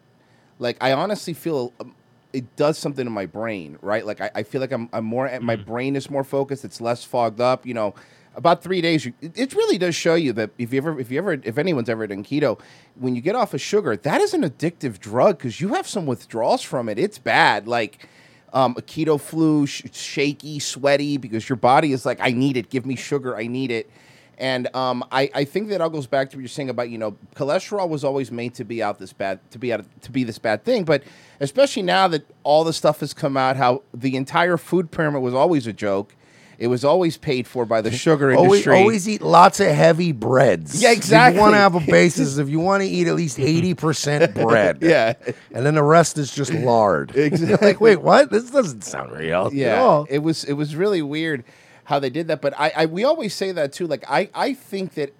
like 0.59 0.77
I 0.81 0.93
honestly 0.93 1.33
feel. 1.33 1.73
Um, 1.79 1.95
It 2.33 2.55
does 2.55 2.77
something 2.77 3.05
to 3.05 3.11
my 3.11 3.27
brain, 3.27 3.77
right? 3.81 4.05
Like 4.05 4.19
I, 4.19 4.31
I 4.35 4.43
feel 4.43 4.59
like 4.59 4.71
I'm, 4.71 4.89
I'm 4.91 5.05
more, 5.05 5.29
my 5.39 5.55
brain 5.55 5.95
is 5.95 6.09
more 6.09 6.23
focused. 6.23 6.65
It's 6.65 6.81
less 6.81 7.03
fogged 7.03 7.39
up. 7.39 7.65
You 7.65 7.75
know, 7.75 7.93
about 8.35 8.63
three 8.63 8.81
days, 8.81 9.05
you, 9.05 9.13
it 9.21 9.53
really 9.53 9.77
does 9.77 9.95
show 9.95 10.15
you 10.15 10.33
that 10.33 10.49
if 10.57 10.73
you 10.73 10.77
ever, 10.77 10.99
if 10.99 11.11
you 11.11 11.19
ever, 11.19 11.33
if 11.33 11.57
anyone's 11.57 11.89
ever 11.89 12.07
done 12.07 12.23
keto, 12.23 12.59
when 12.95 13.15
you 13.15 13.21
get 13.21 13.35
off 13.35 13.53
of 13.53 13.61
sugar, 13.61 13.95
that 13.95 14.21
is 14.21 14.33
an 14.33 14.41
addictive 14.41 14.99
drug 14.99 15.37
because 15.37 15.61
you 15.61 15.75
have 15.75 15.87
some 15.87 16.05
withdrawals 16.07 16.63
from 16.63 16.89
it. 16.89 16.97
It's 16.97 17.19
bad. 17.19 17.67
Like 17.67 18.07
um, 18.51 18.73
a 18.77 18.81
keto 18.81 19.19
flu, 19.21 19.67
sh- 19.67 19.83
shaky, 19.91 20.59
sweaty, 20.59 21.17
because 21.17 21.47
your 21.47 21.57
body 21.57 21.91
is 21.91 22.05
like, 22.05 22.19
I 22.19 22.31
need 22.31 22.57
it. 22.57 22.69
Give 22.69 22.85
me 22.85 22.95
sugar. 22.95 23.37
I 23.37 23.47
need 23.47 23.69
it. 23.71 23.89
And 24.37 24.73
um, 24.75 25.03
I, 25.11 25.29
I 25.33 25.43
think 25.45 25.69
that 25.69 25.79
all 25.81 25.89
goes 25.89 26.07
back 26.07 26.29
to 26.31 26.37
what 26.37 26.41
you're 26.41 26.47
saying 26.49 26.69
about 26.69 26.89
you 26.89 26.97
know 26.97 27.15
cholesterol 27.35 27.87
was 27.87 28.03
always 28.03 28.31
made 28.31 28.53
to 28.55 28.63
be 28.63 28.81
out 28.81 28.97
this 28.99 29.13
bad 29.13 29.39
to 29.51 29.59
be 29.59 29.71
out 29.71 29.85
to 30.01 30.11
be 30.11 30.23
this 30.23 30.39
bad 30.39 30.63
thing, 30.63 30.83
but 30.85 31.03
especially 31.39 31.83
now 31.83 32.07
that 32.07 32.25
all 32.43 32.63
the 32.63 32.73
stuff 32.73 32.99
has 33.01 33.13
come 33.13 33.37
out, 33.37 33.55
how 33.57 33.83
the 33.93 34.15
entire 34.15 34.57
food 34.57 34.89
pyramid 34.91 35.21
was 35.21 35.33
always 35.33 35.67
a 35.67 35.73
joke. 35.73 36.15
It 36.59 36.67
was 36.67 36.85
always 36.85 37.17
paid 37.17 37.47
for 37.47 37.65
by 37.65 37.81
the 37.81 37.91
sugar 38.05 38.31
Always, 38.33 38.59
industry. 38.61 38.75
always 38.77 39.09
eat 39.09 39.21
lots 39.21 39.59
of 39.59 39.67
heavy 39.67 40.11
breads. 40.11 40.81
Yeah, 40.81 40.91
exactly. 40.91 41.35
You 41.37 41.41
want 41.41 41.53
to 41.55 41.57
have 41.57 41.75
a 41.75 41.79
basis 41.91 42.37
if 42.37 42.47
you 42.47 42.59
want 42.59 42.83
to 42.83 42.87
eat 42.87 43.07
at 43.07 43.15
least 43.15 43.39
eighty 43.39 43.73
percent 43.73 44.33
bread. 44.35 44.77
Yeah. 44.81 45.13
and 45.51 45.65
then 45.65 45.75
the 45.75 45.83
rest 45.83 46.17
is 46.17 46.33
just 46.33 46.53
lard. 46.53 47.15
Exactly. 47.15 47.67
like, 47.67 47.81
wait, 47.81 48.01
what? 48.01 48.29
This 48.29 48.49
doesn't 48.51 48.83
sound 48.83 49.11
real. 49.11 49.47
at 49.47 49.53
Yeah, 49.53 49.81
all. 49.81 50.05
it 50.09 50.19
was 50.19 50.43
it 50.43 50.53
was 50.53 50.75
really 50.75 51.01
weird 51.01 51.43
how 51.85 51.99
they 51.99 52.09
did 52.09 52.27
that. 52.27 52.41
But 52.41 52.53
I, 52.59 52.71
I 52.75 52.85
we 52.85 53.03
always 53.03 53.33
say 53.33 53.51
that 53.51 53.73
too. 53.73 53.87
Like 53.87 54.03
I 54.09 54.29
I 54.33 54.53
think 54.53 54.95
that 54.95 55.13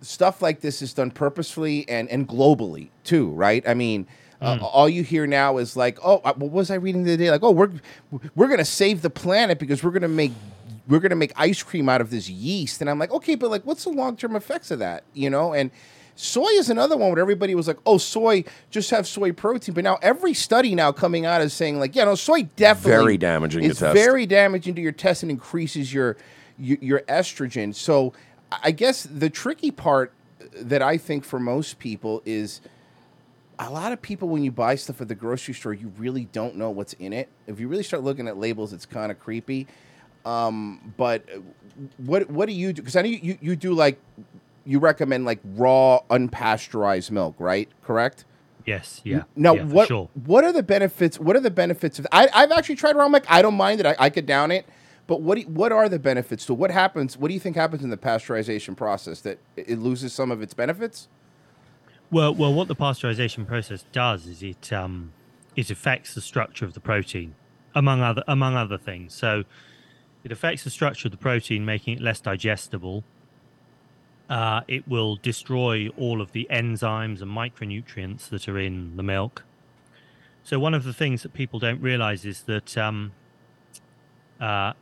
stuff 0.00 0.40
like 0.40 0.60
this 0.60 0.82
is 0.82 0.94
done 0.94 1.10
purposefully 1.10 1.88
and 1.88 2.08
and 2.08 2.28
globally 2.28 2.90
too, 3.04 3.30
right? 3.30 3.66
I 3.66 3.74
mean. 3.74 4.06
Uh, 4.42 4.56
all 4.62 4.88
you 4.88 5.02
hear 5.02 5.26
now 5.26 5.58
is 5.58 5.76
like, 5.76 5.98
oh, 6.02 6.16
uh, 6.24 6.32
what 6.32 6.50
was 6.50 6.70
I 6.70 6.76
reading 6.76 7.04
the 7.04 7.12
other 7.12 7.24
day? 7.24 7.30
Like, 7.30 7.42
oh, 7.42 7.50
we're 7.50 7.70
we're 8.34 8.48
gonna 8.48 8.64
save 8.64 9.02
the 9.02 9.10
planet 9.10 9.58
because 9.58 9.84
we're 9.84 9.90
gonna 9.90 10.08
make 10.08 10.32
we're 10.88 10.98
gonna 10.98 11.14
make 11.14 11.34
ice 11.36 11.62
cream 11.62 11.90
out 11.90 12.00
of 12.00 12.08
this 12.08 12.30
yeast, 12.30 12.80
and 12.80 12.88
I'm 12.88 12.98
like, 12.98 13.10
okay, 13.10 13.34
but 13.34 13.50
like, 13.50 13.66
what's 13.66 13.84
the 13.84 13.90
long 13.90 14.16
term 14.16 14.34
effects 14.36 14.70
of 14.70 14.78
that? 14.78 15.04
You 15.12 15.28
know, 15.28 15.52
and 15.52 15.70
soy 16.20 16.48
is 16.50 16.68
another 16.70 16.96
one 16.96 17.10
where 17.10 17.20
everybody 17.20 17.54
was 17.54 17.66
like, 17.66 17.78
oh, 17.86 17.98
soy, 17.98 18.44
just 18.70 18.90
have 18.90 19.06
soy 19.06 19.32
protein, 19.32 19.74
but 19.74 19.84
now 19.84 19.98
every 20.02 20.34
study 20.34 20.74
now 20.74 20.92
coming 20.92 21.24
out 21.26 21.40
is 21.40 21.52
saying 21.52 21.78
like, 21.78 21.96
yeah, 21.96 22.04
no, 22.04 22.14
soy 22.14 22.42
definitely 22.56 22.90
Very 23.04 23.18
damaging 23.18 23.62
to 23.62 23.68
It's 23.70 23.80
test. 23.80 23.94
very 23.94 24.26
damaging 24.26 24.74
to 24.74 24.80
your 24.82 24.92
test 24.92 25.22
and 25.22 25.30
increases 25.30 25.92
your 25.92 26.16
your, 26.58 26.78
your 26.82 27.00
estrogen. 27.00 27.74
So 27.74 28.12
I 28.62 28.70
guess 28.70 29.04
the 29.04 29.30
tricky 29.30 29.70
part 29.70 30.12
that 30.54 30.82
I 30.82 30.98
think 30.98 31.24
for 31.24 31.40
most 31.40 31.78
people 31.78 32.22
is 32.26 32.60
a 33.58 33.70
lot 33.70 33.92
of 33.92 34.02
people 34.02 34.28
when 34.28 34.42
you 34.42 34.50
buy 34.50 34.74
stuff 34.74 35.00
at 35.00 35.08
the 35.08 35.14
grocery 35.14 35.54
store, 35.54 35.72
you 35.74 35.92
really 35.96 36.24
don't 36.32 36.56
know 36.56 36.70
what's 36.70 36.92
in 36.94 37.12
it. 37.12 37.28
If 37.46 37.60
you 37.60 37.68
really 37.68 37.82
start 37.82 38.02
looking 38.02 38.28
at 38.28 38.36
labels, 38.36 38.72
it's 38.72 38.86
kind 38.86 39.10
of 39.10 39.18
creepy. 39.20 39.66
Um, 40.24 40.92
but 40.98 41.24
uh, 41.34 41.38
what 41.98 42.28
what 42.30 42.46
do 42.46 42.52
you 42.52 42.72
do? 42.74 42.82
Because 42.82 42.96
I 42.96 43.02
know 43.02 43.08
you, 43.08 43.18
you, 43.22 43.38
you 43.40 43.56
do 43.56 43.72
like 43.72 43.98
you 44.70 44.78
recommend 44.78 45.24
like 45.24 45.40
raw 45.44 45.98
unpasteurized 46.10 47.10
milk, 47.10 47.34
right? 47.38 47.68
Correct. 47.82 48.24
Yes, 48.64 49.00
yeah. 49.04 49.24
Now, 49.34 49.54
yeah, 49.54 49.64
what 49.64 49.88
sure. 49.88 50.08
what 50.24 50.44
are 50.44 50.52
the 50.52 50.62
benefits? 50.62 51.18
What 51.18 51.34
are 51.34 51.40
the 51.40 51.50
benefits 51.50 51.98
of? 51.98 52.06
I, 52.12 52.28
I've 52.32 52.52
actually 52.52 52.76
tried 52.76 52.94
raw 52.94 53.08
milk. 53.08 53.24
I 53.28 53.42
don't 53.42 53.54
mind 53.56 53.80
it. 53.80 53.86
I, 53.86 53.96
I 53.98 54.10
could 54.10 54.26
down 54.26 54.52
it. 54.52 54.64
But 55.08 55.22
what 55.22 55.34
do 55.34 55.40
you- 55.40 55.48
what 55.48 55.72
are 55.72 55.88
the 55.88 55.98
benefits 55.98 56.46
to 56.46 56.54
what 56.54 56.70
happens? 56.70 57.16
What 57.18 57.28
do 57.28 57.34
you 57.34 57.40
think 57.40 57.56
happens 57.56 57.82
in 57.82 57.90
the 57.90 57.96
pasteurization 57.96 58.76
process 58.76 59.20
that 59.22 59.38
it 59.56 59.70
it 59.70 59.78
loses 59.80 60.12
some 60.12 60.30
of 60.30 60.40
its 60.40 60.54
benefits? 60.54 61.08
Well, 62.12 62.32
well, 62.32 62.52
what 62.54 62.68
the 62.68 62.76
pasteurization 62.76 63.46
process 63.46 63.84
does 63.90 64.26
is 64.26 64.40
it 64.42 64.72
um, 64.72 65.12
it 65.56 65.68
affects 65.70 66.14
the 66.14 66.20
structure 66.20 66.64
of 66.64 66.74
the 66.74 66.80
protein, 66.80 67.34
among 67.74 68.02
other 68.02 68.22
among 68.28 68.54
other 68.54 68.78
things. 68.78 69.14
So, 69.14 69.44
it 70.22 70.30
affects 70.30 70.62
the 70.62 70.70
structure 70.70 71.08
of 71.08 71.12
the 71.12 71.18
protein, 71.18 71.64
making 71.64 71.96
it 71.96 72.02
less 72.02 72.20
digestible. 72.20 73.02
Uh, 74.30 74.62
it 74.66 74.88
will 74.88 75.16
destroy 75.16 75.88
all 75.98 76.22
of 76.22 76.32
the 76.32 76.46
enzymes 76.50 77.20
and 77.20 77.30
micronutrients 77.30 78.28
that 78.28 78.48
are 78.48 78.58
in 78.58 78.96
the 78.96 79.02
milk. 79.02 79.44
So, 80.44 80.58
one 80.58 80.72
of 80.72 80.84
the 80.84 80.94
things 80.94 81.22
that 81.22 81.34
people 81.34 81.58
don't 81.58 81.82
realize 81.82 82.24
is 82.24 82.42
that 82.42 82.78
um, 82.78 83.12
uh, 84.40 84.72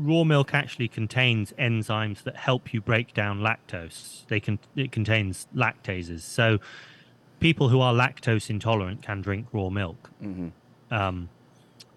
raw 0.00 0.24
milk 0.24 0.54
actually 0.54 0.88
contains 0.88 1.52
enzymes 1.58 2.22
that 2.22 2.36
help 2.36 2.72
you 2.72 2.80
break 2.80 3.12
down 3.12 3.40
lactose. 3.40 4.26
They 4.28 4.40
can 4.40 4.58
it 4.76 4.92
contains 4.92 5.46
lactases. 5.54 6.20
So 6.20 6.58
people 7.38 7.68
who 7.68 7.80
are 7.80 7.92
lactose 7.92 8.50
intolerant 8.50 9.02
can 9.02 9.20
drink 9.20 9.46
raw 9.52 9.68
milk. 9.68 10.10
Um, 10.90 11.28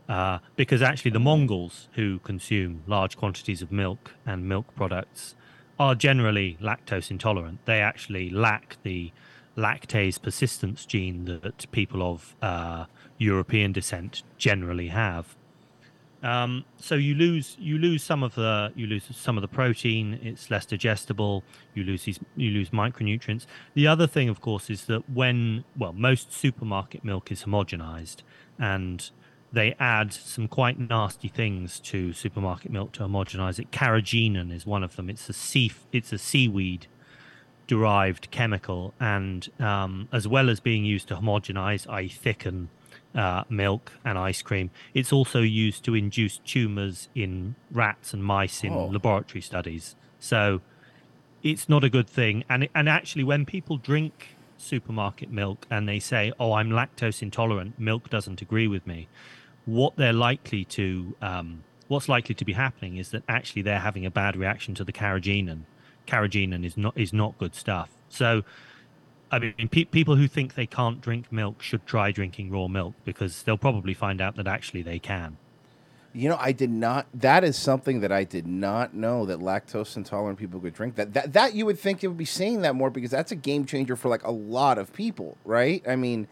uh, 0.09 0.39
because 0.55 0.81
actually 0.81 1.11
the 1.11 1.19
Mongols 1.19 1.87
who 1.93 2.19
consume 2.19 2.83
large 2.87 3.15
quantities 3.17 3.61
of 3.61 3.71
milk 3.71 4.13
and 4.25 4.47
milk 4.47 4.75
products 4.75 5.35
are 5.79 5.95
generally 5.95 6.57
lactose 6.61 7.09
intolerant. 7.11 7.59
They 7.65 7.81
actually 7.81 8.29
lack 8.29 8.77
the 8.83 9.11
lactase 9.57 10.21
persistence 10.21 10.85
gene 10.85 11.25
that 11.25 11.71
people 11.71 12.01
of 12.01 12.35
uh, 12.41 12.85
European 13.17 13.71
descent 13.71 14.23
generally 14.37 14.87
have. 14.87 15.35
Um, 16.23 16.63
so 16.77 16.95
you 16.95 17.15
lose 17.15 17.57
you 17.59 17.77
lose 17.77 18.01
some 18.01 18.23
of 18.23 18.35
the 18.35 18.71
you 18.75 18.87
lose 18.87 19.05
some 19.11 19.37
of 19.37 19.41
the 19.41 19.47
protein. 19.49 20.19
It's 20.23 20.49
less 20.49 20.65
digestible. 20.65 21.43
You 21.75 21.83
lose 21.83 22.05
these 22.05 22.19
you 22.37 22.49
lose 22.51 22.69
micronutrients. 22.69 23.45
The 23.73 23.87
other 23.87 24.07
thing, 24.07 24.29
of 24.29 24.39
course, 24.39 24.69
is 24.69 24.85
that 24.85 25.09
when 25.09 25.65
well 25.77 25.91
most 25.91 26.31
supermarket 26.31 27.03
milk 27.03 27.29
is 27.29 27.43
homogenized, 27.43 28.23
and 28.57 29.09
they 29.53 29.75
add 29.79 30.11
some 30.11 30.47
quite 30.47 30.79
nasty 30.79 31.27
things 31.27 31.79
to 31.79 32.11
supermarket 32.11 32.71
milk 32.71 32.91
to 32.93 33.03
homogenize 33.03 33.59
it. 33.59 33.69
Carrageenan 33.71 34.51
is 34.51 34.65
one 34.65 34.83
of 34.83 34.95
them. 34.95 35.09
It's 35.09 35.29
a 35.29 35.33
sea 35.33 35.71
it's 35.91 36.11
a 36.11 36.17
seaweed 36.17 36.87
derived 37.67 38.29
chemical, 38.31 38.93
and 38.99 39.49
um, 39.61 40.09
as 40.11 40.27
well 40.27 40.49
as 40.49 40.59
being 40.59 40.83
used 40.83 41.07
to 41.07 41.15
homogenize, 41.15 41.87
i.e., 41.89 42.09
thicken 42.09 42.69
uh, 43.15 43.43
milk 43.47 43.93
and 44.03 44.17
ice 44.17 44.41
cream, 44.41 44.69
it's 44.93 45.13
also 45.13 45.39
used 45.41 45.83
to 45.85 45.95
induce 45.95 46.39
tumors 46.39 47.07
in 47.15 47.55
rats 47.71 48.13
and 48.13 48.23
mice 48.23 48.63
in 48.63 48.73
Oh. 48.73 48.87
laboratory 48.87 49.41
studies. 49.41 49.95
So 50.19 50.61
it's 51.43 51.69
not 51.69 51.83
a 51.83 51.89
good 51.89 52.09
thing. 52.09 52.43
And 52.49 52.67
and 52.73 52.89
actually, 52.89 53.23
when 53.23 53.45
people 53.45 53.77
drink 53.77 54.35
supermarket 54.57 55.29
milk 55.29 55.65
and 55.69 55.87
they 55.87 55.99
say, 55.99 56.31
"Oh, 56.39 56.53
I'm 56.53 56.69
lactose 56.69 57.21
intolerant," 57.21 57.79
milk 57.79 58.09
doesn't 58.09 58.41
agree 58.41 58.67
with 58.67 58.85
me. 58.87 59.07
What 59.65 59.95
they're 59.95 60.13
likely 60.13 60.65
to 60.65 61.15
um, 61.21 61.63
what's 61.87 62.09
likely 62.09 62.35
to 62.35 62.45
be 62.45 62.53
happening 62.53 62.97
is 62.97 63.11
that 63.11 63.23
actually 63.27 63.61
they're 63.61 63.79
having 63.79 64.05
a 64.05 64.11
bad 64.11 64.35
reaction 64.35 64.75
to 64.75 64.83
the 64.83 64.93
carrageenan. 64.93 65.61
Carrageenan 66.07 66.65
is 66.65 66.77
not 66.77 66.97
is 66.97 67.13
not 67.13 67.37
good 67.37 67.55
stuff. 67.55 67.89
So. 68.09 68.43
I 69.31 69.39
mean, 69.39 69.67
pe- 69.67 69.85
people 69.85 70.15
who 70.15 70.27
think 70.27 70.53
they 70.53 70.67
can't 70.67 71.01
drink 71.01 71.31
milk 71.31 71.63
should 71.63 71.87
try 71.87 72.11
drinking 72.11 72.51
raw 72.51 72.67
milk 72.67 72.93
because 73.03 73.41
they'll 73.41 73.57
probably 73.57 73.95
find 73.95 74.21
out 74.21 74.35
that 74.35 74.45
actually 74.45 74.83
they 74.83 74.99
can. 74.99 75.37
You 76.13 76.29
know, 76.29 76.37
I 76.39 76.51
did 76.51 76.69
not. 76.69 77.07
That 77.15 77.43
is 77.43 77.57
something 77.57 78.01
that 78.01 78.11
I 78.11 78.23
did 78.23 78.45
not 78.45 78.93
know 78.93 79.25
that 79.25 79.39
lactose 79.39 79.97
intolerant 79.97 80.37
people 80.37 80.59
could 80.59 80.75
drink. 80.75 80.95
That 80.95 81.15
that 81.15 81.33
that 81.33 81.55
you 81.55 81.65
would 81.65 81.79
think 81.79 82.03
it 82.03 82.07
would 82.07 82.17
be 82.17 82.25
saying 82.25 82.61
that 82.61 82.75
more 82.75 82.91
because 82.91 83.09
that's 83.09 83.31
a 83.31 83.35
game 83.35 83.65
changer 83.65 83.95
for 83.95 84.09
like 84.09 84.23
a 84.23 84.31
lot 84.31 84.77
of 84.77 84.93
people, 84.93 85.37
right? 85.43 85.83
I 85.87 85.95
mean, 85.95 86.27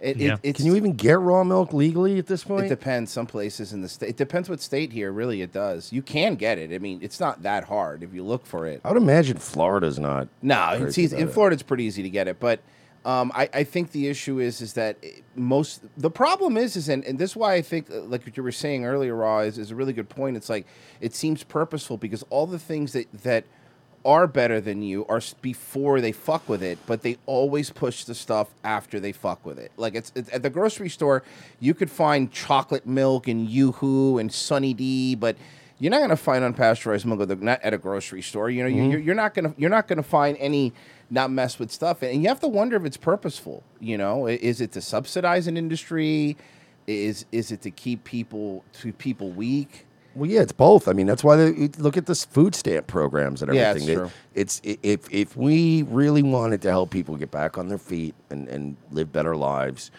it, 0.00 0.16
Yeah. 0.16 0.34
it, 0.34 0.40
it's, 0.42 0.56
Can 0.58 0.66
you 0.66 0.76
even 0.76 0.92
get 0.94 1.18
raw 1.20 1.42
milk 1.44 1.72
legally 1.72 2.18
at 2.18 2.26
this 2.26 2.44
point? 2.44 2.66
It 2.66 2.68
depends. 2.68 3.10
Some 3.10 3.26
places 3.26 3.72
in 3.72 3.80
the 3.82 3.88
state. 3.88 4.10
It 4.10 4.16
depends 4.16 4.48
what 4.48 4.60
state 4.60 4.92
here. 4.92 5.10
Really, 5.12 5.42
it 5.42 5.52
does. 5.52 5.92
You 5.92 6.02
can 6.02 6.34
get 6.36 6.58
it. 6.58 6.72
I 6.72 6.78
mean, 6.78 7.00
it's 7.02 7.20
not 7.20 7.42
that 7.42 7.64
hard 7.64 8.02
if 8.02 8.14
you 8.14 8.22
look 8.22 8.46
for 8.46 8.66
it. 8.66 8.80
I 8.84 8.92
would 8.92 9.00
imagine 9.02 9.38
Florida's 9.38 9.98
not. 9.98 10.28
No, 10.42 10.70
it's 10.80 10.98
easy. 10.98 11.14
about 11.16 11.22
in 11.22 11.28
it. 11.28 11.32
Florida 11.32 11.54
it's 11.54 11.62
pretty 11.62 11.84
easy 11.84 12.02
to 12.02 12.10
get 12.10 12.28
it, 12.28 12.38
but 12.38 12.60
um, 13.04 13.30
I, 13.34 13.48
I 13.54 13.64
think 13.64 13.92
the 13.92 14.08
issue 14.08 14.38
is 14.40 14.60
is 14.60 14.72
that 14.74 14.98
most 15.34 15.82
the 15.96 16.10
problem 16.10 16.56
is 16.56 16.76
is 16.76 16.88
and, 16.88 17.04
and 17.04 17.18
this 17.18 17.30
is 17.30 17.36
why 17.36 17.54
I 17.54 17.62
think 17.62 17.90
uh, 17.90 18.00
like 18.02 18.24
what 18.26 18.36
you 18.36 18.42
were 18.42 18.52
saying 18.52 18.84
earlier, 18.84 19.14
Raw 19.14 19.40
is, 19.40 19.56
is 19.56 19.70
a 19.70 19.74
really 19.76 19.92
good 19.92 20.08
point. 20.08 20.36
It's 20.36 20.48
like 20.50 20.66
it 21.00 21.14
seems 21.14 21.42
purposeful 21.44 21.96
because 21.96 22.24
all 22.28 22.46
the 22.46 22.58
things 22.58 22.92
that 22.92 23.06
that 23.22 23.44
are 24.08 24.26
better 24.26 24.58
than 24.60 24.80
you 24.82 25.04
are 25.06 25.20
before 25.42 26.00
they 26.00 26.12
fuck 26.12 26.48
with 26.48 26.62
it, 26.62 26.78
but 26.86 27.02
they 27.02 27.18
always 27.26 27.68
push 27.68 28.04
the 28.04 28.14
stuff 28.14 28.48
after 28.64 28.98
they 28.98 29.12
fuck 29.12 29.44
with 29.44 29.58
it. 29.58 29.70
Like 29.76 29.94
it's, 29.94 30.10
it's 30.16 30.32
at 30.32 30.42
the 30.42 30.48
grocery 30.50 30.88
store, 30.88 31.22
you 31.60 31.74
could 31.74 31.90
find 31.90 32.32
chocolate 32.32 32.86
milk 32.86 33.28
and 33.28 33.46
Yoo-Hoo 33.48 34.16
and 34.16 34.32
Sunny 34.32 34.72
D, 34.72 35.14
but 35.14 35.36
you're 35.78 35.90
not 35.90 36.00
gonna 36.00 36.16
find 36.16 36.42
unpasteurized 36.42 37.04
milk 37.04 37.20
at, 37.20 37.28
the, 37.28 37.36
not 37.36 37.60
at 37.62 37.74
a 37.74 37.78
grocery 37.78 38.22
store. 38.22 38.48
You 38.48 38.64
know, 38.64 38.70
Mhm. 38.70 38.90
you're, 38.92 39.00
you're 39.00 39.14
not 39.14 39.34
gonna 39.34 39.54
you're 39.58 39.70
not 39.70 39.86
gonna 39.88 40.02
find 40.02 40.36
any 40.40 40.72
not 41.10 41.30
mess 41.30 41.58
with 41.58 41.70
stuff, 41.70 42.02
and 42.02 42.22
you 42.22 42.28
have 42.28 42.40
to 42.40 42.48
wonder 42.48 42.76
if 42.76 42.84
it's 42.86 42.96
purposeful. 42.96 43.62
You 43.78 43.98
know, 43.98 44.26
is 44.26 44.60
it 44.62 44.72
to 44.72 44.80
subsidize 44.80 45.46
an 45.46 45.56
industry? 45.58 46.36
Is 46.86 47.26
is 47.30 47.52
it 47.52 47.60
to 47.62 47.70
keep 47.70 48.04
people 48.04 48.64
to 48.80 48.92
people 48.92 49.30
weak? 49.30 49.84
Well, 50.18 50.28
yeah, 50.28 50.40
it's 50.40 50.52
both. 50.52 50.88
I 50.88 50.92
mean, 50.92 51.06
that's 51.06 51.22
why 51.22 51.36
they 51.36 51.68
look 51.78 51.96
at 51.96 52.06
this 52.06 52.24
food 52.24 52.54
stamp 52.54 52.86
programs 52.88 53.40
and 53.42 53.54
Yeah, 53.54 53.68
everything. 53.70 53.88
it's 53.88 53.92
It- 53.92 54.00
true. 54.00 54.10
It's 54.34 54.62
i- 54.66 54.78
if 54.82 55.12
if 55.14 55.36
we 55.36 55.84
really 55.84 56.22
wanted 56.22 56.60
to 56.62 56.70
help 56.70 56.90
people 56.90 57.16
get 57.16 57.30
back 57.30 57.56
on 57.56 57.68
their 57.68 57.78
feet 57.78 58.14
and 58.30 58.48
and 58.48 58.76
live 58.90 59.12
better 59.12 59.36
lives, 59.36 59.90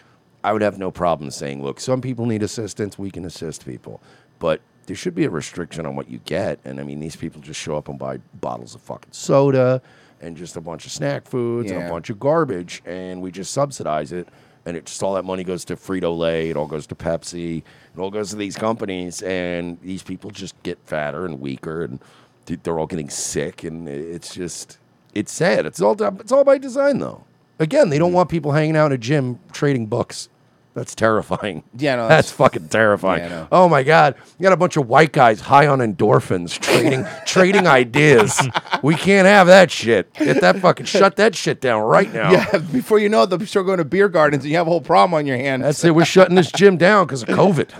I 0.44 0.52
would 0.52 0.62
have 0.62 0.78
no 0.78 0.90
problem 0.90 1.30
saying, 1.30 1.62
look, 1.62 1.80
some 1.80 2.00
people 2.00 2.26
need 2.26 2.42
assistance. 2.42 2.98
We 2.98 3.10
can 3.10 3.24
assist 3.24 3.64
people, 3.66 4.00
but 4.38 4.60
there 4.86 4.96
should 4.96 5.14
be 5.14 5.24
a 5.24 5.30
restriction 5.30 5.86
on 5.86 5.96
what 5.96 6.10
you 6.10 6.20
get. 6.24 6.58
And 6.64 6.80
I 6.80 6.82
mean, 6.82 7.00
these 7.00 7.16
people 7.16 7.40
just 7.40 7.60
show 7.60 7.76
up 7.76 7.88
and 7.88 7.98
buy 7.98 8.18
bottles 8.40 8.74
of 8.74 8.80
fucking 8.82 9.12
soda 9.12 9.80
and 10.20 10.36
just 10.36 10.56
a 10.56 10.60
bunch 10.60 10.84
of 10.84 10.92
snack 10.92 11.26
foods 11.26 11.70
and 11.70 11.80
Yeah. 11.80 11.86
a 11.86 11.90
bunch 11.90 12.10
of 12.10 12.18
garbage, 12.20 12.82
and 12.84 13.22
we 13.22 13.30
just 13.30 13.52
subsidize 13.52 14.12
it. 14.12 14.28
And 14.66 14.76
it 14.76 14.86
just 14.86 15.02
all 15.02 15.14
that 15.14 15.24
money 15.24 15.42
goes 15.42 15.64
to 15.66 15.76
Frito 15.76 16.16
Lay. 16.16 16.50
It 16.50 16.56
all 16.56 16.66
goes 16.66 16.86
to 16.88 16.94
Pepsi. 16.94 17.58
It 17.58 17.98
all 17.98 18.10
goes 18.10 18.30
to 18.30 18.36
these 18.36 18.56
companies, 18.56 19.22
and 19.22 19.80
these 19.80 20.02
people 20.02 20.30
just 20.30 20.60
get 20.62 20.78
fatter 20.84 21.24
and 21.24 21.40
weaker, 21.40 21.82
and 21.82 21.98
they're 22.46 22.78
all 22.78 22.86
getting 22.86 23.10
sick. 23.10 23.64
And 23.64 23.88
it's 23.88 24.34
just, 24.34 24.78
it's 25.14 25.32
sad. 25.32 25.66
It's 25.66 25.80
all, 25.80 26.00
it's 26.20 26.32
all 26.32 26.44
by 26.44 26.58
design, 26.58 26.98
though. 26.98 27.24
Again, 27.58 27.90
they 27.90 27.98
don't 27.98 28.08
mm-hmm. 28.08 28.16
want 28.16 28.28
people 28.28 28.52
hanging 28.52 28.76
out 28.76 28.86
in 28.86 28.92
a 28.92 28.98
gym 28.98 29.38
trading 29.52 29.86
books. 29.86 30.28
That's 30.72 30.94
terrifying. 30.94 31.64
Yeah, 31.76 31.96
no, 31.96 32.02
that's, 32.08 32.30
that's- 32.30 32.32
fucking 32.32 32.68
terrifying. 32.68 33.24
Yeah, 33.24 33.46
Oh 33.50 33.68
my 33.68 33.82
god, 33.82 34.14
you 34.38 34.42
got 34.44 34.52
a 34.52 34.56
bunch 34.56 34.76
of 34.76 34.86
white 34.88 35.12
guys 35.12 35.40
high 35.40 35.66
on 35.66 35.80
endorphins 35.80 36.58
trading 36.60 37.04
trading 37.26 37.66
ideas. 37.66 38.40
We 38.82 38.94
can't 38.94 39.26
have 39.26 39.46
that 39.48 39.70
shit. 39.70 40.12
Get 40.14 40.40
that 40.40 40.58
fucking 40.58 40.86
shut 40.86 41.16
that 41.16 41.34
shit 41.34 41.60
down 41.60 41.82
right 41.82 42.12
now. 42.12 42.30
Yeah, 42.30 42.58
before 42.58 42.98
you 42.98 43.08
know 43.08 43.22
it, 43.24 43.30
they'll 43.30 43.44
start 43.46 43.66
going 43.66 43.78
to 43.78 43.84
beer 43.84 44.08
gardens 44.08 44.44
and 44.44 44.50
you 44.50 44.56
have 44.58 44.66
a 44.66 44.70
whole 44.70 44.80
problem 44.80 45.14
on 45.14 45.26
your 45.26 45.36
hands. 45.38 45.62
That's 45.62 45.84
it. 45.84 45.94
We're 45.94 46.04
shutting 46.04 46.36
this 46.36 46.52
gym 46.52 46.76
down 46.76 47.06
because 47.06 47.22
of 47.22 47.28
COVID. 47.30 47.70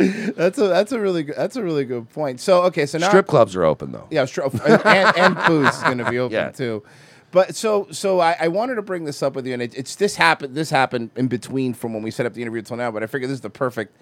that's 0.34 0.58
a 0.58 0.68
that's 0.68 0.92
a 0.92 0.98
really 1.00 1.22
good 1.24 1.36
that's 1.36 1.56
a 1.56 1.62
really 1.62 1.84
good 1.84 2.08
point. 2.10 2.40
So 2.40 2.62
okay, 2.64 2.86
so 2.86 2.98
now 2.98 3.08
Strip 3.08 3.26
clubs 3.26 3.54
are 3.54 3.64
open 3.64 3.92
though. 3.92 4.06
Yeah, 4.10 4.24
strip 4.24 4.52
and, 4.64 4.82
and, 4.86 5.16
and 5.16 5.36
booze 5.46 5.74
is 5.76 5.82
going 5.82 5.98
to 5.98 6.10
be 6.10 6.18
open 6.18 6.34
Yeah. 6.34 6.50
too. 6.50 6.82
But 7.32 7.54
so 7.54 7.86
so 7.90 8.20
I, 8.20 8.36
I 8.40 8.48
wanted 8.48 8.74
to 8.74 8.82
bring 8.82 9.04
this 9.04 9.22
up 9.22 9.34
with 9.34 9.46
you, 9.46 9.52
and 9.52 9.62
it, 9.62 9.74
it's 9.76 9.94
this 9.94 10.16
happened 10.16 10.54
this 10.54 10.70
happened 10.70 11.10
in 11.16 11.28
between 11.28 11.74
from 11.74 11.94
when 11.94 12.02
we 12.02 12.10
set 12.10 12.26
up 12.26 12.34
the 12.34 12.42
interview 12.42 12.62
till 12.62 12.76
now. 12.76 12.90
But 12.90 13.02
I 13.02 13.06
figured 13.06 13.30
this 13.30 13.36
is 13.36 13.40
the 13.42 13.50
perfect 13.50 13.96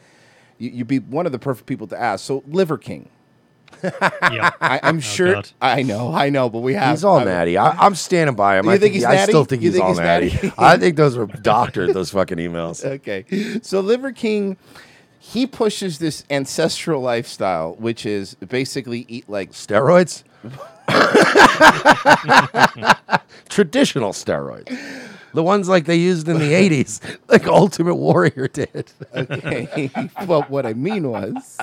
you, 0.59 0.70
you'd 0.70 0.88
be 0.88 0.98
one 0.98 1.26
of 1.26 1.32
the 1.32 1.38
perfect 1.38 1.66
people 1.66 1.86
to 1.88 1.98
ask. 1.98 2.24
So 2.24 2.42
Liver 2.46 2.78
King. 2.78 3.09
yeah, 3.82 4.50
I, 4.60 4.80
I'm 4.82 4.96
oh, 4.96 5.00
sure. 5.00 5.34
God. 5.34 5.50
I 5.60 5.82
know, 5.82 6.12
I 6.12 6.30
know, 6.30 6.48
but 6.48 6.60
we 6.60 6.74
have. 6.74 6.90
He's 6.90 7.05
all 7.05 7.18
I 7.18 7.24
natty. 7.24 7.59
I, 7.59 7.70
I'm 7.70 7.94
standing 7.94 8.34
by 8.34 8.59
him. 8.59 8.64
You 8.64 8.72
I 8.72 8.78
think 8.78 8.94
he's 8.94 9.02
natty? 9.02 9.18
I 9.18 9.24
still 9.24 9.40
natty? 9.42 9.48
think 9.50 9.62
You 9.62 9.68
he's 9.68 9.74
think 9.74 9.84
all 9.84 9.90
he's 9.90 9.98
natty. 9.98 10.30
natty? 10.32 10.52
I 10.59 10.76
think 10.78 10.96
those 10.96 11.16
were 11.16 11.26
doctored. 11.26 11.92
Those 11.94 12.10
fucking 12.10 12.38
emails. 12.38 12.84
Okay. 12.98 13.60
So 13.62 13.80
Liver 13.80 14.12
King, 14.12 14.56
he 15.18 15.46
pushes 15.46 15.98
this 15.98 16.24
ancestral 16.30 17.02
lifestyle, 17.02 17.74
which 17.74 18.06
is 18.06 18.34
basically 18.36 19.05
eat 19.09 19.28
like 19.28 19.52
steroids. 19.52 20.24
Traditional 23.49 24.12
steroids. 24.12 24.77
The 25.35 25.43
ones 25.43 25.69
like 25.69 25.85
they 25.85 25.97
used 25.97 26.27
in 26.27 26.39
the 26.39 26.53
80s, 26.53 27.19
like 27.29 27.47
Ultimate 27.47 27.97
Warrior 27.97 28.49
did. 28.49 28.91
Okay. 29.15 29.91
well, 30.27 30.43
what 30.49 30.65
I 30.65 30.73
mean 30.73 31.11
was, 31.11 31.59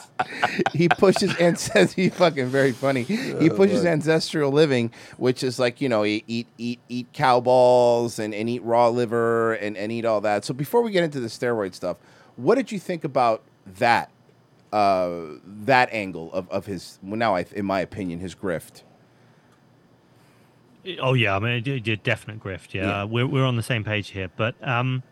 he 0.72 0.88
pushes 0.88 1.36
ancestral. 1.40 1.88
He 1.88 2.10
fucking 2.10 2.48
very 2.48 2.74
funny. 2.74 3.02
He 3.03 3.49
Oh, 3.49 3.56
pushes 3.56 3.84
ancestral 3.84 4.52
living, 4.52 4.91
which 5.18 5.44
is 5.44 5.57
like 5.57 5.82
you 5.82 5.90
know, 5.90 6.06
eat 6.06 6.26
eat 6.28 6.48
eat, 6.60 6.80
eat 6.90 7.07
cow 7.12 7.40
balls 7.40 8.20
and, 8.20 8.36
and 8.36 8.48
eat 8.48 8.62
raw 8.64 8.88
liver 8.90 9.53
and, 9.56 9.76
and 9.76 9.91
eat 9.91 10.06
all 10.06 10.22
that. 10.22 10.45
So 10.45 10.53
before 10.53 10.84
we 10.84 10.91
get 10.91 11.03
into 11.03 11.20
the 11.20 11.28
steroid 11.28 11.74
stuff, 11.74 11.98
what 12.36 12.56
did 12.56 12.72
you 12.72 12.80
think 12.80 13.03
about 13.03 13.41
that? 13.80 14.12
Uh, 14.72 15.38
that 15.45 15.90
angle 15.91 16.32
of, 16.34 16.49
of 16.52 16.66
his 16.68 16.99
well, 17.02 17.18
now 17.18 17.36
I, 17.36 17.45
in 17.53 17.66
my 17.66 17.80
opinion, 17.80 18.20
his 18.20 18.36
grift. 18.36 18.84
Oh 21.02 21.14
yeah, 21.14 21.36
I 21.36 21.40
mean, 21.40 21.64
d- 21.64 21.80
definite 21.80 22.40
grift. 22.40 22.74
Yeah, 22.74 22.84
Yeah. 22.86 23.03
we're 23.06 23.28
we're 23.28 23.45
on 23.45 23.56
the 23.56 23.64
same 23.64 23.84
page 23.84 24.10
here. 24.10 24.30
But 24.36 24.56
um, 24.62 25.03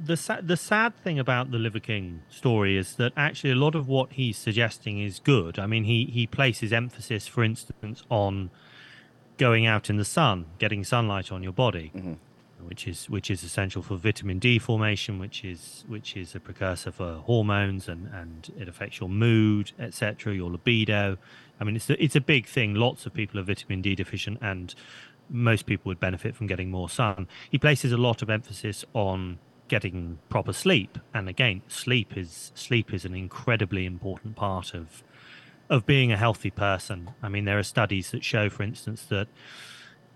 the 0.00 0.16
sa- 0.16 0.40
the 0.42 0.56
sad 0.56 0.96
thing 0.96 1.18
about 1.18 1.50
the 1.50 1.58
Liver 1.58 1.80
King 1.80 2.22
story 2.28 2.76
is 2.76 2.96
that 2.96 3.12
actually 3.16 3.50
a 3.52 3.56
lot 3.56 3.74
of 3.74 3.86
what 3.88 4.12
he's 4.14 4.36
suggesting 4.36 4.98
is 5.00 5.20
good. 5.20 5.58
I 5.58 5.66
mean, 5.66 5.84
he 5.84 6.06
he 6.06 6.26
places 6.26 6.72
emphasis, 6.72 7.26
for 7.26 7.44
instance, 7.44 8.02
on 8.10 8.50
going 9.38 9.66
out 9.66 9.90
in 9.90 9.96
the 9.96 10.04
sun, 10.04 10.46
getting 10.58 10.84
sunlight 10.84 11.30
on 11.32 11.42
your 11.42 11.52
body, 11.52 11.92
which 12.60 12.86
is 12.88 13.08
which 13.10 13.30
is 13.30 13.44
essential 13.44 13.82
for 13.82 13.96
vitamin 13.96 14.38
D 14.40 14.58
formation, 14.58 15.18
which 15.18 15.44
is 15.44 15.84
which 15.86 16.16
is 16.16 16.34
a 16.34 16.40
precursor 16.40 16.90
for 16.90 17.14
hormones, 17.26 17.88
and 17.88 18.08
and 18.12 18.50
it 18.58 18.68
affects 18.68 18.98
your 19.00 19.08
mood, 19.08 19.70
etc., 19.78 20.34
your 20.34 20.50
libido. 20.50 21.16
I 21.60 21.64
mean, 21.64 21.76
it's 21.76 21.88
a, 21.90 22.02
it's 22.02 22.16
a 22.16 22.20
big 22.20 22.46
thing. 22.46 22.74
Lots 22.74 23.06
of 23.06 23.14
people 23.14 23.38
are 23.40 23.42
vitamin 23.42 23.82
D 23.82 23.94
deficient, 23.94 24.38
and 24.40 24.74
most 25.30 25.66
people 25.66 25.88
would 25.90 26.00
benefit 26.00 26.34
from 26.36 26.46
getting 26.46 26.70
more 26.70 26.88
sun. 26.88 27.28
He 27.50 27.58
places 27.58 27.92
a 27.92 27.96
lot 27.96 28.22
of 28.22 28.30
emphasis 28.30 28.84
on 28.92 29.38
getting 29.68 30.18
proper 30.28 30.52
sleep, 30.52 30.98
and 31.12 31.28
again, 31.28 31.62
sleep 31.68 32.16
is 32.16 32.52
sleep 32.54 32.92
is 32.92 33.04
an 33.04 33.14
incredibly 33.14 33.86
important 33.86 34.36
part 34.36 34.74
of 34.74 35.02
of 35.70 35.86
being 35.86 36.12
a 36.12 36.16
healthy 36.16 36.50
person. 36.50 37.10
I 37.22 37.28
mean, 37.28 37.44
there 37.44 37.58
are 37.58 37.64
studies 37.64 38.10
that 38.10 38.24
show, 38.24 38.50
for 38.50 38.62
instance, 38.62 39.04
that 39.04 39.28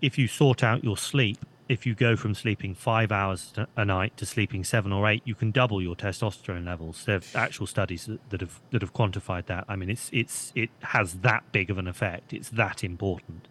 if 0.01 0.17
you 0.17 0.27
sort 0.27 0.63
out 0.63 0.83
your 0.83 0.97
sleep, 0.97 1.45
if 1.69 1.85
you 1.85 1.93
go 1.93 2.15
from 2.15 2.33
sleeping 2.33 2.73
five 2.73 3.11
hours 3.11 3.53
a 3.77 3.85
night 3.85 4.17
to 4.17 4.25
sleeping 4.25 4.63
seven 4.63 4.91
or 4.91 5.07
eight, 5.07 5.21
you 5.23 5.35
can 5.35 5.51
double 5.51 5.81
your 5.81 5.95
testosterone 5.95 6.65
levels. 6.65 7.05
There 7.05 7.17
are 7.17 7.21
actual 7.35 7.67
studies 7.67 8.07
that, 8.07 8.27
that 8.31 8.41
have 8.41 8.59
that 8.71 8.81
have 8.81 8.93
quantified 8.93 9.45
that. 9.45 9.65
I 9.69 9.75
mean, 9.75 9.89
it's 9.89 10.09
it's 10.11 10.51
it 10.55 10.71
has 10.81 11.13
that 11.19 11.43
big 11.51 11.69
of 11.69 11.77
an 11.77 11.87
effect. 11.87 12.33
It's 12.33 12.49
that 12.49 12.83
important. 12.83 13.47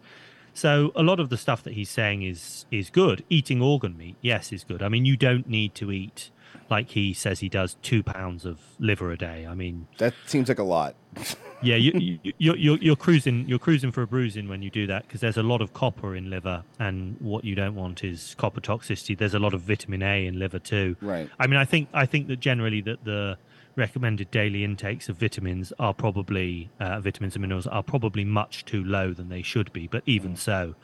So 0.53 0.90
a 0.97 1.05
lot 1.05 1.20
of 1.20 1.28
the 1.31 1.36
stuff 1.36 1.62
that 1.62 1.74
he's 1.74 1.89
saying 1.89 2.24
is 2.24 2.66
is 2.73 2.90
good. 2.90 3.24
Eating 3.31 3.62
organ 3.62 3.97
meat, 3.97 4.16
yes, 4.20 4.53
is 4.53 4.65
good. 4.65 4.82
I 4.82 4.89
mean, 4.89 5.05
you 5.05 5.16
don't 5.16 5.49
need 5.49 5.77
to 5.77 5.93
eat 5.93 6.31
like 6.70 6.91
he 6.91 7.12
says 7.15 7.41
he 7.41 7.49
does 7.49 7.77
two 7.83 8.03
pounds 8.03 8.45
of 8.45 8.61
liver 8.79 9.11
a 9.11 9.16
day. 9.16 9.47
I 9.47 9.55
mean, 9.55 9.87
That 9.99 10.15
seems 10.27 10.49
like 10.49 10.59
a 10.59 10.65
lot. 10.65 10.95
yeah, 11.62 11.77
you, 11.77 11.93
you, 12.23 12.33
you're, 12.39 12.57
you're 12.57 12.79
you're 12.79 12.97
cruising 12.97 13.49
you're 13.49 13.59
cruising 13.59 13.91
for 13.91 14.03
a 14.03 14.07
bruising 14.07 14.49
when 14.49 14.62
you 14.62 14.70
do 14.70 14.87
that 14.87 15.07
because 15.07 15.20
there's 15.20 15.37
a 15.37 15.43
lot 15.43 15.61
of 15.61 15.73
copper 15.73 16.15
in 16.15 16.31
liver, 16.31 16.62
and 16.79 17.16
what 17.20 17.45
you 17.45 17.55
don't 17.55 17.75
want 17.75 18.05
is 18.05 18.35
copper 18.39 18.61
toxicity. 18.61 19.16
There's 19.16 19.35
a 19.35 19.39
lot 19.39 19.55
of 19.55 19.62
vitamin 19.62 20.03
A 20.03 20.27
in 20.27 20.39
liver 20.39 20.59
too. 20.59 20.97
Right. 21.01 21.29
I 21.39 21.47
mean, 21.47 21.59
I 21.59 21.65
think 21.65 21.89
I 21.93 22.07
think 22.07 22.29
that 22.29 22.41
generally 22.41 22.81
that 22.83 23.05
the 23.05 23.39
recommended 23.77 24.31
daily 24.31 24.65
intakes 24.65 25.09
of 25.09 25.16
vitamins 25.16 25.73
are 25.79 25.95
probably 25.95 26.69
uh, 26.81 27.01
vitamins 27.01 27.37
and 27.37 27.43
minerals 27.43 27.66
are 27.66 27.83
probably 27.83 28.25
much 28.25 28.65
too 28.65 28.85
low 28.85 29.15
than 29.15 29.29
they 29.29 29.43
should 29.43 29.73
be. 29.73 29.87
But 29.87 30.03
even 30.05 30.37
so, 30.37 30.75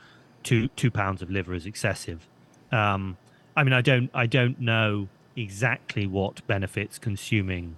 two 0.43 0.69
two 0.69 0.89
pounds 0.89 1.21
of 1.21 1.29
liver 1.29 1.53
is 1.53 1.65
excessive. 1.65 2.27
Um, 2.71 3.17
I 3.55 3.63
mean, 3.63 3.73
I 3.73 3.81
don't 3.81 4.09
I 4.13 4.25
don't 4.25 4.59
know 4.59 5.09
exactly 5.35 6.07
what 6.07 6.45
benefits 6.47 6.97
consuming 6.97 7.77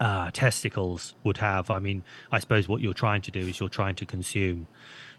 uh, 0.00 0.30
testicles 0.32 1.14
would 1.22 1.38
have. 1.38 1.70
I 1.70 1.78
mean, 1.78 2.02
I 2.30 2.38
suppose 2.40 2.68
what 2.68 2.80
you're 2.80 2.94
trying 2.94 3.22
to 3.22 3.30
do 3.30 3.40
is 3.40 3.60
you're 3.60 3.68
trying 3.68 3.94
to 3.96 4.06
consume, 4.06 4.66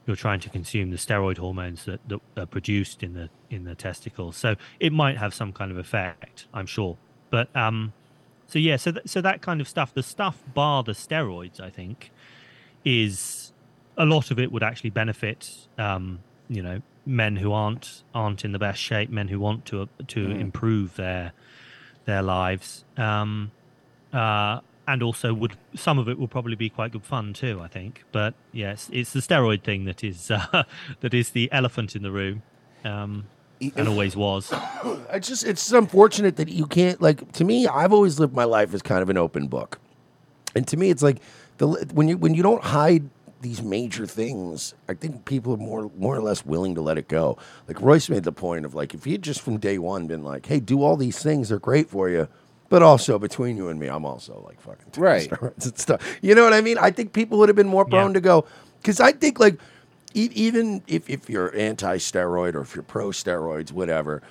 you're 0.05 0.17
trying 0.17 0.41
to 0.41 0.49
consume 0.49 0.91
the 0.91 0.97
steroid 0.97 1.37
hormones 1.37 1.85
that, 1.85 2.01
that 2.09 2.19
are 2.35 2.45
produced 2.45 3.01
in 3.01 3.13
the 3.13 3.29
in 3.49 3.63
the 3.63 3.75
testicles. 3.75 4.35
So 4.35 4.55
it 4.79 4.91
might 4.91 5.17
have 5.17 5.33
some 5.33 5.53
kind 5.53 5.71
of 5.71 5.77
effect, 5.77 6.47
I'm 6.53 6.65
sure. 6.65 6.97
But 7.29 7.55
um, 7.55 7.93
so 8.47 8.59
yeah, 8.59 8.75
so 8.75 8.91
th- 8.91 9.07
so 9.07 9.21
that 9.21 9.41
kind 9.41 9.61
of 9.61 9.67
stuff, 9.67 9.93
the 9.93 10.03
stuff 10.03 10.43
bar 10.53 10.83
the 10.83 10.91
steroids, 10.91 11.61
I 11.61 11.69
think, 11.69 12.11
is 12.83 13.53
a 13.97 14.05
lot 14.05 14.31
of 14.31 14.39
it 14.39 14.51
would 14.51 14.63
actually 14.63 14.89
benefit, 14.89 15.67
um, 15.77 16.19
you 16.49 16.61
know, 16.61 16.81
men 17.05 17.37
who 17.37 17.51
aren't 17.51 18.03
aren't 18.13 18.45
in 18.45 18.51
the 18.53 18.59
best 18.59 18.79
shape, 18.79 19.09
men 19.09 19.27
who 19.27 19.39
want 19.39 19.65
to 19.65 19.87
to 20.07 20.27
Mm. 20.27 20.39
improve 20.39 20.95
their 20.95 21.33
their 22.05 22.21
lives. 22.21 22.83
Um, 22.97 23.51
uh, 24.13 24.59
and 24.85 25.01
also 25.01 25.33
would 25.33 25.55
some 25.75 25.97
of 25.97 26.09
it 26.09 26.19
will 26.19 26.27
probably 26.27 26.55
be 26.55 26.69
quite 26.69 26.91
good 26.91 27.05
fun 27.05 27.33
too, 27.33 27.61
I 27.61 27.67
think. 27.67 28.03
But 28.11 28.33
yes, 28.51 28.89
it's 28.91 29.13
the 29.13 29.21
steroid 29.21 29.63
thing 29.63 29.85
that 29.85 30.03
is 30.03 30.29
uh, 30.31 30.63
that 31.01 31.13
is 31.13 31.29
the 31.31 31.49
elephant 31.51 31.95
in 31.95 32.03
the 32.03 32.11
room, 32.11 32.41
um, 32.83 33.25
and 33.61 33.87
always 33.87 34.15
was. 34.15 34.53
It's 35.13 35.27
just 35.27 35.45
it's 35.45 35.71
unfortunate 35.71 36.35
that 36.35 36.49
you 36.49 36.65
can't 36.65 37.01
like 37.01 37.31
to 37.33 37.43
me 37.45 37.67
I've 37.67 37.93
always 37.93 38.19
lived 38.19 38.33
my 38.33 38.43
life 38.43 38.73
as 38.73 38.81
kind 38.81 39.01
of 39.01 39.09
an 39.09 39.17
open 39.17 39.47
book. 39.47 39.79
And 40.55 40.67
to 40.67 40.77
me 40.77 40.89
it's 40.89 41.01
like 41.03 41.17
the 41.59 41.67
when 41.93 42.07
you 42.09 42.17
when 42.17 42.33
you 42.33 42.43
don't 42.43 42.63
hide 42.63 43.09
these 43.43 43.61
major 43.61 44.07
things, 44.07 44.73
I 44.89 44.95
think 44.95 45.25
people 45.25 45.53
are 45.53 45.57
more 45.57 45.91
more 45.97 46.15
or 46.15 46.21
less 46.21 46.43
willing 46.45 46.73
to 46.75 46.81
let 46.81 46.97
it 46.97 47.07
go. 47.07 47.37
Like 47.67 47.79
Royce 47.81 48.09
made 48.09 48.23
the 48.23 48.31
point 48.31 48.65
of 48.65 48.73
like 48.73 48.93
if 48.95 49.03
he 49.03 49.11
had 49.11 49.21
just 49.21 49.41
from 49.41 49.57
day 49.57 49.77
one 49.77 50.07
been 50.07 50.23
like, 50.23 50.47
"Hey, 50.47 50.59
do 50.59 50.81
all 50.81 50.97
these 50.97 51.19
things; 51.21 51.49
they're 51.49 51.59
great 51.59 51.89
for 51.89 52.09
you." 52.09 52.27
But 52.69 52.81
also 52.81 53.19
between 53.19 53.55
you 53.57 53.67
and 53.69 53.79
me, 53.79 53.87
I'm 53.87 54.05
also 54.05 54.41
like 54.47 54.59
fucking 54.59 54.87
Right. 54.97 55.29
steroids 55.29 55.65
and 55.65 55.77
stuff. 55.77 56.01
You 56.23 56.33
know 56.33 56.43
what 56.43 56.53
I 56.53 56.61
mean? 56.61 56.77
I 56.79 56.89
think 56.89 57.13
people 57.13 57.37
would 57.39 57.49
have 57.49 57.55
been 57.55 57.67
more 57.67 57.85
prone 57.85 58.13
to 58.15 58.21
go 58.21 58.45
because 58.81 58.99
I 58.99 59.11
think 59.11 59.39
like 59.39 59.59
e- 60.15 60.31
even 60.33 60.81
if, 60.87 61.07
if 61.09 61.29
you're 61.29 61.55
anti-steroid 61.55 62.55
or 62.55 62.61
if 62.61 62.73
you're 62.73 62.81
pro-steroids, 62.83 63.71
whatever, 63.71 64.23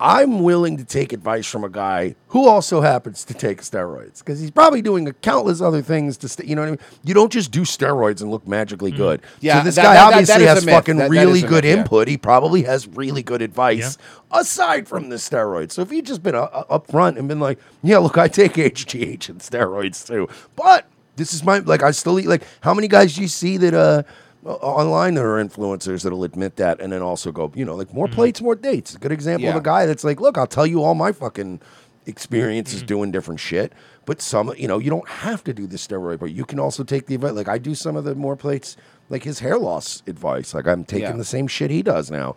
I'm 0.00 0.42
willing 0.42 0.76
to 0.78 0.84
take 0.84 1.12
advice 1.12 1.46
from 1.46 1.62
a 1.62 1.68
guy 1.68 2.16
who 2.28 2.48
also 2.48 2.80
happens 2.80 3.24
to 3.26 3.34
take 3.34 3.62
steroids 3.62 4.18
because 4.18 4.40
he's 4.40 4.50
probably 4.50 4.82
doing 4.82 5.06
a 5.08 5.12
countless 5.12 5.60
other 5.60 5.82
things 5.82 6.16
to, 6.18 6.28
st- 6.28 6.48
you 6.48 6.56
know 6.56 6.62
what 6.62 6.66
I 6.68 6.70
mean? 6.72 6.80
You 7.04 7.14
don't 7.14 7.30
just 7.32 7.52
do 7.52 7.60
steroids 7.62 8.20
and 8.20 8.30
look 8.30 8.46
magically 8.46 8.90
good. 8.90 9.22
Yeah, 9.40 9.58
so 9.60 9.64
this 9.64 9.76
that- 9.76 9.82
guy 9.84 9.94
that- 9.94 10.06
obviously 10.12 10.44
that 10.44 10.56
has 10.56 10.64
fucking 10.64 10.98
really 11.08 11.42
good 11.42 11.64
myth, 11.64 11.74
yeah. 11.76 11.80
input. 11.82 12.08
He 12.08 12.16
probably 12.16 12.62
has 12.62 12.88
really 12.88 13.22
good 13.22 13.40
advice 13.40 13.96
aside 14.32 14.88
from 14.88 15.10
the 15.10 15.16
steroids. 15.16 15.72
So 15.72 15.82
if 15.82 15.90
he'd 15.90 16.06
just 16.06 16.22
been 16.22 16.34
uh, 16.34 16.42
up 16.68 16.90
front 16.90 17.16
and 17.16 17.28
been 17.28 17.40
like, 17.40 17.58
yeah, 17.82 17.98
look, 17.98 18.18
I 18.18 18.26
take 18.28 18.54
HGH 18.54 19.28
and 19.28 19.38
steroids 19.40 20.04
too, 20.06 20.28
but 20.56 20.86
this 21.16 21.32
is 21.32 21.44
my 21.44 21.58
like 21.58 21.84
I 21.84 21.92
still 21.92 22.18
eat 22.18 22.26
like 22.26 22.42
how 22.60 22.74
many 22.74 22.88
guys 22.88 23.14
do 23.14 23.22
you 23.22 23.28
see 23.28 23.56
that 23.58 23.72
uh 23.72 24.02
online 24.44 25.14
there 25.14 25.34
are 25.34 25.42
influencers 25.42 26.02
that'll 26.02 26.24
admit 26.24 26.56
that 26.56 26.80
and 26.80 26.92
then 26.92 27.00
also 27.02 27.32
go 27.32 27.50
you 27.54 27.64
know 27.64 27.74
like 27.74 27.92
more 27.94 28.06
mm-hmm. 28.06 28.14
plates 28.14 28.40
more 28.42 28.54
dates. 28.54 28.94
A 28.94 28.98
good 28.98 29.12
example 29.12 29.48
of 29.48 29.56
a 29.56 29.60
guy 29.60 29.86
that's 29.86 30.04
like 30.04 30.20
look 30.20 30.36
I'll 30.36 30.46
tell 30.46 30.66
you 30.66 30.82
all 30.82 30.94
my 30.94 31.12
fucking 31.12 31.60
experiences 32.06 32.80
mm-hmm. 32.80 32.86
doing 32.86 33.10
different 33.10 33.40
shit 33.40 33.72
but 34.04 34.20
some 34.20 34.52
you 34.58 34.68
know 34.68 34.78
you 34.78 34.90
don't 34.90 35.08
have 35.08 35.42
to 35.44 35.54
do 35.54 35.66
the 35.66 35.78
steroid 35.78 36.18
but 36.18 36.26
you 36.26 36.44
can 36.44 36.60
also 36.60 36.84
take 36.84 37.06
the 37.06 37.14
advice 37.14 37.32
like 37.32 37.48
I 37.48 37.56
do 37.56 37.74
some 37.74 37.96
of 37.96 38.04
the 38.04 38.14
more 38.14 38.36
plates 38.36 38.76
like 39.08 39.22
his 39.22 39.40
hair 39.40 39.58
loss 39.58 40.02
advice. 40.06 40.54
Like 40.54 40.66
I'm 40.66 40.84
taking 40.84 41.08
Yeah. 41.08 41.16
the 41.16 41.24
same 41.24 41.46
shit 41.46 41.70
he 41.70 41.82
does 41.82 42.10
now. 42.10 42.36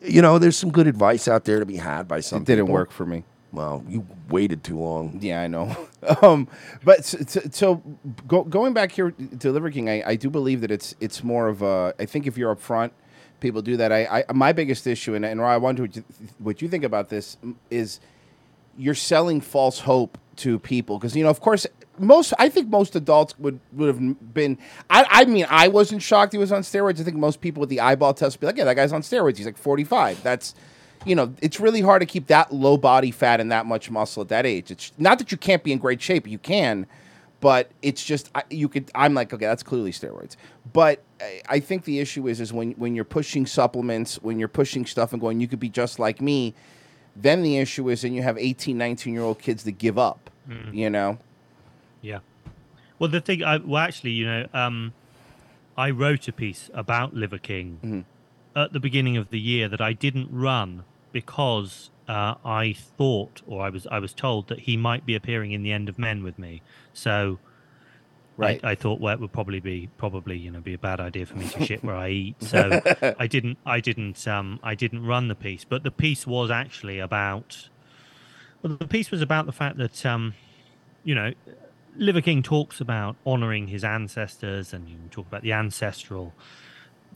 You 0.00 0.22
know 0.22 0.38
there's 0.38 0.56
some 0.56 0.70
good 0.70 0.86
advice 0.86 1.28
out 1.28 1.44
there 1.44 1.58
to 1.58 1.66
be 1.66 1.76
had 1.76 2.06
by 2.06 2.20
some 2.20 2.42
It 2.42 2.46
didn't 2.46 2.66
people. 2.66 2.74
work 2.74 2.90
for 2.90 3.06
me. 3.06 3.24
Well, 3.56 3.82
you 3.88 4.06
waited 4.28 4.62
too 4.62 4.78
long. 4.78 5.18
Yeah, 5.22 5.40
I 5.40 5.46
know. 5.46 5.74
um, 6.22 6.46
but 6.84 7.06
so, 7.06 7.40
so, 7.50 7.82
go, 8.28 8.44
going 8.44 8.74
back 8.74 8.92
here 8.92 9.12
to 9.12 9.50
Liver 9.50 9.70
King, 9.70 9.88
I, 9.88 10.02
I 10.10 10.16
do 10.16 10.28
believe 10.28 10.60
that 10.60 10.70
it's 10.70 10.94
it's 11.00 11.24
more 11.24 11.48
of 11.48 11.62
a. 11.62 11.94
I 11.98 12.04
think 12.04 12.26
if 12.26 12.36
you're 12.36 12.50
up 12.50 12.60
front, 12.60 12.92
people 13.40 13.62
do 13.62 13.78
that. 13.78 13.92
I, 13.92 14.24
I 14.28 14.32
my 14.34 14.52
biggest 14.52 14.86
issue, 14.86 15.14
and, 15.14 15.24
and 15.24 15.40
I 15.40 15.56
wonder 15.56 15.84
what 15.84 15.96
you, 15.96 16.04
what 16.38 16.60
you 16.60 16.68
think 16.68 16.84
about 16.84 17.08
this 17.08 17.38
is 17.70 17.98
you're 18.76 18.94
selling 18.94 19.40
false 19.40 19.78
hope 19.78 20.18
to 20.36 20.58
people 20.58 20.98
because 20.98 21.16
you 21.16 21.24
know, 21.24 21.30
of 21.30 21.40
course, 21.40 21.66
most 21.98 22.34
I 22.38 22.50
think 22.50 22.68
most 22.68 22.94
adults 22.94 23.38
would 23.38 23.58
would 23.72 23.86
have 23.86 24.34
been. 24.34 24.58
I 24.90 25.06
I 25.08 25.24
mean, 25.24 25.46
I 25.48 25.68
wasn't 25.68 26.02
shocked 26.02 26.32
he 26.32 26.38
was 26.38 26.52
on 26.52 26.60
steroids. 26.60 27.00
I 27.00 27.04
think 27.04 27.16
most 27.16 27.40
people 27.40 27.60
with 27.60 27.70
the 27.70 27.80
eyeball 27.80 28.12
test 28.12 28.36
would 28.36 28.40
be 28.40 28.46
like, 28.48 28.58
yeah, 28.58 28.64
that 28.64 28.74
guy's 28.74 28.92
on 28.92 29.00
steroids. 29.00 29.38
He's 29.38 29.46
like 29.46 29.56
45. 29.56 30.22
That's 30.22 30.54
you 31.04 31.14
know, 31.14 31.32
it's 31.42 31.60
really 31.60 31.80
hard 31.80 32.00
to 32.00 32.06
keep 32.06 32.26
that 32.28 32.52
low 32.52 32.76
body 32.76 33.10
fat 33.10 33.40
and 33.40 33.50
that 33.52 33.66
much 33.66 33.90
muscle 33.90 34.22
at 34.22 34.28
that 34.28 34.46
age. 34.46 34.70
It's 34.70 34.92
not 34.98 35.18
that 35.18 35.30
you 35.30 35.38
can't 35.38 35.62
be 35.62 35.72
in 35.72 35.78
great 35.78 36.00
shape; 36.00 36.26
you 36.26 36.38
can, 36.38 36.86
but 37.40 37.70
it's 37.82 38.04
just 38.04 38.30
I, 38.34 38.44
you 38.50 38.68
could. 38.68 38.90
I'm 38.94 39.14
like, 39.14 39.32
okay, 39.32 39.46
that's 39.46 39.62
clearly 39.62 39.92
steroids. 39.92 40.36
But 40.72 41.02
I, 41.20 41.42
I 41.48 41.60
think 41.60 41.84
the 41.84 42.00
issue 42.00 42.28
is, 42.28 42.40
is 42.40 42.52
when 42.52 42.72
when 42.72 42.94
you're 42.94 43.04
pushing 43.04 43.46
supplements, 43.46 44.16
when 44.22 44.38
you're 44.38 44.48
pushing 44.48 44.86
stuff 44.86 45.12
and 45.12 45.20
going, 45.20 45.40
you 45.40 45.48
could 45.48 45.60
be 45.60 45.68
just 45.68 45.98
like 45.98 46.20
me. 46.20 46.54
Then 47.14 47.42
the 47.42 47.56
issue 47.56 47.88
is, 47.88 48.04
and 48.04 48.14
you 48.14 48.22
have 48.22 48.36
18, 48.36 48.76
19 48.76 49.14
year 49.14 49.22
old 49.22 49.38
kids 49.38 49.64
that 49.64 49.78
give 49.78 49.98
up. 49.98 50.28
Mm. 50.48 50.74
You 50.74 50.90
know, 50.90 51.18
Yeah. 52.02 52.18
Well, 52.98 53.10
the 53.10 53.20
thing, 53.20 53.42
I, 53.42 53.58
well, 53.58 53.82
actually, 53.82 54.12
you 54.12 54.26
know, 54.26 54.46
um, 54.54 54.92
I 55.76 55.90
wrote 55.90 56.28
a 56.28 56.32
piece 56.32 56.70
about 56.72 57.14
Liver 57.14 57.38
King 57.38 57.78
Mm-hmm. 57.84 58.00
At 58.56 58.72
the 58.72 58.80
beginning 58.80 59.16
of 59.16 59.30
the 59.30 59.38
year 59.38 59.68
that 59.68 59.80
I 59.80 59.92
didn't 59.92 60.28
run 60.32 60.82
because 61.12 61.90
uh, 62.08 62.34
I 62.44 62.72
thought, 62.72 63.42
or 63.46 63.62
I 63.62 63.70
was, 63.70 63.86
I 63.86 64.00
was 64.00 64.12
told 64.12 64.48
that 64.48 64.60
he 64.60 64.76
might 64.76 65.06
be 65.06 65.14
appearing 65.14 65.52
in 65.52 65.62
the 65.62 65.72
End 65.72 65.88
of 65.88 65.98
Men 65.98 66.24
with 66.24 66.38
me. 66.38 66.62
So, 66.92 67.38
Right. 68.38 68.60
I, 68.62 68.72
I 68.72 68.74
thought, 68.74 69.00
well, 69.00 69.14
it 69.14 69.20
would 69.20 69.32
probably 69.32 69.60
be, 69.60 69.88
probably, 69.96 70.36
you 70.36 70.50
know, 70.50 70.60
be 70.60 70.74
a 70.74 70.78
bad 70.78 71.00
idea 71.00 71.24
for 71.24 71.36
me 71.36 71.48
to 71.48 71.64
shit 71.64 71.82
where 71.82 71.96
I 71.96 72.10
eat. 72.10 72.36
So, 72.42 72.82
I 73.18 73.26
didn't, 73.26 73.56
I 73.64 73.80
didn't, 73.80 74.28
um, 74.28 74.60
I 74.62 74.74
didn't 74.74 75.06
run 75.06 75.28
the 75.28 75.34
piece. 75.34 75.64
But 75.64 75.84
the 75.84 75.90
piece 75.90 76.26
was 76.26 76.50
actually 76.50 76.98
about. 76.98 77.68
Well, 78.62 78.76
the 78.76 78.86
piece 78.86 79.10
was 79.10 79.22
about 79.22 79.46
the 79.46 79.52
fact 79.52 79.78
that, 79.78 80.04
um, 80.04 80.34
you 81.02 81.14
know, 81.14 81.32
Liver 81.96 82.20
King 82.20 82.42
talks 82.42 82.78
about 82.78 83.16
honoring 83.24 83.68
his 83.68 83.84
ancestors, 83.84 84.74
and 84.74 84.86
you 84.88 84.96
talk 85.10 85.26
about 85.26 85.42
the 85.42 85.52
ancestral, 85.52 86.34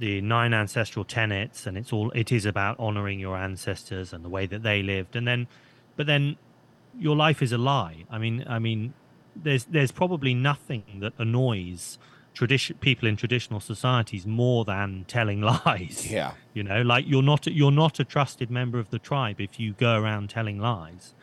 the 0.01 0.21
nine 0.23 0.53
ancestral 0.55 1.05
tenets, 1.05 1.67
and 1.67 1.77
it's 1.77 1.93
all 1.93 2.11
it 2.13 2.33
is 2.33 2.47
about 2.47 2.75
honoring 2.81 3.21
your 3.21 3.37
ancestors 3.37 4.13
and 4.13 4.25
the 4.25 4.29
way 4.29 4.47
that 4.47 4.63
they 4.63 4.83
lived, 4.83 5.15
and 5.15 5.29
then, 5.29 5.47
but 5.97 6.07
then, 6.07 6.37
your 6.99 7.15
life 7.15 7.43
is 7.43 7.53
a 7.53 7.59
lie. 7.59 8.05
I 8.11 8.19
mean, 8.19 8.45
I 8.49 8.59
mean, 8.59 8.95
there's 9.37 9.65
there's 9.67 9.93
probably 9.93 10.35
nothing 10.35 10.85
that 11.01 11.13
annoys 11.19 11.99
tradition 12.33 12.79
people 12.79 13.07
in 13.07 13.17
traditional 13.17 13.61
societies 13.61 14.27
more 14.27 14.65
than 14.65 15.05
telling 15.07 15.41
lies. 15.67 16.11
Yeah. 16.11 16.33
You 16.55 16.63
know, 16.63 16.81
like 16.81 17.05
you're 17.07 17.23
not 17.23 17.47
you're 17.47 17.71
not 17.71 18.01
a 18.01 18.05
trusted 18.05 18.51
member 18.51 18.79
of 18.79 18.89
the 18.89 18.99
tribe 18.99 19.39
if 19.39 19.61
you 19.61 19.75
go 19.75 20.01
around 20.01 20.31
telling 20.31 20.59
lies. 20.59 21.15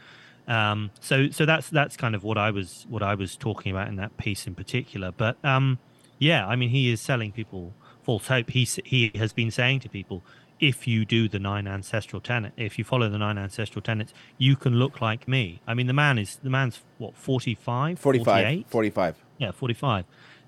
Um, 0.48 0.92
so 1.00 1.32
so 1.32 1.48
that's 1.48 1.70
that's 1.72 1.98
kind 1.98 2.14
of 2.14 2.24
what 2.24 2.38
I 2.38 2.52
was 2.52 2.86
what 2.88 3.02
I 3.02 3.16
was 3.16 3.36
talking 3.36 3.72
about 3.72 3.88
in 3.88 3.96
that 3.96 4.18
piece 4.18 4.46
in 4.46 4.54
particular. 4.54 5.12
But 5.12 5.44
um, 5.44 5.80
yeah, 6.20 6.48
I 6.48 6.56
mean, 6.56 6.70
he 6.70 6.92
is 6.92 7.02
selling 7.02 7.32
people 7.32 7.74
false 8.08 8.28
hope. 8.28 8.50
He 8.58 8.64
he 8.94 9.12
has 9.16 9.34
been 9.34 9.52
saying 9.52 9.82
to 9.82 9.90
people, 9.90 10.24
if 10.60 10.88
you 10.88 11.06
do 11.06 11.22
the 11.36 11.40
nine 11.40 11.68
ancestral 11.68 12.22
tenet, 12.22 12.54
if 12.58 12.80
you 12.80 12.84
follow 12.84 13.08
the 13.10 13.18
nine 13.20 13.38
ancestral 13.38 13.82
tenets, 13.90 14.12
you 14.38 14.56
can 14.56 14.74
look 14.84 15.02
like 15.02 15.28
me. 15.28 15.44
I 15.68 15.74
mean, 15.78 15.88
the 15.88 15.94
man 16.06 16.18
is 16.18 16.40
the 16.42 16.50
man's 16.50 16.76
what 16.98 17.16
45, 17.16 18.00
45, 18.00 18.26
48? 18.26 18.70
45. 18.70 19.16
Yeah, 19.38 19.52
45. 19.52 20.06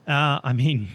Uh, 0.08 0.40
I 0.44 0.54
mean, 0.54 0.88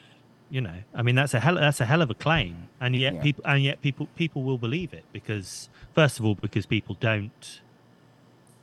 you 0.50 0.60
know, 0.66 0.78
I 0.94 1.02
mean 1.02 1.14
that's 1.20 1.34
a 1.34 1.40
hell 1.40 1.56
that's 1.56 1.80
a 1.80 1.86
hell 1.92 2.02
of 2.02 2.10
a 2.10 2.14
claim, 2.26 2.68
and 2.80 2.96
yet 2.96 3.14
Yeah. 3.14 3.22
people 3.22 3.44
and 3.46 3.62
yet 3.62 3.82
people 3.82 4.08
people 4.16 4.42
will 4.42 4.58
believe 4.58 4.92
it 4.94 5.04
because 5.12 5.68
first 5.94 6.18
of 6.18 6.24
all 6.24 6.34
because 6.34 6.64
people 6.66 6.96
don't 6.98 7.60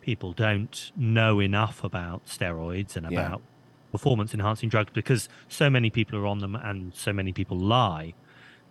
people 0.01 0.33
don't 0.33 0.91
know 0.97 1.39
enough 1.39 1.83
about 1.83 2.25
steroids 2.25 2.95
and 2.97 3.05
Yeah. 3.09 3.19
about 3.19 3.41
performance 3.93 4.33
enhancing 4.33 4.69
drugs 4.69 4.91
because 4.91 5.29
so 5.47 5.69
many 5.69 5.89
people 5.91 6.17
are 6.17 6.25
on 6.25 6.39
them 6.39 6.55
and 6.55 6.93
so 6.95 7.13
many 7.13 7.31
people 7.31 7.57
lie. 7.57 8.15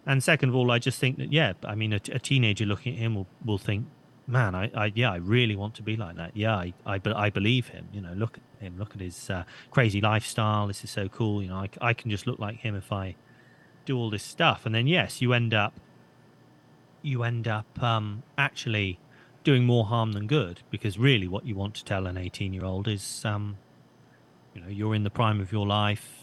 And 0.04 0.22
second 0.22 0.48
of 0.48 0.56
all, 0.56 0.72
I 0.72 0.80
just 0.80 0.98
think 0.98 1.16
that 1.18 1.32
yeah, 1.32 1.52
I 1.64 1.76
mean 1.76 1.92
a, 1.92 2.00
teenager 2.00 2.66
looking 2.66 2.94
at 2.94 2.98
him 2.98 3.14
will, 3.14 3.28
will 3.44 3.56
think, 3.56 3.86
man, 4.26 4.56
I, 4.56 4.68
I 4.74 4.92
yeah, 4.96 5.12
I 5.12 5.16
really 5.16 5.54
want 5.54 5.74
to 5.76 5.82
be 5.82 5.96
like 5.96 6.16
that. 6.16 6.36
Yeah, 6.36 6.56
I 6.56 6.74
I, 6.84 7.00
I 7.14 7.30
believe 7.30 7.68
him. 7.68 7.86
You 7.92 8.00
know, 8.00 8.12
look 8.14 8.36
at 8.36 8.64
him, 8.64 8.76
look 8.78 8.94
at 8.96 9.00
his 9.00 9.30
uh, 9.30 9.44
crazy 9.70 10.00
lifestyle. 10.00 10.66
This 10.66 10.82
is 10.82 10.90
so 10.90 11.08
cool. 11.08 11.40
You 11.40 11.50
know, 11.50 11.58
I, 11.58 11.68
I 11.80 11.94
can 11.94 12.10
just 12.10 12.26
look 12.26 12.40
like 12.40 12.56
him 12.56 12.74
if 12.74 12.90
I 12.90 13.14
do 13.84 13.96
all 13.96 14.10
this 14.10 14.24
stuff. 14.24 14.66
And 14.66 14.74
then 14.74 14.88
yes, 14.88 15.22
you 15.22 15.32
end 15.32 15.54
up 15.54 15.72
you 17.00 17.22
end 17.22 17.46
up 17.46 17.80
um, 17.80 18.24
actually 18.36 18.98
doing 19.44 19.64
more 19.64 19.84
harm 19.84 20.12
than 20.12 20.26
good 20.26 20.62
because 20.70 20.98
really 20.98 21.28
what 21.28 21.46
you 21.46 21.54
want 21.54 21.74
to 21.74 21.84
tell 21.84 22.06
an 22.06 22.16
18 22.16 22.52
year 22.52 22.64
old 22.64 22.88
is 22.88 23.24
um, 23.24 23.56
you 24.54 24.60
know 24.60 24.68
you're 24.68 24.94
in 24.94 25.04
the 25.04 25.10
prime 25.10 25.40
of 25.40 25.52
your 25.52 25.66
life. 25.66 26.18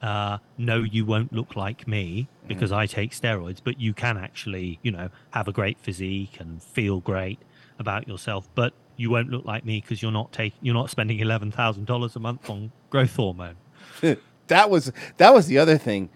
Uh, 0.00 0.38
no 0.56 0.78
you 0.78 1.04
won't 1.04 1.32
look 1.32 1.56
like 1.56 1.88
me 1.88 2.28
because 2.46 2.70
i 2.70 2.86
take 2.86 3.10
steroids 3.10 3.60
but 3.64 3.80
you 3.80 3.92
can 3.92 4.16
actually 4.16 4.78
you 4.80 4.92
know 4.92 5.08
have 5.30 5.48
a 5.48 5.52
great 5.52 5.76
physique 5.80 6.36
and 6.38 6.62
feel 6.62 7.00
great 7.00 7.40
about 7.80 8.06
yourself 8.06 8.48
but 8.54 8.72
you 8.96 9.10
won't 9.10 9.30
look 9.30 9.44
like 9.44 9.64
me 9.64 9.80
because 9.80 10.02
you're 10.02 10.12
not 10.12 10.30
taking 10.32 10.58
you're 10.62 10.74
not 10.74 10.90
spending 10.90 11.18
$11000 11.18 12.16
a 12.16 12.18
month 12.20 12.50
on 12.50 12.70
growth 12.90 13.16
hormone. 13.16 13.56
That 14.48 14.70
was 14.70 14.92
that 15.18 15.34
was 15.34 15.46
the 15.46 15.58
other 15.58 15.76
thing. 15.76 16.08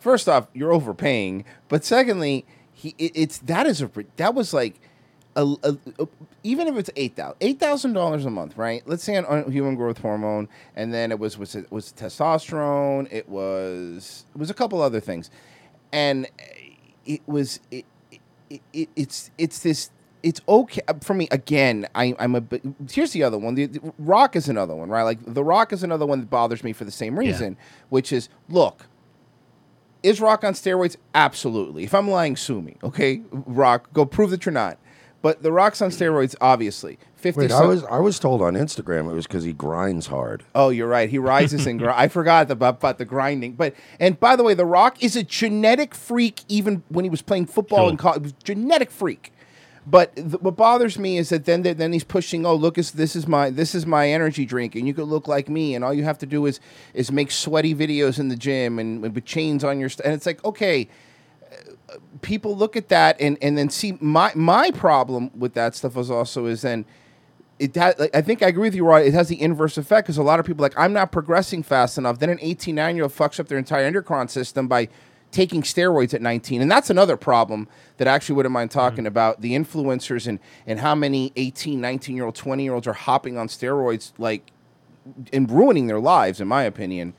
First 0.00 0.28
off, 0.28 0.48
you're 0.52 0.72
overpaying, 0.72 1.44
but 1.68 1.84
secondly, 1.84 2.44
he 2.72 2.96
it, 2.98 3.12
it's 3.14 3.38
that 3.38 3.64
is 3.66 3.80
a 3.80 3.88
that 4.16 4.34
was 4.34 4.52
like 4.52 4.80
a, 5.36 5.44
a- 5.62 5.78
a- 6.00 6.08
even 6.42 6.66
if 6.68 6.76
it's 6.76 6.90
eight 6.96 7.14
thousand 7.16 7.36
eight 7.40 7.60
thousand 7.60 7.92
dollars 7.92 8.24
a 8.24 8.30
month, 8.30 8.56
right? 8.56 8.82
Let's 8.86 9.04
say 9.04 9.16
on, 9.16 9.24
on 9.26 9.52
human 9.52 9.74
growth 9.76 9.98
hormone, 9.98 10.48
and 10.74 10.92
then 10.92 11.12
it 11.12 11.18
was 11.18 11.38
was 11.38 11.54
it 11.54 11.70
was 11.70 11.92
testosterone. 11.92 13.06
It 13.12 13.28
was 13.28 14.24
it 14.34 14.38
was 14.38 14.50
a 14.50 14.54
couple 14.54 14.80
other 14.82 15.00
things, 15.00 15.30
and 15.92 16.26
it 17.04 17.20
was 17.26 17.60
it, 17.70 17.84
it, 18.50 18.62
it 18.72 18.88
it's 18.96 19.30
it's 19.38 19.60
this 19.60 19.90
it's 20.22 20.40
okay 20.48 20.80
uh, 20.88 20.94
for 21.02 21.14
me 21.14 21.28
again 21.30 21.86
I, 21.94 22.16
i'm 22.18 22.34
a 22.34 22.40
bit 22.40 22.62
here's 22.90 23.12
the 23.12 23.22
other 23.22 23.38
one 23.38 23.54
the, 23.54 23.66
the 23.66 23.92
rock 23.98 24.34
is 24.34 24.48
another 24.48 24.74
one 24.74 24.88
right? 24.88 25.02
Like 25.04 25.18
the 25.24 25.44
rock 25.44 25.72
is 25.72 25.84
another 25.84 26.04
one 26.06 26.18
that 26.20 26.30
bothers 26.30 26.64
me 26.64 26.72
for 26.72 26.84
the 26.84 26.90
same 26.90 27.16
reason 27.18 27.56
which 27.90 28.10
is 28.12 28.28
look 28.48 28.86
is 30.02 30.20
rock 30.20 30.42
on 30.44 30.54
steroids? 30.54 30.96
Absolutely. 31.14 31.84
If 31.84 31.94
i'm 31.94 32.08
lying 32.10 32.34
sue 32.36 32.60
me 32.62 32.76
okay? 32.82 33.20
Rock 33.30 33.92
go 33.92 34.04
prove 34.06 34.30
that 34.30 34.44
you're 34.46 34.52
not 34.52 34.78
but 35.22 35.42
the 35.42 35.52
rock's 35.52 35.82
on 35.82 35.90
steroids 35.90 36.34
obviously 36.40 36.98
fifty. 37.16 37.40
Wait, 37.42 37.52
I 37.52 37.58
some- 37.58 37.68
was 37.68 37.84
I 37.84 37.98
was 37.98 38.18
told 38.18 38.42
on 38.42 38.54
Instagram 38.54 39.10
it 39.10 39.14
was 39.14 39.26
because 39.26 39.44
he 39.44 39.52
grinds 39.52 40.06
hard. 40.06 40.44
Oh, 40.54 40.68
you're 40.70 40.88
right. 40.88 41.08
He 41.10 41.18
rises 41.18 41.66
and 41.66 41.78
gr- 41.78 41.90
I 41.90 42.08
forgot 42.08 42.50
about, 42.50 42.76
about 42.76 42.98
the 42.98 43.04
grinding. 43.04 43.54
But 43.54 43.74
and 43.98 44.18
by 44.20 44.36
the 44.36 44.42
way, 44.44 44.54
The 44.54 44.66
Rock 44.66 45.02
is 45.02 45.16
a 45.16 45.22
genetic 45.22 45.94
freak. 45.94 46.42
Even 46.48 46.82
when 46.88 47.04
he 47.04 47.10
was 47.10 47.22
playing 47.22 47.46
football 47.46 47.88
and 47.88 47.92
in 47.92 47.96
college, 47.96 48.34
genetic 48.44 48.90
freak. 48.90 49.32
But 49.88 50.16
th- 50.16 50.40
what 50.40 50.56
bothers 50.56 50.98
me 50.98 51.16
is 51.16 51.28
that 51.28 51.44
then 51.44 51.62
then 51.62 51.92
he's 51.92 52.02
pushing. 52.02 52.44
Oh, 52.44 52.56
look, 52.56 52.74
this 52.74 52.90
this 52.90 53.14
is 53.14 53.28
my 53.28 53.50
this 53.50 53.72
is 53.72 53.86
my 53.86 54.10
energy 54.10 54.44
drink, 54.44 54.74
and 54.74 54.86
you 54.86 54.92
could 54.92 55.06
look 55.06 55.28
like 55.28 55.48
me, 55.48 55.76
and 55.76 55.84
all 55.84 55.94
you 55.94 56.02
have 56.02 56.18
to 56.18 56.26
do 56.26 56.44
is 56.46 56.58
is 56.92 57.12
make 57.12 57.30
sweaty 57.30 57.72
videos 57.72 58.18
in 58.18 58.26
the 58.28 58.34
gym 58.36 58.80
and, 58.80 59.00
with 59.00 59.24
chains 59.24 59.62
on 59.62 59.78
your. 59.78 59.88
St- 59.88 60.04
and 60.04 60.14
it's 60.14 60.26
like 60.26 60.44
okay, 60.44 60.88
people 62.22 62.56
look 62.56 62.76
at 62.76 62.88
that 62.88 63.20
and 63.20 63.38
and 63.40 63.56
then 63.56 63.70
see 63.70 63.96
my 64.00 64.32
my 64.34 64.70
problem 64.72 65.30
with 65.38 65.54
that 65.54 65.74
stuff 65.74 65.96
is 65.96 66.10
also 66.10 66.46
is 66.46 66.62
then 66.62 66.84
it 67.58 67.74
has, 67.74 67.98
like, 67.98 68.14
I 68.14 68.20
think 68.20 68.42
I 68.42 68.48
agree 68.48 68.64
with 68.64 68.74
you, 68.74 68.84
Roy. 68.84 69.02
It 69.02 69.14
has 69.14 69.28
the 69.28 69.40
inverse 69.40 69.78
effect 69.78 70.06
because 70.06 70.18
a 70.18 70.22
lot 70.22 70.38
of 70.40 70.46
people 70.46 70.62
like 70.62 70.78
I'm 70.78 70.92
not 70.92 71.12
progressing 71.12 71.62
fast 71.62 71.96
enough. 71.96 72.18
Then 72.18 72.30
an 72.30 72.38
18, 72.40 72.74
9 72.74 72.96
year 72.96 73.04
old 73.04 73.12
fucks 73.12 73.40
up 73.40 73.48
their 73.48 73.58
entire 73.58 73.84
endocrine 73.84 74.28
system 74.28 74.68
by 74.68 74.88
taking 75.30 75.62
steroids 75.62 76.14
at 76.14 76.22
19, 76.22 76.62
and 76.62 76.70
that's 76.70 76.90
another 76.90 77.16
problem 77.16 77.68
that 77.96 78.08
I 78.08 78.12
actually 78.12 78.36
wouldn't 78.36 78.52
mind 78.52 78.70
mm-hmm. 78.70 78.78
talking 78.78 79.06
about 79.06 79.40
the 79.40 79.52
influencers 79.52 80.26
and 80.26 80.38
and 80.66 80.80
how 80.80 80.94
many 80.94 81.32
18, 81.36 81.80
19 81.80 82.16
year 82.16 82.26
old, 82.26 82.34
20 82.34 82.62
year 82.62 82.74
olds 82.74 82.86
are 82.86 82.92
hopping 82.92 83.38
on 83.38 83.48
steroids 83.48 84.12
like 84.18 84.50
and 85.32 85.50
ruining 85.50 85.86
their 85.86 86.00
lives, 86.00 86.40
in 86.40 86.48
my 86.48 86.64
opinion 86.64 87.14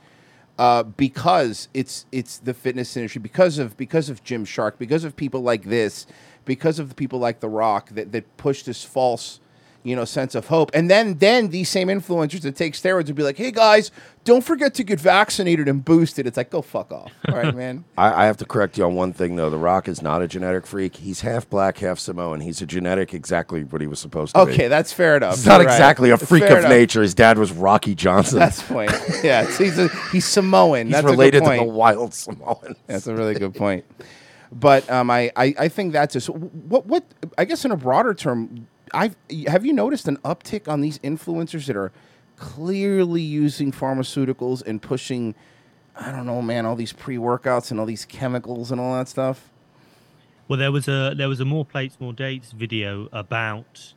uh, 0.58 0.84
because 0.84 1.70
it's 1.74 2.06
it's 2.12 2.38
the 2.40 2.54
fitness 2.54 2.98
industry 2.98 3.22
because 3.22 3.58
of 3.60 3.78
because 3.78 4.10
of 4.10 4.24
Gymshark 4.24 4.78
because 4.78 5.04
of 5.04 5.16
people 5.16 5.42
like 5.42 5.64
this 5.64 6.08
because 6.46 6.80
of 6.80 6.90
the 6.90 6.96
people 6.96 7.20
like 7.20 7.40
The 7.40 7.50
Rock 7.50 7.90
that 7.90 8.12
that 8.12 8.38
push 8.38 8.64
this 8.64 8.84
false 8.84 9.40
you 9.88 9.96
know 9.96 10.06
sense 10.06 10.36
of 10.36 10.48
hope 10.48 10.70
and 10.74 10.90
then 10.90 11.18
then 11.20 11.50
these 11.50 11.70
same 11.70 11.88
influencers 11.88 12.42
that 12.42 12.56
take 12.56 12.74
steroids 12.74 13.08
would 13.08 13.16
be 13.16 13.24
like 13.24 13.38
hey 13.38 13.52
guys 13.52 13.92
don't 14.24 14.44
forget 14.44 14.74
to 14.74 14.84
get 14.84 15.00
vaccinated 15.00 15.68
and 15.68 15.86
boosted 15.86 16.28
it's 16.28 16.38
like 16.38 16.50
go 16.50 16.62
fuck 16.62 16.92
off 16.92 17.12
all 17.30 17.36
right 17.36 17.56
man 17.56 17.86
I, 17.98 18.24
I 18.24 18.26
have 18.26 18.38
to 18.38 18.46
correct 18.46 18.78
you 18.78 18.86
on 18.86 18.96
one 18.96 19.14
thing 19.14 19.36
though. 19.36 19.50
The 19.50 19.58
Rock 19.58 19.88
is 19.88 20.02
not 20.02 20.22
a 20.22 20.28
genetic 20.28 20.68
freak. 20.68 20.98
He's 20.98 21.22
half 21.22 21.50
black, 21.50 21.78
half 21.80 22.00
Samoan. 22.00 22.42
He's 22.42 22.62
a 22.62 22.66
genetic 22.66 23.14
exactly 23.14 23.64
what 23.64 23.82
he 23.82 23.88
was 23.88 24.00
supposed 24.00 24.36
to 24.36 24.46
be. 24.46 24.52
Okay, 24.52 24.68
that's 24.68 24.94
fair 24.94 25.18
enough. 25.18 25.36
He's 25.36 25.46
not 25.46 25.58
right. 25.58 25.64
exactly 25.64 26.10
a 26.12 26.18
freak 26.18 26.44
fair 26.44 26.54
of 26.54 26.60
enough. 26.60 26.70
nature. 26.70 27.02
His 27.02 27.14
dad 27.14 27.38
was 27.38 27.52
Rocky 27.52 27.96
Johnson. 27.96 28.40
that's 28.40 28.62
point 28.62 28.92
yeah 29.24 29.46
he's 29.58 29.78
a, 29.78 29.88
he's 30.12 30.26
Samoan 30.26 30.88
He's 30.88 30.94
that's 30.94 31.04
a 31.04 31.08
good 31.08 31.12
related 31.12 31.44
to 31.44 31.50
the 31.50 31.64
wild 31.64 32.14
Samoans. 32.14 32.78
That's 32.88 33.08
a 33.08 33.16
really 33.16 33.36
good 33.36 33.56
point. 33.56 33.86
But 34.52 34.90
um, 34.90 35.10
I, 35.10 35.32
I, 35.36 35.54
I 35.60 35.68
think 35.68 35.94
that's 35.94 36.14
just 36.14 36.30
what 36.30 36.86
what 36.86 37.04
I 37.38 37.46
guess 37.46 37.66
in 37.66 37.72
a 37.72 37.78
broader 37.78 38.14
term, 38.14 38.68
I 38.94 39.04
have 39.04 39.16
have 39.48 39.66
you 39.66 39.74
noticed 39.74 40.08
an 40.08 40.18
uptick 40.18 40.68
on 40.68 40.82
these 40.82 41.00
influencers 41.00 41.68
that 41.68 41.76
are 41.76 41.92
clearly 42.38 43.22
using 43.22 43.72
pharmaceuticals 43.72 44.66
and 44.66 44.82
pushing, 44.82 45.36
I 45.96 46.12
don't 46.12 46.26
know, 46.26 46.42
man, 46.42 46.66
all 46.66 46.76
these 46.76 46.94
pre 46.94 47.18
workouts 47.18 47.72
and 47.72 47.80
all 47.80 47.86
these 47.86 48.06
chemicals 48.06 48.72
and 48.72 48.80
all 48.80 48.94
that 48.96 49.08
stuff. 49.08 49.50
Well, 50.48 50.58
there 50.58 50.72
was 50.72 50.88
a 50.88 51.14
there 51.16 51.28
was 51.28 51.40
a 51.40 51.46
more 51.46 51.66
plates, 51.66 51.98
more 52.00 52.14
dates 52.14 52.52
video 52.52 53.10
about 53.12 53.94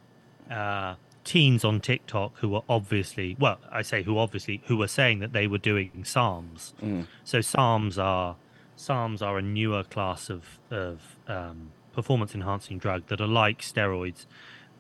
uh, 0.51 0.97
teens 1.23 1.65
on 1.65 1.81
TikTok 1.81 2.39
who 2.39 2.49
were 2.49 2.62
obviously 2.69 3.37
well, 3.39 3.59
I 3.71 3.83
say 3.83 4.03
who 4.03 4.19
obviously 4.19 4.62
who 4.67 4.77
were 4.77 4.89
saying 4.89 5.21
that 5.21 5.33
they 5.33 5.47
were 5.47 5.59
doing 5.59 5.91
SARMs. 6.03 6.73
Mm. 6.83 7.07
So 7.25 7.39
SARMs 7.39 8.03
are 8.03 8.37
SARMs 8.77 9.23
are 9.23 9.39
a 9.39 9.43
newer 9.43 9.85
class 9.85 10.29
of 10.29 10.59
of 10.71 11.17
um, 11.29 11.71
performance 11.93 12.35
enhancing 12.35 12.79
drug 12.79 13.07
that 13.09 13.21
are 13.21 13.29
like 13.29 13.61
steroids. 13.61 14.27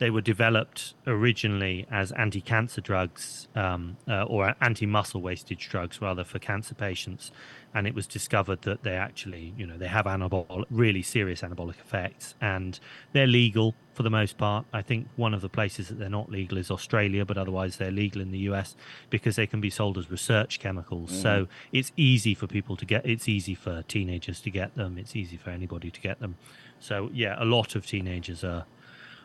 They 0.00 0.08
were 0.08 0.22
developed 0.22 0.94
originally 1.06 1.86
as 1.90 2.10
anti-cancer 2.12 2.80
drugs 2.80 3.48
um, 3.54 3.98
uh, 4.08 4.22
or 4.22 4.54
anti-muscle 4.58 5.20
wastage 5.20 5.68
drugs, 5.68 6.00
rather, 6.00 6.24
for 6.24 6.38
cancer 6.38 6.74
patients. 6.74 7.30
And 7.74 7.86
it 7.86 7.94
was 7.94 8.06
discovered 8.06 8.62
that 8.62 8.82
they 8.82 8.96
actually, 8.96 9.52
you 9.58 9.66
know, 9.66 9.76
they 9.76 9.88
have 9.88 10.06
anabolic, 10.06 10.64
really 10.70 11.02
serious 11.02 11.42
anabolic 11.42 11.78
effects, 11.80 12.34
and 12.40 12.80
they're 13.12 13.26
legal 13.26 13.74
for 13.92 14.02
the 14.02 14.08
most 14.08 14.38
part. 14.38 14.64
I 14.72 14.80
think 14.80 15.06
one 15.16 15.34
of 15.34 15.42
the 15.42 15.50
places 15.50 15.88
that 15.88 15.98
they're 15.98 16.08
not 16.08 16.30
legal 16.30 16.56
is 16.56 16.70
Australia, 16.70 17.26
but 17.26 17.36
otherwise 17.36 17.76
they're 17.76 17.90
legal 17.90 18.22
in 18.22 18.30
the 18.30 18.38
US 18.50 18.76
because 19.10 19.36
they 19.36 19.46
can 19.46 19.60
be 19.60 19.68
sold 19.68 19.98
as 19.98 20.10
research 20.10 20.60
chemicals. 20.60 21.12
So 21.12 21.44
Mhm. 21.44 21.48
it's 21.72 21.92
easy 21.98 22.34
for 22.34 22.46
people 22.46 22.74
to 22.76 22.86
get. 22.86 23.04
It's 23.04 23.28
easy 23.28 23.54
for 23.54 23.82
teenagers 23.82 24.40
to 24.40 24.50
get 24.50 24.76
them. 24.76 24.96
It's 24.96 25.14
easy 25.14 25.36
for 25.36 25.50
anybody 25.50 25.90
to 25.90 26.00
get 26.00 26.20
them. 26.20 26.36
So 26.78 27.10
yeah, 27.12 27.36
a 27.38 27.44
lot 27.44 27.74
of 27.74 27.84
teenagers 27.86 28.42
are 28.42 28.64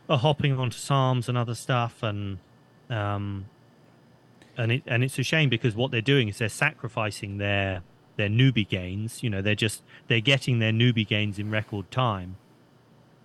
are 0.10 0.18
hopping 0.18 0.54
onto 0.58 0.78
SARMs 0.78 1.28
and 1.30 1.38
other 1.38 1.56
stuff, 1.56 2.04
and 2.04 2.40
um, 2.90 3.46
and 4.58 4.72
it 4.72 4.84
and 4.86 5.04
it's 5.04 5.18
a 5.20 5.24
shame 5.24 5.50
because 5.50 5.76
what 5.76 5.92
they're 5.92 6.02
doing 6.02 6.28
is 6.28 6.38
they're 6.38 6.50
sacrificing 6.50 7.38
their 7.38 7.82
their 8.18 8.30
newbie 8.30 8.68
gains. 8.68 9.24
You 9.24 9.30
know, 9.30 9.42
they're 9.42 9.56
just 9.56 9.84
they're 10.08 10.22
getting 10.22 10.60
their 10.60 10.72
newbie 10.72 11.08
gains 11.08 11.40
in 11.40 11.50
record 11.50 11.90
time, 11.92 12.38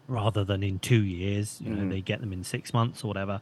rather 0.08 0.44
than 0.44 0.62
in 0.62 0.78
two 0.78 1.02
years. 1.02 1.60
You 1.60 1.70
know, 1.74 1.84
Mhm. 1.84 1.90
they 1.90 2.00
get 2.00 2.20
them 2.20 2.32
in 2.32 2.44
six 2.44 2.72
months 2.72 3.04
or 3.04 3.08
whatever, 3.08 3.40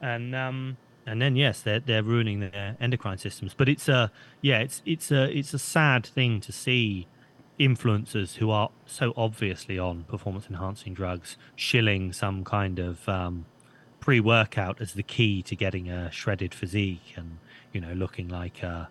and 0.00 0.34
um 0.34 0.76
and 1.06 1.20
then 1.22 1.36
yes, 1.36 1.62
they're 1.62 1.80
they're 1.80 2.02
ruining 2.02 2.40
their 2.40 2.76
endocrine 2.80 3.18
systems. 3.18 3.54
But 3.54 3.68
it's 3.68 3.88
a 3.88 4.10
yeah, 4.40 4.58
it's 4.58 4.82
it's 4.84 5.10
a 5.10 5.36
it's 5.36 5.54
a 5.54 5.58
sad 5.58 6.04
thing 6.06 6.40
to 6.40 6.52
see 6.52 7.06
influencers 7.68 8.36
who 8.36 8.50
are 8.50 8.70
so 8.86 9.12
obviously 9.16 9.78
on 9.78 10.04
performance 10.04 10.46
enhancing 10.48 10.94
drugs 10.94 11.36
shilling 11.56 12.12
some 12.12 12.44
kind 12.44 12.78
of 12.78 13.08
um, 13.08 13.44
pre 14.00 14.18
workout 14.20 14.80
as 14.80 14.94
the 14.94 15.02
key 15.02 15.42
to 15.42 15.54
getting 15.56 15.88
a 15.88 16.10
shredded 16.10 16.52
physique 16.54 17.14
and 17.16 17.38
you 17.72 17.80
know 17.80 17.92
looking 17.92 18.28
like 18.28 18.62
a 18.62 18.88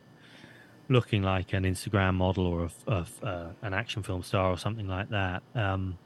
looking 0.90 1.22
like 1.24 1.54
an 1.54 1.64
Instagram 1.64 2.16
model 2.16 2.46
or 2.46 2.64
of, 2.64 2.74
of 2.88 3.24
uh, 3.24 3.48
an 3.62 3.74
action 3.74 4.04
film 4.04 4.24
star 4.24 4.50
or 4.52 4.58
something 4.58 4.88
like 4.88 5.10
that. 5.10 5.42
Um, 5.56 5.98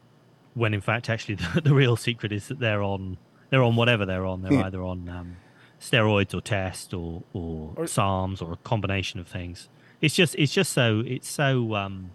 when 0.54 0.74
in 0.74 0.82
fact, 0.82 1.10
actually, 1.10 1.36
the, 1.54 1.62
the 1.62 1.74
real 1.74 1.96
secret 1.96 2.32
is 2.32 2.48
that 2.50 2.60
they're 2.60 2.84
on 2.84 3.18
they're 3.50 3.64
on 3.64 3.76
whatever 3.76 4.06
they're 4.06 4.26
on. 4.26 4.42
They're 4.42 4.54
Yeah. 4.54 4.66
either 4.66 4.82
on 4.84 5.10
um, 5.10 5.38
steroids 5.80 6.34
or 6.34 6.42
test 6.42 6.94
or, 6.94 7.24
or 7.34 7.74
Or- 7.76 7.86
SARMs 7.86 8.42
or 8.42 8.54
a 8.54 8.58
combination 8.58 9.20
of 9.20 9.28
things. 9.28 9.70
It's 10.02 10.16
just 10.16 10.36
it's 10.38 10.54
just 10.54 10.72
so 10.74 11.02
it's 11.06 11.30
so 11.30 11.74
um, 11.76 12.12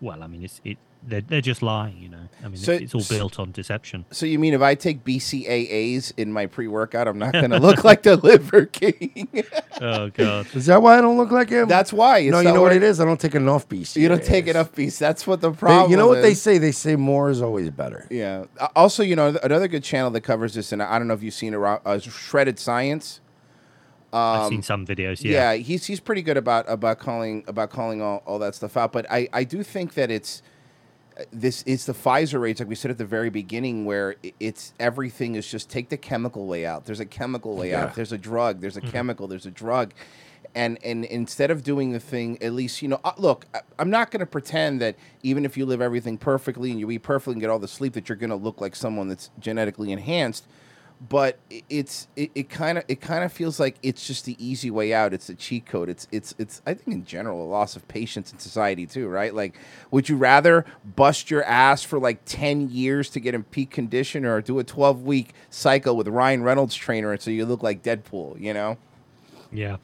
well. 0.00 0.22
I 0.22 0.26
mean, 0.26 0.44
it's 0.44 0.60
it 0.64 0.78
they're, 1.06 1.20
they're 1.20 1.40
just 1.42 1.60
lying. 1.62 1.98
You 1.98 2.08
know, 2.08 2.28
I 2.42 2.48
mean, 2.48 2.56
So- 2.56 2.72
it's, 2.72 2.94
it's 2.94 2.94
all 2.94 3.16
built 3.18 3.38
on 3.38 3.52
deception. 3.52 4.06
So 4.10 4.24
you 4.24 4.38
mean 4.38 4.54
if 4.54 4.62
I 4.62 4.74
take 4.74 5.04
BCAAs 5.04 6.12
in 6.16 6.32
my 6.32 6.46
pre 6.46 6.66
workout, 6.66 7.08
I'm 7.08 7.18
not 7.18 7.32
going 7.32 7.50
to 7.50 7.58
look 7.58 7.84
like 7.84 8.02
the 8.04 8.16
Liver 8.16 8.66
King? 8.66 9.28
oh 9.80 10.08
God! 10.10 10.46
Is 10.54 10.66
that 10.66 10.80
why 10.82 10.98
I 10.98 11.00
don't 11.00 11.16
look 11.18 11.30
like 11.30 11.50
him? 11.50 11.68
That's 11.68 11.92
why. 11.92 12.18
It's 12.18 12.32
no, 12.32 12.38
you 12.40 12.44
know 12.46 12.54
what 12.62 12.68
what- 12.68 12.76
it 12.76 12.82
is. 12.82 13.00
I 13.00 13.04
don't 13.04 13.20
take 13.20 13.34
enough 13.34 13.68
BC. 13.68 13.96
You 13.96 14.08
don't 14.08 14.24
take 14.24 14.46
enough 14.46 14.74
beats. 14.74 14.98
That's 14.98 15.26
what 15.26 15.40
the 15.40 15.50
They- 15.50 15.56
problem. 15.56 15.90
you 15.90 15.96
know 15.96 16.08
what 16.08 16.22
they 16.22 16.34
say? 16.34 16.58
They 16.58 16.72
say 16.72 16.96
more 16.96 17.30
is 17.30 17.42
always 17.42 17.70
better. 17.70 18.06
Yeah. 18.10 18.44
Uh, 18.58 18.68
Also, 18.76 19.02
you 19.02 19.16
know, 19.16 19.36
another 19.42 19.68
good 19.68 19.84
channel 19.84 20.10
that 20.12 20.22
covers 20.22 20.54
this, 20.54 20.72
and 20.72 20.82
I 20.82 20.98
don't 20.98 21.08
know 21.08 21.14
if 21.14 21.22
you've 21.22 21.34
seen 21.34 21.54
it, 21.54 21.58
uh, 21.60 21.98
Shredded 21.98 22.58
Science. 22.58 23.20
I've 24.14 24.42
Um, 24.44 24.50
seen 24.50 24.62
some 24.62 24.86
videos. 24.86 25.22
Yeah. 25.24 25.52
yeah, 25.52 25.54
he's 25.54 25.84
he's 25.86 26.00
pretty 26.00 26.22
good 26.22 26.36
about 26.36 26.64
about 26.68 26.98
calling 26.98 27.44
about 27.48 27.70
calling 27.70 28.00
all, 28.00 28.22
all 28.26 28.38
that 28.38 28.54
stuff 28.54 28.76
out. 28.76 28.92
But 28.92 29.10
I, 29.10 29.28
I 29.32 29.44
do 29.44 29.62
think 29.62 29.94
that 29.94 30.10
it's 30.10 30.42
this 31.32 31.62
it's 31.66 31.84
the 31.86 31.92
Pfizer 31.92 32.40
rates 32.40 32.60
like 32.60 32.68
we 32.68 32.74
said 32.74 32.90
at 32.90 32.98
the 32.98 33.04
very 33.04 33.30
beginning 33.30 33.84
where 33.84 34.16
it's 34.40 34.72
everything 34.80 35.34
is 35.36 35.48
just 35.48 35.68
take 35.70 35.88
the 35.88 35.96
chemical 35.96 36.46
way 36.46 36.66
out. 36.66 36.84
There's 36.86 37.00
a 37.00 37.06
chemical 37.06 37.56
way 37.56 37.74
out. 37.74 37.88
Yeah. 37.90 37.94
There's 37.94 38.12
a 38.12 38.18
drug. 38.18 38.60
There's 38.60 38.76
a 38.76 38.80
Mhm. 38.80 38.90
chemical. 38.92 39.26
There's 39.28 39.46
a 39.46 39.50
drug. 39.50 39.92
And, 40.56 40.78
and 40.84 41.04
instead 41.06 41.50
of 41.50 41.64
doing 41.64 41.90
the 41.90 41.98
thing, 41.98 42.40
at 42.40 42.52
least 42.52 42.80
you 42.80 42.86
know. 42.86 43.00
Uh, 43.04 43.10
look, 43.18 43.46
I, 43.52 43.60
I'm 43.76 43.90
not 43.90 44.12
going 44.12 44.20
to 44.20 44.26
pretend 44.26 44.80
that 44.80 44.94
even 45.24 45.44
if 45.44 45.56
you 45.56 45.66
live 45.66 45.80
everything 45.80 46.16
perfectly 46.16 46.70
and 46.70 46.78
you 46.78 46.88
eat 46.92 47.02
perfectly 47.02 47.32
and 47.32 47.40
get 47.40 47.50
all 47.50 47.58
the 47.58 47.66
sleep, 47.66 47.94
that 47.94 48.08
you're 48.08 48.14
going 48.14 48.30
to 48.30 48.36
look 48.36 48.60
like 48.60 48.76
someone 48.76 49.08
that's 49.08 49.30
genetically 49.40 49.90
enhanced 49.90 50.46
but 51.08 51.38
it's 51.68 52.08
it 52.16 52.48
kind 52.48 52.78
of 52.78 52.84
it 52.88 53.00
kind 53.00 53.24
of 53.24 53.32
feels 53.32 53.60
like 53.60 53.76
it's 53.82 54.06
just 54.06 54.24
the 54.24 54.36
easy 54.44 54.70
way 54.70 54.94
out. 54.94 55.12
It's 55.12 55.28
a 55.28 55.34
cheat 55.34 55.66
code. 55.66 55.88
It's 55.88 56.06
it's 56.12 56.34
it's 56.38 56.62
I 56.66 56.74
think 56.74 56.96
in 56.96 57.04
general 57.04 57.42
a 57.42 57.48
loss 57.48 57.76
of 57.76 57.86
patience 57.88 58.32
in 58.32 58.38
society 58.38 58.86
too, 58.86 59.08
right? 59.08 59.34
Like, 59.34 59.58
would 59.90 60.08
you 60.08 60.16
rather 60.16 60.64
bust 60.96 61.30
your 61.30 61.44
ass 61.44 61.82
for 61.82 61.98
like 61.98 62.20
ten 62.24 62.70
years 62.70 63.10
to 63.10 63.20
get 63.20 63.34
in 63.34 63.44
peak 63.44 63.70
condition, 63.70 64.24
or 64.24 64.40
do 64.40 64.58
a 64.58 64.64
twelve 64.64 65.02
week 65.02 65.34
cycle 65.50 65.96
with 65.96 66.08
Ryan 66.08 66.42
Reynolds 66.42 66.74
trainer 66.74 67.16
so 67.18 67.30
you 67.30 67.44
look 67.44 67.62
like 67.62 67.82
Deadpool? 67.82 68.40
You 68.40 68.54
know? 68.54 68.78
Yeah, 69.52 69.76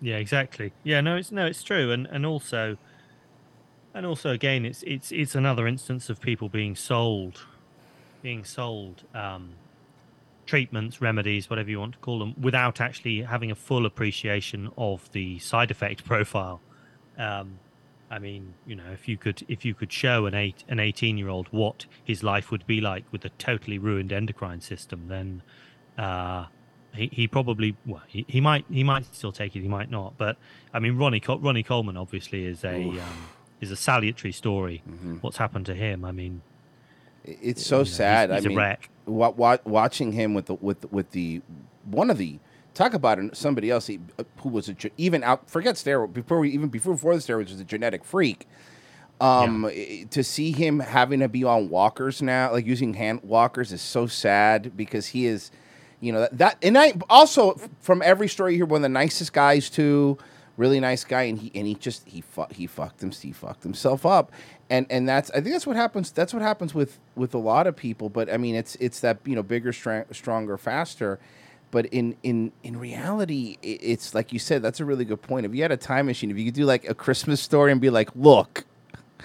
yeah, 0.00 0.16
exactly. 0.16 0.72
Yeah, 0.84 1.00
no, 1.00 1.16
it's 1.16 1.32
no, 1.32 1.46
it's 1.46 1.62
true, 1.62 1.90
and 1.90 2.06
and 2.06 2.24
also, 2.24 2.76
and 3.94 4.06
also 4.06 4.30
again, 4.30 4.64
it's 4.64 4.84
it's 4.86 5.10
it's 5.10 5.34
another 5.34 5.66
instance 5.66 6.08
of 6.08 6.20
people 6.20 6.48
being 6.48 6.76
sold, 6.76 7.42
being 8.22 8.44
sold 8.44 9.02
um, 9.14 9.54
treatments, 10.48 11.00
remedies, 11.00 11.48
whatever 11.50 11.70
you 11.70 11.78
want 11.78 11.92
to 11.92 11.98
call 11.98 12.18
them, 12.18 12.34
without 12.40 12.80
actually 12.80 13.22
having 13.22 13.50
a 13.50 13.54
full 13.54 13.84
appreciation 13.86 14.70
of 14.78 15.12
the 15.12 15.38
side 15.38 15.70
effect 15.70 16.04
profile. 16.12 16.60
Um, 17.18 17.58
I 18.10 18.18
mean, 18.18 18.54
you 18.66 18.74
know, 18.74 18.90
if 18.92 19.06
you 19.06 19.18
could 19.18 19.44
if 19.48 19.64
you 19.66 19.74
could 19.74 19.92
show 19.92 20.24
an 20.26 20.34
eight 20.34 20.64
an 20.68 20.80
eighteen 20.80 21.18
year 21.18 21.28
old 21.28 21.46
what 21.50 21.84
his 22.02 22.22
life 22.22 22.50
would 22.50 22.66
be 22.66 22.80
like 22.80 23.04
with 23.12 23.24
a 23.26 23.28
totally 23.30 23.78
ruined 23.78 24.12
endocrine 24.12 24.62
system, 24.62 25.08
then 25.08 25.42
uh, 25.98 26.46
he, 26.94 27.10
he 27.12 27.28
probably 27.28 27.76
well 27.84 28.02
he, 28.06 28.24
he 28.26 28.40
might 28.40 28.64
he 28.72 28.82
might 28.82 29.04
still 29.14 29.30
take 29.32 29.54
it 29.54 29.60
he 29.60 29.68
might 29.68 29.90
not 29.90 30.16
but 30.16 30.38
I 30.72 30.78
mean 30.78 30.96
Ronnie 30.96 31.22
Ronnie 31.28 31.62
Coleman 31.62 31.98
obviously 31.98 32.46
is 32.46 32.64
a 32.64 32.76
um, 32.82 32.98
is 33.60 33.70
a 33.70 33.76
salutary 33.76 34.32
story. 34.32 34.82
Mm-hmm. 34.88 35.16
What's 35.16 35.36
happened 35.36 35.66
to 35.66 35.74
him? 35.74 36.02
I 36.06 36.12
mean, 36.12 36.40
it's 37.24 37.66
so 37.66 37.76
you 37.76 37.78
know, 37.80 37.84
he's- 37.84 37.96
sad. 37.96 38.30
he's 38.30 38.44
I 38.44 38.46
a 38.46 38.48
mean, 38.48 38.56
wreck. 38.58 38.88
Wa- 39.08 39.30
wa- 39.30 39.58
watching 39.64 40.12
him 40.12 40.34
with 40.34 40.46
the 40.46 40.54
with 40.54 40.90
with 40.92 41.10
the 41.12 41.42
one 41.84 42.10
of 42.10 42.18
the 42.18 42.38
talk 42.74 42.94
about 42.94 43.18
it, 43.18 43.36
somebody 43.36 43.70
else 43.70 43.86
he, 43.88 43.98
who 44.38 44.48
was 44.50 44.68
a, 44.68 44.76
even 44.96 45.24
out 45.24 45.48
forget 45.50 45.74
steroid 45.74 46.12
before 46.12 46.38
we 46.38 46.50
even 46.50 46.68
before 46.68 46.94
before 46.94 47.14
the 47.16 47.20
steroids 47.20 47.50
was 47.50 47.60
a 47.60 47.64
genetic 47.64 48.04
freak. 48.04 48.46
Um, 49.20 49.64
i- 49.64 50.06
to 50.10 50.22
see 50.22 50.52
him 50.52 50.78
having 50.78 51.18
to 51.20 51.28
be 51.28 51.42
on 51.42 51.70
walkers 51.70 52.22
now, 52.22 52.52
like 52.52 52.64
using 52.66 52.94
hand 52.94 53.20
walkers, 53.24 53.72
is 53.72 53.82
so 53.82 54.06
sad 54.06 54.76
because 54.76 55.08
he 55.08 55.26
is, 55.26 55.50
you 56.00 56.12
know, 56.12 56.20
that, 56.20 56.38
that 56.38 56.56
and 56.62 56.78
I 56.78 56.92
also 57.10 57.58
from 57.80 58.00
every 58.02 58.28
story 58.28 58.54
hear 58.54 58.64
one 58.64 58.78
of 58.78 58.82
the 58.82 58.88
nicest 58.90 59.32
guys 59.32 59.68
too, 59.70 60.18
really 60.58 60.80
nice 60.80 61.04
guy, 61.04 61.22
and 61.22 61.38
he 61.38 61.50
and 61.54 61.66
he 61.66 61.74
just 61.74 62.06
he 62.06 62.20
fu- 62.20 62.46
he 62.50 62.66
fucked 62.66 63.02
him, 63.02 63.12
he 63.12 63.32
fucked 63.32 63.62
himself 63.62 64.04
up, 64.04 64.30
and 64.68 64.84
and 64.90 65.08
that's 65.08 65.30
I 65.30 65.34
think 65.40 65.54
that's 65.54 65.66
what 65.66 65.76
happens. 65.76 66.10
That's 66.10 66.34
what 66.34 66.42
happens 66.42 66.74
with 66.74 66.98
with 67.16 67.32
a 67.32 67.38
lot 67.38 67.66
of 67.66 67.76
people. 67.76 68.10
But 68.10 68.30
I 68.30 68.36
mean, 68.36 68.54
it's 68.54 68.74
it's 68.76 69.00
that 69.00 69.20
you 69.24 69.34
know 69.34 69.42
bigger, 69.42 69.72
stra- 69.72 70.06
stronger, 70.12 70.58
faster. 70.58 71.18
But 71.70 71.86
in 71.86 72.16
in 72.22 72.52
in 72.62 72.78
reality, 72.78 73.56
it's 73.62 74.14
like 74.14 74.32
you 74.32 74.38
said. 74.38 74.60
That's 74.62 74.80
a 74.80 74.84
really 74.84 75.04
good 75.06 75.22
point. 75.22 75.46
If 75.46 75.54
you 75.54 75.62
had 75.62 75.72
a 75.72 75.76
time 75.76 76.06
machine, 76.06 76.30
if 76.30 76.36
you 76.38 76.46
could 76.46 76.54
do 76.54 76.64
like 76.64 76.88
a 76.88 76.94
Christmas 76.94 77.40
story 77.40 77.72
and 77.72 77.80
be 77.80 77.90
like, 77.90 78.10
look, 78.14 78.64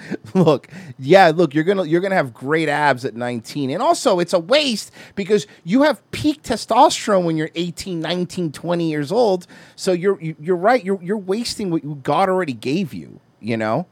look 0.34 0.68
yeah 1.00 1.32
look 1.34 1.54
you're 1.54 1.64
gonna 1.64 1.84
you're 1.86 2.02
gonna 2.02 2.16
have 2.16 2.34
great 2.34 2.70
abs 2.70 3.06
at 3.06 3.16
19 3.16 3.70
and 3.70 3.82
also 3.82 4.20
it's 4.20 4.34
a 4.34 4.40
waste 4.40 4.92
because 5.16 5.46
you 5.64 5.84
have 5.84 6.02
peak 6.12 6.42
testosterone 6.44 7.24
when 7.26 7.38
you're 7.38 7.50
18 7.56 8.00
19 8.00 8.52
20 8.52 8.90
years 8.90 9.12
old. 9.12 9.48
So 9.76 9.92
you're 9.92 10.20
you- 10.22 10.36
you're 10.40 10.56
right 10.56 10.84
you're 10.84 11.02
you're 11.02 11.18
wasting 11.18 11.70
what 11.72 12.04
god 12.04 12.30
already 12.30 12.54
gave 12.54 12.94
you 12.94 13.20
you 13.40 13.58
know 13.58 13.86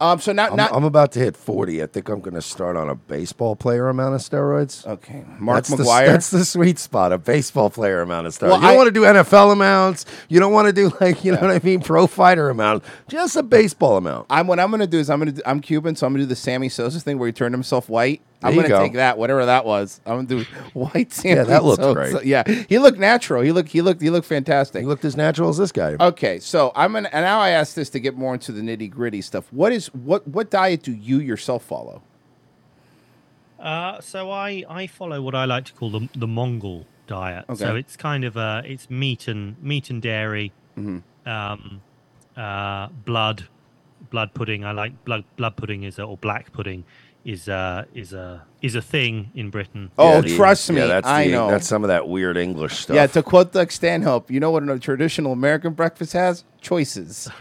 um 0.00 0.20
so 0.20 0.32
now 0.32 0.48
I'm, 0.48 0.56
now 0.56 0.68
I'm 0.72 0.84
about 0.84 1.12
to 1.12 1.18
hit 1.18 1.36
40. 1.36 1.82
I 1.82 1.86
think 1.86 2.08
I'm 2.08 2.20
going 2.20 2.34
to 2.34 2.42
start 2.42 2.76
on 2.76 2.88
a 2.88 2.94
baseball 2.94 3.56
player 3.56 3.88
amount 3.88 4.14
of 4.14 4.20
steroids. 4.20 4.86
Okay. 4.86 5.24
Mark 5.38 5.64
that's 5.66 5.70
McGwire? 5.70 6.06
The, 6.06 6.12
that's 6.12 6.30
the 6.30 6.44
sweet 6.44 6.78
spot, 6.78 7.12
a 7.12 7.18
baseball 7.18 7.70
player 7.70 8.02
amount 8.02 8.26
of 8.26 8.32
steroids. 8.32 8.50
Well, 8.50 8.60
you 8.60 8.66
don't 8.68 8.76
want 8.76 8.86
to 8.88 8.92
do 8.92 9.02
NFL 9.02 9.52
amounts. 9.52 10.06
You 10.28 10.40
don't 10.40 10.52
want 10.52 10.66
to 10.66 10.72
do, 10.72 10.92
like, 11.00 11.24
you 11.24 11.32
know 11.32 11.40
what 11.40 11.50
I 11.50 11.60
mean, 11.62 11.80
pro 11.80 12.06
fighter 12.06 12.50
amount. 12.50 12.84
Just 13.08 13.36
a 13.36 13.42
baseball 13.42 13.96
amount. 13.96 14.26
I'm 14.30 14.46
what 14.46 14.60
I'm 14.60 14.70
gonna 14.70 14.86
do 14.86 14.98
is 14.98 15.10
I'm 15.10 15.18
gonna 15.18 15.32
do, 15.32 15.42
I'm 15.46 15.60
Cuban, 15.60 15.96
so 15.96 16.06
I'm 16.06 16.12
gonna 16.12 16.24
do 16.24 16.28
the 16.28 16.36
Sammy 16.36 16.68
Sosa 16.68 17.00
thing 17.00 17.18
where 17.18 17.26
he 17.26 17.32
turned 17.32 17.54
himself 17.54 17.88
white. 17.88 18.20
I'm 18.44 18.54
gonna 18.54 18.68
go. 18.68 18.80
take 18.80 18.92
that, 18.94 19.18
whatever 19.18 19.46
that 19.46 19.64
was. 19.64 20.00
I'm 20.06 20.26
gonna 20.26 20.44
do 20.44 20.50
white 20.74 21.12
Sammy. 21.12 21.36
Yeah, 21.36 21.44
that 21.44 21.64
looks 21.64 21.82
Sosa. 21.82 21.94
great. 22.12 22.24
Yeah, 22.24 22.42
he 22.68 22.78
looked 22.78 22.98
natural. 22.98 23.42
He 23.42 23.52
looked 23.52 23.70
he 23.70 23.82
looked 23.82 24.00
he 24.02 24.10
looked 24.10 24.26
fantastic. 24.26 24.80
He 24.82 24.86
looked 24.86 25.04
as 25.04 25.16
natural 25.16 25.48
as 25.48 25.56
this 25.58 25.72
guy. 25.72 25.96
Okay, 25.98 26.38
so 26.38 26.72
I'm 26.76 26.92
gonna 26.92 27.08
and 27.12 27.24
now 27.24 27.40
I 27.40 27.50
ask 27.50 27.74
this 27.74 27.90
to 27.90 28.00
get 28.00 28.16
more 28.16 28.34
into 28.34 28.52
the 28.52 28.60
nitty 28.60 28.90
gritty 28.90 29.22
stuff. 29.22 29.52
What 29.52 29.72
is 29.72 29.86
what 29.94 30.26
what 30.28 30.50
diet 30.50 30.82
do 30.82 30.92
you 30.92 31.18
yourself 31.20 31.64
follow? 31.64 32.02
Uh, 33.58 34.00
so 34.00 34.30
I, 34.30 34.64
I 34.68 34.86
follow 34.86 35.22
what 35.22 35.34
I 35.34 35.44
like 35.46 35.64
to 35.66 35.72
call 35.72 35.90
the 35.90 36.08
the 36.14 36.26
Mongol 36.26 36.86
diet. 37.06 37.44
Okay. 37.48 37.58
So 37.64 37.76
it's 37.76 37.96
kind 37.96 38.24
of 38.24 38.36
uh 38.36 38.62
it's 38.64 38.90
meat 38.90 39.28
and 39.28 39.60
meat 39.62 39.90
and 39.90 40.02
dairy, 40.02 40.52
Mm-hmm. 40.76 41.28
um, 41.28 41.80
uh, 42.36 42.88
blood, 43.04 43.46
blood 44.10 44.34
pudding. 44.34 44.64
I 44.64 44.72
like 44.72 45.04
blood 45.04 45.24
blood 45.36 45.56
pudding 45.56 45.84
is 45.84 45.98
a, 45.98 46.02
or 46.02 46.16
black 46.16 46.52
pudding 46.52 46.84
is 47.24 47.48
uh 47.48 47.84
is 47.94 48.12
a 48.12 48.42
is 48.60 48.74
a 48.74 48.82
thing 48.82 49.30
in 49.34 49.50
Britain. 49.50 49.90
Oh, 49.98 50.20
the- 50.20 50.36
trust 50.36 50.70
me, 50.70 50.80
yeah, 50.80 50.86
that's 50.86 51.06
I 51.06 51.26
the- 51.26 51.32
know. 51.32 51.50
That's 51.50 51.66
some 51.66 51.82
of 51.84 51.88
that 51.88 52.08
weird 52.08 52.36
English 52.36 52.78
stuff. 52.80 52.94
Yeah, 52.94 53.06
to 53.08 53.22
quote 53.22 53.52
Doug 53.52 53.72
Stanhope, 53.72 54.30
you 54.30 54.40
know 54.40 54.50
what 54.50 54.68
a 54.68 54.78
traditional 54.78 55.32
American 55.32 55.72
breakfast 55.72 56.12
has? 56.12 56.44
Choices. 56.60 57.28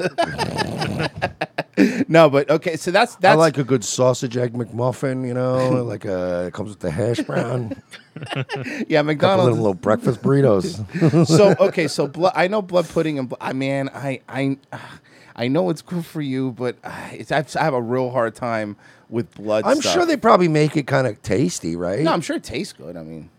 no, 2.08 2.30
but 2.30 2.50
okay, 2.50 2.76
so 2.76 2.92
that's 2.92 3.16
that's 3.16 3.34
I 3.34 3.38
like 3.38 3.58
a 3.58 3.64
good 3.64 3.84
sausage 3.84 4.38
egg 4.38 4.54
McMuffin, 4.54 5.26
you 5.28 5.34
know, 5.34 5.84
like 5.88 6.06
a, 6.06 6.48
it 6.48 6.54
comes 6.54 6.70
with 6.70 6.80
the 6.80 6.92
hash 6.92 7.20
brown. 7.22 7.82
yeah, 8.88 9.00
Couple 9.00 9.04
McDonald's 9.04 9.44
little, 9.50 9.58
little 9.58 9.74
breakfast 9.74 10.22
burritos. 10.22 11.28
so 11.28 11.56
okay, 11.60 11.88
so 11.88 12.08
blood. 12.08 12.34
I 12.36 12.48
know 12.48 12.62
blood 12.62 12.88
pudding 12.90 13.20
and 13.20 13.30
bl- 13.30 13.36
I 13.42 13.54
man, 13.54 13.90
I 13.90 14.22
I 14.30 14.58
I 15.36 15.48
know 15.48 15.70
it's 15.70 15.82
good 15.82 16.06
for 16.06 16.22
you, 16.22 16.52
but 16.52 16.78
uh, 16.84 16.92
it's 17.12 17.32
I 17.32 17.64
have 17.64 17.74
a 17.74 17.82
real 17.82 18.12
hard 18.12 18.36
time 18.36 18.76
with 19.14 19.34
blood. 19.36 19.64
I'm 19.66 19.80
stuff. 19.80 19.94
sure 19.94 20.06
they 20.06 20.18
probably 20.18 20.48
make 20.50 20.76
it 20.76 20.88
kind 20.88 21.08
of 21.08 21.22
tasty, 21.22 21.76
right? 21.76 22.00
No, 22.02 22.12
I'm 22.12 22.22
sure 22.22 22.36
it 22.36 22.44
tastes 22.44 22.74
good. 22.74 22.98
I 22.98 23.04
mean, 23.04 23.30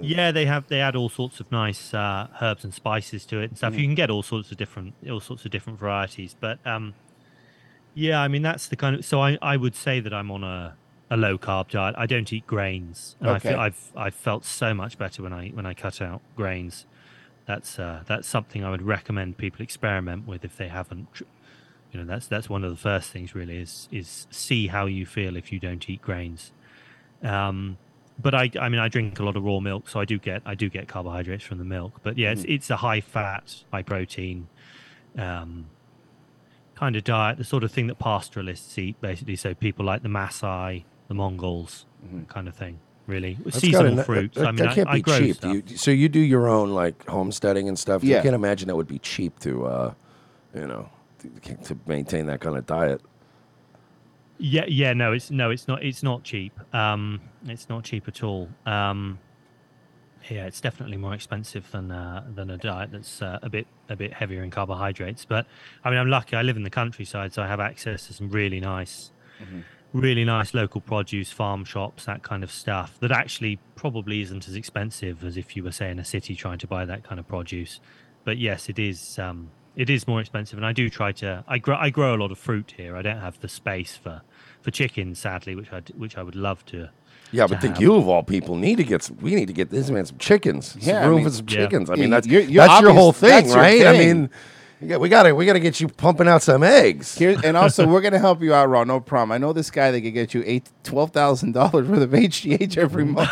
Yeah, 0.00 0.32
they 0.32 0.46
have 0.46 0.66
they 0.68 0.80
add 0.80 0.96
all 0.96 1.08
sorts 1.08 1.38
of 1.40 1.50
nice 1.52 1.94
uh, 1.94 2.26
herbs 2.42 2.64
and 2.64 2.74
spices 2.74 3.24
to 3.26 3.40
it 3.40 3.50
and 3.50 3.56
stuff. 3.56 3.74
Mhm. 3.74 3.78
You 3.78 3.86
can 3.86 3.94
get 3.94 4.10
all 4.10 4.22
sorts 4.22 4.50
of 4.50 4.56
different 4.56 4.94
all 5.08 5.20
sorts 5.20 5.44
of 5.44 5.50
different 5.52 5.78
varieties, 5.78 6.34
but 6.40 6.58
um, 6.66 6.94
yeah, 7.94 8.20
I 8.20 8.26
mean 8.28 8.42
that's 8.42 8.66
the 8.66 8.76
kind 8.76 8.96
of 8.96 9.04
so 9.04 9.20
I, 9.20 9.38
I 9.40 9.56
would 9.56 9.76
say 9.76 10.00
that 10.00 10.12
I'm 10.12 10.30
on 10.32 10.42
a, 10.42 10.76
a 11.10 11.16
low 11.16 11.38
carb 11.38 11.70
diet. 11.70 11.94
I 11.96 12.06
don't 12.06 12.32
eat 12.32 12.46
grains. 12.46 13.16
And 13.20 13.30
I 13.30 13.36
Okay. 13.36 13.50
feel, 13.50 13.58
I've 13.60 13.92
I've 13.96 14.14
felt 14.14 14.44
so 14.44 14.74
much 14.74 14.98
better 14.98 15.22
when 15.22 15.32
I 15.32 15.48
when 15.50 15.66
I 15.66 15.74
cut 15.74 16.00
out 16.02 16.22
grains. 16.34 16.86
That's 17.46 17.78
uh, 17.78 18.02
that's 18.06 18.26
something 18.26 18.64
I 18.64 18.70
would 18.70 18.82
recommend 18.82 19.36
people 19.38 19.62
experiment 19.62 20.26
with 20.26 20.44
if 20.44 20.56
they 20.56 20.68
haven't. 20.68 21.08
Tr- 21.94 21.98
You 21.98 22.04
know, 22.04 22.12
that's 22.12 22.26
that's 22.26 22.48
one 22.50 22.64
of 22.64 22.70
the 22.70 22.76
first 22.76 23.10
things 23.10 23.34
really 23.34 23.58
is 23.58 23.88
is 23.92 24.26
see 24.30 24.66
how 24.68 24.86
you 24.86 25.06
feel 25.06 25.36
if 25.36 25.52
you 25.52 25.58
don't 25.58 25.88
eat 25.88 26.02
grains. 26.02 26.52
Um, 27.22 27.78
but 28.20 28.34
I, 28.34 28.50
I 28.60 28.68
mean, 28.68 28.80
I 28.80 28.88
drink 28.88 29.18
a 29.18 29.24
lot 29.24 29.36
of 29.36 29.42
raw 29.44 29.58
milk, 29.60 29.88
so 29.88 29.98
I 29.98 30.04
do 30.04 30.18
get, 30.18 30.42
I 30.46 30.54
do 30.54 30.68
get 30.68 30.86
carbohydrates 30.86 31.42
from 31.42 31.58
the 31.58 31.64
milk. 31.64 31.98
But 32.04 32.16
yeah, 32.16 32.30
it's, 32.30 32.42
Mm. 32.42 32.54
it's 32.54 32.70
a 32.70 32.76
high 32.76 33.00
fat, 33.00 33.64
high 33.72 33.82
protein, 33.82 34.46
um, 35.18 35.66
kind 36.76 36.94
of 36.96 37.02
diet, 37.02 37.38
the 37.38 37.44
sort 37.44 37.64
of 37.64 37.72
thing 37.72 37.88
that 37.88 37.98
pastoralists 37.98 38.78
eat, 38.78 39.00
basically. 39.00 39.34
So 39.36 39.52
people 39.54 39.84
like 39.84 40.02
the 40.04 40.08
Maasai, 40.08 40.84
the 41.08 41.14
Mongols, 41.14 41.86
kind 42.28 42.46
of 42.46 42.54
thing. 42.54 42.78
Really, 43.08 43.36
That's 43.44 43.58
seasonal 43.58 43.90
gotta- 43.96 44.04
fruits. 44.04 44.36
That, 44.38 44.46
I 44.46 44.50
mean, 44.52 44.64
that 44.64 44.74
can't 44.76 44.88
I, 44.88 44.92
I 44.92 44.94
be 44.96 45.02
grow 45.02 45.18
cheap. 45.18 45.36
stuff. 45.36 45.54
You, 45.54 45.76
so 45.76 45.90
you 45.90 46.08
do 46.08 46.20
your 46.20 46.48
own 46.48 46.70
like 46.70 47.06
homesteading 47.08 47.68
and 47.68 47.78
stuff. 47.78 48.04
Yeah. 48.04 48.18
I 48.20 48.22
can't 48.22 48.34
imagine 48.34 48.68
that 48.68 48.76
would 48.76 48.86
be 48.88 48.98
cheap 49.00 49.38
to, 49.40 49.66
uh, 49.66 49.94
you 50.54 50.66
know, 50.66 50.88
to, 51.64 51.78
maintain 51.86 52.26
that 52.26 52.40
kind 52.40 52.56
of 52.56 52.66
diet. 52.66 53.00
Yeah, 54.38 54.64
yeah, 54.66 54.92
no, 54.92 55.12
it's 55.12 55.30
no, 55.30 55.50
it's 55.50 55.68
not. 55.68 55.82
It's 55.84 56.02
not 56.02 56.24
cheap. 56.24 56.58
Um, 56.74 57.20
it's 57.46 57.68
not 57.68 57.84
cheap 57.84 58.08
at 58.08 58.22
all. 58.22 58.48
Um, 58.66 59.18
yeah, 60.30 60.46
it's 60.46 60.60
definitely 60.60 60.96
more 60.96 61.14
expensive 61.14 61.70
than 61.70 61.90
uh, 61.90 62.24
than 62.34 62.50
a 62.50 62.56
diet 62.56 62.90
that's 62.92 63.20
uh, 63.22 63.38
a 63.42 63.48
bit 63.48 63.66
a 63.88 63.96
bit 63.96 64.12
heavier 64.12 64.42
in 64.42 64.50
carbohydrates. 64.50 65.24
But 65.24 65.46
I 65.84 65.90
mean, 65.90 65.98
I'm 65.98 66.08
lucky. 66.08 66.36
I 66.36 66.42
live 66.42 66.56
in 66.56 66.62
the 66.62 66.70
countryside, 66.70 67.32
so 67.32 67.42
I 67.42 67.46
have 67.46 67.60
access 67.60 68.06
to 68.06 68.12
some 68.12 68.30
really 68.30 68.60
nice, 68.60 69.12
really 69.92 70.24
nice 70.24 70.54
local 70.54 70.80
produce, 70.80 71.30
farm 71.30 71.64
shops, 71.64 72.06
that 72.06 72.22
kind 72.22 72.42
of 72.42 72.50
stuff. 72.50 72.98
That 73.00 73.12
actually 73.12 73.58
probably 73.76 74.22
isn't 74.22 74.48
as 74.48 74.56
expensive 74.56 75.24
as 75.24 75.36
if 75.36 75.56
you 75.56 75.62
were 75.62 75.72
say 75.72 75.90
in 75.90 75.98
a 75.98 76.04
city 76.04 76.34
trying 76.34 76.58
to 76.58 76.66
buy 76.66 76.84
that 76.84 77.04
kind 77.04 77.20
of 77.20 77.28
produce. 77.28 77.80
But 78.24 78.38
yes, 78.38 78.68
it 78.68 78.78
is. 78.78 79.18
Um, 79.18 79.50
it 79.76 79.90
is 79.90 80.06
more 80.06 80.20
expensive, 80.20 80.58
and 80.58 80.66
I 80.66 80.72
do 80.72 80.88
try 80.88 81.12
to. 81.12 81.44
I 81.48 81.58
grow. 81.58 81.76
I 81.76 81.90
grow 81.90 82.14
a 82.14 82.18
lot 82.18 82.30
of 82.30 82.38
fruit 82.38 82.74
here. 82.76 82.96
I 82.96 83.02
don't 83.02 83.18
have 83.20 83.40
the 83.40 83.48
space 83.48 83.96
for 83.96 84.22
for 84.62 84.70
chickens, 84.70 85.18
sadly, 85.18 85.54
which 85.54 85.72
I 85.72 85.80
d- 85.80 85.94
which 85.96 86.16
I 86.16 86.22
would 86.22 86.36
love 86.36 86.64
to. 86.66 86.88
Yeah, 87.32 87.46
but 87.48 87.60
the 87.60 87.68
have. 87.68 87.80
you 87.80 87.94
of 87.96 88.06
all 88.06 88.22
people 88.22 88.54
need 88.56 88.76
to 88.76 88.84
get 88.84 89.02
some. 89.02 89.16
We 89.20 89.34
need 89.34 89.46
to 89.46 89.52
get 89.52 89.70
this 89.70 89.90
man 89.90 90.06
some 90.06 90.18
chickens. 90.18 90.72
Some 90.72 90.80
Yeah, 90.82 91.02
I 91.02 91.06
room 91.06 91.16
mean- 91.16 91.24
for 91.24 91.30
some 91.32 91.46
Yeah. 91.48 91.56
chickens. 91.64 91.90
I 91.90 91.96
mean, 91.96 92.10
that's 92.10 92.26
you're- 92.26 92.44
you're 92.44 92.66
that's 92.66 92.80
your 92.82 92.92
whole 92.92 93.12
thing, 93.12 93.30
that's 93.30 93.48
your 93.48 93.56
right? 93.56 93.86
I 93.86 93.92
mean, 93.98 94.30
yeah, 94.86 94.96
we 94.98 95.08
gotta 95.08 95.34
we 95.34 95.46
gotta 95.46 95.60
get 95.60 95.80
you 95.80 95.88
pumping 95.88 96.28
out 96.28 96.42
some 96.42 96.62
eggs. 96.62 97.16
Here, 97.16 97.36
and 97.42 97.56
also 97.56 97.86
we're 97.88 98.00
gonna 98.00 98.18
help 98.18 98.42
you 98.42 98.54
out, 98.54 98.68
Ron. 98.68 98.88
No 98.88 99.00
problem. 99.00 99.32
I 99.32 99.38
know 99.38 99.52
this 99.52 99.70
guy 99.70 99.90
that 99.90 100.00
could 100.00 100.14
get 100.14 100.34
you 100.34 100.42
eight 100.46 100.68
twelve 100.82 101.12
thousand 101.12 101.52
dollars 101.52 101.88
worth 101.88 102.02
of 102.02 102.10
HGH 102.10 102.76
every 102.76 103.04
month. 103.04 103.30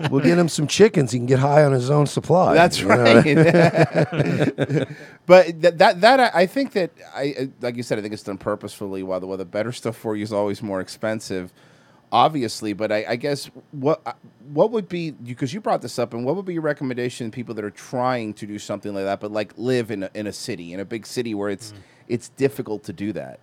we'll 0.10 0.22
get 0.22 0.38
him 0.38 0.48
some 0.48 0.66
chickens. 0.66 1.12
He 1.12 1.18
can 1.18 1.26
get 1.26 1.38
high 1.38 1.64
on 1.64 1.72
his 1.72 1.90
own 1.90 2.06
supply. 2.06 2.54
That's 2.54 2.82
right. 2.82 3.24
but 5.26 5.60
that, 5.62 5.78
that 5.78 6.00
that 6.00 6.34
I- 6.34 6.46
think 6.46 6.72
that 6.72 6.90
I 7.14 7.50
like 7.60 7.76
you 7.76 7.82
said, 7.82 7.98
I 7.98 8.02
think 8.02 8.14
it's 8.14 8.22
done 8.22 8.38
purposefully. 8.38 9.02
While 9.02 9.20
the 9.20 9.26
while 9.26 9.38
the 9.38 9.44
better 9.44 9.72
stuff 9.72 9.96
for 9.96 10.16
you 10.16 10.24
is 10.24 10.32
always 10.32 10.62
more 10.62 10.80
expensive, 10.80 11.52
obviously. 12.12 12.72
But 12.72 12.92
I, 12.92 13.04
I 13.08 13.16
guess 13.16 13.50
what 13.72 14.00
uh, 14.06 14.12
what 14.52 14.70
would 14.70 14.88
be 14.88 15.10
because 15.10 15.54
you 15.54 15.60
brought 15.60 15.82
this 15.82 15.98
up, 15.98 16.14
and 16.14 16.24
what 16.24 16.36
would 16.36 16.44
be 16.44 16.54
your 16.54 16.62
recommendation 16.62 17.30
to 17.30 17.34
people 17.34 17.54
that 17.54 17.64
are 17.64 17.70
trying 17.70 18.34
to 18.34 18.46
do 18.46 18.58
something 18.58 18.94
like 18.94 19.04
that, 19.04 19.20
but 19.20 19.32
like 19.32 19.52
live 19.56 19.90
in 19.90 20.04
a, 20.04 20.10
in 20.14 20.26
a 20.26 20.32
city, 20.32 20.72
in 20.72 20.80
a 20.80 20.84
big 20.84 21.06
city 21.06 21.34
where 21.34 21.50
it's 21.50 21.72
it's 22.08 22.28
difficult 22.30 22.84
to 22.84 22.92
do 22.92 23.12
that. 23.12 23.40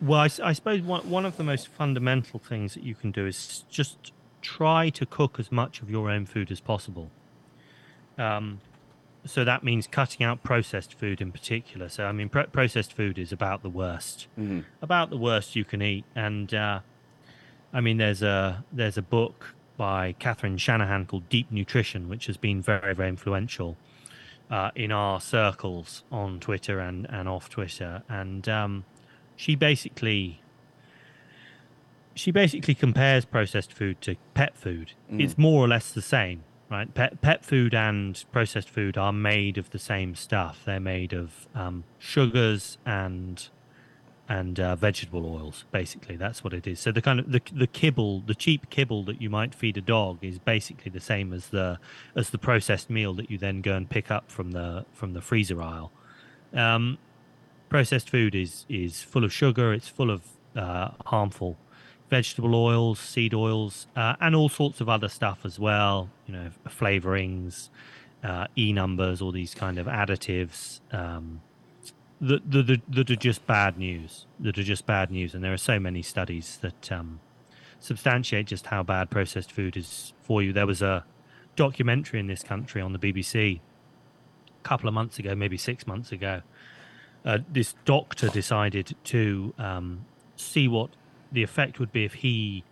Well, 0.00 0.26
I 0.42 0.52
suppose 0.54 0.80
one, 0.80 1.10
one 1.10 1.26
of 1.26 1.36
the 1.36 1.44
most 1.44 1.68
fundamental 1.68 2.38
things 2.38 2.72
that 2.72 2.82
you 2.82 2.94
can 2.94 3.10
do 3.10 3.26
is 3.26 3.64
just 3.68 4.12
try 4.40 4.88
to 4.88 5.04
cook 5.04 5.38
as 5.38 5.52
much 5.52 5.82
of 5.82 5.90
your 5.90 6.10
own 6.10 6.24
food 6.24 6.50
as 6.50 6.58
possible. 6.60 7.10
Um, 8.16 8.60
so 9.26 9.44
that 9.44 9.62
means 9.62 9.86
cutting 9.86 10.24
out 10.24 10.42
processed 10.42 10.94
food 10.98 11.20
in 11.20 11.30
particular. 11.32 11.90
So 11.90 12.06
I 12.06 12.12
mean, 12.12 12.30
pro- 12.30 12.46
processed 12.46 12.94
food 12.94 13.18
is 13.18 13.30
about 13.32 13.62
the 13.62 13.68
worst, 13.68 14.26
about 14.80 15.10
the 15.10 15.18
worst 15.18 15.54
you 15.54 15.64
can 15.66 15.82
eat. 15.82 16.06
And 16.14 16.54
uh, 16.54 16.80
I 17.72 17.80
mean, 17.80 17.98
there's 17.98 18.22
a 18.22 18.64
there's 18.72 18.98
a 18.98 19.02
book 19.02 19.54
by 19.76 20.12
Catherine 20.18 20.58
Shanahan 20.58 21.06
called 21.06 21.28
Deep 21.28 21.50
Nutrition, 21.50 22.08
which 22.08 22.26
has 22.26 22.36
been 22.36 22.60
very, 22.60 22.94
very 22.94 23.08
influential 23.08 23.76
uh, 24.50 24.70
in 24.74 24.92
our 24.92 25.20
circles 25.20 26.02
on 26.10 26.40
Twitter 26.40 26.80
and, 26.80 27.06
and 27.08 27.28
off 27.28 27.48
Twitter. 27.48 28.02
And 28.08 28.48
um, 28.48 28.84
she 29.36 29.54
basically 29.54 30.42
she 32.14 32.30
basically 32.30 32.74
compares 32.74 33.24
processed 33.24 33.72
food 33.72 34.00
to 34.02 34.16
pet 34.34 34.56
food. 34.56 34.92
Mm. 35.10 35.22
It's 35.22 35.38
more 35.38 35.64
or 35.64 35.68
less 35.68 35.92
the 35.92 36.02
same, 36.02 36.42
right? 36.70 36.92
Pet 36.92 37.22
pet 37.22 37.44
food 37.44 37.72
and 37.72 38.22
processed 38.32 38.68
food 38.68 38.98
are 38.98 39.12
made 39.12 39.56
of 39.56 39.70
the 39.70 39.78
same 39.78 40.14
stuff. 40.14 40.62
They're 40.66 40.80
made 40.80 41.12
of 41.12 41.48
um, 41.54 41.84
sugars 41.98 42.76
and 42.84 43.48
and 44.30 44.60
uh, 44.60 44.76
vegetable 44.76 45.26
oils. 45.26 45.64
Basically, 45.72 46.14
that's 46.16 46.44
what 46.44 46.54
it 46.54 46.64
is. 46.64 46.78
So 46.78 46.92
the 46.92 47.02
kind 47.02 47.18
of 47.18 47.32
the 47.32 47.42
the 47.52 47.66
kibble, 47.66 48.20
the 48.20 48.34
cheap 48.34 48.70
kibble 48.70 49.02
that 49.04 49.20
you 49.20 49.28
might 49.28 49.54
feed 49.54 49.76
a 49.76 49.80
dog, 49.80 50.18
is 50.22 50.38
basically 50.38 50.90
the 50.90 51.00
same 51.00 51.32
as 51.32 51.48
the 51.48 51.78
as 52.14 52.30
the 52.30 52.38
processed 52.38 52.88
meal 52.88 53.12
that 53.14 53.28
you 53.28 53.36
then 53.36 53.60
go 53.60 53.74
and 53.74 53.90
pick 53.90 54.08
up 54.10 54.30
from 54.30 54.52
the 54.52 54.86
from 54.92 55.14
the 55.14 55.20
freezer 55.20 55.60
aisle. 55.60 55.90
Um, 56.54 56.98
processed 57.68 58.08
food 58.08 58.36
is 58.36 58.66
is 58.68 59.02
full 59.02 59.24
of 59.24 59.32
sugar. 59.32 59.74
It's 59.74 59.88
full 59.88 60.10
of 60.10 60.22
uh, 60.56 60.90
harmful 61.06 61.58
vegetable 62.08 62.56
oils, 62.56 62.98
seed 62.98 63.32
oils, 63.32 63.86
uh, 63.94 64.16
and 64.20 64.34
all 64.34 64.48
sorts 64.48 64.80
of 64.80 64.88
other 64.88 65.08
stuff 65.08 65.40
as 65.44 65.58
well. 65.58 66.08
You 66.26 66.34
know, 66.34 66.50
flavorings, 66.68 67.68
uh, 68.22 68.46
e 68.56 68.72
numbers, 68.72 69.20
all 69.20 69.32
these 69.32 69.54
kind 69.54 69.76
of 69.78 69.86
additives. 69.86 70.80
Um, 70.92 71.40
that, 72.20 72.50
that, 72.50 72.80
that, 72.88 73.10
are 73.10 73.16
just 73.16 73.46
bad 73.46 73.78
news. 73.78 74.26
That 74.38 74.58
are 74.58 74.62
just 74.62 74.86
bad 74.86 75.10
news, 75.10 75.34
and 75.34 75.42
there 75.42 75.52
are 75.52 75.58
so 75.58 75.78
many 75.80 76.02
studies 76.02 76.58
that 76.60 76.92
um, 76.92 77.20
substantiate 77.78 78.46
just 78.46 78.66
how 78.66 78.82
bad 78.82 79.10
processed 79.10 79.52
food 79.52 79.76
is 79.76 80.12
for 80.22 80.42
you. 80.42 80.52
There 80.52 80.66
was 80.66 80.82
a 80.82 81.04
documentary 81.56 82.20
in 82.20 82.26
this 82.26 82.42
country 82.42 82.80
on 82.80 82.92
the 82.92 82.98
BBC 82.98 83.60
a 84.60 84.62
couple 84.62 84.88
of 84.88 84.94
months 84.94 85.18
ago, 85.18 85.34
maybe 85.34 85.56
six 85.56 85.86
months 85.86 86.12
ago. 86.12 86.42
Uh, 87.24 87.38
this 87.50 87.74
doctor 87.84 88.28
decided 88.28 88.94
to 89.04 89.54
um, 89.58 90.04
see 90.36 90.68
what 90.68 90.90
the 91.32 91.42
effect 91.42 91.78
would 91.78 91.92
be 91.92 92.04
if 92.04 92.14
he 92.14 92.64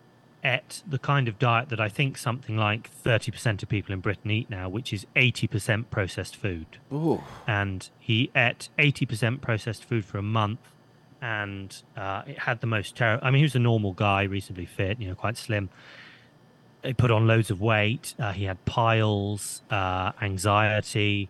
ate 0.44 0.82
the 0.86 0.98
kind 0.98 1.28
of 1.28 1.38
diet 1.38 1.68
that 1.68 1.80
I 1.80 1.88
think 1.88 2.16
something 2.16 2.56
like 2.56 2.90
30% 3.04 3.62
of 3.62 3.68
people 3.68 3.92
in 3.92 4.00
Britain 4.00 4.30
eat 4.30 4.48
now, 4.48 4.68
which 4.68 4.92
is 4.92 5.06
80% 5.16 5.90
processed 5.90 6.36
food. 6.36 6.78
Ooh. 6.92 7.22
And 7.46 7.88
he 7.98 8.30
ate 8.34 8.68
80% 8.78 9.40
processed 9.40 9.84
food 9.84 10.04
for 10.04 10.18
a 10.18 10.22
month 10.22 10.60
and 11.20 11.82
uh, 11.96 12.22
it 12.26 12.38
had 12.40 12.60
the 12.60 12.66
most 12.66 12.96
terrible. 12.96 13.26
I 13.26 13.30
mean, 13.30 13.38
he 13.38 13.44
was 13.44 13.54
a 13.54 13.60
normal 13.60 13.92
guy, 13.92 14.22
reasonably 14.22 14.66
fit, 14.66 15.00
you 15.00 15.08
know, 15.08 15.14
quite 15.14 15.36
slim. 15.36 15.68
He 16.84 16.94
put 16.94 17.10
on 17.10 17.26
loads 17.26 17.50
of 17.50 17.60
weight. 17.60 18.14
Uh, 18.18 18.32
he 18.32 18.44
had 18.44 18.64
piles, 18.64 19.62
uh, 19.70 20.12
anxiety, 20.22 21.28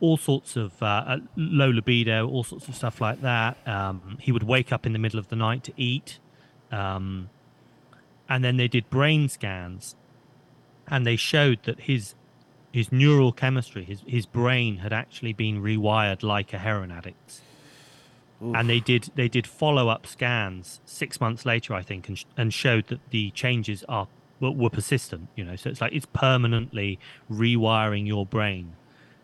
all 0.00 0.16
sorts 0.16 0.56
of 0.56 0.82
uh, 0.82 1.18
low 1.36 1.70
libido, 1.70 2.28
all 2.28 2.44
sorts 2.44 2.68
of 2.68 2.74
stuff 2.74 3.00
like 3.00 3.22
that. 3.22 3.56
Um, 3.66 4.18
he 4.20 4.32
would 4.32 4.42
wake 4.42 4.72
up 4.72 4.84
in 4.84 4.92
the 4.92 4.98
middle 4.98 5.18
of 5.18 5.28
the 5.28 5.36
night 5.36 5.64
to 5.64 5.72
eat. 5.76 6.18
Um, 6.70 7.30
and 8.32 8.42
then 8.44 8.56
they 8.56 8.68
did 8.68 8.88
brain 8.88 9.28
scans 9.28 9.94
and 10.88 11.06
they 11.06 11.16
showed 11.16 11.58
that 11.64 11.80
his 11.80 12.14
his 12.72 12.90
neural 12.90 13.32
chemistry 13.32 13.84
his 13.84 14.00
his 14.06 14.26
brain 14.26 14.78
had 14.78 14.92
actually 14.92 15.32
been 15.32 15.62
rewired 15.62 16.22
like 16.22 16.52
a 16.52 16.58
heroin 16.58 16.90
addict's 16.90 17.42
and 18.54 18.68
they 18.68 18.80
did 18.80 19.10
they 19.14 19.28
did 19.28 19.46
follow-up 19.46 20.06
scans 20.06 20.80
six 20.84 21.20
months 21.20 21.44
later 21.46 21.74
i 21.74 21.82
think 21.82 22.08
and, 22.08 22.18
sh- 22.18 22.24
and 22.36 22.52
showed 22.52 22.86
that 22.88 23.00
the 23.10 23.30
changes 23.30 23.84
are 23.88 24.08
were, 24.42 24.50
were 24.50 24.70
persistent 24.70 25.28
you 25.36 25.44
know? 25.44 25.56
So 25.56 25.70
it's 25.70 25.80
like 25.80 25.92
it's 25.94 26.06
permanently 26.12 26.98
rewiring 27.30 28.06
your 28.06 28.26
brain 28.26 28.74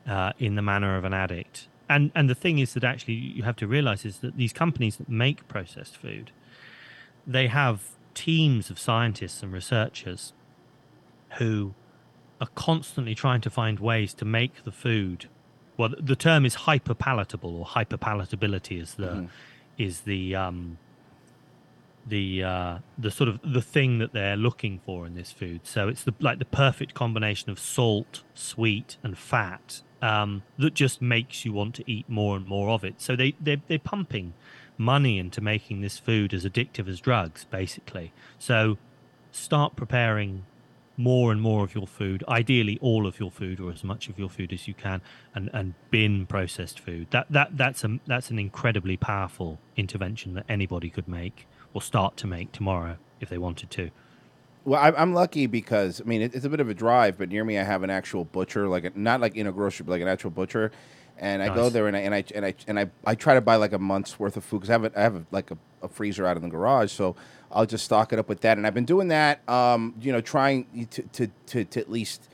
uh, 0.09 0.33
in 0.39 0.55
the 0.55 0.63
manner 0.63 0.97
of 0.97 1.05
an 1.05 1.13
addict. 1.13 1.69
And 1.89 2.13
and 2.15 2.31
the 2.31 2.35
thing 2.35 2.59
is 2.59 2.75
that 2.75 2.85
actually 2.85 3.15
you 3.15 3.43
have 3.43 3.57
to 3.57 3.67
realize 3.67 4.05
is 4.05 4.19
that 4.19 4.37
these 4.37 4.53
companies 4.53 4.97
that 4.97 5.09
make 5.09 5.47
processed 5.49 5.97
food 5.97 6.31
they 7.27 7.49
have 7.49 7.83
teams 8.27 8.65
of 8.71 8.77
scientists 8.79 9.43
and 9.43 9.53
researchers 9.53 10.33
who 11.39 11.75
are 12.41 12.49
constantly 12.55 13.15
trying 13.15 13.41
to 13.43 13.51
find 13.51 13.79
ways 13.81 14.15
to 14.15 14.25
make 14.25 14.65
the 14.65 14.73
food. 14.73 15.29
Well, 15.77 15.91
the 16.13 16.17
term 16.17 16.45
is 16.45 16.55
hyperpalatable 16.69 17.53
or 17.61 17.65
hyperpalatability 17.79 18.77
is 18.85 18.95
the 18.95 19.15
Mhm. 19.17 19.29
is 19.87 20.01
the 20.03 20.23
um, 20.35 20.79
the 22.07 22.43
uh, 22.43 22.79
the 22.97 23.11
sort 23.11 23.29
of 23.29 23.39
the 23.45 23.61
thing 23.63 23.99
that 23.99 24.13
they're 24.13 24.37
looking 24.37 24.81
for 24.87 25.07
in 25.07 25.15
this 25.15 25.31
food. 25.31 25.61
So 25.65 25.89
it's 25.89 26.05
the 26.05 26.15
like 26.21 26.39
the 26.39 26.45
perfect 26.65 26.95
combination 26.95 27.51
of 27.51 27.59
salt, 27.59 28.23
sweet, 28.35 28.97
and 29.03 29.17
fat 29.17 29.83
um, 30.01 30.43
that 30.59 30.75
just 30.75 31.03
makes 31.03 31.45
you 31.45 31.53
want 31.53 31.75
to 31.77 31.85
eat 31.91 32.09
more 32.09 32.37
and 32.37 32.47
more 32.47 32.71
of 32.71 32.83
it. 32.85 33.01
So 33.01 33.15
they 33.15 33.35
they 33.41 33.57
they're 33.69 33.79
pumping 33.79 34.33
money 34.79 35.19
into 35.19 35.41
making 35.41 35.81
this 35.81 35.99
food 35.99 36.33
as 36.33 36.45
addictive 36.45 36.89
as 36.89 37.01
drugs, 37.01 37.45
basically. 37.51 38.13
So 38.39 38.79
start 39.33 39.77
preparing 39.77 40.45
more 40.97 41.31
and 41.31 41.41
more 41.41 41.65
of 41.65 41.75
your 41.75 41.87
food, 41.87 42.25
ideally 42.29 42.79
all 42.81 43.07
of 43.07 43.21
your 43.21 43.31
food 43.31 43.61
or 43.61 43.71
as 43.71 43.85
much 43.85 44.09
of 44.09 44.19
your 44.19 44.29
food 44.29 44.53
as 44.53 44.67
you 44.67 44.75
can, 44.75 45.01
and, 45.35 45.49
and 45.53 45.75
bin 45.91 46.27
processed 46.27 46.81
food. 46.81 47.07
That 47.11 47.27
that 47.31 47.57
that's 47.57 47.85
a 47.85 48.01
that's 48.07 48.31
an 48.31 48.39
incredibly 48.39 48.97
powerful 48.97 49.61
intervention 49.77 50.35
that 50.35 50.45
anybody 50.49 50.91
could 50.91 51.07
make 51.07 51.47
or 51.73 51.81
start 51.81 52.17
to 52.19 52.27
make 52.27 52.51
tomorrow 52.53 52.97
if 53.21 53.29
they 53.29 53.39
wanted 53.39 53.71
to. 53.71 53.91
Well, 54.65 54.93
I'm 54.97 55.15
lucky 55.15 55.47
because 55.47 56.01
I 56.01 56.05
mean 56.05 56.21
it's 56.21 56.45
a 56.45 56.51
bit 56.51 56.61
of 56.61 56.69
a 56.69 56.75
drive, 56.75 57.17
but 57.17 57.29
near 57.29 57.45
me 57.45 57.59
I 57.59 57.63
have 57.63 57.85
an 57.85 57.91
actual 57.91 58.25
butcher, 58.25 58.69
like 58.69 58.85
a, 58.85 58.93
not 58.95 59.21
like 59.21 59.37
in 59.37 59.47
a 59.47 59.53
grocery, 59.53 59.85
but 59.85 59.93
like 59.93 60.03
an 60.03 60.09
actual 60.09 60.31
butcher, 60.31 60.73
and 61.19 61.43
I 61.43 61.55
go 61.55 61.69
there 61.71 61.87
and 61.87 61.97
I 61.97 62.01
and 62.01 62.15
I 62.15 62.25
and 62.35 62.47
I 62.47 62.55
and 62.67 62.79
I, 62.79 62.91
I 63.05 63.15
try 63.15 63.35
to 63.35 63.41
buy 63.41 63.57
like 63.57 63.73
a 63.73 63.79
month's 63.79 64.19
worth 64.19 64.37
of 64.37 64.45
food 64.45 64.61
because 64.61 64.71
I 64.71 64.75
have 64.75 64.85
a, 64.85 64.99
I 64.99 65.03
have 65.03 65.17
a, 65.17 65.27
like 65.31 65.51
a, 65.51 65.59
a 65.83 65.89
freezer 65.89 66.27
out 66.27 66.37
in 66.37 66.43
the 66.43 66.49
garage, 66.49 66.93
so 66.93 67.17
I'll 67.51 67.67
just 67.67 67.85
stock 67.85 68.13
it 68.13 68.19
up 68.19 68.29
with 68.29 68.41
that, 68.43 68.59
and 68.59 68.67
I've 68.67 68.75
been 68.75 68.85
doing 68.85 69.09
that, 69.09 69.49
um, 69.49 69.95
you 70.01 70.13
know, 70.13 70.21
trying 70.21 70.87
to 70.91 71.03
to 71.03 71.29
to, 71.47 71.65
to 71.65 71.81
at 71.81 71.91
least. 71.91 72.29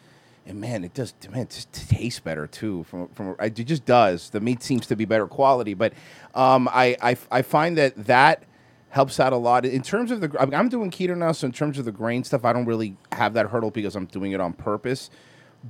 And 0.46 0.60
man, 0.60 0.84
it 0.84 0.92
does. 0.92 1.14
Man, 1.30 1.42
it 1.42 1.50
just 1.50 1.72
tastes 1.72 2.20
better 2.20 2.46
too. 2.46 2.84
From 2.84 3.08
from 3.08 3.34
it 3.40 3.54
just 3.54 3.86
does. 3.86 4.28
The 4.28 4.40
meat 4.40 4.62
seems 4.62 4.86
to 4.88 4.96
be 4.96 5.06
better 5.06 5.26
quality, 5.26 5.72
but 5.72 5.94
um, 6.34 6.68
I, 6.70 6.96
I 7.00 7.16
I 7.30 7.40
find 7.42 7.78
that 7.78 8.06
that 8.06 8.42
helps 8.90 9.18
out 9.18 9.32
a 9.32 9.36
lot 9.36 9.64
in 9.64 9.82
terms 9.82 10.10
of 10.10 10.20
the. 10.20 10.36
I 10.38 10.44
mean, 10.44 10.54
I'm 10.54 10.68
doing 10.68 10.90
keto 10.90 11.16
now, 11.16 11.32
so 11.32 11.46
in 11.46 11.52
terms 11.52 11.78
of 11.78 11.86
the 11.86 11.92
grain 11.92 12.24
stuff, 12.24 12.44
I 12.44 12.52
don't 12.52 12.66
really 12.66 12.94
have 13.12 13.32
that 13.34 13.46
hurdle 13.46 13.70
because 13.70 13.96
I'm 13.96 14.04
doing 14.04 14.32
it 14.32 14.40
on 14.40 14.52
purpose. 14.52 15.08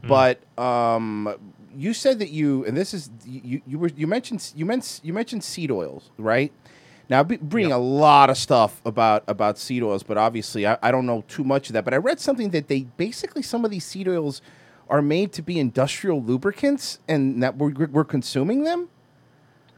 But 0.02 0.40
um, 0.58 1.53
you 1.76 1.94
said 1.94 2.18
that 2.18 2.30
you 2.30 2.64
and 2.66 2.76
this 2.76 2.94
is 2.94 3.10
you 3.24 3.62
you 3.66 3.78
were 3.78 3.90
you 3.96 4.06
mentioned 4.06 4.52
you 4.54 4.64
meant 4.64 5.00
you 5.02 5.12
mentioned 5.12 5.44
seed 5.44 5.70
oils, 5.70 6.10
right? 6.18 6.52
Now, 7.08 7.20
I'm 7.20 7.26
bringing 7.26 7.72
a 7.72 7.78
lot 7.78 8.30
of 8.30 8.38
stuff 8.38 8.80
about 8.84 9.24
about 9.28 9.58
seed 9.58 9.82
oils, 9.82 10.02
but 10.02 10.16
obviously 10.16 10.66
I, 10.66 10.78
I 10.82 10.90
don't 10.90 11.06
know 11.06 11.22
too 11.28 11.44
much 11.44 11.68
of 11.68 11.74
that. 11.74 11.84
But 11.84 11.92
I 11.92 11.98
read 11.98 12.18
something 12.18 12.50
that 12.50 12.68
they 12.68 12.82
basically 12.96 13.42
some 13.42 13.64
of 13.64 13.70
these 13.70 13.84
seed 13.84 14.08
oils 14.08 14.40
are 14.88 15.02
made 15.02 15.32
to 15.32 15.42
be 15.42 15.58
industrial 15.58 16.22
lubricants, 16.22 17.00
and 17.08 17.42
that 17.42 17.56
we're, 17.56 17.72
we're 17.86 18.04
consuming 18.04 18.64
them. 18.64 18.88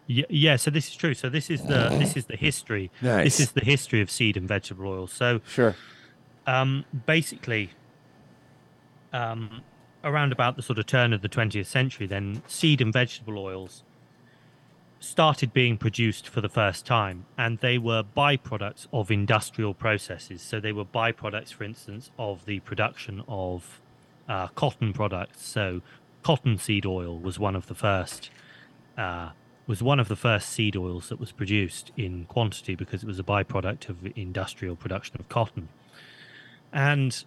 Yeah, 0.07 0.25
yeah. 0.29 0.57
So 0.57 0.71
this 0.71 0.89
is 0.89 0.95
true. 0.95 1.15
So 1.15 1.29
this 1.29 1.51
is 1.51 1.63
the 1.63 1.89
this 1.99 2.17
is 2.17 2.27
the 2.27 2.37
history. 2.37 2.93
Nice. 3.03 3.25
This 3.25 3.41
is 3.41 3.53
the 3.53 3.65
history 3.65 4.01
of 4.01 4.11
seed 4.11 4.37
and 4.37 4.47
vegetable 4.47 4.87
oils. 4.89 5.13
So 5.13 5.41
sure. 5.49 5.75
Um, 6.47 6.85
basically, 7.07 7.71
um, 9.13 9.63
around 10.05 10.33
about 10.33 10.57
the 10.57 10.63
sort 10.63 10.79
of 10.79 10.87
turn 10.87 11.13
of 11.13 11.23
the 11.23 11.29
20th 11.29 11.67
century, 11.67 12.07
then 12.07 12.43
seed 12.47 12.81
and 12.81 12.93
vegetable 12.93 13.39
oils 13.39 13.83
started 14.99 15.53
being 15.53 15.77
produced 15.77 16.29
for 16.29 16.41
the 16.41 16.49
first 16.49 16.87
time, 16.87 17.27
and 17.37 17.59
they 17.59 17.79
were 17.79 18.03
byproducts 18.03 18.87
of 18.93 19.11
industrial 19.11 19.75
processes. 19.75 20.41
So 20.43 20.59
they 20.59 20.73
were 20.73 20.85
byproducts, 20.85 21.53
for 21.53 21.65
instance, 21.65 22.11
of 22.19 22.47
the 22.47 22.61
production 22.61 23.23
of 23.29 23.81
uh, 24.29 24.49
cotton 24.49 24.93
products. 24.93 25.47
So 25.47 25.83
cottonseed 26.23 26.87
oil 26.87 27.19
was 27.19 27.39
one 27.39 27.55
of 27.55 27.67
the 27.67 27.75
first. 27.75 28.31
Uh, 28.97 29.31
was 29.67 29.83
one 29.83 29.99
of 29.99 30.07
the 30.07 30.17
first 30.17 30.49
seed 30.51 30.77
oils 30.77 31.09
that 31.09 31.19
was 31.19 31.33
produced 31.33 31.91
in 31.97 32.25
quantity 32.27 32.77
because 32.77 33.03
it 33.03 33.07
was 33.07 33.19
a 33.19 33.25
byproduct 33.25 33.89
of 33.89 33.97
industrial 34.15 34.77
production 34.77 35.17
of 35.19 35.29
cotton 35.29 35.69
and 36.73 37.25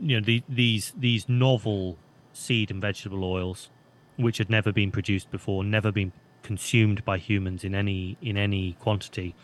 you 0.00 0.18
know 0.18 0.24
the, 0.24 0.42
these 0.48 0.92
these 0.96 1.28
novel 1.28 1.98
seed 2.32 2.70
and 2.70 2.80
vegetable 2.80 3.24
oils 3.24 3.70
which 4.16 4.38
had 4.38 4.50
never 4.50 4.72
been 4.72 4.90
produced 4.90 5.30
before 5.30 5.64
never 5.64 5.92
been 5.92 6.12
consumed 6.42 7.04
by 7.04 7.18
humans 7.18 7.64
in 7.64 7.74
any 7.74 8.16
in 8.22 8.36
any 8.36 8.72
quantity 8.80 9.34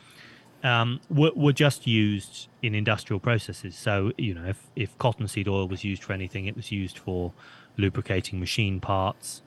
um, 0.67 1.01
were, 1.09 1.33
were 1.35 1.53
just 1.53 1.87
used 1.87 2.49
in 2.63 2.75
industrial 2.75 3.21
processes. 3.21 3.77
So 3.77 4.13
you 4.19 4.35
know 4.35 4.45
if, 4.45 4.67
if 4.75 4.97
cottonseed 4.99 5.49
oil 5.49 5.69
was 5.69 5.85
used 5.85 6.03
for 6.03 6.13
anything 6.13 6.47
it 6.47 6.57
was 6.57 6.73
used 6.73 6.99
for 6.99 7.33
lubricating 7.77 8.41
machine 8.41 8.81
parts. 8.81 9.43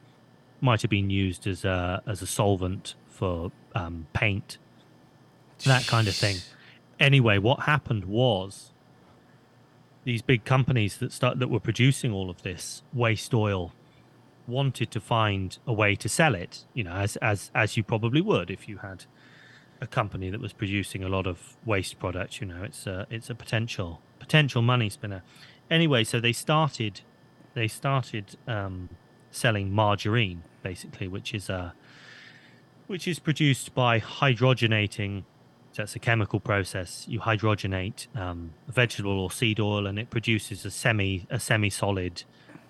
Might 0.61 0.81
have 0.81 0.91
been 0.91 1.09
used 1.09 1.47
as 1.47 1.63
a 1.65 2.01
as 2.05 2.21
a 2.21 2.27
solvent 2.27 2.95
for 3.07 3.51
um, 3.75 4.07
paint. 4.13 4.57
That 5.65 5.87
kind 5.87 6.07
of 6.07 6.15
thing. 6.15 6.37
Anyway 6.99 7.37
what 7.37 7.61
happened 7.61 8.05
was 8.05 8.71
these 10.03 10.21
big 10.21 10.45
companies 10.45 10.97
that 10.97 11.11
start 11.11 11.39
that 11.39 11.49
were 11.49 11.59
producing 11.59 12.11
all 12.11 12.29
of 12.29 12.41
this 12.43 12.83
waste 12.93 13.33
oil 13.33 13.73
wanted 14.47 14.89
to 14.91 14.99
find 14.99 15.59
a 15.67 15.73
way 15.73 15.95
to 15.95 16.09
sell 16.09 16.35
it. 16.35 16.65
You 16.73 16.83
know, 16.85 16.93
as 16.93 17.15
as 17.17 17.51
as 17.53 17.77
you 17.77 17.83
probably 17.83 18.21
would 18.21 18.49
if 18.49 18.67
you 18.67 18.77
had 18.77 19.05
a 19.81 19.87
company 19.87 20.29
that 20.29 20.41
was 20.41 20.53
producing 20.53 21.03
a 21.03 21.09
lot 21.09 21.25
of 21.27 21.57
waste 21.65 21.99
products. 21.99 22.41
You 22.41 22.47
know, 22.47 22.63
it's 22.63 22.87
a 22.87 23.07
it's 23.09 23.29
a 23.29 23.35
potential 23.35 24.01
potential 24.19 24.61
money 24.61 24.89
spinner. 24.89 25.23
Anyway, 25.69 26.03
so 26.03 26.19
they 26.19 26.33
started 26.33 27.01
they 27.53 27.67
started 27.67 28.35
um, 28.47 28.89
selling 29.31 29.71
margarine 29.71 30.43
basically, 30.63 31.07
which 31.07 31.33
is 31.33 31.49
a 31.49 31.73
which 32.87 33.07
is 33.07 33.19
produced 33.19 33.73
by 33.73 33.99
hydrogenating. 33.99 35.23
It's 35.83 35.95
a 35.95 35.99
chemical 35.99 36.39
process. 36.39 37.05
You 37.07 37.19
hydrogenate 37.19 38.07
um, 38.15 38.51
vegetable 38.67 39.19
or 39.19 39.31
seed 39.31 39.59
oil, 39.59 39.87
and 39.87 39.97
it 39.99 40.09
produces 40.09 40.65
a 40.65 40.71
semi 40.71 41.25
a 41.29 41.39
semi 41.39 41.69
solid 41.69 42.23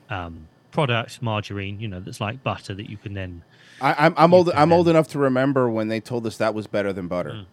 um, 0.09 0.47
product, 0.71 1.21
margarine. 1.21 1.79
You 1.79 1.87
know, 1.87 1.99
that's 1.99 2.21
like 2.21 2.43
butter 2.43 2.73
that 2.73 2.89
you 2.89 2.97
can 2.97 3.13
then. 3.13 3.43
I, 3.81 4.05
I'm 4.05 4.13
I'm 4.17 4.33
old. 4.33 4.51
I'm 4.51 4.71
old 4.71 4.87
enough 4.87 5.07
to 5.09 5.19
remember 5.19 5.69
when 5.69 5.87
they 5.87 5.99
told 5.99 6.25
us 6.25 6.37
that 6.37 6.53
was 6.53 6.67
better 6.67 6.93
than 6.93 7.07
butter. 7.07 7.45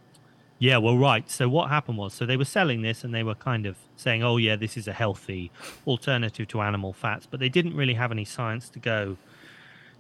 Yeah, 0.58 0.78
well, 0.78 0.96
right. 0.96 1.30
So 1.30 1.50
what 1.50 1.68
happened 1.68 1.98
was, 1.98 2.14
so 2.14 2.24
they 2.24 2.38
were 2.38 2.46
selling 2.46 2.80
this, 2.80 3.04
and 3.04 3.14
they 3.14 3.22
were 3.22 3.34
kind 3.34 3.66
of 3.66 3.76
saying, 3.96 4.22
"Oh, 4.22 4.38
yeah, 4.38 4.56
this 4.56 4.76
is 4.76 4.88
a 4.88 4.92
healthy 4.92 5.50
alternative 5.86 6.48
to 6.48 6.62
animal 6.62 6.92
fats," 6.94 7.26
but 7.30 7.40
they 7.40 7.50
didn't 7.50 7.76
really 7.76 7.94
have 7.94 8.10
any 8.10 8.24
science 8.24 8.70
to 8.70 8.78
go 8.78 9.18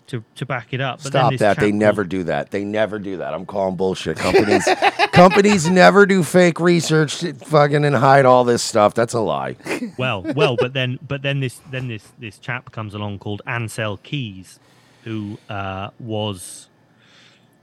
to 0.08 0.24
to 0.36 0.46
back 0.46 0.72
it 0.72 0.80
up. 0.80 0.98
But 1.02 1.08
Stop 1.12 1.34
that. 1.36 1.58
They 1.58 1.72
never 1.72 2.04
do 2.04 2.24
that. 2.24 2.50
They 2.50 2.64
never 2.64 2.98
do 2.98 3.16
that. 3.18 3.34
I'm 3.34 3.46
calling 3.46 3.76
bullshit. 3.76 4.16
Companies 4.16 4.68
companies 5.12 5.68
never 5.70 6.06
do 6.06 6.22
fake 6.22 6.60
research 6.60 7.22
fucking 7.44 7.84
and 7.84 7.96
hide 7.96 8.24
all 8.24 8.44
this 8.44 8.62
stuff. 8.62 8.94
That's 8.94 9.14
a 9.14 9.20
lie. 9.20 9.56
well, 9.98 10.22
well, 10.34 10.56
but 10.56 10.72
then, 10.72 10.98
but 11.06 11.22
then 11.22 11.40
this, 11.40 11.60
then 11.70 11.88
this, 11.88 12.12
this 12.18 12.38
chap 12.38 12.70
comes 12.72 12.94
along 12.94 13.18
called 13.18 13.42
Ancel 13.46 14.02
Keys, 14.02 14.58
who 15.04 15.38
uh, 15.48 15.90
was 15.98 16.68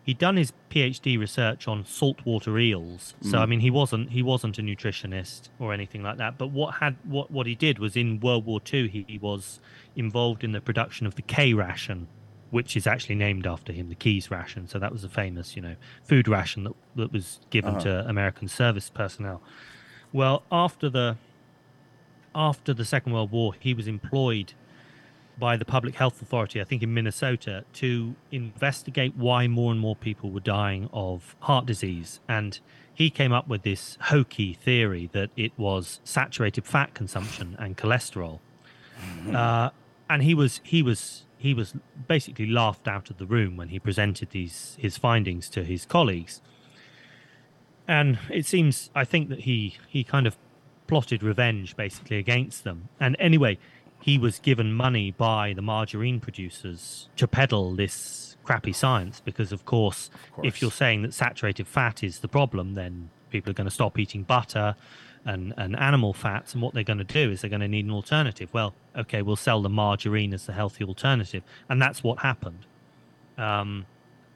he'd 0.05 0.17
done 0.17 0.35
his 0.35 0.51
PhD 0.69 1.17
research 1.17 1.67
on 1.67 1.85
saltwater 1.85 2.57
eels. 2.59 3.13
So 3.21 3.39
I 3.39 3.45
Mm. 3.45 3.49
mean, 3.49 3.59
he 3.61 3.69
wasn't 3.71 4.09
he 4.11 4.21
wasn't 4.21 4.57
a 4.59 4.61
nutritionist 4.61 5.49
or 5.59 5.73
anything 5.73 6.03
like 6.03 6.17
that. 6.17 6.37
But 6.37 6.47
what 6.47 6.75
had 6.75 6.97
what 7.03 7.31
what 7.31 7.47
he 7.47 7.55
did 7.55 7.79
was 7.79 7.95
in 7.95 8.19
World 8.19 8.45
War 8.45 8.59
II, 8.73 8.87
he, 8.89 9.05
he 9.07 9.17
was 9.17 9.59
involved 9.95 10.43
in 10.43 10.51
the 10.51 10.59
production 10.61 11.05
of 11.07 11.15
the 11.15 11.21
K 11.21 11.53
ration, 11.53 12.07
which 12.53 12.77
is 12.77 12.85
actually 12.85 13.15
named 13.15 13.45
after 13.47 13.73
him, 13.73 13.89
the 13.89 13.95
Keys 13.95 14.30
ration. 14.30 14.67
So 14.67 14.77
that 14.77 14.91
was 14.91 15.03
a 15.03 15.09
famous, 15.09 15.55
you 15.55 15.61
know, 15.61 15.75
food 16.03 16.27
ration 16.27 16.63
that 16.65 16.73
that 16.95 17.11
was 17.11 17.39
given 17.49 17.71
Uh-huh. 17.75 17.84
to 17.85 18.09
American 18.09 18.47
service 18.47 18.88
personnel. 19.01 19.41
Well, 20.19 20.43
after 20.51 20.88
the 20.97 21.17
after 22.35 22.73
the 22.73 22.85
Second 22.85 23.11
World 23.13 23.31
War, 23.31 23.53
he 23.59 23.73
was 23.73 23.88
employed 23.88 24.53
by 25.39 25.57
the 25.57 25.65
Public 25.65 25.95
Health 25.95 26.21
Authority, 26.21 26.61
I 26.61 26.63
think 26.63 26.84
in 26.84 26.93
Minnesota, 26.93 27.65
to 27.81 28.15
investigate 28.31 29.13
why 29.15 29.47
more 29.47 29.71
and 29.71 29.80
more 29.80 29.95
people 29.95 30.30
were 30.30 30.39
dying 30.39 30.89
of 30.93 31.35
heart 31.39 31.65
disease. 31.65 32.19
And 32.27 32.59
he 32.93 33.09
came 33.09 33.31
up 33.31 33.47
with 33.47 33.63
this 33.63 33.97
hokey 34.01 34.53
theory 34.53 35.09
that 35.13 35.30
it 35.35 35.51
was 35.57 35.99
saturated 36.03 36.65
fat 36.65 36.93
consumption 36.93 37.55
and 37.59 37.75
cholesterol. 37.77 38.39
Uh, 39.34 39.69
and 40.09 40.21
he 40.21 40.34
was 40.35 40.61
he 40.63 40.84
was 40.84 41.25
he 41.43 41.53
was 41.53 41.73
basically 42.07 42.45
laughed 42.45 42.87
out 42.87 43.09
of 43.09 43.17
the 43.17 43.25
room 43.25 43.57
when 43.57 43.67
he 43.67 43.77
presented 43.77 44.29
these 44.29 44.77
his 44.79 44.97
findings 44.97 45.49
to 45.49 45.65
his 45.65 45.85
colleagues. 45.85 46.39
And 47.85 48.17
it 48.29 48.45
seems 48.45 48.89
I 48.95 49.03
think 49.03 49.27
that 49.27 49.41
he 49.41 49.75
he 49.89 50.05
kind 50.05 50.25
of 50.25 50.37
plotted 50.87 51.21
revenge 51.21 51.75
basically 51.75 52.17
against 52.17 52.63
them. 52.63 52.87
And 52.97 53.17
anyway, 53.19 53.59
he 53.99 54.17
was 54.17 54.39
given 54.39 54.71
money 54.71 55.11
by 55.11 55.51
the 55.53 55.61
margarine 55.61 56.21
producers 56.21 57.09
to 57.17 57.27
peddle 57.27 57.75
this 57.75 58.37
crappy 58.45 58.71
science 58.71 59.19
because 59.19 59.51
of 59.51 59.65
course, 59.65 60.09
if 60.43 60.61
you're 60.61 60.71
saying 60.71 61.01
that 61.01 61.13
saturated 61.13 61.67
fat 61.67 62.05
is 62.05 62.19
the 62.19 62.29
problem, 62.29 62.75
then 62.75 63.09
people 63.31 63.51
are 63.51 63.53
going 63.53 63.67
to 63.67 63.77
stop 63.81 63.99
eating 63.99 64.23
butter 64.23 64.77
and, 65.25 65.53
and 65.57 65.75
animal 65.77 66.13
fats 66.13 66.53
and 66.53 66.61
what 66.61 66.73
they're 66.73 66.83
going 66.83 66.97
to 66.97 67.03
do 67.03 67.31
is 67.31 67.41
they're 67.41 67.49
going 67.49 67.61
to 67.61 67.67
need 67.67 67.85
an 67.85 67.91
alternative. 67.91 68.49
Well, 68.53 68.73
okay, 68.95 69.21
we'll 69.21 69.35
sell 69.35 69.61
the 69.61 69.69
margarine 69.69 70.33
as 70.33 70.45
the 70.45 70.53
healthy 70.53 70.83
alternative. 70.83 71.43
And 71.69 71.81
that's 71.81 72.03
what 72.03 72.19
happened. 72.19 72.65
Um, 73.37 73.85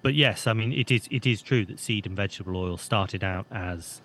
but 0.01 0.13
yes, 0.13 0.47
I 0.47 0.53
mean 0.53 0.71
it 0.71 0.91
is 0.91 1.07
it 1.11 1.25
is 1.25 1.41
true 1.41 1.65
that 1.65 1.79
seed 1.79 2.05
and 2.05 2.15
vegetable 2.15 2.55
oil 2.55 2.77
started 2.77 3.23
out 3.23 3.45
as 3.51 4.01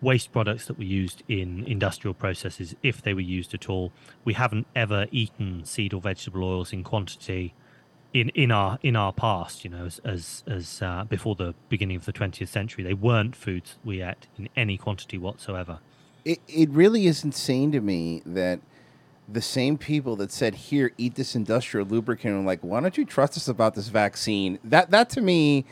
waste 0.00 0.30
products 0.30 0.66
that 0.66 0.78
were 0.78 0.84
used 0.84 1.22
in 1.26 1.64
industrial 1.64 2.14
processes, 2.14 2.74
if 2.82 3.02
they 3.02 3.14
were 3.14 3.20
used 3.20 3.54
at 3.54 3.68
all. 3.68 3.92
We 4.24 4.34
haven't 4.34 4.66
ever 4.74 5.06
eaten 5.10 5.64
seed 5.64 5.92
or 5.92 6.00
vegetable 6.00 6.44
oils 6.44 6.72
in 6.72 6.84
quantity 6.84 7.54
in, 8.12 8.28
in 8.30 8.50
our 8.50 8.78
in 8.82 8.94
our 8.96 9.12
past. 9.12 9.64
You 9.64 9.70
know, 9.70 9.86
as 9.86 10.00
as, 10.04 10.44
as 10.46 10.82
uh, 10.82 11.04
before 11.04 11.34
the 11.34 11.54
beginning 11.68 11.96
of 11.96 12.04
the 12.04 12.12
20th 12.12 12.48
century, 12.48 12.84
they 12.84 12.94
weren't 12.94 13.34
foods 13.34 13.76
we 13.84 14.02
ate 14.02 14.28
in 14.38 14.48
any 14.56 14.76
quantity 14.78 15.18
whatsoever. 15.18 15.80
It 16.26 16.40
it 16.48 16.68
really 16.70 17.06
is 17.06 17.24
insane 17.24 17.70
to 17.72 17.80
me 17.80 18.22
that 18.26 18.60
the 19.28 19.40
same 19.40 19.78
people 19.78 20.16
that 20.16 20.30
said 20.32 20.54
here 20.54 20.92
eat 20.98 21.14
this 21.14 21.34
industrial 21.34 21.86
lubricant 21.86 22.34
are 22.34 22.44
like 22.44 22.60
why 22.60 22.80
don't 22.80 22.96
you 22.98 23.04
trust 23.04 23.36
us 23.36 23.48
about 23.48 23.74
this 23.74 23.88
vaccine 23.88 24.58
that 24.62 24.90
that 24.90 25.10
to 25.10 25.20
me 25.20 25.64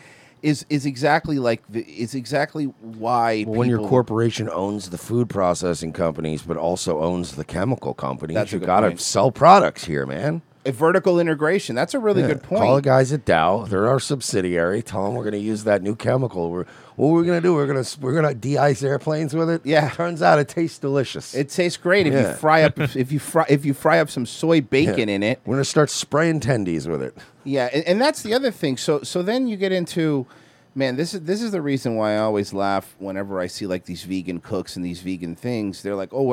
is 0.42 0.66
is 0.68 0.84
exactly 0.84 1.38
like 1.38 1.62
the, 1.70 1.82
is 1.82 2.14
exactly 2.14 2.66
why 2.80 3.44
Well, 3.46 3.60
when 3.60 3.68
your 3.68 3.78
corporation 3.88 4.48
owns 4.50 4.90
the 4.90 4.98
food 4.98 5.28
processing 5.30 5.92
companies, 5.92 6.42
but 6.42 6.58
also 6.58 7.00
owns 7.02 7.36
the 7.36 7.44
chemical 7.44 7.94
companies, 7.94 8.34
you 8.52 8.58
got 8.60 8.80
to 8.80 8.98
sell 8.98 9.32
products 9.32 9.84
here, 9.86 10.04
man. 10.04 10.42
A 10.66 10.72
vertical 10.72 11.20
integration 11.20 11.74
that's 11.74 11.94
a 11.94 11.98
really 11.98 12.22
Yeah. 12.22 12.28
good 12.28 12.42
point 12.42 12.62
Call 12.62 12.76
the 12.76 12.82
guys 12.82 13.12
at 13.12 13.24
Dow. 13.24 13.64
They're 13.64 13.86
our 13.88 14.00
subsidiary. 14.00 14.82
Tell 14.82 15.04
them 15.04 15.14
we're 15.14 15.24
going 15.24 15.32
to 15.34 15.38
use 15.38 15.64
that 15.64 15.82
new 15.82 15.94
chemical. 15.94 16.50
We're, 16.50 16.64
what 16.96 17.08
we're 17.08 17.24
going 17.24 17.40
to 17.40 17.46
do? 17.46 17.54
We're 17.54 17.66
going 17.66 17.82
to 17.84 18.00
we're 18.00 18.12
going 18.12 18.26
to 18.26 18.34
de-ice 18.34 18.82
airplanes 18.82 19.34
with 19.34 19.50
it. 19.50 19.60
Yeah. 19.64 19.90
Turns 19.90 20.22
out 20.22 20.38
it 20.38 20.48
tastes 20.48 20.78
delicious. 20.78 21.34
It 21.34 21.50
tastes 21.50 21.76
great 21.76 22.06
if 22.06 22.14
Yeah. 22.14 22.30
you 22.30 22.36
fry 22.36 22.62
up 22.62 22.78
if 22.96 23.12
you 23.12 23.18
fry 23.18 23.44
if 23.48 23.64
you 23.64 23.74
fry 23.74 23.98
up 23.98 24.08
some 24.10 24.26
soy 24.26 24.60
bacon 24.60 25.08
Yeah. 25.08 25.14
in 25.16 25.22
it. 25.22 25.40
We're 25.44 25.54
going 25.56 25.64
to 25.64 25.68
start 25.70 25.90
spraying 25.90 26.40
tendies 26.40 26.86
with 26.88 27.02
it. 27.02 27.16
Yeah, 27.44 27.68
and, 27.72 27.84
and 27.84 28.00
that's 28.00 28.22
the 28.22 28.32
other 28.32 28.50
thing. 28.50 28.76
So 28.76 29.02
so 29.02 29.22
then 29.22 29.46
you 29.46 29.56
get 29.56 29.72
into 29.72 30.26
man, 30.74 30.96
this 30.96 31.14
is 31.14 31.20
this 31.20 31.42
is 31.42 31.50
the 31.52 31.60
reason 31.62 31.94
why 31.96 32.14
I 32.14 32.18
always 32.18 32.52
laugh 32.52 32.96
whenever 32.98 33.38
I 33.38 33.46
see 33.48 33.66
like 33.66 33.84
these 33.84 34.02
vegan 34.04 34.40
cooks 34.40 34.76
and 34.76 34.84
these 34.84 35.00
vegan 35.02 35.36
things. 35.36 35.82
They're 35.82 35.94
like, 35.94 36.08
oh, 36.12 36.32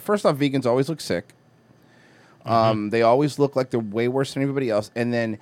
first 0.00 0.24
off, 0.24 0.36
vegans 0.36 0.66
always 0.66 0.88
look 0.88 1.00
sick. 1.00 1.34
Um, 2.46 2.90
they 2.90 3.02
always 3.02 3.38
look 3.38 3.56
like 3.56 3.70
they're 3.70 3.80
way 3.80 4.08
worse 4.08 4.34
than 4.34 4.42
everybody 4.42 4.70
else, 4.70 4.90
and 4.94 5.12
then 5.12 5.38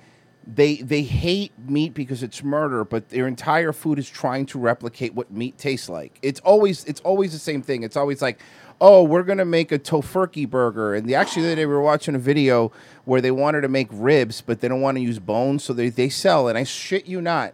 they 0.47 0.75
they 0.77 1.01
hate 1.01 1.51
meat 1.67 1.93
because 1.93 2.21
it's 2.21 2.43
murder, 2.43 2.83
but 2.83 3.09
their 3.09 3.27
entire 3.27 3.71
food 3.71 3.97
is 3.97 4.09
trying 4.09 4.45
to 4.47 4.59
replicate 4.59 5.15
what 5.15 5.31
meat 5.31 5.57
tastes 5.57 5.89
like. 5.89 6.19
It's 6.21 6.39
always 6.41 6.83
it's 6.85 7.01
always 7.01 7.31
the 7.31 7.39
same 7.39 7.61
thing. 7.61 7.83
It's 7.83 7.97
always 7.97 8.21
like, 8.21 8.39
oh, 8.79 9.03
we're 9.03 9.23
gonna 9.23 9.45
make 9.45 9.71
a 9.71 9.79
tofurkey 9.79 10.49
burger, 10.49 10.93
and 10.93 11.07
the, 11.07 11.15
actually 11.15 11.43
the 11.43 11.47
other 11.49 11.55
day 11.55 11.65
we 11.65 11.73
were 11.73 11.81
watching 11.81 12.15
a 12.15 12.19
video 12.19 12.71
where 13.05 13.21
they 13.21 13.31
wanted 13.31 13.61
to 13.61 13.67
make 13.67 13.87
ribs, 13.91 14.41
but 14.41 14.61
they 14.61 14.67
don't 14.67 14.81
want 14.81 14.97
to 14.97 15.01
use 15.01 15.19
bones, 15.19 15.63
so 15.63 15.73
they 15.73 15.89
they 15.89 16.09
sell, 16.09 16.47
and 16.47 16.57
I 16.57 16.63
shit 16.63 17.07
you 17.07 17.21
not, 17.21 17.53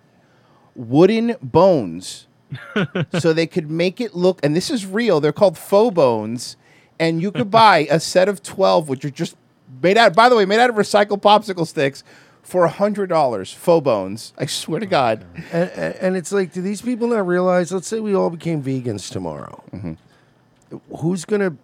wooden 0.76 1.38
bones, 1.41 2.28
so 3.19 3.32
they 3.32 3.48
could 3.48 3.72
make 3.72 4.02
it 4.02 4.15
look, 4.15 4.40
and 4.44 4.53
this 4.56 4.69
is 4.69 4.86
real. 4.86 5.22
They're 5.22 5.32
called 5.32 5.57
faux 5.57 5.94
bones, 5.95 6.57
and 6.99 7.22
you 7.22 7.32
could 7.32 7.49
buy 7.49 7.88
a 7.90 8.02
set 8.02 8.28
of 8.28 8.44
twelve, 8.44 8.90
which 8.90 9.06
are 9.06 9.10
just 9.10 9.38
made 9.81 9.98
out. 9.98 10.15
By 10.15 10.30
the 10.30 10.35
way, 10.35 10.45
made 10.45 10.60
out 10.60 10.69
of 10.69 10.76
recycled 10.76 11.22
popsicle 11.22 11.68
sticks. 11.68 12.03
For 12.43 12.65
a 12.65 12.69
hundred 12.69 13.07
dollars, 13.07 13.53
faux 13.53 13.84
bones. 13.84 14.34
I 14.35 14.48
swear 14.48 14.80
to 14.80 14.88
God. 14.88 15.26
And, 15.52 15.69
and, 15.69 15.95
and 15.95 16.18
it's 16.18 16.31
like, 16.31 16.52
do 16.52 16.61
these 16.61 16.81
people 16.81 17.07
not 17.07 17.26
realize? 17.26 17.72
Let's 17.72 17.88
say 17.88 17.99
we 17.99 18.15
all 18.15 18.31
became 18.31 18.64
vegans 18.64 19.11
tomorrow. 19.11 19.64
Mm-hmm. 19.72 20.95
Who's 20.98 21.23
gonna? 21.23 21.56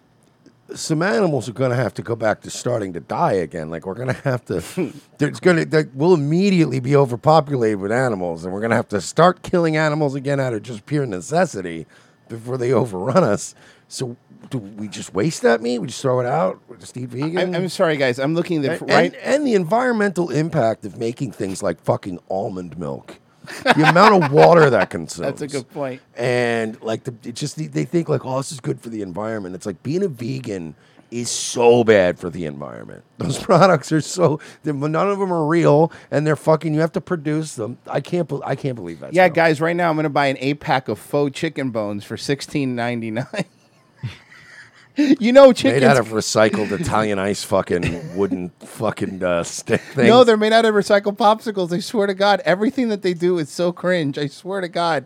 Some 0.76 1.02
animals 1.02 1.50
are 1.50 1.54
gonna 1.54 1.76
have 1.76 1.96
to 1.96 2.04
go 2.04 2.16
back 2.16 2.42
to 2.42 2.52
starting 2.52 2.94
to 2.94 3.00
die 3.00 3.34
again. 3.34 3.72
Like 3.72 3.88
we're 3.88 3.96
gonna 3.96 4.14
have 4.14 4.46
to. 4.46 4.64
there's 5.18 5.40
gonna. 5.40 5.66
There, 5.66 5.90
we'll 5.96 6.14
immediately 6.14 6.80
be 6.80 6.96
overpopulated 6.96 7.80
with 7.80 7.92
animals, 7.92 8.46
and 8.46 8.54
we're 8.54 8.62
gonna 8.62 8.76
have 8.76 8.90
to 8.90 9.02
start 9.02 9.42
killing 9.42 9.76
animals 9.78 10.14
again 10.14 10.40
out 10.40 10.54
of 10.54 10.62
just 10.62 10.86
pure 10.86 11.08
necessity 11.08 11.88
before 12.30 12.58
they 12.58 12.72
overrun 12.72 13.24
us. 13.24 13.56
So. 13.88 14.18
Do 14.50 14.60
we 14.60 14.88
just 14.88 15.14
waste 15.14 15.42
that 15.42 15.62
meat? 15.62 15.80
We 15.80 15.88
just 15.88 16.02
throw 16.02 16.22
it 16.22 16.26
out? 16.26 16.62
We 16.70 16.78
just 16.78 16.96
eat 16.96 17.10
vegan? 17.10 17.38
I'm, 17.38 17.56
I'm 17.56 17.70
sorry, 17.70 17.98
guys. 17.98 18.18
I'm 18.18 18.34
looking 18.34 18.64
at 18.64 18.80
and, 18.80 18.90
right. 18.90 19.14
and, 19.14 19.16
and 19.16 19.48
the 19.48 19.56
environmental 19.56 20.30
impact 20.30 20.86
of 20.86 20.98
making 20.98 21.34
things 21.34 21.62
like 21.62 21.82
fucking 21.82 22.20
almond 22.30 22.78
milk. 22.78 23.20
the 23.64 23.90
amount 23.90 24.24
of 24.24 24.32
water 24.32 24.70
that 24.70 24.90
consumes. 24.92 25.26
That's 25.26 25.42
a 25.42 25.48
good 25.48 25.70
point. 25.70 26.02
And 26.16 26.82
like 26.82 27.04
the, 27.04 27.16
it 27.24 27.36
just 27.36 27.58
they 27.58 27.84
think 27.84 28.08
like, 28.10 28.26
oh, 28.26 28.38
this 28.38 28.52
is 28.52 28.60
good 28.60 28.80
for 28.80 28.90
the 28.90 29.02
environment. 29.02 29.56
It's 29.56 29.66
like 29.66 29.82
being 29.84 30.04
a 30.04 30.08
vegan 30.08 30.76
is 31.12 31.30
so 31.30 31.84
bad 31.84 32.20
for 32.20 32.30
the 32.30 32.46
environment. 32.46 33.04
Those 33.18 33.38
products 33.40 33.92
are 33.92 34.02
so 34.02 34.40
none 34.64 34.96
of 34.96 35.20
them 35.20 35.32
are 35.34 35.46
real, 35.46 35.92
and 36.12 36.26
they're 36.26 36.36
fucking. 36.36 36.74
You 36.74 36.82
have 36.82 36.92
to 36.94 37.02
produce 37.02 37.56
them. 37.56 37.78
I 37.88 38.02
can't. 38.02 38.28
bel 38.28 38.42
I 38.46 38.56
can't 38.56 38.76
believe 38.76 39.00
that. 39.00 39.14
yeah, 39.14 39.30
guys. 39.30 39.60
Right 39.62 39.76
now, 39.76 39.90
I'm 39.90 39.96
going 39.96 40.04
to 40.04 40.10
buy 40.10 40.28
an 40.28 40.38
eight 40.40 40.60
pack 40.60 40.88
of 40.88 41.00
faux 41.00 41.38
chicken 41.38 41.72
bones 41.72 42.04
for 42.04 42.18
sixteen 42.18 42.76
ninety 42.76 43.12
nine. 43.12 43.26
You 44.98 45.32
know, 45.32 45.54
chickens. 45.54 45.82
Made 45.82 45.88
out 45.88 45.98
of 45.98 46.08
recycled 46.08 46.72
Italian 46.72 47.20
ice 47.20 47.44
fucking 47.44 48.18
wooden 48.18 48.50
fucking 48.62 49.22
uh, 49.24 49.44
stick 49.44 49.80
things. 49.80 50.08
No, 50.08 50.24
they're 50.24 50.38
made 50.38 50.54
out 50.54 50.66
of 50.66 50.74
recycled 50.74 51.18
popsicles. 51.18 51.72
I 51.72 51.82
swear 51.82 52.08
to 52.08 52.16
God, 52.16 52.42
everything 52.46 52.90
that 52.90 53.04
they 53.04 53.14
do 53.14 53.38
is 53.38 53.52
so 53.52 53.72
cringe. 53.72 54.18
I 54.18 54.26
swear 54.26 54.60
to 54.60 54.68
God. 54.68 55.06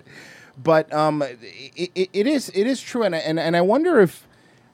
But 0.57 0.93
um, 0.93 1.21
it, 1.21 1.91
it, 1.93 2.09
it 2.13 2.25
is 2.25 2.49
it 2.55 2.67
is 2.67 2.79
true, 2.79 3.03
and 3.03 3.13
I, 3.13 3.19
and 3.19 3.37
and 3.37 3.57
I 3.57 3.61
wonder 3.61 3.99
if 3.99 4.25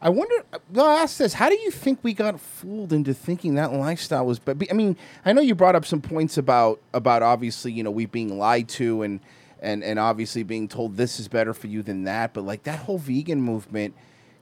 I 0.02 0.10
wonder. 0.10 0.36
Well, 0.72 0.86
I'll 0.86 0.98
ask 0.98 1.18
this: 1.18 1.34
How 1.34 1.50
do 1.50 1.60
you 1.60 1.72
think 1.72 2.04
we 2.04 2.14
got 2.14 2.40
fooled 2.40 2.94
into 2.94 3.14
thinking 3.14 3.56
that 3.56 3.74
lifestyle 3.74 4.26
was? 4.26 4.40
But 4.40 4.58
I 4.70 4.74
mean, 4.74 4.96
I 5.26 5.34
know 5.34 5.42
you 5.42 5.56
brought 5.56 5.76
up 5.76 5.86
some 5.86 6.02
points 6.02 6.38
about 6.38 6.80
about 6.94 7.24
obviously 7.24 7.72
you 7.72 7.84
know 7.84 7.92
we 7.92 8.06
being 8.06 8.38
lied 8.38 8.70
to 8.70 9.02
and 9.02 9.20
and 9.60 9.84
and 9.84 9.98
obviously 9.98 10.44
being 10.44 10.68
told 10.68 10.98
this 10.98 11.20
is 11.20 11.28
better 11.28 11.54
for 11.54 11.68
you 11.68 11.82
than 11.82 12.04
that. 12.04 12.34
But 12.34 12.46
like 12.46 12.64
that 12.64 12.80
whole 12.80 13.00
vegan 13.00 13.42
movement 13.42 13.96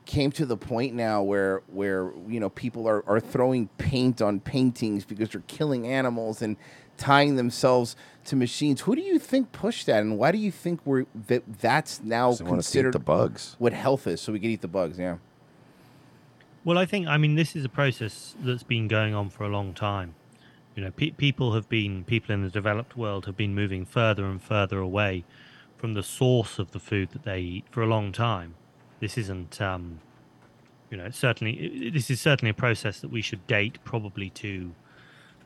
came 0.06 0.32
to 0.32 0.46
the 0.46 0.58
point 0.58 0.94
now 0.94 1.24
where 1.24 1.62
where 1.68 2.12
you 2.28 2.40
know 2.40 2.50
people 2.50 2.88
are, 2.88 3.04
are 3.08 3.20
throwing 3.20 3.68
paint 3.78 4.22
on 4.22 4.40
paintings 4.40 5.06
because 5.06 5.30
they're 5.30 5.44
killing 5.48 5.88
animals 5.88 6.42
and 6.42 6.58
tying 6.98 7.36
themselves 7.36 7.96
to 8.26 8.36
machines. 8.36 8.82
Who 8.82 8.96
do 8.96 9.02
you 9.02 9.20
think 9.20 9.52
pushed 9.52 9.86
that, 9.88 10.02
and 10.02 10.18
why 10.18 10.32
do 10.32 10.38
you 10.38 10.52
think 10.52 10.82
we're 10.86 11.06
that 11.28 11.44
that's 11.60 12.02
now 12.02 12.34
they 12.34 12.44
want 12.44 12.48
to 12.48 12.54
eat 12.54 12.56
considered 12.56 12.94
the 12.94 13.00
bugs. 13.00 13.56
What 13.58 13.74
health 13.74 14.08
is, 14.08 14.22
so 14.22 14.34
we 14.34 14.40
can 14.40 14.50
eat 14.50 14.62
the 14.62 14.68
bugs. 14.68 15.00
Yeah. 15.00 15.18
Well, 16.66 16.80
I 16.80 16.88
think 16.88 17.08
I 17.08 17.18
mean 17.18 17.36
this 17.36 17.56
is 17.56 17.64
a 17.64 17.70
process 17.70 18.36
that's 18.40 18.64
been 18.64 18.88
going 18.88 19.14
on 19.14 19.30
for 19.30 19.44
a 19.44 19.50
long 19.50 19.76
time. 19.76 20.16
You 20.76 20.84
know, 20.84 20.90
pe- 20.90 21.12
people 21.12 21.54
have 21.54 21.70
been 21.70 22.04
people 22.04 22.34
in 22.34 22.42
the 22.42 22.50
developed 22.50 22.98
world 22.98 23.28
have 23.28 23.38
been 23.38 23.54
moving 23.54 23.86
further 23.86 24.26
and 24.26 24.42
further 24.42 24.80
away 24.80 25.26
from 25.78 25.94
the 25.94 26.02
source 26.02 26.58
of 26.58 26.72
the 26.72 26.80
food 26.80 27.12
that 27.12 27.24
they 27.24 27.40
eat 27.40 27.66
for 27.70 27.84
a 27.84 27.86
long 27.86 28.12
time. 28.12 28.56
This 29.00 29.16
isn't, 29.16 29.62
um, 29.62 30.00
you 30.90 30.98
know, 30.98 31.12
certainly 31.12 31.92
this 31.94 32.10
is 32.10 32.20
certainly 32.20 32.50
a 32.50 32.56
process 32.56 33.00
that 33.00 33.12
we 33.12 33.22
should 33.22 33.46
date 33.46 33.78
probably 33.84 34.32
to 34.32 34.74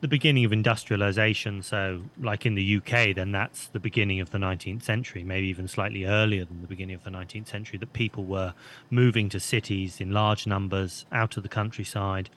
the 0.00 0.08
beginning 0.08 0.44
of 0.44 0.52
industrialization. 0.52 1.62
So, 1.62 2.02
like 2.18 2.46
in 2.46 2.54
the 2.54 2.76
UK, 2.76 3.14
then 3.14 3.32
that's 3.32 3.68
the 3.68 3.80
beginning 3.80 4.20
of 4.20 4.30
the 4.30 4.38
19th 4.38 4.82
century, 4.82 5.22
maybe 5.22 5.46
even 5.48 5.68
slightly 5.68 6.04
earlier 6.04 6.44
than 6.44 6.62
the 6.62 6.66
beginning 6.66 6.94
of 6.94 7.04
the 7.04 7.10
19th 7.10 7.48
century, 7.48 7.78
that 7.78 7.92
people 7.92 8.24
were 8.24 8.54
moving 8.90 9.28
to 9.30 9.40
cities 9.40 10.00
in 10.00 10.12
large 10.12 10.46
numbers 10.46 11.04
out 11.12 11.36
of 11.36 11.42
the 11.42 11.48
countryside, 11.48 12.30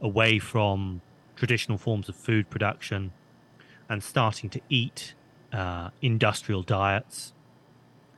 away 0.00 0.38
from 0.38 1.00
traditional 1.36 1.78
forms 1.78 2.08
of 2.08 2.16
food 2.16 2.50
production, 2.50 3.12
and 3.88 4.02
starting 4.02 4.50
to 4.50 4.60
eat 4.68 5.14
uh, 5.52 5.90
industrial 6.02 6.62
diets. 6.62 7.32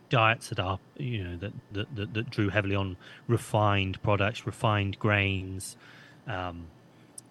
Diets 0.09 0.49
that 0.49 0.59
are, 0.59 0.79
you 0.97 1.23
know, 1.23 1.37
that, 1.37 1.53
that, 1.73 1.95
that, 1.95 2.15
that 2.15 2.31
drew 2.31 2.49
heavily 2.49 2.75
on 2.75 2.97
refined 3.27 4.03
products, 4.03 4.47
refined 4.47 4.99
grains, 4.99 5.77
um, 6.27 6.69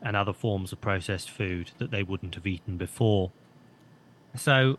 and 0.02 0.16
other 0.16 0.34
forms 0.34 0.72
of 0.72 0.82
processed 0.82 1.30
food 1.30 1.72
that 1.78 1.92
they 1.92 2.04
wouldn't 2.04 2.36
have 2.36 2.46
eaten 2.46 2.78
before. 2.78 3.32
So, 4.36 4.78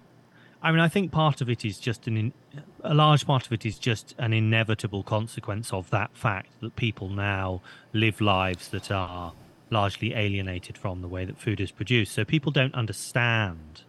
I 0.63 0.71
mean, 0.71 0.81
I 0.81 0.89
think 0.89 1.11
part 1.11 1.41
of 1.41 1.51
it 1.51 1.65
is 1.65 1.79
just 1.79 2.07
an 2.07 2.17
in, 2.17 2.33
a 2.83 2.95
large 2.95 3.27
part 3.27 3.47
of 3.47 3.53
it 3.53 3.67
is 3.67 3.79
just 3.79 4.15
an 4.19 4.33
inevitable 4.33 5.03
consequence 5.03 5.73
of 5.73 5.91
that 5.91 6.17
fact 6.17 6.53
that 6.61 6.77
people 6.77 7.09
now 7.09 7.61
live 7.93 8.21
lives 8.21 8.69
that 8.69 8.91
are 8.91 9.33
largely 9.71 10.15
alienated 10.15 10.79
from 10.79 11.03
the 11.03 11.09
way 11.09 11.25
that 11.25 11.39
food 11.39 11.61
is 11.61 11.71
produced. 11.71 12.13
So 12.13 12.25
people 12.25 12.53
don't 12.53 12.75
understand. 12.75 13.83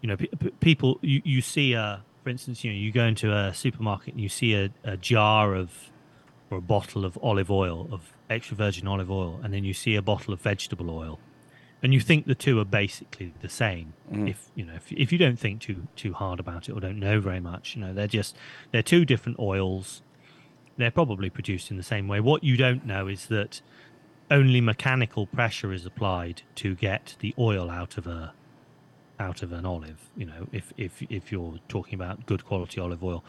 You 0.00 0.08
know, 0.08 0.16
pe- 0.16 0.26
pe- 0.26 0.50
people 0.60 0.98
you, 1.02 1.22
you 1.24 1.40
see 1.40 1.72
a, 1.72 2.04
for 2.22 2.30
instance, 2.30 2.64
you 2.64 2.72
know, 2.72 2.76
you 2.76 2.92
go 2.92 3.04
into 3.04 3.32
a 3.32 3.54
supermarket 3.54 4.14
and 4.14 4.22
you 4.22 4.28
see 4.28 4.54
a, 4.54 4.70
a 4.84 4.96
jar 4.96 5.54
of 5.54 5.90
or 6.50 6.58
a 6.58 6.62
bottle 6.62 7.04
of 7.04 7.18
olive 7.22 7.50
oil 7.50 7.88
of 7.90 8.15
extra 8.28 8.56
virgin 8.56 8.86
olive 8.86 9.10
oil, 9.10 9.40
and 9.42 9.52
then 9.52 9.64
you 9.64 9.74
see 9.74 9.94
a 9.94 10.02
bottle 10.02 10.32
of 10.32 10.40
vegetable 10.40 10.90
oil, 10.90 11.18
and 11.82 11.92
you 11.92 12.00
think 12.00 12.26
the 12.26 12.34
two 12.34 12.58
are 12.58 12.64
basically 12.64 13.32
the 13.40 13.48
same. 13.48 13.94
Mm. 14.10 14.30
If 14.30 14.50
you 14.54 14.64
know, 14.64 14.74
if, 14.74 14.92
if 14.92 15.12
you 15.12 15.18
don't 15.18 15.38
think 15.38 15.60
too 15.60 15.86
too 15.96 16.12
hard 16.12 16.40
about 16.40 16.68
it 16.68 16.72
or 16.72 16.80
don't 16.80 16.98
know 16.98 17.20
very 17.20 17.40
much, 17.40 17.76
you 17.76 17.82
know, 17.82 17.92
they're 17.92 18.06
just 18.06 18.36
they're 18.72 18.82
two 18.82 19.04
different 19.04 19.38
oils. 19.38 20.02
They're 20.76 20.90
probably 20.90 21.30
produced 21.30 21.70
in 21.70 21.76
the 21.76 21.82
same 21.82 22.06
way. 22.06 22.20
What 22.20 22.44
you 22.44 22.56
don't 22.56 22.84
know 22.84 23.06
is 23.06 23.26
that 23.26 23.62
only 24.30 24.60
mechanical 24.60 25.26
pressure 25.26 25.72
is 25.72 25.86
applied 25.86 26.42
to 26.56 26.74
get 26.74 27.16
the 27.20 27.34
oil 27.38 27.70
out 27.70 27.96
of 27.96 28.06
a 28.06 28.34
out 29.18 29.42
of 29.42 29.52
an 29.52 29.64
olive. 29.64 30.10
You 30.16 30.26
know, 30.26 30.48
if 30.52 30.72
if 30.76 31.02
if 31.08 31.32
you're 31.32 31.54
talking 31.68 31.94
about 31.94 32.26
good 32.26 32.44
quality 32.44 32.80
olive 32.80 33.02
oil, 33.02 33.24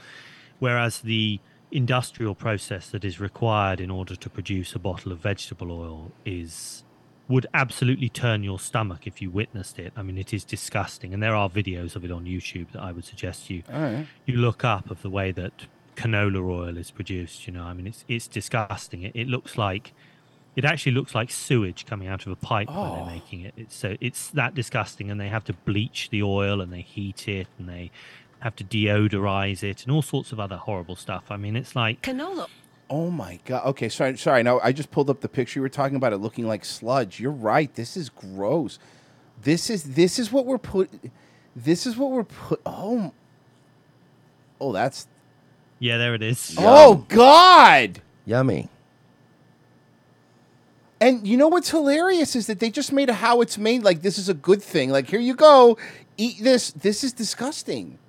whereas 0.60 1.02
the 1.02 1.40
industrial 1.72 2.34
process 2.36 2.90
that 2.90 3.04
is 3.04 3.20
required 3.20 3.80
in 3.80 3.92
order 3.92 4.16
to 4.16 4.30
produce 4.30 4.74
a 4.74 4.80
bottle 4.80 5.12
of 5.12 5.20
vegetable 5.20 5.72
oil 5.72 6.12
is 6.26 6.84
would 7.28 7.46
absolutely 7.54 8.08
turn 8.08 8.42
your 8.42 8.58
stomach 8.58 9.06
if 9.06 9.22
you 9.22 9.30
witnessed 9.30 9.78
it. 9.78 9.92
I 9.98 10.02
mean, 10.02 10.18
it 10.18 10.34
is 10.34 10.46
disgusting, 10.46 11.14
and 11.14 11.22
there 11.22 11.36
are 11.36 11.50
videos 11.50 11.96
of 11.98 12.06
it 12.06 12.12
on 12.12 12.24
YouTube 12.24 12.72
that 12.72 12.82
I 12.82 12.94
would 12.94 13.04
suggest 13.04 13.50
you 13.50 13.64
oh, 13.72 13.82
right. 13.82 14.08
you 14.26 14.38
look 14.38 14.64
up 14.64 14.90
of 14.90 15.02
the 15.02 15.10
way 15.10 15.32
that 15.34 15.68
canola 15.98 16.42
oil 16.42 16.78
is 16.78 16.90
produced. 16.90 17.46
You 17.48 17.54
know, 17.54 17.64
I 17.64 17.74
mean, 17.74 17.88
it's 17.88 18.06
it's 18.08 18.28
disgusting. 18.28 19.04
It, 19.04 19.12
it 19.14 19.28
looks 19.28 19.58
like 19.58 19.94
it 20.56 20.64
actually 20.64 20.94
looks 20.94 21.14
like 21.14 21.30
sewage 21.30 21.86
coming 21.86 22.08
out 22.08 22.26
of 22.26 22.32
a 22.32 22.36
pipe 22.38 22.70
when 22.70 22.78
Oh. 22.78 22.96
they're 22.96 23.14
making 23.14 23.42
it. 23.42 23.54
It's 23.58 23.76
so 23.76 23.98
it's 24.00 24.30
that 24.30 24.56
disgusting, 24.56 25.12
and 25.12 25.20
they 25.20 25.28
have 25.28 25.44
to 25.46 25.54
bleach 25.54 26.10
the 26.10 26.24
oil 26.24 26.62
and 26.62 26.72
they 26.72 26.82
heat 26.82 27.28
it 27.28 27.48
and 27.60 27.68
they 27.68 27.92
have 28.40 28.56
to 28.58 28.64
deodorize 28.64 29.64
it 29.64 29.84
and 29.84 29.92
all 29.92 30.02
sorts 30.02 30.32
of 30.32 30.40
other 30.40 30.58
horrible 30.58 30.96
stuff. 30.96 31.26
I 31.30 31.38
mean, 31.38 31.56
it's 31.56 31.76
like 31.76 32.02
canola. 32.02 32.48
Oh 32.90 33.10
my 33.10 33.40
god. 33.46 33.66
Okay, 33.68 33.90
sorry, 33.90 34.18
sorry. 34.18 34.44
No, 34.44 34.60
I 34.62 34.72
just 34.72 34.92
pulled 34.92 35.10
up 35.10 35.22
the 35.22 35.30
picture 35.30 35.60
you 35.60 35.62
were 35.62 35.70
talking 35.70 35.98
about. 35.98 36.14
It 36.14 36.18
looking 36.18 36.48
like 36.48 36.64
sludge. 36.64 37.20
You're 37.20 37.32
right. 37.32 37.74
This 37.74 37.98
is 37.98 38.10
gross. 38.10 38.80
This 39.42 39.70
is 39.70 39.96
this 39.96 40.20
is 40.20 40.32
what 40.32 40.46
we're 40.46 40.58
put. 40.58 40.90
This 41.56 41.86
is 41.86 41.98
what 41.98 42.12
we're 42.12 42.24
put. 42.24 42.62
Oh. 42.66 43.12
Oh, 44.60 44.72
that's. 44.72 45.08
Yeah, 45.80 45.98
there 45.98 46.16
it 46.16 46.24
is. 46.24 46.56
Oh 46.58 47.06
God. 47.10 48.02
Yummy. 48.26 48.70
And 51.00 51.28
you 51.28 51.38
know 51.38 51.48
what's 51.48 51.70
hilarious 51.70 52.36
is 52.36 52.48
that 52.48 52.60
they 52.60 52.72
just 52.72 52.92
made 52.92 53.10
a 53.10 53.14
how 53.14 53.42
it's 53.42 53.58
made 53.58 53.84
like 53.84 54.02
this 54.02 54.18
is 54.18 54.30
a 54.30 54.34
good 54.34 54.64
thing. 54.64 54.90
Like 54.90 55.10
here 55.10 55.20
you 55.20 55.36
go, 55.36 55.78
eat 56.18 56.44
this. 56.44 56.72
This 56.72 57.04
is 57.04 57.14
disgusting. 57.14 58.00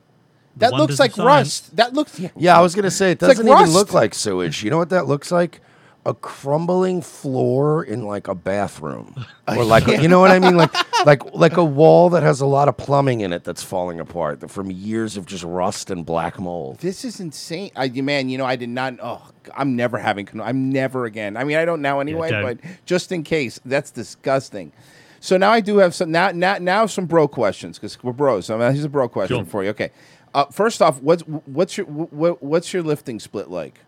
That 0.59 0.73
looks 0.73 0.99
like 0.99 1.13
science. 1.13 1.27
rust. 1.27 1.77
That 1.77 1.95
looks. 1.95 2.21
Yeah, 2.37 2.59
I 2.59 2.61
was 2.61 2.75
gonna 2.75 2.91
say 2.91 3.13
it 3.13 3.23
like 3.23 3.31
doesn't 3.31 3.47
even 3.47 3.59
rust. 3.59 3.73
look 3.73 3.93
like 3.93 4.15
sewage. 4.15 4.63
You 4.63 4.71
know 4.71 4.79
what 4.79 4.91
that 4.91 5.07
looks 5.07 5.31
like? 5.33 5.61
A 6.07 6.15
crumbling 6.15 7.03
floor 7.03 7.85
in 7.85 8.07
like 8.07 8.29
a 8.29 8.35
bathroom, 8.35 9.15
or 9.49 9.63
like 9.65 9.87
Yeah. 9.87 10.01
you 10.01 10.09
know 10.09 10.21
what 10.21 10.31
I 10.31 10.39
mean, 10.39 10.57
like 10.57 10.73
like 11.07 11.35
like 11.35 11.57
a 11.59 11.65
wall 11.65 12.09
that 12.11 12.23
has 12.23 12.41
a 12.41 12.47
lot 12.47 12.67
of 12.69 12.77
plumbing 12.79 13.21
in 13.21 13.33
it 13.33 13.45
that's 13.45 13.63
falling 13.63 14.01
apart 14.01 14.51
from 14.51 14.71
years 14.71 15.17
of 15.19 15.27
just 15.27 15.45
rust 15.45 15.91
and 15.91 16.07
black 16.07 16.39
mold. 16.39 16.79
This 16.79 17.05
is 17.05 17.21
insane. 17.21 17.73
I, 17.77 17.89
man, 17.89 18.31
you 18.31 18.39
know, 18.39 18.47
I 18.47 18.57
did 18.57 18.71
not. 18.71 18.95
Oh, 19.03 19.21
I'm 19.55 19.77
never 19.77 19.99
having. 19.99 20.25
cano- 20.25 20.45
I'm 20.45 20.71
never 20.71 21.05
again. 21.05 21.37
I 21.37 21.45
mean, 21.45 21.59
I 21.59 21.65
don't 21.67 21.83
now 21.83 22.01
anyway, 22.01 22.31
don't. 22.31 22.43
but 22.43 22.59
just 22.87 23.13
in 23.13 23.23
case, 23.23 23.61
that's 23.67 23.91
disgusting. 23.91 24.73
So 25.21 25.37
now 25.37 25.51
I 25.51 25.61
do 25.61 25.79
have 25.79 25.95
some 25.95 26.11
now 26.11 26.31
now 26.31 26.57
now 26.59 26.87
some 26.87 27.05
bro 27.07 27.29
questions 27.29 27.77
because 27.79 28.03
we're 28.03 28.13
bros. 28.13 28.47
So 28.47 28.59
here's 28.59 28.85
a 28.85 28.89
bro 28.89 29.09
question 29.09 29.39
Sure. 29.39 29.45
for 29.45 29.65
you. 29.65 29.71
Okay, 29.71 29.91
uh, 30.35 30.47
first 30.47 30.83
off, 30.83 31.01
what's 31.03 31.23
what's 31.23 31.77
your 31.77 31.87
what, 31.87 32.43
what's 32.43 32.73
your 32.73 32.83
lifting 32.83 33.19
split 33.21 33.49
like? 33.51 33.81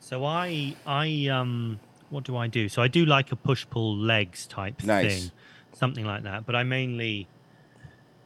So 0.00 0.24
I 0.24 0.74
I 0.86 1.28
um 1.28 1.80
what 2.10 2.24
do 2.24 2.36
I 2.36 2.46
do? 2.46 2.68
So 2.68 2.82
I 2.82 2.88
do 2.88 3.04
like 3.04 3.32
a 3.32 3.36
push 3.36 3.66
pull 3.68 3.96
legs 3.96 4.46
type 4.46 4.82
Nice. 4.82 5.02
thing, 5.02 5.32
something 5.74 6.04
like 6.04 6.22
that. 6.22 6.46
But 6.46 6.54
I 6.54 6.62
mainly 6.62 7.28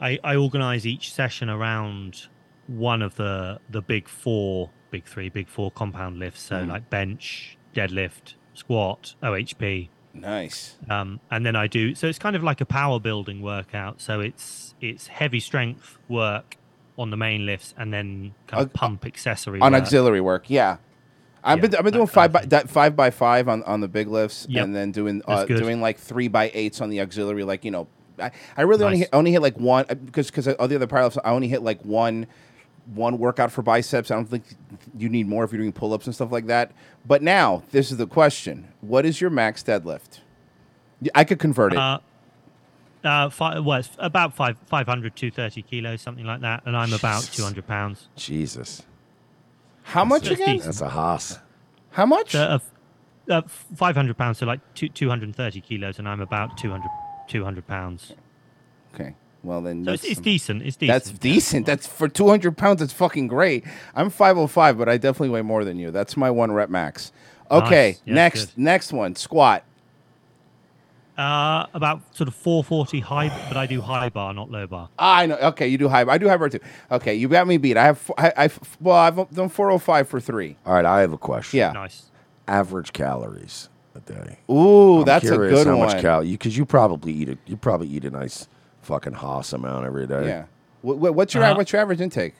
I 0.01 0.19
I 0.23 0.37
organize 0.37 0.87
each 0.87 1.13
session 1.13 1.49
around 1.49 2.27
one 2.67 3.03
of 3.03 3.17
the 3.17 3.61
the 3.71 3.83
big 3.83 4.09
four, 4.09 4.71
big 4.91 5.07
three, 5.07 5.29
big 5.29 5.49
four 5.49 5.71
compound 5.71 6.19
lifts. 6.19 6.43
So 6.43 6.57
Mhm. 6.57 6.69
like 6.69 6.91
bench, 6.91 7.57
deadlift, 7.75 8.35
squat, 8.55 9.15
OHP. 9.23 9.91
Nice. 10.13 10.77
Um, 10.89 11.21
and 11.31 11.47
then 11.47 11.57
I 11.57 11.67
do 11.67 11.95
so 11.95 12.07
it's 12.09 12.19
kind 12.19 12.37
of 12.37 12.43
like 12.43 12.61
a 12.61 12.67
power 12.67 13.01
building 13.01 13.41
workout. 13.41 14.01
So 14.01 14.21
it's 14.21 14.75
it's 14.81 15.07
heavy 15.07 15.41
strength 15.41 15.99
work 16.09 16.57
on 16.99 17.11
the 17.11 17.17
main 17.17 17.47
lifts 17.47 17.75
and 17.79 17.93
then 17.93 18.35
kind 18.47 18.63
of 18.63 18.69
Uh, 18.69 18.71
pump 18.73 19.05
accessory 19.07 19.61
on 19.61 19.73
work. 19.73 19.83
auxiliary 19.83 20.21
work. 20.21 20.45
Yeah, 20.51 20.77
I've 21.43 21.59
Yeah, 21.59 21.63
been 21.63 21.75
I've 21.77 21.85
been 21.85 21.95
doing 21.95 22.07
five 22.07 22.33
by 22.33 22.45
that 22.47 22.69
five 22.69 22.95
by 22.97 23.11
five 23.11 23.49
on, 23.49 23.63
on 23.65 23.81
the 23.81 23.89
big 23.89 24.09
lifts, 24.09 24.47
Yep. 24.49 24.65
and 24.65 24.77
then 24.77 24.93
doing 24.93 25.23
uh, 25.27 25.45
doing 25.47 25.81
like 25.81 25.99
three 25.99 26.29
by 26.29 26.51
eights 26.55 26.81
on 26.81 26.91
the 26.91 27.01
auxiliary. 27.01 27.45
Like 27.45 27.65
you 27.65 27.71
know, 27.71 27.87
I, 28.19 28.31
I 28.57 28.63
really 28.63 28.85
only 28.85 28.99
hit, 28.99 29.09
only 29.13 29.33
hit 29.33 29.41
like 29.43 29.59
one 29.59 29.87
because 30.05 30.27
because 30.31 30.47
all 30.49 30.69
the 30.69 30.77
other 30.77 30.87
power 30.87 31.05
lifts 31.05 31.19
I 31.25 31.31
only 31.31 31.49
hit 31.49 31.63
like 31.63 31.83
one 31.85 32.27
one 32.95 33.19
workout 33.19 33.53
for 33.53 33.63
biceps. 33.63 34.11
I 34.11 34.15
don't 34.17 34.27
think 34.29 34.45
you 34.99 35.09
need 35.09 35.29
more 35.29 35.45
if 35.45 35.53
you're 35.53 35.61
doing 35.61 35.73
pull 35.73 35.93
ups 35.95 36.07
and 36.07 36.15
stuff 36.15 36.33
like 36.33 36.47
that. 36.47 36.73
But 37.07 37.23
now 37.23 37.63
this 37.71 37.91
is 37.91 37.97
the 37.99 38.07
question: 38.07 38.69
What 38.81 39.07
is 39.07 39.21
your 39.21 39.31
max 39.31 39.63
deadlift? 39.63 40.21
I 41.15 41.25
could 41.25 41.39
convert 41.39 41.73
it. 41.73 41.79
Uh, 41.79 42.01
uh, 43.05 43.31
five, 43.31 43.65
well, 43.65 43.79
it's 43.79 43.91
about 43.99 44.35
five, 44.35 44.57
500, 44.67 45.17
230 45.17 45.63
kilos, 45.63 46.01
something 46.03 46.25
like 46.25 46.41
that, 46.41 46.63
and 46.67 46.77
I'm 46.77 46.93
about 46.93 47.23
200 47.25 47.67
pounds. 47.67 48.09
Jesus. 48.17 48.83
How 49.83 50.05
much 50.05 50.25
That's 50.25 50.35
again? 50.41 50.57
decent. 50.57 50.65
That's 50.67 50.81
a 50.83 50.89
hoss. 50.91 51.39
How 51.91 52.07
much? 52.07 52.35
Uh, 52.35 52.59
uh, 53.29 53.43
500 53.77 54.17
pounds, 54.17 54.39
so 54.39 54.47
like 54.47 54.61
two, 54.75 54.89
230 54.89 55.61
kilos, 55.61 55.99
and 55.99 56.09
I'm 56.09 56.21
about 56.21 56.57
200, 56.59 56.89
200 57.29 57.67
pounds. 57.67 58.13
Okay. 58.95 59.15
Well 59.43 59.63
then, 59.63 59.85
So 59.85 59.93
it's, 59.93 60.03
that's 60.03 60.11
it's 60.11 60.17
some- 60.17 60.25
decent. 60.25 60.63
It's 60.63 60.77
decent. 60.77 60.93
That's 61.05 61.11
decent. 61.19 61.67
That's 61.67 61.87
for 61.87 62.09
200 62.09 62.57
pounds. 62.57 62.81
That's 62.81 62.93
fucking 62.93 63.29
great. 63.29 63.65
I'm 63.95 64.11
505, 64.11 64.77
but 64.77 64.89
I 64.89 64.99
definitely 64.99 65.31
weigh 65.31 65.43
more 65.43 65.65
than 65.65 65.79
you. 65.79 65.91
That's 65.91 66.17
my 66.17 66.31
one 66.31 66.53
rep 66.53 66.69
max. 66.69 67.11
Okay, 67.51 67.89
Nice. 67.89 68.01
Yeah, 68.05 68.15
next 68.15 68.45
good. 68.47 68.59
next 68.59 68.93
one, 68.93 69.17
squat. 69.17 69.65
Uh, 71.21 71.67
about 71.75 72.01
sort 72.17 72.29
of 72.29 72.35
440 72.35 73.01
high, 73.01 73.29
but 73.49 73.55
I 73.55 73.67
do 73.67 73.83
high 73.83 74.09
bar, 74.09 74.33
not 74.33 74.51
low 74.51 74.67
bar. 74.67 74.89
Ah, 74.99 75.19
I 75.19 75.27
know. 75.27 75.37
Okay, 75.37 75.69
you 75.69 75.77
do 75.77 75.87
high. 75.87 76.03
bar. 76.05 76.15
I 76.15 76.19
do 76.19 76.27
high 76.29 76.39
bar 76.39 76.49
too. 76.49 76.61
Okay, 76.91 77.15
you 77.15 77.29
got 77.29 77.47
me 77.47 77.59
beat. 77.59 77.77
I 77.77 77.85
have. 77.85 77.97
f- 77.97 78.11
I, 78.17 78.43
I 78.43 78.45
f- 78.47 78.79
well, 78.81 78.97
I've 78.97 79.31
done 79.31 79.51
405 79.51 80.09
for 80.09 80.19
three. 80.19 80.57
All 80.65 80.73
right, 80.73 80.87
I 80.87 81.03
have 81.03 81.13
a 81.13 81.19
question. 81.19 81.59
Yeah. 81.59 81.73
Nice. 81.73 82.05
Average 82.49 82.95
calories 82.95 83.69
a 83.95 84.01
day. 84.01 84.39
Ooh, 84.51 85.01
I'm 85.01 85.05
that's 85.05 85.27
a 85.27 85.33
curious 85.33 85.59
good 85.59 85.67
how 85.67 85.77
one. 85.77 85.89
much 85.89 86.01
cal 86.01 86.23
because 86.23 86.57
you 86.57 86.65
probably 86.65 87.13
eat 87.13 87.29
a 87.29 87.39
you 87.45 87.59
probably 87.59 87.89
eat 87.89 88.07
a 88.07 88.11
nice 88.11 88.49
fucking 88.81 89.13
hoss 89.13 89.53
amount 89.53 89.85
every 89.85 90.07
day. 90.07 90.27
Yeah. 90.27 90.45
What, 90.81 91.15
what's 91.15 91.35
your 91.35 91.45
Uh, 91.45 91.55
what's 91.55 91.71
your 91.71 91.83
average 91.83 92.01
intake? 92.01 92.35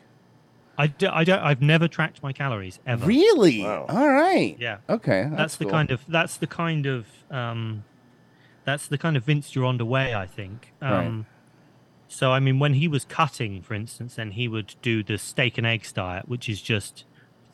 I, 0.79 0.87
do, 0.87 1.11
I 1.13 1.25
don't. 1.25 1.41
I've 1.41 1.61
never 1.61 1.87
tracked 1.87 2.23
my 2.23 2.33
calories 2.33 2.79
ever. 2.87 3.05
Really? 3.05 3.63
Wow. 3.63 3.85
All 3.91 4.09
right. 4.09 4.57
Yeah. 4.59 4.79
Okay. 4.89 5.25
That's, 5.25 5.37
That's, 5.37 5.57
the 5.57 5.67
kind 5.67 5.91
of 5.91 6.01
that's 6.09 6.39
the 6.39 6.47
kind 6.47 6.87
of 6.87 7.07
um, 7.31 7.85
that's 8.65 8.87
the 8.87 8.99
kind 8.99 9.17
of 9.17 9.25
Vince 9.25 9.51
Gironda 9.53 9.83
way, 9.83 10.15
I 10.15 10.27
think. 10.27 10.73
Right. 10.81 11.07
Um, 11.07 11.27
So 12.09 12.33
I 12.33 12.41
mean, 12.41 12.59
when 12.59 12.75
he 12.75 12.89
was 12.89 13.05
cutting, 13.05 13.63
for 13.63 13.75
instance, 13.75 14.17
then 14.17 14.33
he 14.33 14.49
would 14.49 14.75
do 14.83 15.03
the 15.05 15.17
steak 15.17 15.59
and 15.59 15.67
eggs 15.67 15.93
diet, 15.93 16.29
which 16.29 16.49
is 16.49 16.61
just 16.61 17.05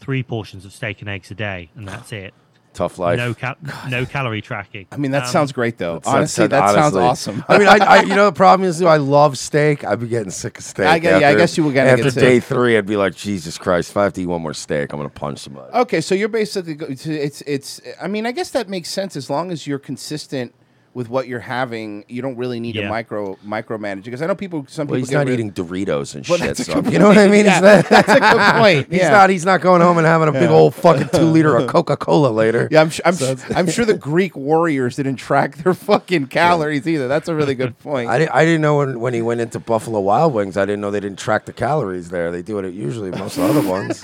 three 0.01 0.23
portions 0.23 0.65
of 0.65 0.73
steak 0.73 1.01
and 1.01 1.11
eggs 1.11 1.31
a 1.31 1.35
day, 1.35 1.69
and 1.77 1.87
that's 1.87 2.11
it. 2.13 2.33
Tough 2.73 2.99
life. 2.99 3.17
No 3.19 3.33
cal- 3.35 3.57
no 3.89 4.05
calorie 4.07 4.41
tracking. 4.43 4.87
I 4.93 4.97
mean, 4.99 5.11
that 5.13 5.25
Um, 5.25 5.29
sounds 5.31 5.53
great 5.53 5.77
though. 5.79 5.95
That's- 5.95 6.15
Honestly, 6.15 6.47
that's- 6.47 6.75
that 6.75 6.81
sounds 6.83 6.97
awesome. 6.97 7.45
I 7.49 7.59
mean, 7.59 7.69
I, 7.69 7.77
I 7.77 8.01
you 8.03 8.15
know 8.15 8.27
the 8.27 8.33
problem 8.37 8.67
is 8.69 8.79
though, 8.79 8.87
I 8.89 8.97
love 8.99 9.37
steak. 9.39 9.83
I'd 9.85 10.01
be 10.01 10.09
getting 10.09 10.31
sick 10.31 10.57
of 10.59 10.65
steak. 10.65 10.87
I 10.87 10.99
gue- 10.99 11.21
yeah, 11.21 11.29
I 11.31 11.35
guess 11.35 11.57
you 11.59 11.65
were 11.65 11.73
gonna 11.73 11.91
after 11.91 12.05
get 12.05 12.13
sick. 12.15 12.23
day 12.23 12.41
three. 12.41 12.77
I'd 12.79 12.85
be 12.87 12.97
like, 12.97 13.15
Jesus 13.15 13.57
Christ! 13.59 13.91
If 13.91 13.97
I 13.99 14.05
have 14.05 14.13
to 14.15 14.23
eat 14.23 14.27
one 14.27 14.41
more 14.43 14.53
steak, 14.55 14.93
I'm 14.93 14.99
gonna 14.99 15.09
punch 15.11 15.39
somebody. 15.41 15.71
Okay, 15.73 16.01
so 16.03 16.15
you're 16.15 16.29
basically 16.29 16.77
it's 16.89 17.07
it's 17.07 17.43
it's. 17.47 17.81
I 18.01 18.09
mean, 18.09 18.25
I 18.27 18.33
guess 18.33 18.51
that 18.51 18.69
makes 18.71 18.89
sense 18.91 19.17
as 19.17 19.29
long 19.31 19.51
as 19.51 19.67
you're 19.67 19.79
consistent 19.79 20.55
with 20.97 21.11
what 21.11 21.29
you're 21.29 21.41
having. 21.41 22.07
You 22.09 22.23
don't 22.23 22.37
really 22.39 22.59
need 22.59 22.73
to 22.73 22.81
Yeah. 22.81 22.89
micro 22.89 23.37
micromanage 23.47 24.05
because 24.05 24.23
I 24.23 24.27
know 24.27 24.35
people. 24.35 24.65
Some 24.67 24.87
Well, 24.87 24.95
people 24.95 24.97
he's 25.01 25.11
get 25.11 25.19
not 25.19 25.27
rid- 25.27 25.35
eating 25.35 25.53
Doritos 25.53 26.15
and 26.15 26.27
Well, 26.29 26.39
shit. 26.39 26.47
that's 26.47 26.61
a 26.61 26.65
So, 26.65 26.81
good 26.81 26.91
you 26.95 26.99
know 26.99 27.09
what 27.09 27.19
I 27.19 27.29
mean? 27.29 27.45
Yeah, 27.45 27.53
He's 27.53 27.63
not- 27.63 27.89
that's 27.91 28.09
a 28.09 28.19
good 28.21 28.61
point. 28.63 28.87
He's 28.91 29.01
yeah. 29.03 29.11
not. 29.11 29.29
He's 29.29 29.45
not 29.45 29.61
going 29.61 29.83
home 29.83 29.99
and 29.99 30.07
having 30.07 30.29
a 30.29 30.33
big 30.33 30.43
Yeah. 30.49 30.57
old 30.57 30.75
fucking 30.75 31.11
two 31.11 31.27
liter 31.27 31.55
of 31.55 31.67
Coca 31.75 31.99
Cola 31.99 32.29
later. 32.29 32.67
Yeah, 32.71 32.81
I'm, 32.81 32.91
su- 32.91 33.03
I'm, 33.05 33.13
So 33.13 33.37
su- 33.37 33.55
I'm 33.55 33.69
sure 33.69 33.85
the 33.85 33.93
Greek 33.99 34.35
warriors 34.37 34.97
didn't 34.97 35.17
track 35.17 35.57
their 35.59 35.75
fucking 35.75 36.29
calories 36.29 36.89
either. 36.89 37.09
That's 37.09 37.29
a 37.29 37.35
really 37.35 37.55
good 37.55 37.79
point. 37.81 38.09
I 38.09 38.19
didn't, 38.19 38.31
I 38.35 38.47
didn't 38.47 38.63
know 38.63 38.79
when, 38.79 38.99
when 38.99 39.13
he 39.13 39.21
went 39.21 39.43
into 39.43 39.61
Buffalo 39.61 40.01
Wild 40.01 40.33
Wings. 40.33 40.57
I 40.57 40.65
didn't 40.65 40.81
know 40.81 40.91
they 40.91 41.01
didn't 41.01 41.19
track 41.19 41.45
the 41.45 41.53
calories 41.53 42.09
there. 42.09 42.31
They 42.31 42.41
do 42.41 42.59
it 42.59 42.65
at 42.65 42.73
usually 42.73 43.11
most 43.11 43.39
other 43.39 43.61
ones. 43.69 44.03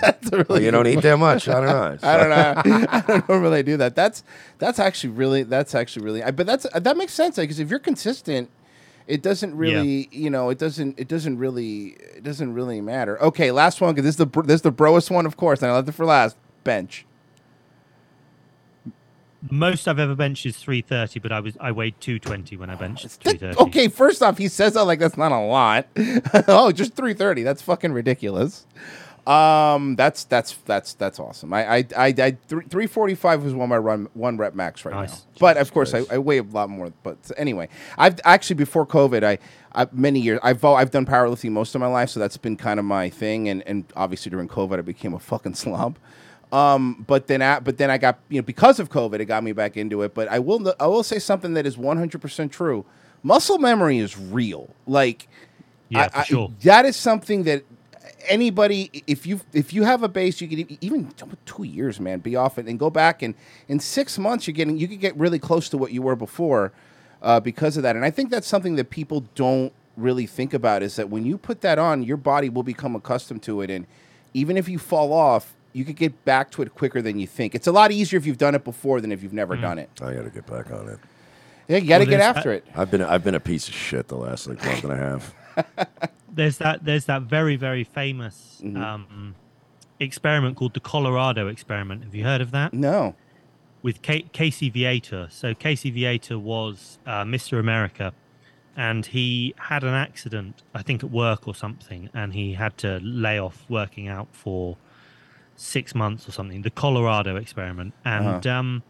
Well, 0.49 0.61
you 0.61 0.71
don't 0.71 0.87
eat 0.87 1.01
that 1.01 1.17
much. 1.19 1.49
I 1.49 1.55
don't 1.55 1.67
know. 1.67 1.99
I 2.03 2.17
don't 2.19 2.29
know. 2.31 2.87
I 2.91 3.01
don't 3.07 3.29
know 3.31 3.41
where 3.41 3.51
they 3.51 3.63
do 3.63 3.79
that. 3.79 3.95
That's 3.97 4.23
that's 4.59 4.79
actually 4.79 5.11
really 5.11 5.43
that's 5.43 5.75
actually 5.75 6.05
really. 6.05 6.23
I- 6.23 6.31
But 6.31 6.47
that's 6.47 6.67
that 6.85 6.97
makes 6.97 7.13
sense 7.13 7.37
because 7.37 7.61
if 7.61 7.71
you're 7.71 7.79
consistent, 7.79 8.51
it 9.07 9.23
doesn't 9.23 9.57
really 9.57 10.09
you 10.13 10.31
know 10.31 10.51
it 10.51 10.59
doesn't 10.59 10.99
it 10.99 11.09
doesn't 11.09 11.39
really 11.39 11.97
it 12.17 12.23
doesn't 12.23 12.55
really 12.55 12.81
matter. 12.81 13.21
Okay, 13.23 13.51
last 13.51 13.81
one 13.81 13.95
because 13.95 14.05
this 14.05 14.15
is 14.15 14.31
the 14.31 14.43
this 14.43 14.57
is 14.57 14.63
the 14.63 14.71
broest 14.71 15.11
one 15.11 15.27
of 15.27 15.37
course, 15.37 15.63
and 15.63 15.71
I 15.71 15.75
left 15.75 15.89
it 15.89 15.93
for 15.93 16.07
last. 16.07 16.37
Bench. 16.65 17.07
Most 19.51 19.89
I've 19.89 19.99
ever 19.99 20.15
benched 20.15 20.47
is 20.47 20.57
330, 20.57 21.19
but 21.19 21.33
I 21.33 21.41
was 21.41 21.57
I 21.61 21.73
weighed 21.73 22.01
220 22.01 22.57
when 22.57 22.71
I 22.71 22.77
benched 22.77 23.09
330. 23.09 23.59
Okay, 23.69 23.89
first 23.89 24.23
off, 24.23 24.39
he 24.39 24.47
says 24.47 24.75
that 24.75 24.85
like 24.85 25.01
that's 25.01 25.17
not 25.17 25.33
a 25.33 25.41
lot. 25.41 25.89
oh, 26.47 26.71
just 26.71 26.95
three 26.95 27.15
thirty. 27.15 27.43
That's 27.43 27.61
fucking 27.61 27.93
ridiculous. 27.93 28.67
Um, 29.27 29.95
that's 29.95 30.25
that's 30.25 30.53
that's 30.65 30.95
that's 30.95 31.21
awesome. 31.21 31.53
I 31.53 31.77
I 31.79 31.85
I, 31.97 32.07
I 32.19 32.37
three 32.69 32.89
forty 32.89 33.15
five 33.15 33.45
was 33.45 33.55
one 33.55 33.69
my 33.69 33.77
run 33.79 34.09
one 34.15 34.37
rep 34.37 34.55
max 34.55 34.85
right 34.85 34.93
now. 34.95 35.01
Nice. 35.03 35.27
But 35.39 35.57
of 35.59 35.73
course, 35.73 35.95
I, 35.95 36.03
I 36.11 36.19
weigh 36.19 36.39
a 36.39 36.43
lot 36.43 36.69
more. 36.71 36.93
But 37.05 37.31
anyway, 37.37 37.69
I've 37.97 38.19
actually 38.25 38.57
before 38.57 38.85
COVID, 38.85 39.23
I, 39.23 39.39
I 39.75 39.87
many 39.93 40.19
years 40.19 40.41
I've 40.43 40.65
I've 40.65 40.91
done 40.91 41.07
powerlifting 41.07 41.53
most 41.53 41.75
of 41.77 41.81
my 41.81 41.87
life, 41.87 42.11
so 42.11 42.19
that's 42.19 42.37
been 42.37 42.57
kind 42.57 42.81
of 42.81 42.85
my 42.85 43.11
thing. 43.11 43.49
And 43.49 43.63
and 43.67 43.85
obviously 43.95 44.31
during 44.31 44.49
COVID, 44.49 44.79
I 44.79 44.83
became 44.83 45.15
a 45.15 45.21
fucking 45.21 45.55
slob. 45.63 45.99
Um, 46.51 47.05
but 47.07 47.29
then 47.29 47.41
I, 47.43 47.61
but 47.61 47.79
then 47.79 47.91
I 47.91 47.99
got 47.99 48.19
you 48.29 48.41
know 48.41 48.45
because 48.45 48.81
of 48.81 48.91
COVID, 48.91 49.21
it 49.21 49.27
got 49.27 49.45
me 49.45 49.53
back 49.53 49.77
into 49.77 50.03
it. 50.03 50.15
But 50.15 50.29
I 50.29 50.41
will 50.41 50.75
I 50.81 50.87
will 50.89 51.05
say 51.05 51.21
something 51.21 51.55
that 51.55 51.65
is 51.65 51.79
one 51.79 51.97
hundred 51.97 52.21
percent 52.21 52.51
true. 52.51 52.85
Muscle 53.23 53.59
memory 53.59 53.99
is 53.99 54.19
real. 54.19 54.75
Like 54.85 55.29
Yeah, 55.89 56.09
I- 56.13 56.25
for 56.25 56.49
I- 56.49 56.51
that 56.65 56.85
is 56.87 56.97
something 56.97 57.45
that 57.45 57.63
anybody 58.29 59.03
if 59.07 59.27
you 59.27 59.41
if 59.53 59.73
you 59.73 59.83
have 59.85 60.03
a 60.03 60.09
base 60.09 60.41
you 60.41 60.49
could 60.49 60.79
even 60.81 61.13
two 61.47 61.65
years 61.65 61.99
man 62.01 62.21
be 62.21 62.37
off 62.37 62.59
it 62.59 62.67
and 62.67 62.79
go 62.79 62.91
back. 62.91 63.23
And 63.23 63.35
in 63.69 63.81
six 63.81 64.19
months 64.19 64.47
you're 64.47 64.55
getting 64.55 64.77
you 64.79 64.89
could 64.89 65.01
get 65.01 65.17
really 65.17 65.39
close 65.39 65.69
to 65.71 65.79
what 65.79 65.93
you 65.93 66.03
were 66.03 66.17
before 66.17 66.73
uh, 67.23 67.41
because 67.41 67.77
of 67.77 67.83
that. 67.85 67.97
And 67.97 68.05
i 68.05 68.11
think 68.11 68.31
that's 68.31 68.47
something 68.47 68.77
that 68.77 68.91
people 68.91 69.25
don't 69.35 69.73
really 69.97 70.27
think 70.27 70.55
about 70.55 70.83
is 70.83 70.97
that 70.97 71.11
when 71.11 71.27
you 71.27 71.37
put 71.37 71.61
that 71.61 71.79
on 71.79 72.03
your 72.03 72.17
body 72.17 72.49
will 72.49 72.63
become 72.63 72.97
accustomed 72.97 73.43
to 73.43 73.61
it. 73.61 73.71
And 73.71 73.87
even 74.35 74.57
if 74.57 74.69
you 74.69 74.79
fall 74.79 75.13
off 75.13 75.55
you 75.75 75.85
could 75.87 75.97
get 75.97 76.25
back 76.27 76.51
to 76.51 76.61
it 76.61 76.75
quicker 76.75 77.01
than 77.01 77.19
you 77.19 77.27
think. 77.27 77.55
It's 77.55 77.67
a 77.67 77.73
lot 77.73 77.93
easier 77.93 78.19
if 78.19 78.27
you've 78.27 78.37
done 78.37 78.55
it 78.55 78.63
before 78.63 79.01
than 79.01 79.11
if 79.11 79.23
you've 79.23 79.33
never 79.33 79.57
done 79.57 79.79
it. 79.79 79.89
I 80.03 80.13
got 80.13 80.25
to 80.25 80.31
get 80.31 80.47
back 80.47 80.71
on 80.71 80.87
it. 80.87 80.99
yeah 81.67 81.79
you 81.79 81.89
got 81.89 81.99
to 81.99 82.05
Well, 82.05 82.11
get 82.11 82.21
after 82.21 82.51
that- 82.51 82.67
it. 82.69 82.77
I've 82.77 82.91
been 82.91 83.03
I've 83.03 83.25
been 83.25 83.35
a 83.35 83.41
piece 83.41 83.69
of 83.69 83.75
shit 83.75 84.09
the 84.09 84.17
last 84.19 84.47
like 84.47 84.63
month 84.65 84.85
and 84.85 84.93
a 84.93 84.97
half. 84.99 85.35
There's 86.33 86.59
that 86.59 86.85
there's 86.85 87.05
that 87.07 87.23
very 87.23 87.57
very 87.57 87.85
famous 87.85 88.61
Mm-hmm. 88.63 88.83
um, 88.83 89.35
experiment 90.01 90.57
called 90.57 90.75
the 90.75 90.81
Colorado 90.81 91.47
experiment. 91.49 92.03
Have 92.05 92.15
you 92.15 92.25
heard 92.25 92.41
of 92.41 92.51
that? 92.53 92.73
No. 92.73 93.15
With 93.83 94.03
K- 94.03 94.27
Casey 94.33 94.69
Viator. 94.71 95.29
So 95.31 95.55
Casey 95.55 95.91
Viator 95.91 96.39
was 96.39 96.99
uh, 97.07 97.23
Mr. 97.25 97.59
America, 97.61 98.13
and 98.77 99.07
he 99.07 99.55
had 99.59 99.83
an 99.85 99.95
accident, 99.95 100.63
I 100.75 100.83
think 100.83 101.03
at 101.05 101.11
work 101.11 101.47
or 101.49 101.55
something, 101.55 102.09
and 102.15 102.33
he 102.35 102.55
had 102.55 102.77
to 102.79 102.99
lay 103.03 103.39
off 103.39 103.65
working 103.69 104.07
out 104.09 104.29
for 104.33 104.77
six 105.57 105.95
months 105.95 106.29
or 106.29 106.33
something. 106.33 106.63
The 106.63 106.71
Colorado 106.71 107.37
experiment, 107.37 107.95
and 108.05 108.47
Uh-huh. 108.47 108.59
um, 108.59 108.83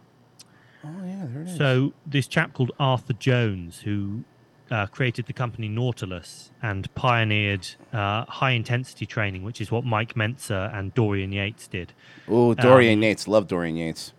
oh 0.84 0.88
yeah 1.04 1.24
there 1.26 1.42
it 1.42 1.48
is 1.48 1.56
so 1.56 1.92
this 2.06 2.26
chap 2.26 2.52
called 2.54 2.72
Arthur 2.78 3.14
Jones, 3.14 3.80
who 3.80 4.24
uh, 4.72 4.86
created 4.86 5.26
the 5.26 5.32
company 5.34 5.68
Nautilus 5.68 6.50
and 6.62 6.82
pioneered 6.94 7.64
uh, 7.92 8.24
high 8.40 8.52
intensity 8.52 9.06
training, 9.06 9.42
which 9.44 9.60
is 9.60 9.70
what 9.70 9.84
Mike 9.84 10.14
Mentzer 10.14 10.74
and 10.76 10.94
Dorian 10.94 11.30
Yates 11.32 11.68
did. 11.68 11.92
oh 12.28 12.54
dorian 12.54 12.98
Um, 13.00 13.02
yates 13.02 13.28
love 13.28 13.46
dorian 13.48 13.76
yates 13.76 14.12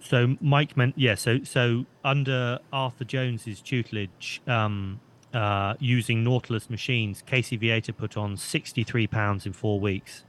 So 0.00 0.36
Mike 0.40 0.76
meant 0.76 0.94
yeah. 0.96 1.16
So 1.16 1.32
so 1.44 1.84
under 2.04 2.60
Arthur 2.72 3.04
Jones's 3.04 3.60
tutelage, 3.60 4.40
um, 4.46 5.00
uh, 5.34 5.74
using 5.80 6.22
Nautilus 6.22 6.70
machines, 6.70 7.22
Casey 7.26 7.56
Viator 7.56 7.92
put 7.92 8.16
on 8.16 8.36
sixty 8.36 8.84
three 8.84 9.08
pounds 9.08 9.44
in 9.46 9.52
four 9.52 9.80
weeks. 9.80 10.22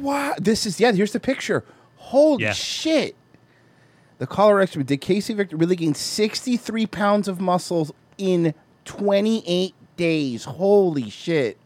Wow, 0.00 0.34
this 0.38 0.64
is 0.66 0.78
yeah. 0.80 0.92
Here's 0.92 1.12
the 1.12 1.18
picture. 1.32 1.64
Holy 1.96 2.44
Yeah. 2.44 2.52
shit! 2.52 3.16
The 4.18 4.26
collar 4.28 4.60
expert 4.60 4.86
did 4.86 5.00
Casey 5.00 5.34
Viator 5.34 5.56
really 5.56 5.76
gain 5.76 5.94
63 5.94 6.86
pounds 6.86 7.26
of 7.26 7.40
muscles 7.40 7.90
in 8.18 8.54
28 8.94 9.74
days. 9.96 10.44
Holy 10.44 11.08
shit! 11.10 11.58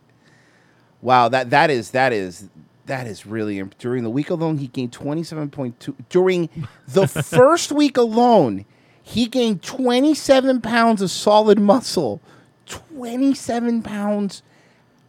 Wow, 1.01 1.29
that 1.29 1.51
that 1.51 1.71
is 1.71 1.91
that 1.93 2.13
is 2.13 2.49
that 2.87 3.07
is 3.07 3.25
really 3.25 3.59
imp- 3.59 3.79
during 3.79 4.03
the 4.05 4.11
week 4.11 4.29
alone 4.31 4.59
he 4.59 4.67
gained 4.67 4.93
27.2 4.93 5.95
during 6.11 6.51
the 6.87 7.07
first 7.09 7.73
week 7.73 7.97
alone 7.97 8.67
he 9.03 9.27
gained 9.27 9.63
27 9.63 10.61
pounds 10.61 11.01
of 11.01 11.11
solid 11.11 11.59
muscle 11.59 12.21
27 12.67 13.83
pounds 13.83 14.43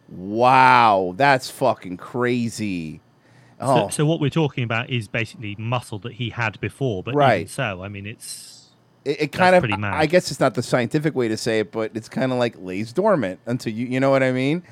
wow 0.08 1.12
that's 1.18 1.50
fucking 1.50 1.98
crazy 1.98 3.00
oh 3.60 3.88
So, 3.88 3.96
so 3.96 4.06
what 4.06 4.20
we're 4.20 4.30
talking 4.30 4.64
about 4.64 4.88
is 4.88 5.06
basically 5.06 5.54
muscle 5.58 5.98
that 6.00 6.14
he 6.14 6.30
had 6.30 6.58
before, 6.60 7.02
but 7.02 7.14
Right. 7.14 7.40
even 7.40 7.48
so, 7.48 7.82
I 7.82 7.88
mean, 7.88 8.06
it's 8.06 8.55
it, 9.06 9.10
it 9.10 9.32
that's 9.32 9.36
kind 9.38 9.54
of 9.56 9.60
pretty 9.62 9.76
mad. 9.76 9.94
I 9.94 10.06
guess 10.06 10.30
it's 10.30 10.40
not 10.40 10.54
the 10.54 10.62
scientific 10.62 11.14
way 11.14 11.28
to 11.28 11.36
say 11.36 11.60
it, 11.60 11.72
but 11.72 11.92
it's 11.94 12.08
kind 12.08 12.32
of 12.32 12.38
like 12.38 12.56
lays 12.58 12.92
dormant 12.92 13.40
until 13.46 13.72
you 13.72 13.86
you 13.86 14.00
know 14.00 14.10
what 14.10 14.22
I 14.22 14.32
mean. 14.32 14.62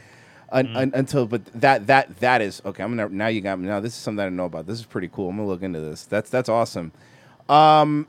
Un, 0.52 0.66
Mm. 0.68 0.76
un- 0.76 0.92
until 0.94 1.26
but 1.26 1.44
that 1.60 1.86
that 1.86 2.16
that 2.20 2.40
is 2.42 2.60
okay. 2.64 2.82
I'm 2.82 2.94
gonna 2.96 3.08
now 3.08 3.28
you 3.28 3.40
got 3.40 3.58
me 3.58 3.66
now. 3.66 3.80
This 3.80 3.92
is 3.94 3.98
something 3.98 4.20
I 4.20 4.26
didn't 4.26 4.36
know 4.36 4.44
about. 4.44 4.66
This 4.66 4.78
is 4.78 4.84
pretty 4.84 5.08
cool. 5.08 5.30
I'm 5.30 5.36
gonna 5.36 5.48
look 5.48 5.62
into 5.62 5.80
this. 5.80 6.04
That's 6.04 6.28
that's 6.30 6.48
awesome. 6.48 6.92
Um, 7.48 8.06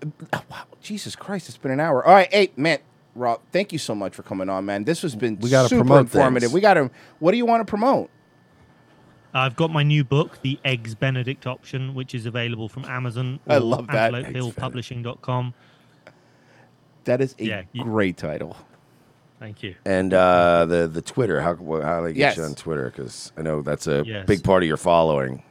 wow, 0.49 0.63
Jesus 0.81 1.15
Christ, 1.15 1.49
it's 1.49 1.57
been 1.57 1.71
an 1.71 1.79
hour. 1.79 2.05
All 2.05 2.13
right, 2.13 2.31
hey 2.33 2.51
man, 2.55 2.79
Rob, 3.15 3.41
thank 3.51 3.73
you 3.73 3.79
so 3.79 3.95
much 3.95 4.13
for 4.15 4.23
coming 4.23 4.47
on, 4.49 4.65
man. 4.65 4.83
This 4.83 5.01
has 5.01 5.15
been 5.15 5.37
We 5.39 5.49
gotta 5.49 5.69
super 5.69 5.81
promote 5.83 6.01
informative. 6.01 6.43
things. 6.49 6.53
We 6.53 6.61
got 6.61 6.75
to. 6.75 6.91
What 7.19 7.31
do 7.31 7.37
you 7.37 7.45
want 7.45 7.61
to 7.61 7.69
promote? 7.69 8.09
I've 9.33 9.55
got 9.57 9.71
my 9.71 9.83
new 9.83 10.05
book, 10.05 10.41
The 10.43 10.57
Eggs 10.63 10.95
Benedict 10.95 11.45
Option, 11.45 11.93
which 11.95 12.15
is 12.15 12.25
available 12.25 12.69
from 12.69 12.85
Amazon. 12.85 13.39
I 13.47 13.57
or 13.57 13.59
love 13.59 13.87
that. 13.87 14.13
AntelopeHillPublishing.com. 14.13 15.53
That 17.05 17.21
is 17.21 17.35
a 17.39 17.43
Yeah, 17.45 17.61
you- 17.71 17.83
great 17.83 18.17
title. 18.17 18.55
Thank 19.39 19.63
you. 19.63 19.75
And 19.85 20.13
uh, 20.13 20.65
the 20.65 20.87
the 20.87 21.01
Twitter, 21.01 21.41
how 21.41 21.55
how 21.55 21.99
do 22.01 22.07
they 22.07 22.13
get 22.13 22.19
Yes. 22.19 22.37
you 22.37 22.43
on 22.43 22.55
Twitter? 22.55 22.85
Because 22.89 23.31
I 23.37 23.41
know 23.41 23.61
that's 23.61 23.85
a 23.87 24.03
Yes. 24.05 24.25
big 24.25 24.43
part 24.43 24.63
of 24.63 24.67
your 24.67 24.77
following. 24.77 25.43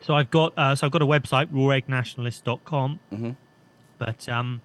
So 0.00 0.14
I've 0.14 0.30
got 0.30 0.52
uh, 0.56 0.74
so 0.74 0.86
I've 0.86 0.92
got 0.92 1.02
a 1.02 1.06
website, 1.06 1.46
raweggnationalist.com. 1.48 3.00
Mm-hmm. 3.12 3.30
But 3.98 4.28
um, 4.28 4.62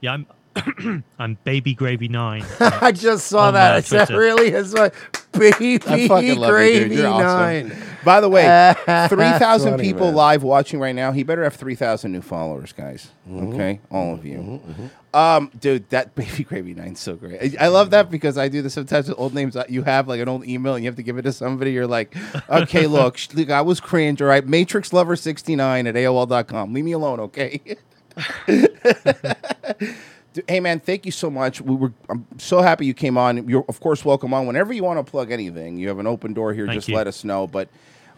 yeah, 0.00 0.12
I'm 0.12 1.04
I'm 1.18 1.38
baby 1.44 1.72
gravy 1.74 2.08
nine. 2.08 2.44
I 2.60 2.92
just 2.92 3.26
saw 3.28 3.46
on, 3.48 3.54
that. 3.54 3.72
uh, 3.72 3.76
I 3.76 3.80
said, 3.80 4.10
really? 4.10 4.48
It's 4.48 4.72
like 4.74 4.94
baby 5.32 5.76
I 5.86 6.08
fucking 6.08 6.08
love 6.08 6.22
you, 6.22 6.36
gravy 6.50 6.88
dude. 6.90 6.98
You're 6.98 7.08
awesome. 7.08 7.72
By 8.04 8.20
the 8.20 8.28
way, 8.28 8.42
3,000 9.08 9.70
funny, 9.72 9.82
people 9.82 10.06
man. 10.06 10.14
live 10.14 10.42
watching 10.42 10.78
right 10.80 10.94
now. 10.94 11.12
He 11.12 11.22
better 11.22 11.42
have 11.44 11.54
3,000 11.54 12.12
new 12.12 12.22
followers, 12.22 12.72
guys. 12.72 13.08
Mhm. 13.28 13.52
Okay? 13.54 13.80
All 13.90 14.14
of 14.14 14.24
you. 14.24 14.38
Mm-hmm, 14.38 15.16
Um, 15.16 15.50
dude, 15.58 15.88
that 15.90 16.14
Baby 16.16 16.44
Gravy 16.44 16.74
Nine's 16.74 17.00
so 17.00 17.16
great. 17.16 17.56
I, 17.60 17.64
I 17.64 17.68
love 17.68 17.90
that 17.90 18.10
because 18.10 18.38
I 18.38 18.48
do 18.48 18.62
this 18.62 18.74
sometimes 18.74 19.08
with 19.08 19.18
old 19.18 19.34
names. 19.34 19.56
You 19.68 19.82
have 19.82 20.06
like 20.06 20.20
an 20.20 20.28
old 20.28 20.46
email 20.46 20.74
and 20.74 20.84
you 20.84 20.88
have 20.88 20.96
to 20.96 21.02
give 21.02 21.18
it 21.18 21.22
to 21.22 21.32
somebody. 21.32 21.72
You're 21.72 21.86
like, 21.86 22.14
okay, 22.48 22.86
look, 22.98 23.16
sh- 23.18 23.28
look 23.34 23.50
I 23.50 23.62
was 23.62 23.80
cringe. 23.80 24.22
All 24.22 24.28
right, 24.28 24.46
MatrixLover69 24.46 25.88
at 25.88 25.94
AOL.com. 25.94 26.72
Leave 26.74 26.84
me 26.84 26.92
alone, 26.92 27.20
okay? 27.20 27.60
Dude, 30.38 30.48
Hey 30.48 30.60
man, 30.60 30.78
thank 30.80 31.04
you 31.04 31.12
so 31.12 31.30
much. 31.30 31.60
We 31.60 31.74
were 31.74 31.92
I'm 32.08 32.24
so 32.38 32.60
happy 32.62 32.86
you 32.86 32.94
came 32.94 33.18
on. 33.18 33.48
You're 33.48 33.64
of 33.68 33.80
course 33.80 34.04
welcome 34.04 34.32
on 34.32 34.46
whenever 34.46 34.72
you 34.72 34.84
want 34.84 35.04
to 35.04 35.10
plug 35.10 35.30
anything. 35.32 35.78
You 35.78 35.88
have 35.88 35.98
an 35.98 36.06
open 36.06 36.32
door 36.32 36.52
here. 36.54 36.66
Thank 36.66 36.76
just 36.76 36.88
you. 36.88 36.94
let 36.96 37.06
us 37.08 37.24
know. 37.24 37.46
But 37.48 37.68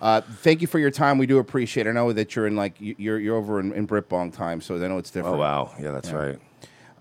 uh, 0.03 0.21
thank 0.21 0.61
you 0.61 0.67
for 0.67 0.79
your 0.79 0.91
time. 0.91 1.17
We 1.19 1.27
do 1.27 1.39
appreciate. 1.39 1.87
it. 1.87 1.91
I 1.91 1.93
know 1.95 2.13
that 2.13 2.37
you're 2.37 2.47
in 2.47 2.57
like 2.57 2.79
you- 2.81 2.95
you're 2.99 3.19
you're 3.19 3.37
over 3.37 3.59
in, 3.61 3.73
in 3.73 3.87
Britbong 3.87 4.35
time, 4.35 4.61
so 4.61 4.77
I 4.77 4.87
know 4.89 4.99
it's 4.99 5.11
different. 5.11 5.37
Oh 5.37 5.39
wow, 5.41 5.73
yeah, 5.81 5.93
that's 5.93 6.11
right. 6.13 6.39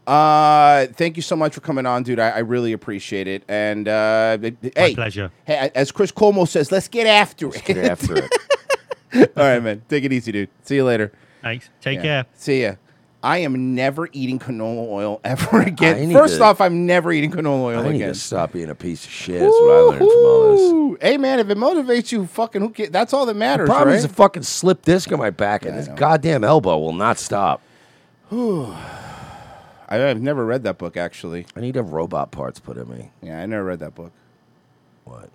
Uh, 0.07 0.87
thank 0.93 1.17
you 1.17 1.21
so 1.21 1.35
much 1.35 1.53
for 1.53 1.61
coming 1.61 1.85
on, 1.85 2.01
dude. 2.03 2.17
I, 2.19 2.29
I 2.29 2.39
really 2.39 2.73
appreciate 2.73 3.27
it. 3.27 3.43
And 3.47 3.87
uh, 3.87 4.37
hey, 4.75 4.95
pleasure. 4.95 5.31
Hey, 5.45 5.69
as 5.75 5.91
Chris 5.91 6.11
Cuomo 6.11 6.47
says, 6.47 6.71
let's 6.71 6.87
get 6.87 7.05
after 7.05 7.49
it. 7.49 7.63
get 7.63 7.77
after 7.77 8.17
it. 8.17 8.31
All 9.37 9.43
right, 9.43 9.61
man. 9.61 9.83
Take 9.87 10.05
it 10.05 10.13
easy, 10.13 10.31
dude. 10.31 10.49
See 10.63 10.75
you 10.75 10.83
later. 10.83 11.11
Thanks. 11.43 11.69
Take 11.81 11.97
Yeah. 11.97 12.01
care. 12.01 12.25
See 12.33 12.61
ya. 12.63 12.75
I 13.21 13.39
am 13.39 13.75
never 13.75 14.07
eating 14.13 14.39
canola 14.39 14.87
oil 14.87 15.19
ever 15.25 15.61
again. 15.61 16.11
First 16.13 16.37
to- 16.37 16.43
off, 16.43 16.61
I'm 16.61 16.85
never 16.85 17.11
eating 17.11 17.31
canola 17.31 17.61
oil 17.63 17.79
I 17.79 17.83
need 17.89 17.95
again. 17.95 18.07
to 18.13 18.15
stop 18.19 18.53
being 18.53 18.69
a 18.69 18.75
piece 18.75 19.03
of 19.05 19.11
shit. 19.11 19.39
That's 19.41 19.51
what 19.51 19.71
I 19.71 19.79
learned 19.79 19.97
from 19.97 20.07
all 20.07 20.91
this. 20.93 20.97
Hey 21.01 21.17
man, 21.17 21.39
if 21.39 21.49
it 21.49 21.57
motivates 21.57 22.11
you, 22.11 22.25
fucking 22.27 22.61
who 22.61 22.69
cares? 22.69 22.89
That's 22.91 23.13
all 23.13 23.25
that 23.25 23.33
The 23.33 23.39
matters, 23.39 23.67
problem 23.67 23.89
right? 23.89 23.97
is 23.97 24.05
a 24.05 24.09
fucking 24.09 24.43
slip 24.43 24.83
disc 24.83 25.11
in 25.11 25.19
my 25.19 25.29
back, 25.31 25.65
and 25.65 25.77
this 25.77 25.87
goddamn 25.89 26.43
elbow 26.43 26.77
will 26.77 26.93
not 26.93 27.17
stop. 27.19 27.61
Whew. 28.29 28.73
I, 29.91 29.95
have 29.95 30.21
never 30.21 30.45
read 30.45 30.63
that 30.63 30.77
book 30.77 30.95
actually. 30.97 31.45
I 31.55 31.61
need 31.61 31.73
to 31.73 31.79
have 31.79 31.91
robot 31.93 32.31
parts 32.31 32.59
put 32.59 32.77
in 32.77 32.87
me. 32.89 33.11
Yeah, 33.23 33.41
I 33.41 33.45
never 33.47 33.63
read 33.65 33.79
that 33.79 33.95
book. 33.95 34.11
What? 35.03 35.29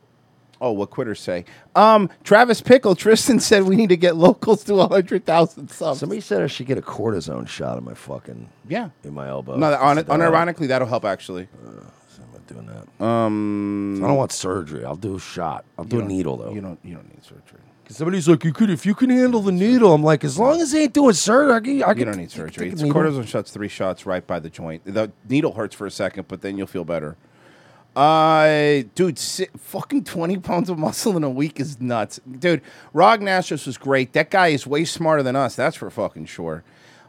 Oh, 0.60 0.72
what 0.72 0.90
quitters 0.90 1.20
say? 1.20 1.44
Um, 1.74 2.08
Travis 2.22 2.60
Pickle, 2.60 2.94
Tristan 2.96 3.40
said 3.40 3.64
we 3.64 3.76
need 3.76 3.88
to 3.88 3.96
get 3.96 4.16
locals 4.16 4.64
to 4.64 4.86
hundred 4.86 5.24
thousand 5.24 5.68
subs. 5.70 6.00
Somebody 6.00 6.20
said 6.20 6.42
I 6.42 6.46
should 6.46 6.66
get 6.66 6.78
a 6.78 6.82
cortisone 6.82 7.48
shot 7.48 7.78
in 7.78 7.84
my 7.84 7.94
fucking 7.94 8.48
yeah 8.68 8.90
in 9.02 9.14
my 9.14 9.28
elbow. 9.28 9.56
No, 9.56 9.70
that, 9.70 9.80
on, 9.80 9.98
Is 9.98 10.04
that 10.04 10.12
unironically, 10.12 10.68
that'll 10.68 10.88
help 10.88 11.04
actually. 11.04 11.48
I'm 11.66 12.32
not 12.32 12.46
doing 12.46 12.66
that. 12.66 13.04
Um, 13.04 14.02
I 14.04 14.06
don't 14.08 14.16
want 14.16 14.32
surgery. 14.32 14.84
I'll 14.84 14.96
do 14.96 15.16
a 15.16 15.20
shot. 15.20 15.64
I'll 15.78 15.84
do 15.84 16.00
a 16.00 16.04
needle 16.04 16.36
though. 16.36 16.52
You 16.52 16.60
don't. 16.60 16.78
You 16.82 16.94
don't 16.94 17.08
need 17.08 17.24
surgery. 17.24 17.60
Cause 17.86 17.98
somebody's 17.98 18.26
like, 18.26 18.42
you 18.44 18.52
could 18.54 18.70
if 18.70 18.86
you 18.86 18.94
can 18.94 19.10
handle 19.10 19.42
the 19.42 19.52
needle. 19.52 19.92
I'm 19.92 20.02
like, 20.02 20.24
as 20.24 20.38
long 20.38 20.58
as 20.62 20.72
they 20.72 20.84
ain't 20.84 20.94
doing 20.94 21.12
surgery, 21.12 21.52
I 21.52 21.60
can. 21.60 21.82
I 21.82 21.88
you 21.90 21.94
can 21.96 22.06
don't 22.06 22.16
need 22.16 22.30
surgery. 22.30 22.70
take 22.70 22.80
a 22.80 22.84
It's 22.86 22.94
cortisone 22.94 23.26
shots, 23.26 23.50
three 23.50 23.68
shots 23.68 24.06
right 24.06 24.26
by 24.26 24.40
the 24.40 24.48
joint. 24.48 24.86
The 24.86 25.12
needle 25.28 25.52
hurts 25.52 25.74
for 25.74 25.86
a 25.86 25.90
second, 25.90 26.26
but 26.28 26.40
then 26.40 26.56
you'll 26.56 26.66
feel 26.66 26.84
better. 26.86 27.16
Uh, 27.96 28.82
dude, 28.94 29.18
si- 29.18 29.48
fucking 29.56 30.04
20 30.04 30.36
pounds 30.38 30.68
of 30.68 30.78
muscle 30.78 31.16
in 31.16 31.24
a 31.24 31.30
week 31.30 31.60
is 31.60 31.80
nuts. 31.80 32.20
Dude, 32.38 32.60
Rog 32.92 33.20
Nashos 33.20 33.66
was 33.66 33.78
great. 33.78 34.12
That 34.14 34.30
guy 34.30 34.48
is 34.48 34.66
way 34.66 34.84
smarter 34.84 35.22
than 35.22 35.36
us. 35.36 35.54
That's 35.54 35.76
for 35.76 35.88
fucking 35.90 36.26
sure. 36.26 36.64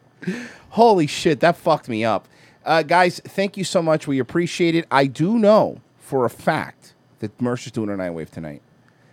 Holy 0.71 1.07
shit, 1.07 1.39
that 1.39 1.57
fucked 1.57 1.87
me 1.87 2.03
up, 2.03 2.27
uh, 2.67 2.83
guys. 2.83 3.19
Thank 3.23 3.57
you 3.57 3.63
so 3.63 3.81
much. 3.81 4.07
We 4.07 4.19
appreciate 4.19 4.75
it. 4.75 4.85
I 4.91 5.07
do 5.07 5.39
know 5.39 5.81
for 5.97 6.25
a 6.25 6.29
fact 6.29 6.93
that 7.19 7.41
Mersh's 7.41 7.71
doing 7.71 7.89
a 7.89 7.97
night 7.97 8.11
wave 8.11 8.29
tonight. 8.29 8.61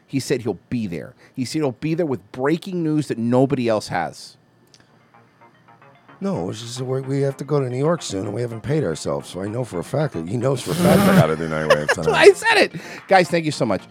He 0.06 0.20
said 0.20 0.42
he'll 0.42 0.58
be 0.68 0.86
there. 0.86 1.14
He 1.34 1.44
said 1.44 1.60
he'll 1.60 1.72
be 1.72 1.94
there 1.94 2.06
with 2.06 2.30
breaking 2.32 2.82
news 2.82 3.08
that 3.08 3.18
nobody 3.18 3.68
else 3.68 3.88
has. 3.88 4.36
No, 6.20 6.48
it's 6.50 6.60
just 6.60 6.80
we 6.80 7.00
we 7.00 7.20
have 7.22 7.36
to 7.38 7.44
go 7.44 7.60
to 7.60 7.68
New 7.68 7.78
York 7.78 8.00
soon, 8.00 8.26
and 8.26 8.34
we 8.34 8.40
haven't 8.40 8.62
paid 8.62 8.84
ourselves. 8.84 9.28
So 9.28 9.42
I 9.42 9.48
know 9.48 9.64
for 9.64 9.78
a 9.78 9.84
fact 9.84 10.14
that 10.14 10.28
he 10.28 10.36
knows 10.36 10.62
for 10.62 10.70
a 10.70 10.74
fact 10.74 11.00
I 11.00 11.16
got 11.16 11.26
to 11.26 11.36
do 11.36 11.48
night 11.48 11.74
wave 11.74 11.88
tonight. 11.94 12.14
I 12.14 12.32
said 12.32 12.58
it. 12.58 12.80
Guys, 13.08 13.28
thank 13.28 13.44
you 13.44 13.50
so 13.50 13.66
much. 13.66 13.82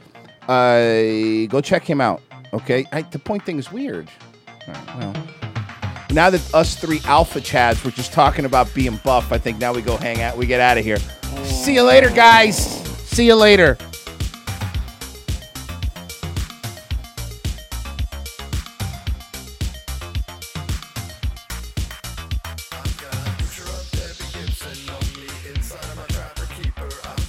Uh, 0.48 1.48
go 1.48 1.62
check 1.62 1.84
him 1.84 2.02
out. 2.02 2.22
Okay. 2.54 2.86
I, 2.92 3.02
the 3.02 3.20
point 3.20 3.46
thing 3.46 3.60
is 3.60 3.72
weird. 3.72 4.10
All 4.68 4.74
right, 4.74 4.98
well, 4.98 5.14
now 6.14 6.30
that 6.30 6.54
us 6.54 6.76
three 6.76 7.02
alpha 7.06 7.40
chads 7.40 7.84
were 7.84 7.92
just 7.92 8.14
talking 8.14 8.46
about 8.46 8.74
being 8.74 8.98
buff, 8.98 9.32
I 9.32 9.38
think 9.38 9.60
now 9.60 9.74
we 9.74 9.82
go 9.82 9.98
hang 9.98 10.22
out. 10.22 10.38
We 10.38 10.46
get 10.46 10.60
out 10.60 10.78
of 10.78 10.84
here. 10.84 10.98
See 11.44 11.74
you 11.74 11.84
later, 11.84 12.10
guys. 12.10 12.58
See 13.08 13.26
you 13.26 13.36
later. 13.36 13.78